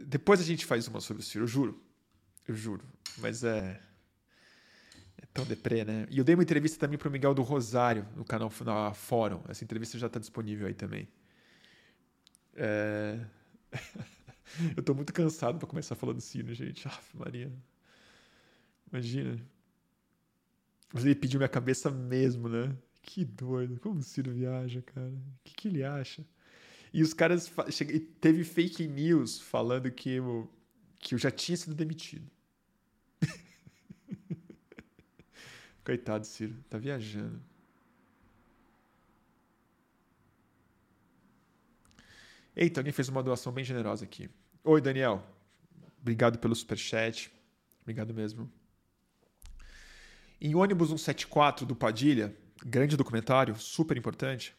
depois 0.06 0.40
a 0.40 0.44
gente 0.44 0.66
faz 0.66 0.86
uma 0.88 1.00
sobre 1.00 1.22
o 1.22 1.24
Ciro, 1.24 1.44
eu 1.44 1.48
juro. 1.48 1.82
Eu 2.46 2.54
juro, 2.54 2.84
mas 3.18 3.44
é 3.44 3.80
é 5.16 5.26
tão 5.32 5.44
deprê, 5.44 5.84
né? 5.84 6.06
E 6.10 6.18
eu 6.18 6.24
dei 6.24 6.34
uma 6.34 6.42
entrevista 6.42 6.78
também 6.78 6.98
para 6.98 7.08
o 7.08 7.12
Miguel 7.12 7.32
do 7.32 7.42
Rosário, 7.42 8.06
no 8.16 8.24
canal 8.24 8.52
na 8.64 8.92
Fórum. 8.92 9.40
Essa 9.48 9.62
entrevista 9.62 9.96
já 9.96 10.08
está 10.08 10.18
disponível 10.18 10.66
aí 10.66 10.74
também. 10.74 11.08
É... 12.54 13.24
eu 14.76 14.80
estou 14.80 14.94
muito 14.94 15.12
cansado 15.12 15.58
para 15.58 15.68
começar 15.68 15.94
falando 15.94 16.20
sino, 16.20 16.52
gente. 16.52 16.86
Aff, 16.88 17.16
Maria. 17.16 17.52
Imagina. 18.90 19.38
Mas 20.92 21.04
ele 21.04 21.14
pediu 21.14 21.38
minha 21.38 21.48
cabeça 21.48 21.90
mesmo, 21.90 22.48
né? 22.48 22.76
Que 23.02 23.24
doido. 23.24 23.78
Como 23.80 23.98
o 23.98 24.02
Ciro 24.02 24.32
viaja, 24.32 24.80
cara? 24.82 25.08
O 25.08 25.40
que, 25.44 25.54
que 25.54 25.68
ele 25.68 25.84
acha? 25.84 26.24
E 26.92 27.02
os 27.02 27.12
caras. 27.12 27.52
Teve 28.20 28.44
fake 28.44 28.86
news 28.86 29.40
falando 29.40 29.90
que 29.90 30.10
eu, 30.10 30.50
que 30.98 31.14
eu 31.14 31.18
já 31.18 31.30
tinha 31.30 31.56
sido 31.56 31.74
demitido. 31.74 32.30
Coitado, 35.84 36.24
Ciro, 36.26 36.54
tá 36.70 36.78
viajando. 36.78 37.42
Eita, 42.54 42.80
alguém 42.80 42.92
fez 42.92 43.08
uma 43.08 43.22
doação 43.22 43.50
bem 43.50 43.64
generosa 43.64 44.04
aqui. 44.04 44.30
Oi, 44.62 44.80
Daniel. 44.80 45.26
Obrigado 46.00 46.38
pelo 46.38 46.54
superchat. 46.54 47.32
Obrigado 47.80 48.12
mesmo. 48.12 48.52
Em 50.40 50.54
ônibus 50.54 50.88
174 50.88 51.64
do 51.64 51.74
Padilha, 51.74 52.36
grande 52.64 52.96
documentário, 52.96 53.54
super 53.56 53.96
importante, 53.96 54.54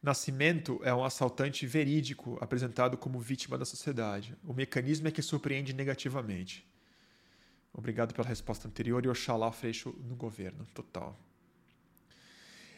Nascimento 0.00 0.80
é 0.84 0.94
um 0.94 1.04
assaltante 1.04 1.66
verídico 1.66 2.38
apresentado 2.40 2.96
como 2.96 3.18
vítima 3.18 3.58
da 3.58 3.64
sociedade. 3.64 4.36
O 4.44 4.54
mecanismo 4.54 5.08
é 5.08 5.10
que 5.10 5.20
surpreende 5.20 5.72
negativamente. 5.72 6.64
Obrigado 7.72 8.14
pela 8.14 8.26
resposta 8.26 8.68
anterior 8.68 9.04
e 9.04 9.08
Oxalá 9.08 9.50
Freixo 9.50 9.92
no 10.06 10.14
governo. 10.14 10.64
Total. 10.72 11.18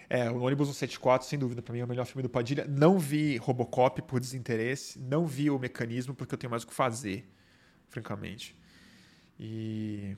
É, 0.08 0.30
o 0.30 0.40
ônibus 0.40 0.68
174, 0.68 1.28
sem 1.28 1.38
dúvida, 1.38 1.60
para 1.62 1.74
mim 1.74 1.80
é 1.80 1.84
o 1.84 1.88
melhor 1.88 2.06
filme 2.06 2.22
do 2.22 2.28
Padilha. 2.28 2.66
Não 2.66 2.98
vi 2.98 3.36
Robocop 3.36 4.00
por 4.02 4.18
desinteresse, 4.18 4.98
não 4.98 5.26
vi 5.26 5.50
o 5.50 5.58
mecanismo 5.58 6.14
porque 6.14 6.34
eu 6.34 6.38
tenho 6.38 6.50
mais 6.50 6.64
o 6.64 6.66
que 6.66 6.74
fazer, 6.74 7.30
francamente. 7.88 8.56
E. 9.38 10.16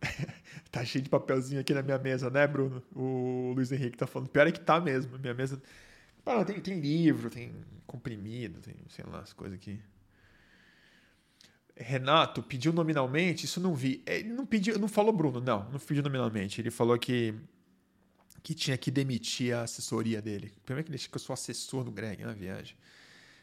tá 0.70 0.84
cheio 0.84 1.02
de 1.02 1.10
papelzinho 1.10 1.60
aqui 1.60 1.72
na 1.74 1.82
minha 1.82 1.98
mesa, 1.98 2.30
né, 2.30 2.46
Bruno? 2.46 2.82
O 2.94 3.52
Luiz 3.54 3.72
Henrique 3.72 3.96
tá 3.96 4.06
falando. 4.06 4.28
Pior 4.28 4.46
é 4.46 4.52
que 4.52 4.60
tá 4.60 4.80
mesmo. 4.80 5.18
Minha 5.18 5.34
mesa. 5.34 5.60
Ah, 6.24 6.44
tem, 6.44 6.60
tem 6.60 6.80
livro, 6.80 7.30
tem 7.30 7.54
comprimido, 7.86 8.60
tem, 8.60 8.74
sei 8.88 9.04
lá, 9.10 9.20
as 9.20 9.32
coisas 9.32 9.56
aqui. 9.56 9.80
Renato 11.76 12.42
pediu 12.42 12.72
nominalmente, 12.72 13.44
isso 13.44 13.60
não 13.60 13.74
vi. 13.74 14.02
Ele 14.06 14.30
não 14.30 14.46
pediu, 14.46 14.78
não 14.78 14.88
falou 14.88 15.12
Bruno, 15.12 15.40
não, 15.40 15.70
não 15.70 15.78
pediu 15.78 16.02
nominalmente. 16.02 16.60
Ele 16.60 16.70
falou 16.70 16.98
que 16.98 17.34
que 18.46 18.54
tinha 18.54 18.78
que 18.78 18.92
demitir 18.92 19.52
a 19.52 19.62
assessoria 19.62 20.22
dele. 20.22 20.52
Primeiro 20.64 20.86
que 20.86 20.92
ele 20.94 21.02
que 21.02 21.16
eu 21.16 21.18
sou 21.18 21.34
assessor 21.34 21.82
do 21.82 21.90
Greg 21.90 22.22
na 22.22 22.32
viagem. 22.32 22.76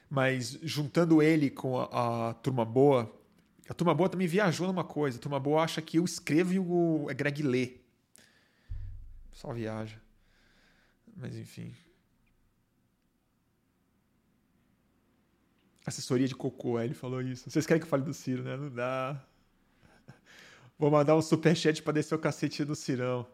Mas 0.09 0.57
juntando 0.63 1.21
ele 1.21 1.49
com 1.49 1.77
a, 1.77 2.29
a, 2.29 2.33
turma 2.35 2.63
boa, 2.63 3.13
a 3.69 3.73
turma 3.73 3.94
boa 3.94 4.10
também 4.10 4.27
viajou 4.27 4.68
numa 4.68 4.84
coisa. 4.84 5.18
A 5.18 5.22
turma 5.22 5.40
boa 5.40 5.64
acha 5.64 5.81
que 5.81 5.98
eu 5.98 6.03
escrevo 6.03 6.53
e 6.53 6.60
o 6.60 7.07
é 7.10 7.14
Greg 7.14 7.41
lê. 7.41 7.77
Só 9.31 9.53
viaja. 9.53 10.02
Mas 11.15 11.38
enfim. 11.38 11.73
Assessoria 15.85 16.27
de 16.27 16.35
cocô, 16.35 16.77
aí 16.77 16.88
ele 16.88 16.94
falou 16.94 17.22
isso. 17.22 17.49
Vocês 17.49 17.65
querem 17.65 17.80
que 17.80 17.85
eu 17.85 17.90
fale 17.90 18.03
do 18.03 18.14
Ciro, 18.14 18.44
né? 18.44 18.56
Não 18.56 18.69
dá. 18.69 19.22
Vou 20.80 20.91
mandar 20.91 21.15
um 21.15 21.22
superchat 21.22 21.81
pra 21.84 21.94
descer 21.94 22.15
o 22.15 22.19
cacete 22.19 22.64
do 22.64 22.76
Cirão. 22.76 23.27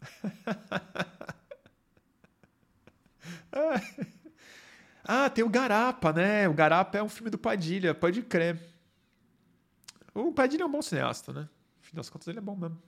ah, 5.04 5.30
tem 5.30 5.44
o 5.44 5.48
Garapa, 5.48 6.12
né? 6.12 6.48
O 6.48 6.54
Garapa 6.54 6.96
é 6.96 7.02
um 7.02 7.08
filme 7.08 7.30
do 7.30 7.38
Padilha, 7.38 7.94
pode 7.94 8.22
crer. 8.22 8.58
O 10.14 10.32
Padilha 10.32 10.62
é 10.62 10.66
um 10.66 10.70
bom 10.70 10.82
cineasta, 10.82 11.32
né? 11.32 11.48
Fim 11.80 11.96
das 11.96 12.10
contas, 12.10 12.28
ele 12.28 12.38
é 12.38 12.42
bom 12.42 12.56
mesmo. 12.56 12.80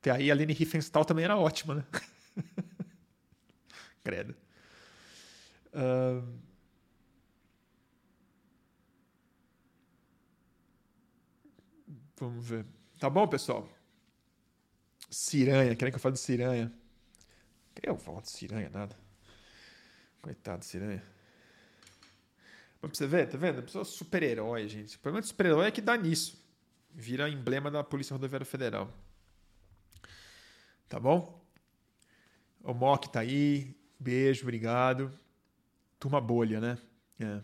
Até 0.00 0.10
aí 0.10 0.30
a 0.30 0.34
Lene 0.34 0.52
Riefenstahl 0.52 1.04
também 1.04 1.24
era 1.24 1.36
ótima, 1.36 1.76
né? 1.76 1.84
Credo. 4.04 4.34
Uh... 5.72 6.44
Vamos 12.16 12.46
ver. 12.46 12.66
Tá 12.98 13.10
bom, 13.10 13.26
pessoal? 13.26 13.68
Ciranha, 15.10 15.74
querem 15.76 15.92
que 15.92 15.96
eu 15.96 16.00
fale 16.00 16.14
de 16.14 16.20
Ciranha? 16.20 16.72
Eu 17.82 17.96
falo 17.96 18.20
de 18.20 18.30
Ciranha, 18.30 18.70
nada. 18.70 18.96
Coitado 20.22 20.60
de 20.60 20.66
Ciranha. 20.66 21.02
Pra 22.88 22.96
você 22.96 23.06
ver, 23.06 23.28
tá 23.28 23.38
vendo? 23.38 23.60
A 23.60 23.62
pessoa 23.62 23.84
super-herói, 23.84 24.68
gente. 24.68 24.96
O 24.96 25.00
problema 25.00 25.22
de 25.22 25.28
super-herói 25.28 25.66
é 25.66 25.70
que 25.70 25.80
dá 25.80 25.96
nisso. 25.96 26.42
Vira 26.92 27.28
emblema 27.28 27.70
da 27.70 27.82
Polícia 27.82 28.14
Rodoviária 28.14 28.46
Federal. 28.46 28.92
Tá 30.88 31.00
bom? 31.00 31.44
O 32.62 32.72
Mock 32.72 33.10
tá 33.10 33.20
aí. 33.20 33.76
Beijo, 33.98 34.42
obrigado. 34.42 35.12
Turma 35.98 36.20
bolha, 36.20 36.60
né? 36.60 36.78
É. 37.18 37.40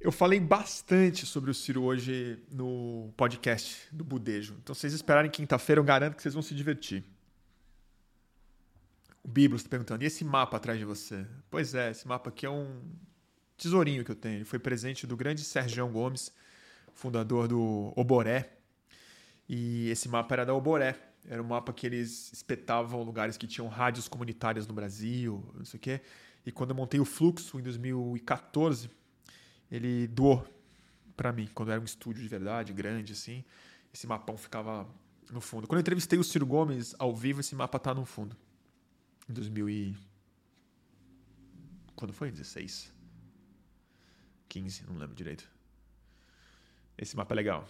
Eu 0.00 0.10
falei 0.10 0.40
bastante 0.40 1.26
sobre 1.26 1.50
o 1.50 1.54
Ciro 1.54 1.82
hoje 1.82 2.42
no 2.50 3.12
podcast 3.16 3.86
do 3.92 4.02
Budejo. 4.02 4.56
Então, 4.62 4.74
se 4.74 4.80
vocês 4.80 4.94
esperarem 4.94 5.30
quinta-feira, 5.30 5.78
eu 5.78 5.84
garanto 5.84 6.16
que 6.16 6.22
vocês 6.22 6.32
vão 6.32 6.42
se 6.42 6.54
divertir. 6.54 7.04
O 9.22 9.28
Biblos 9.28 9.60
está 9.60 9.70
perguntando: 9.70 10.02
e 10.02 10.06
esse 10.06 10.24
mapa 10.24 10.56
atrás 10.56 10.78
de 10.78 10.84
você? 10.84 11.26
Pois 11.50 11.74
é, 11.74 11.90
esse 11.90 12.06
mapa 12.06 12.30
aqui 12.30 12.46
é 12.46 12.50
um 12.50 12.82
tesourinho 13.56 14.04
que 14.04 14.10
eu 14.10 14.16
tenho. 14.16 14.36
Ele 14.36 14.44
foi 14.44 14.58
presente 14.58 15.06
do 15.06 15.16
grande 15.16 15.44
Sérgio 15.44 15.86
Gomes, 15.88 16.32
fundador 16.92 17.46
do 17.46 17.92
Oboré. 17.96 18.50
E 19.48 19.88
esse 19.90 20.08
mapa 20.08 20.34
era 20.34 20.46
da 20.46 20.54
Oboré. 20.54 20.96
Era 21.28 21.42
um 21.42 21.46
mapa 21.46 21.72
que 21.72 21.86
eles 21.86 22.32
espetavam 22.32 23.02
lugares 23.02 23.36
que 23.36 23.46
tinham 23.46 23.68
rádios 23.68 24.08
comunitárias 24.08 24.66
no 24.66 24.72
Brasil, 24.72 25.44
não 25.54 25.64
sei 25.64 25.76
o 25.76 25.80
quê. 25.80 26.00
E 26.46 26.50
quando 26.50 26.70
eu 26.70 26.76
montei 26.76 26.98
o 26.98 27.04
Fluxo 27.04 27.58
em 27.58 27.62
2014, 27.62 28.90
ele 29.70 30.06
doou 30.06 30.46
para 31.14 31.32
mim, 31.32 31.46
quando 31.52 31.70
era 31.70 31.78
um 31.78 31.84
estúdio 31.84 32.22
de 32.22 32.28
verdade, 32.28 32.72
grande 32.72 33.12
assim. 33.12 33.44
Esse 33.92 34.06
mapão 34.06 34.38
ficava 34.38 34.88
no 35.30 35.40
fundo. 35.40 35.66
Quando 35.66 35.76
eu 35.76 35.82
entrevistei 35.82 36.18
o 36.18 36.24
Ciro 36.24 36.46
Gomes 36.46 36.94
ao 36.98 37.14
vivo, 37.14 37.40
esse 37.40 37.54
mapa 37.54 37.78
tá 37.78 37.92
no 37.92 38.06
fundo. 38.06 38.34
Em 39.30 39.32
2000 39.32 39.70
e... 39.70 39.96
Quando 41.94 42.12
foi? 42.12 42.32
16? 42.32 42.92
15, 44.48 44.86
não 44.88 44.98
lembro 44.98 45.14
direito. 45.14 45.48
Esse 46.98 47.16
mapa 47.16 47.32
é 47.32 47.36
legal. 47.36 47.68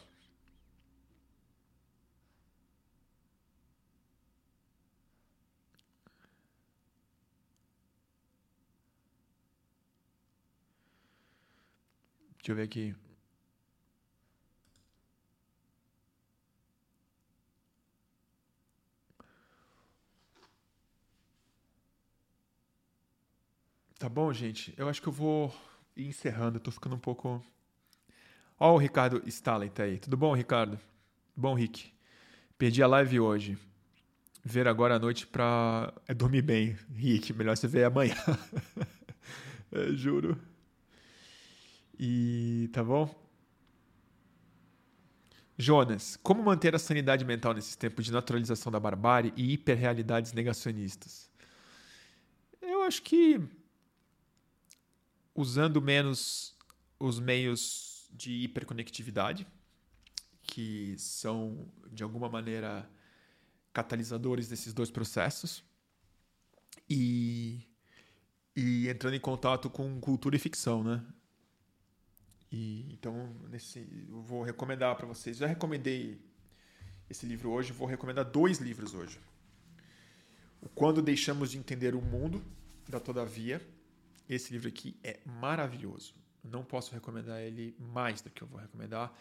Deixa 12.39 12.53
eu 12.53 12.57
ver 12.57 12.63
aqui. 12.63 13.10
Tá 24.01 24.09
bom, 24.09 24.33
gente? 24.33 24.73
Eu 24.79 24.89
acho 24.89 25.03
que 25.03 25.09
eu 25.09 25.13
vou 25.13 25.55
ir 25.95 26.07
encerrando. 26.07 26.57
Eu 26.57 26.63
tô 26.63 26.71
ficando 26.71 26.97
um 26.97 26.99
pouco. 26.99 27.45
Ó, 28.59 28.73
o 28.73 28.79
Ricardo 28.79 29.23
Staley 29.27 29.69
tá 29.69 29.83
aí. 29.83 29.99
Tudo 29.99 30.17
bom, 30.17 30.33
Ricardo? 30.33 30.81
Bom, 31.37 31.53
Rick. 31.53 31.93
Perdi 32.57 32.83
a 32.83 32.87
live 32.87 33.21
hoje. 33.21 33.59
Ver 34.43 34.67
agora 34.67 34.95
à 34.95 34.99
noite 34.99 35.27
pra 35.27 35.93
é 36.09 36.15
dormir 36.15 36.41
bem. 36.41 36.79
Rick, 36.95 37.35
melhor 37.35 37.55
você 37.55 37.69
ver 37.69 37.85
amanhã. 37.85 38.15
é, 39.71 39.93
juro. 39.93 40.41
E 41.99 42.71
tá 42.73 42.83
bom? 42.83 43.15
Jonas, 45.59 46.17
como 46.23 46.43
manter 46.43 46.75
a 46.75 46.79
sanidade 46.79 47.23
mental 47.23 47.53
nesses 47.53 47.77
tempos 47.77 48.07
de 48.07 48.13
naturalização 48.13 48.73
da 48.73 48.81
barbárie 48.81 49.35
e 49.37 49.53
hiperrealidades 49.53 50.33
negacionistas? 50.33 51.31
Eu 52.63 52.83
acho 52.83 53.03
que 53.03 53.60
usando 55.41 55.81
menos 55.81 56.55
os 56.99 57.19
meios 57.19 58.07
de 58.13 58.33
hiperconectividade, 58.33 59.47
que 60.43 60.95
são 60.99 61.67
de 61.91 62.03
alguma 62.03 62.29
maneira 62.29 62.89
catalisadores 63.73 64.49
desses 64.49 64.75
dois 64.75 64.91
processos, 64.91 65.65
e, 66.89 67.67
e 68.55 68.89
entrando 68.89 69.15
em 69.15 69.21
contato 69.21 69.71
com 69.71 69.99
cultura 70.01 70.37
e 70.37 70.39
ficção, 70.39 70.83
né? 70.85 71.05
E, 72.53 72.93
então, 72.93 73.33
nesse, 73.49 73.79
eu 74.09 74.21
vou 74.23 74.43
recomendar 74.43 74.97
para 74.97 75.07
vocês. 75.07 75.37
Já 75.37 75.47
recomendei 75.47 76.21
esse 77.09 77.25
livro 77.25 77.51
hoje, 77.51 77.73
vou 77.73 77.87
recomendar 77.87 78.25
dois 78.25 78.59
livros 78.59 78.93
hoje. 78.93 79.19
O 80.61 80.69
Quando 80.69 81.01
Deixamos 81.01 81.53
de 81.53 81.59
Entender 81.59 81.95
o 81.95 82.03
Mundo, 82.03 82.45
da 82.89 82.99
Todavia. 82.99 83.65
Esse 84.31 84.53
livro 84.53 84.69
aqui 84.69 84.97
é 85.03 85.19
maravilhoso. 85.27 86.15
Não 86.45 86.63
posso 86.63 86.95
recomendar 86.95 87.41
ele 87.41 87.75
mais 87.81 88.21
do 88.21 88.31
que 88.31 88.43
eu 88.43 88.47
vou 88.47 88.61
recomendar. 88.61 89.13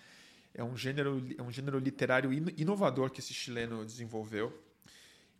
É 0.53 0.63
um 0.63 0.77
gênero, 0.77 1.25
é 1.35 1.41
um 1.41 1.51
gênero 1.51 1.79
literário 1.79 2.31
inovador 2.55 3.09
que 3.09 3.19
esse 3.19 3.33
chileno 3.33 3.83
desenvolveu. 3.83 4.55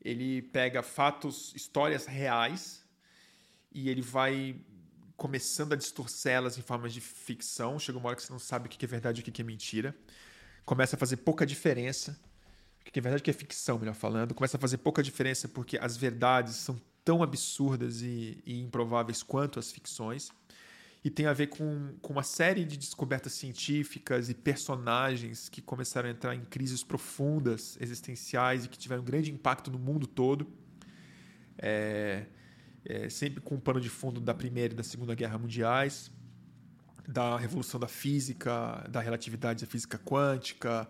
Ele 0.01 0.41
pega 0.41 0.81
fatos, 0.81 1.53
histórias 1.55 2.07
reais 2.07 2.83
e 3.71 3.89
ele 3.89 4.01
vai 4.01 4.59
começando 5.15 5.73
a 5.73 5.75
distorcê-las 5.75 6.57
em 6.57 6.63
formas 6.63 6.91
de 6.91 6.99
ficção. 6.99 7.77
Chega 7.77 7.99
uma 7.99 8.07
hora 8.07 8.15
que 8.15 8.23
você 8.23 8.31
não 8.31 8.39
sabe 8.39 8.65
o 8.65 8.69
que 8.69 8.83
é 8.83 8.87
verdade 8.87 9.19
e 9.19 9.21
o 9.21 9.31
que 9.31 9.39
é 9.39 9.45
mentira. 9.45 9.95
Começa 10.65 10.95
a 10.95 10.99
fazer 10.99 11.17
pouca 11.17 11.45
diferença. 11.45 12.19
O 12.81 12.91
que 12.91 12.97
é 12.97 13.01
verdade 13.03 13.21
o 13.21 13.23
que 13.23 13.29
é 13.29 13.33
ficção, 13.33 13.77
melhor 13.77 13.93
falando. 13.93 14.33
Começa 14.33 14.57
a 14.57 14.59
fazer 14.59 14.79
pouca 14.79 15.03
diferença 15.03 15.47
porque 15.47 15.77
as 15.77 15.95
verdades 15.95 16.55
são 16.55 16.81
tão 17.09 17.23
absurdas 17.23 18.03
e, 18.03 18.37
e 18.45 18.61
improváveis 18.61 19.23
quanto 19.23 19.57
as 19.57 19.71
ficções. 19.71 20.29
E 21.03 21.09
tem 21.09 21.25
a 21.25 21.33
ver 21.33 21.47
com, 21.47 21.95
com 22.03 22.13
uma 22.13 22.21
série 22.21 22.63
de 22.63 22.77
descobertas 22.77 23.33
científicas 23.33 24.29
e 24.29 24.35
personagens 24.35 25.49
que 25.49 25.59
começaram 25.59 26.07
a 26.07 26.11
entrar 26.11 26.35
em 26.35 26.45
crises 26.45 26.83
profundas, 26.83 27.79
existenciais 27.81 28.65
e 28.65 28.69
que 28.69 28.77
tiveram 28.77 29.01
um 29.01 29.05
grande 29.05 29.31
impacto 29.31 29.71
no 29.71 29.79
mundo 29.79 30.05
todo. 30.05 30.45
É, 31.57 32.27
é, 32.85 33.09
sempre 33.09 33.41
com 33.41 33.55
o 33.55 33.59
pano 33.59 33.81
de 33.81 33.89
fundo 33.89 34.21
da 34.21 34.35
Primeira 34.35 34.75
e 34.75 34.77
da 34.77 34.83
Segunda 34.83 35.15
Guerra 35.15 35.39
Mundiais, 35.39 36.11
da 37.07 37.39
revolução 37.39 37.79
da 37.79 37.87
física, 37.87 38.87
da 38.87 38.99
relatividade 38.99 39.65
da 39.65 39.71
física 39.71 39.97
quântica, 39.97 40.87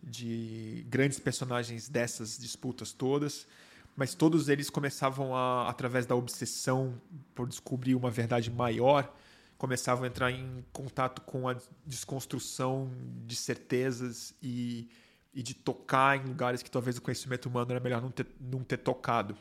de 0.00 0.86
grandes 0.88 1.18
personagens 1.18 1.88
dessas 1.88 2.38
disputas 2.38 2.92
todas, 2.92 3.48
mas 3.96 4.14
todos 4.14 4.50
eles 4.50 4.68
começavam 4.68 5.34
a, 5.34 5.68
através 5.70 6.04
da 6.04 6.14
obsessão 6.14 7.00
por 7.34 7.48
descobrir 7.48 7.94
uma 7.94 8.10
verdade 8.10 8.50
maior, 8.50 9.10
começavam 9.56 10.04
a 10.04 10.06
entrar 10.06 10.30
em 10.30 10.62
contato 10.70 11.22
com 11.22 11.48
a 11.48 11.56
desconstrução 11.86 12.90
de 13.24 13.34
certezas 13.34 14.34
e, 14.42 14.90
e 15.34 15.42
de 15.42 15.54
tocar 15.54 16.18
em 16.18 16.28
lugares 16.28 16.62
que 16.62 16.70
talvez 16.70 16.98
o 16.98 17.02
conhecimento 17.02 17.46
humano 17.48 17.72
era 17.72 17.80
melhor 17.80 18.02
não 18.02 18.10
ter, 18.10 18.26
não 18.38 18.62
ter 18.62 18.76
tocado. 18.76 19.34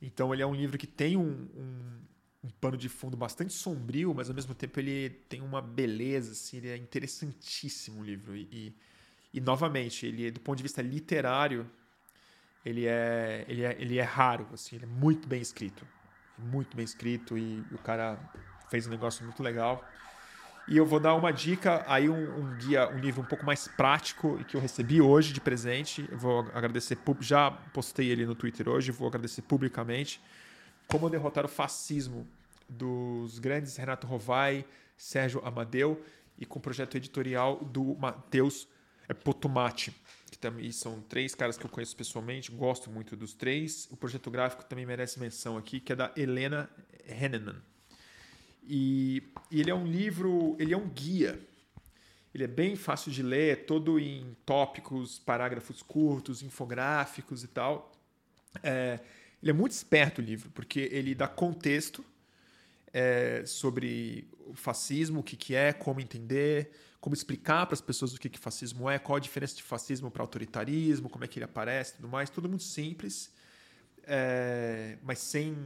Então 0.00 0.32
ele 0.32 0.42
é 0.42 0.46
um 0.46 0.54
livro 0.54 0.78
que 0.78 0.86
tem 0.86 1.16
um, 1.18 1.46
um, 1.54 2.00
um, 2.44 2.50
pano 2.58 2.76
de 2.78 2.88
fundo 2.88 3.18
bastante 3.18 3.52
sombrio, 3.52 4.14
mas 4.14 4.30
ao 4.30 4.34
mesmo 4.34 4.54
tempo 4.54 4.80
ele 4.80 5.10
tem 5.28 5.42
uma 5.42 5.60
beleza, 5.60 6.32
assim, 6.32 6.56
ele 6.56 6.70
é 6.70 6.76
interessantíssimo 6.78 8.00
o 8.00 8.04
livro. 8.04 8.34
E, 8.34 8.48
e, 8.50 8.74
e, 9.34 9.40
novamente, 9.40 10.06
ele 10.06 10.30
do 10.30 10.40
ponto 10.40 10.56
de 10.56 10.62
vista 10.62 10.80
literário, 10.80 11.70
ele 12.64 12.86
é, 12.86 13.44
ele 13.48 13.64
é, 13.64 13.76
ele 13.78 13.98
é 13.98 14.02
raro, 14.02 14.46
assim, 14.52 14.76
ele 14.76 14.84
é 14.84 14.88
muito 14.88 15.26
bem 15.26 15.40
escrito. 15.40 15.86
Muito 16.38 16.76
bem 16.76 16.84
escrito 16.84 17.36
e 17.36 17.60
o 17.72 17.78
cara 17.78 18.18
fez 18.70 18.86
um 18.86 18.90
negócio 18.90 19.24
muito 19.24 19.42
legal. 19.42 19.84
E 20.68 20.76
eu 20.76 20.86
vou 20.86 21.00
dar 21.00 21.14
uma 21.14 21.32
dica, 21.32 21.84
aí 21.88 22.08
um, 22.08 22.38
um, 22.38 22.56
guia, 22.56 22.88
um 22.88 22.98
livro 22.98 23.20
um 23.20 23.24
pouco 23.24 23.44
mais 23.44 23.66
prático 23.66 24.38
e 24.40 24.44
que 24.44 24.56
eu 24.56 24.60
recebi 24.60 25.00
hoje 25.00 25.32
de 25.32 25.40
presente. 25.40 26.08
Eu 26.10 26.16
vou 26.16 26.40
agradecer, 26.54 26.96
já 27.20 27.50
postei 27.50 28.08
ele 28.08 28.24
no 28.24 28.34
Twitter 28.34 28.68
hoje, 28.68 28.92
vou 28.92 29.08
agradecer 29.08 29.42
publicamente. 29.42 30.20
Como 30.86 31.10
derrotar 31.10 31.44
o 31.44 31.48
fascismo 31.48 32.26
dos 32.68 33.38
grandes 33.40 33.76
Renato 33.76 34.06
Rovai, 34.06 34.64
Sérgio 34.96 35.42
Amadeu 35.44 36.02
e 36.38 36.46
com 36.46 36.58
o 36.58 36.62
projeto 36.62 36.96
editorial 36.96 37.56
do 37.56 37.96
Matheus 37.96 38.68
Potomati, 39.24 39.92
também 40.42 40.72
são 40.72 41.00
três 41.00 41.36
caras 41.36 41.56
que 41.56 41.64
eu 41.64 41.70
conheço 41.70 41.96
pessoalmente, 41.96 42.50
gosto 42.50 42.90
muito 42.90 43.14
dos 43.14 43.32
três. 43.32 43.86
O 43.92 43.96
projeto 43.96 44.28
gráfico 44.28 44.64
também 44.64 44.84
merece 44.84 45.20
menção 45.20 45.56
aqui, 45.56 45.78
que 45.78 45.92
é 45.92 45.96
da 45.96 46.12
Helena 46.16 46.68
Henneman. 47.08 47.62
E, 48.64 49.22
e 49.50 49.60
ele 49.60 49.70
é 49.70 49.74
um 49.74 49.86
livro, 49.86 50.56
ele 50.58 50.74
é 50.74 50.76
um 50.76 50.88
guia. 50.88 51.40
Ele 52.34 52.42
é 52.42 52.48
bem 52.48 52.74
fácil 52.74 53.12
de 53.12 53.22
ler, 53.22 53.52
é 53.52 53.56
todo 53.56 54.00
em 54.00 54.36
tópicos, 54.44 55.20
parágrafos 55.20 55.80
curtos, 55.80 56.42
infográficos 56.42 57.44
e 57.44 57.48
tal. 57.48 57.92
É, 58.64 58.98
ele 59.40 59.50
é 59.50 59.54
muito 59.54 59.72
esperto 59.72 60.20
o 60.20 60.24
livro, 60.24 60.50
porque 60.50 60.88
ele 60.90 61.14
dá 61.14 61.28
contexto 61.28 62.04
é, 62.92 63.44
sobre 63.46 64.28
o 64.46 64.54
fascismo, 64.54 65.20
o 65.20 65.22
que, 65.22 65.36
que 65.36 65.54
é, 65.54 65.72
como 65.72 66.00
entender, 66.00 66.72
como 67.02 67.14
explicar 67.14 67.66
para 67.66 67.74
as 67.74 67.80
pessoas 67.80 68.14
o 68.14 68.20
que, 68.20 68.28
que 68.28 68.38
fascismo 68.38 68.88
é, 68.88 68.96
qual 68.96 69.16
a 69.16 69.20
diferença 69.20 69.56
de 69.56 69.62
fascismo 69.64 70.08
para 70.08 70.22
autoritarismo, 70.22 71.10
como 71.10 71.24
é 71.24 71.26
que 71.28 71.36
ele 71.36 71.44
aparece 71.44 71.96
tudo 71.96 72.08
mais. 72.08 72.30
Tudo 72.30 72.48
muito 72.48 72.62
simples, 72.62 73.34
é, 74.04 74.96
mas 75.02 75.18
sem 75.18 75.56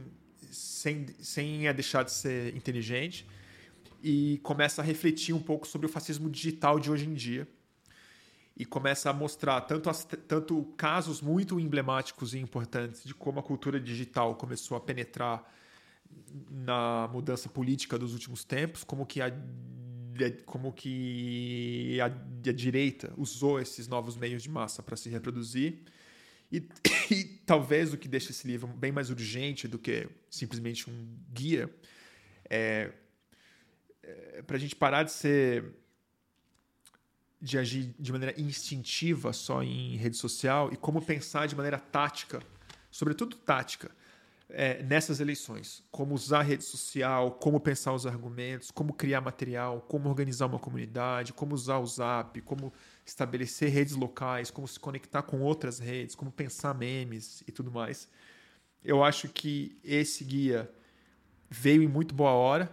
sem, 0.51 1.05
sem 1.19 1.67
a 1.67 1.73
deixar 1.73 2.03
de 2.03 2.11
ser 2.11 2.55
inteligente 2.55 3.27
e 4.01 4.39
começa 4.43 4.81
a 4.81 4.85
refletir 4.85 5.33
um 5.33 5.41
pouco 5.41 5.67
sobre 5.67 5.85
o 5.85 5.89
fascismo 5.89 6.27
digital 6.27 6.79
de 6.79 6.89
hoje 6.89 7.05
em 7.05 7.13
dia 7.13 7.47
e 8.55 8.65
começa 8.65 9.07
a 9.09 9.13
mostrar 9.13 9.61
tanto, 9.61 9.91
as, 9.91 10.03
tanto 10.27 10.63
casos 10.75 11.21
muito 11.21 11.59
emblemáticos 11.59 12.33
e 12.33 12.39
importantes 12.39 13.03
de 13.03 13.13
como 13.13 13.39
a 13.39 13.43
cultura 13.43 13.79
digital 13.79 14.33
começou 14.35 14.75
a 14.75 14.79
penetrar 14.79 15.47
na 16.49 17.07
mudança 17.11 17.47
política 17.47 17.99
dos 17.99 18.13
últimos 18.13 18.43
tempos, 18.43 18.83
como 18.83 19.05
que 19.05 19.21
a, 19.21 19.31
como 20.45 20.73
que 20.73 21.99
a, 22.01 22.05
a 22.05 22.53
direita 22.53 23.13
usou 23.17 23.59
esses 23.59 23.87
novos 23.87 24.17
meios 24.17 24.43
de 24.43 24.49
massa 24.49 24.83
para 24.83 24.95
se 24.95 25.09
reproduzir. 25.09 25.83
E, 26.51 26.67
e, 27.11 27.23
talvez 27.45 27.93
o 27.93 27.97
que 27.97 28.07
deixa 28.07 28.31
esse 28.31 28.47
livro 28.47 28.67
bem 28.67 28.91
mais 28.91 29.09
urgente 29.09 29.67
do 29.67 29.77
que 29.77 30.07
simplesmente 30.29 30.89
um 30.89 31.17
guia 31.33 31.69
é, 32.49 32.91
é 34.03 34.41
para 34.41 34.55
a 34.55 34.59
gente 34.59 34.75
parar 34.75 35.03
de 35.03 35.11
ser 35.11 35.65
de 37.39 37.57
agir 37.57 37.93
de 37.99 38.11
maneira 38.11 38.39
instintiva 38.39 39.31
só 39.31 39.61
em 39.61 39.95
rede 39.95 40.17
social 40.17 40.71
e 40.73 40.75
como 40.75 41.01
pensar 41.01 41.47
de 41.47 41.55
maneira 41.55 41.77
tática, 41.77 42.41
sobretudo 42.89 43.35
tática, 43.35 43.91
é, 44.49 44.81
nessas 44.83 45.19
eleições. 45.19 45.83
Como 45.91 46.13
usar 46.13 46.41
rede 46.41 46.63
social, 46.63 47.31
como 47.31 47.59
pensar 47.59 47.93
os 47.93 48.05
argumentos, 48.05 48.71
como 48.71 48.93
criar 48.93 49.21
material, 49.21 49.81
como 49.81 50.09
organizar 50.09 50.45
uma 50.45 50.59
comunidade, 50.59 51.33
como 51.33 51.53
usar 51.53 51.79
o 51.79 51.85
Zap, 51.85 52.39
como 52.41 52.71
estabelecer 53.05 53.69
redes 53.69 53.95
locais, 53.95 54.51
como 54.51 54.67
se 54.67 54.79
conectar 54.79 55.21
com 55.23 55.41
outras 55.41 55.79
redes, 55.79 56.15
como 56.15 56.31
pensar 56.31 56.73
memes 56.73 57.43
e 57.47 57.51
tudo 57.51 57.71
mais. 57.71 58.07
Eu 58.83 59.03
acho 59.03 59.29
que 59.29 59.77
esse 59.83 60.23
guia 60.23 60.71
veio 61.49 61.83
em 61.83 61.87
muito 61.87 62.13
boa 62.13 62.31
hora 62.31 62.71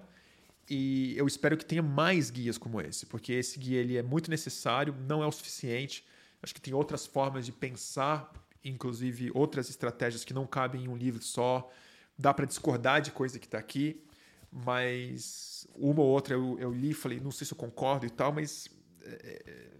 e 0.68 1.14
eu 1.16 1.26
espero 1.26 1.56
que 1.56 1.64
tenha 1.64 1.82
mais 1.82 2.30
guias 2.30 2.56
como 2.56 2.80
esse, 2.80 3.06
porque 3.06 3.32
esse 3.32 3.58
guia 3.58 3.80
ele 3.80 3.96
é 3.96 4.02
muito 4.02 4.30
necessário, 4.30 4.94
não 5.06 5.22
é 5.22 5.26
o 5.26 5.32
suficiente. 5.32 6.04
Acho 6.42 6.54
que 6.54 6.60
tem 6.60 6.74
outras 6.74 7.06
formas 7.06 7.46
de 7.46 7.52
pensar 7.52 8.32
inclusive 8.64 9.30
outras 9.34 9.68
estratégias 9.68 10.24
que 10.24 10.34
não 10.34 10.46
cabem 10.46 10.84
em 10.84 10.88
um 10.88 10.96
livro 10.96 11.22
só. 11.22 11.70
Dá 12.18 12.32
para 12.32 12.46
discordar 12.46 13.02
de 13.02 13.10
coisa 13.10 13.38
que 13.38 13.46
está 13.46 13.58
aqui, 13.58 14.02
mas 14.50 15.66
uma 15.74 16.00
ou 16.00 16.08
outra 16.08 16.34
eu, 16.34 16.58
eu 16.58 16.72
li 16.72 16.94
falei, 16.94 17.20
não 17.20 17.30
sei 17.30 17.46
se 17.46 17.52
eu 17.52 17.58
concordo 17.58 18.06
e 18.06 18.10
tal, 18.10 18.32
mas 18.32 18.68
é, 19.02 19.42
é 19.46 19.74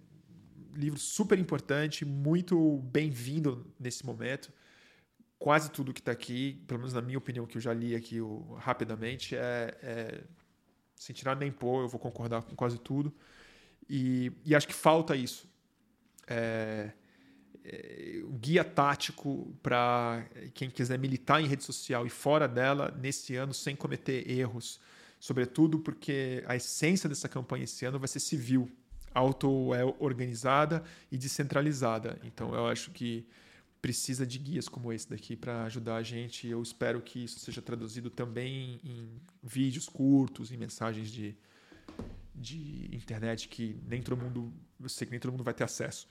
livro 0.74 0.98
super 0.98 1.38
importante, 1.38 2.04
muito 2.04 2.78
bem-vindo 2.90 3.66
nesse 3.78 4.04
momento. 4.04 4.52
Quase 5.38 5.70
tudo 5.70 5.92
que 5.92 6.00
está 6.00 6.12
aqui, 6.12 6.62
pelo 6.66 6.80
menos 6.80 6.92
na 6.92 7.02
minha 7.02 7.18
opinião, 7.18 7.46
que 7.46 7.56
eu 7.56 7.60
já 7.60 7.72
li 7.72 7.94
aqui 7.94 8.18
rapidamente, 8.58 9.36
é, 9.36 9.76
é 9.82 10.24
sem 10.96 11.14
tirar 11.14 11.36
nem 11.36 11.50
pôr, 11.50 11.82
eu 11.82 11.88
vou 11.88 12.00
concordar 12.00 12.42
com 12.42 12.54
quase 12.54 12.78
tudo. 12.78 13.14
E, 13.88 14.32
e 14.44 14.54
acho 14.54 14.66
que 14.66 14.74
falta 14.74 15.14
isso. 15.14 15.48
É, 16.26 16.92
é, 17.64 18.22
guia 18.38 18.62
tático 18.62 19.56
para 19.62 20.26
quem 20.52 20.68
quiser 20.68 20.98
militar 20.98 21.40
em 21.40 21.46
rede 21.46 21.64
social 21.64 22.06
e 22.06 22.10
fora 22.10 22.46
dela 22.46 22.94
nesse 23.00 23.36
ano 23.36 23.54
sem 23.54 23.74
cometer 23.74 24.30
erros, 24.30 24.78
sobretudo 25.18 25.78
porque 25.78 26.44
a 26.46 26.54
essência 26.54 27.08
dessa 27.08 27.28
campanha 27.28 27.64
esse 27.64 27.84
ano 27.86 27.98
vai 27.98 28.08
ser 28.08 28.20
civil, 28.20 28.70
auto-organizada 29.14 30.84
e 31.10 31.16
descentralizada. 31.16 32.18
Então 32.22 32.54
eu 32.54 32.66
acho 32.66 32.90
que 32.90 33.26
precisa 33.80 34.26
de 34.26 34.38
guias 34.38 34.68
como 34.68 34.92
esse 34.92 35.08
daqui 35.08 35.36
para 35.36 35.64
ajudar 35.64 35.96
a 35.96 36.02
gente. 36.02 36.46
Eu 36.46 36.62
espero 36.62 37.00
que 37.00 37.24
isso 37.24 37.38
seja 37.40 37.62
traduzido 37.62 38.10
também 38.10 38.80
em 38.84 39.08
vídeos 39.42 39.88
curtos, 39.88 40.52
em 40.52 40.56
mensagens 40.56 41.10
de, 41.10 41.34
de 42.34 42.90
internet 42.92 43.48
que 43.48 43.76
nem 43.86 44.02
todo 44.02 44.16
mundo, 44.16 44.52
eu 44.82 44.88
sei 44.88 45.06
que 45.06 45.10
nem 45.12 45.20
todo 45.20 45.32
mundo 45.32 45.44
vai 45.44 45.54
ter 45.54 45.64
acesso 45.64 46.08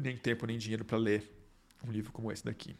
nem 0.00 0.16
tempo 0.16 0.46
nem 0.46 0.58
dinheiro 0.58 0.84
para 0.84 0.98
ler 0.98 1.30
um 1.86 1.90
livro 1.90 2.12
como 2.12 2.30
esse 2.30 2.44
daqui. 2.44 2.76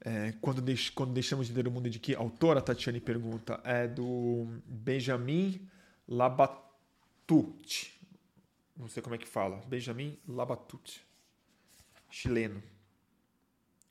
É, 0.00 0.32
quando, 0.40 0.60
deix, 0.62 0.90
quando 0.90 1.12
deixamos 1.12 1.48
de 1.48 1.52
ler 1.52 1.66
o 1.66 1.70
mundo 1.70 1.90
de 1.90 1.98
que 1.98 2.14
autor 2.14 2.56
a 2.56 2.60
Tatiane 2.60 3.00
pergunta 3.00 3.60
é 3.64 3.86
do 3.86 4.46
Benjamin 4.64 5.68
Labatut. 6.06 7.98
Não 8.76 8.88
sei 8.88 9.02
como 9.02 9.16
é 9.16 9.18
que 9.18 9.26
fala. 9.26 9.56
Benjamin 9.66 10.16
Labatut. 10.26 11.04
Chileno. 12.10 12.62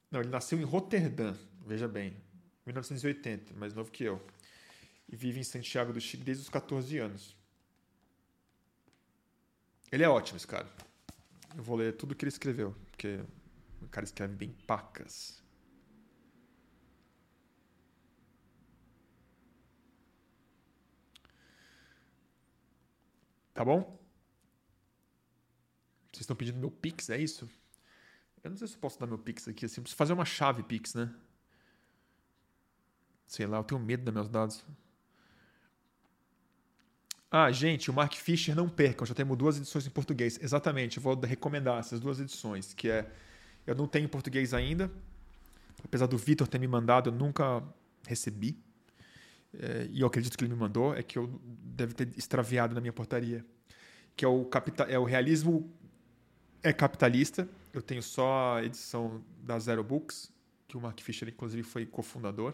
Não, 0.10 0.22
ele 0.22 0.30
nasceu 0.30 0.58
em 0.58 0.64
Roterdã, 0.64 1.36
veja 1.66 1.88
bem, 1.88 2.16
1980, 2.66 3.54
mais 3.54 3.74
novo 3.74 3.92
que 3.92 4.06
eu. 4.06 4.26
E 5.10 5.16
vive 5.16 5.40
em 5.40 5.44
Santiago 5.44 5.94
do 5.94 6.02
Chile 6.02 6.24
desde 6.24 6.44
os 6.44 6.50
14 6.50 6.98
anos. 6.98 7.37
Ele 9.92 10.04
é 10.04 10.10
ótimo, 10.10 10.38
esse 10.38 10.48
cara. 10.48 10.68
Eu 11.56 11.64
vou 11.64 11.76
ler 11.76 11.96
tudo 11.96 12.16
que 12.16 12.24
ele 12.24 12.30
escreveu, 12.30 12.76
porque 12.92 13.20
o 13.82 13.88
cara 13.88 14.04
escreve 14.04 14.36
bem 14.36 14.52
pacas. 14.66 15.42
Tá 23.54 23.66
bom? 23.66 23.98
Vocês 26.12 26.22
estão 26.22 26.36
pedindo 26.36 26.60
meu 26.60 26.70
Pix, 26.70 27.10
é 27.10 27.18
isso? 27.18 27.50
Eu 28.44 28.52
não 28.52 28.58
sei 28.58 28.68
se 28.68 28.76
eu 28.76 28.80
posso 28.80 29.00
dar 29.00 29.08
meu 29.08 29.18
Pix 29.18 29.48
aqui 29.48 29.66
assim. 29.66 29.82
Preciso 29.82 29.98
fazer 29.98 30.14
uma 30.14 30.26
chave 30.26 30.62
Pix, 30.64 30.94
né? 30.94 31.14
Sei 33.26 33.46
lá, 33.48 33.58
eu 33.58 33.64
tenho 33.64 33.82
medo 33.82 34.04
dos 34.04 34.14
meus 34.14 34.30
dados. 34.30 34.64
Ah, 37.30 37.52
gente, 37.52 37.92
o 37.92 37.94
Mark 37.94 38.14
Fisher 38.14 38.56
não 38.56 38.70
percam, 38.70 39.06
já 39.06 39.14
temos 39.14 39.38
duas 39.38 39.58
edições 39.58 39.86
em 39.86 39.90
português. 39.90 40.40
Exatamente, 40.42 40.98
eu 40.98 41.04
vou 41.04 41.20
recomendar 41.20 41.80
essas 41.80 42.00
duas 42.00 42.20
edições, 42.20 42.74
que 42.74 42.90
é 42.90 43.10
eu 43.66 43.76
não 43.76 43.86
tenho 43.86 44.06
em 44.06 44.08
português 44.08 44.54
ainda, 44.54 44.90
apesar 45.84 46.08
do 46.08 46.18
Vitor 46.18 46.48
ter 46.48 46.58
me 46.58 46.68
mandado, 46.68 47.10
eu 47.10 47.14
nunca 47.14 47.62
recebi. 48.08 48.58
É, 49.54 49.88
e 49.90 50.02
eu 50.02 50.08
acredito 50.08 50.38
que 50.38 50.44
ele 50.44 50.54
me 50.54 50.60
mandou, 50.60 50.96
é 50.96 51.04
que 51.04 51.18
eu 51.18 51.28
deve 51.44 51.94
ter 51.94 52.10
extraviado 52.18 52.74
na 52.74 52.80
minha 52.80 52.94
portaria, 52.94 53.46
que 54.16 54.24
é 54.24 54.28
o 54.28 54.46
capital, 54.46 54.88
é 54.88 54.98
o 54.98 55.04
realismo 55.04 55.70
é 56.64 56.72
capitalista. 56.72 57.48
Eu 57.74 57.82
tenho 57.82 58.02
só 58.02 58.58
a 58.58 58.64
edição 58.64 59.22
da 59.44 59.60
Zero 59.60 59.84
Books, 59.84 60.32
que 60.68 60.78
o 60.78 60.82
Mark 60.82 61.00
Fisher 61.02 61.28
inclusive 61.28 61.64
foi 61.64 61.86
cofundador. 61.86 62.54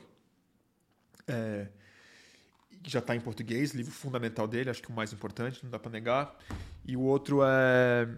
É, 1.27 1.67
que 2.83 2.91
já 2.91 2.99
está 2.99 3.15
em 3.15 3.21
português, 3.21 3.71
livro 3.71 3.93
fundamental 3.93 4.47
dele, 4.47 4.69
acho 4.69 4.81
que 4.81 4.89
o 4.89 4.93
mais 4.93 5.13
importante, 5.13 5.63
não 5.63 5.71
dá 5.71 5.79
para 5.79 5.91
negar. 5.91 6.37
E 6.85 6.97
o 6.97 7.01
outro 7.01 7.39
é. 7.43 8.09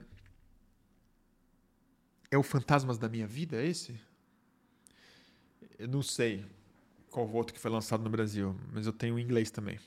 É 2.31 2.37
o 2.37 2.43
Fantasmas 2.43 2.97
da 2.97 3.07
Minha 3.07 3.27
Vida, 3.27 3.61
é 3.61 3.65
esse? 3.67 3.97
Eu 5.77 5.87
não 5.87 6.01
sei 6.01 6.43
qual 7.11 7.27
o 7.27 7.33
outro 7.33 7.53
que 7.53 7.59
foi 7.59 7.69
lançado 7.69 8.03
no 8.03 8.09
Brasil, 8.09 8.59
mas 8.73 8.87
eu 8.87 8.91
tenho 8.91 9.19
em 9.19 9.23
inglês 9.23 9.51
também. 9.51 9.79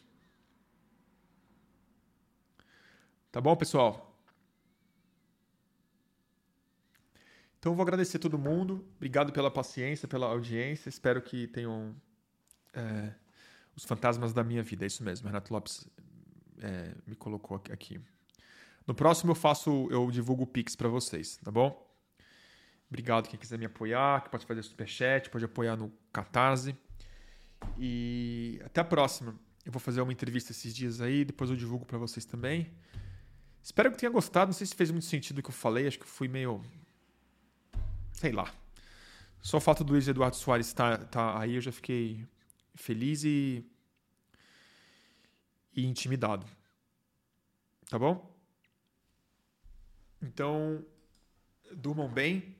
Tá 3.32 3.40
bom, 3.40 3.54
pessoal? 3.56 4.16
Então, 7.58 7.72
eu 7.72 7.76
vou 7.76 7.82
agradecer 7.82 8.18
a 8.18 8.20
todo 8.20 8.38
mundo. 8.38 8.86
Obrigado 8.96 9.32
pela 9.32 9.50
paciência, 9.50 10.06
pela 10.06 10.26
audiência. 10.26 10.88
Espero 10.88 11.20
que 11.20 11.48
tenham. 11.48 11.94
É 12.72 13.12
os 13.78 13.84
fantasmas 13.84 14.32
da 14.32 14.42
minha 14.42 14.60
vida, 14.60 14.84
é 14.84 14.88
isso 14.88 15.04
mesmo. 15.04 15.28
Renato 15.28 15.54
Lopes 15.54 15.88
é, 16.60 16.96
me 17.06 17.14
colocou 17.14 17.62
aqui. 17.70 18.00
No 18.84 18.92
próximo 18.92 19.30
eu 19.30 19.36
faço, 19.36 19.86
eu 19.88 20.10
divulgo 20.10 20.42
o 20.42 20.46
Pix 20.48 20.74
para 20.74 20.88
vocês, 20.88 21.36
tá 21.44 21.50
bom? 21.52 21.86
Obrigado 22.88 23.28
quem 23.28 23.38
quiser 23.38 23.56
me 23.56 23.66
apoiar, 23.66 24.24
que 24.24 24.30
pode 24.30 24.44
fazer 24.44 24.64
superchat, 24.64 25.30
pode 25.30 25.44
apoiar 25.44 25.76
no 25.76 25.92
Catarse. 26.12 26.74
E 27.78 28.60
até 28.64 28.80
a 28.80 28.84
próxima. 28.84 29.38
Eu 29.64 29.70
vou 29.70 29.80
fazer 29.80 30.00
uma 30.00 30.12
entrevista 30.12 30.50
esses 30.50 30.74
dias 30.74 31.00
aí, 31.00 31.24
depois 31.24 31.48
eu 31.48 31.54
divulgo 31.54 31.86
para 31.86 31.98
vocês 31.98 32.24
também. 32.24 32.72
Espero 33.62 33.92
que 33.92 33.98
tenha 33.98 34.10
gostado. 34.10 34.48
Não 34.48 34.54
sei 34.54 34.66
se 34.66 34.74
fez 34.74 34.90
muito 34.90 35.06
sentido 35.06 35.38
o 35.38 35.42
que 35.42 35.50
eu 35.50 35.54
falei, 35.54 35.86
acho 35.86 36.00
que 36.00 36.06
fui 36.06 36.26
meio. 36.26 36.64
Sei 38.10 38.32
lá. 38.32 38.52
Só 39.40 39.58
o 39.58 39.60
fato 39.60 39.84
do 39.84 39.92
Luiz 39.92 40.08
Eduardo 40.08 40.34
Soares 40.34 40.66
estar 40.66 40.98
tá, 40.98 41.04
tá 41.04 41.40
aí, 41.40 41.54
eu 41.54 41.60
já 41.60 41.70
fiquei 41.70 42.26
feliz 42.78 43.24
e, 43.24 43.64
e 45.74 45.84
intimidado. 45.84 46.46
Tá 47.88 47.98
bom? 47.98 48.34
Então, 50.22 50.84
durmam 51.74 52.08
bem. 52.08 52.56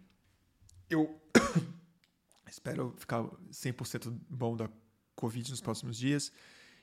Eu 0.90 1.20
espero 2.46 2.94
ficar 2.98 3.24
100% 3.50 4.10
bom 4.28 4.56
da 4.56 4.68
Covid 5.14 5.50
nos 5.50 5.60
próximos 5.60 5.96
dias 5.96 6.32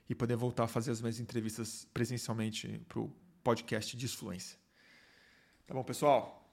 e 0.10 0.16
poder 0.16 0.36
voltar 0.36 0.66
a 0.66 0.68
fazer 0.68 0.92
as 0.92 1.02
minhas 1.02 1.20
entrevistas 1.20 1.88
presencialmente 1.94 2.80
para 2.88 3.00
o 3.00 3.10
podcast 3.44 3.98
de 3.98 4.06
Influência. 4.06 4.58
Tá 5.68 5.74
bom, 5.74 5.84
pessoal? 5.84 6.45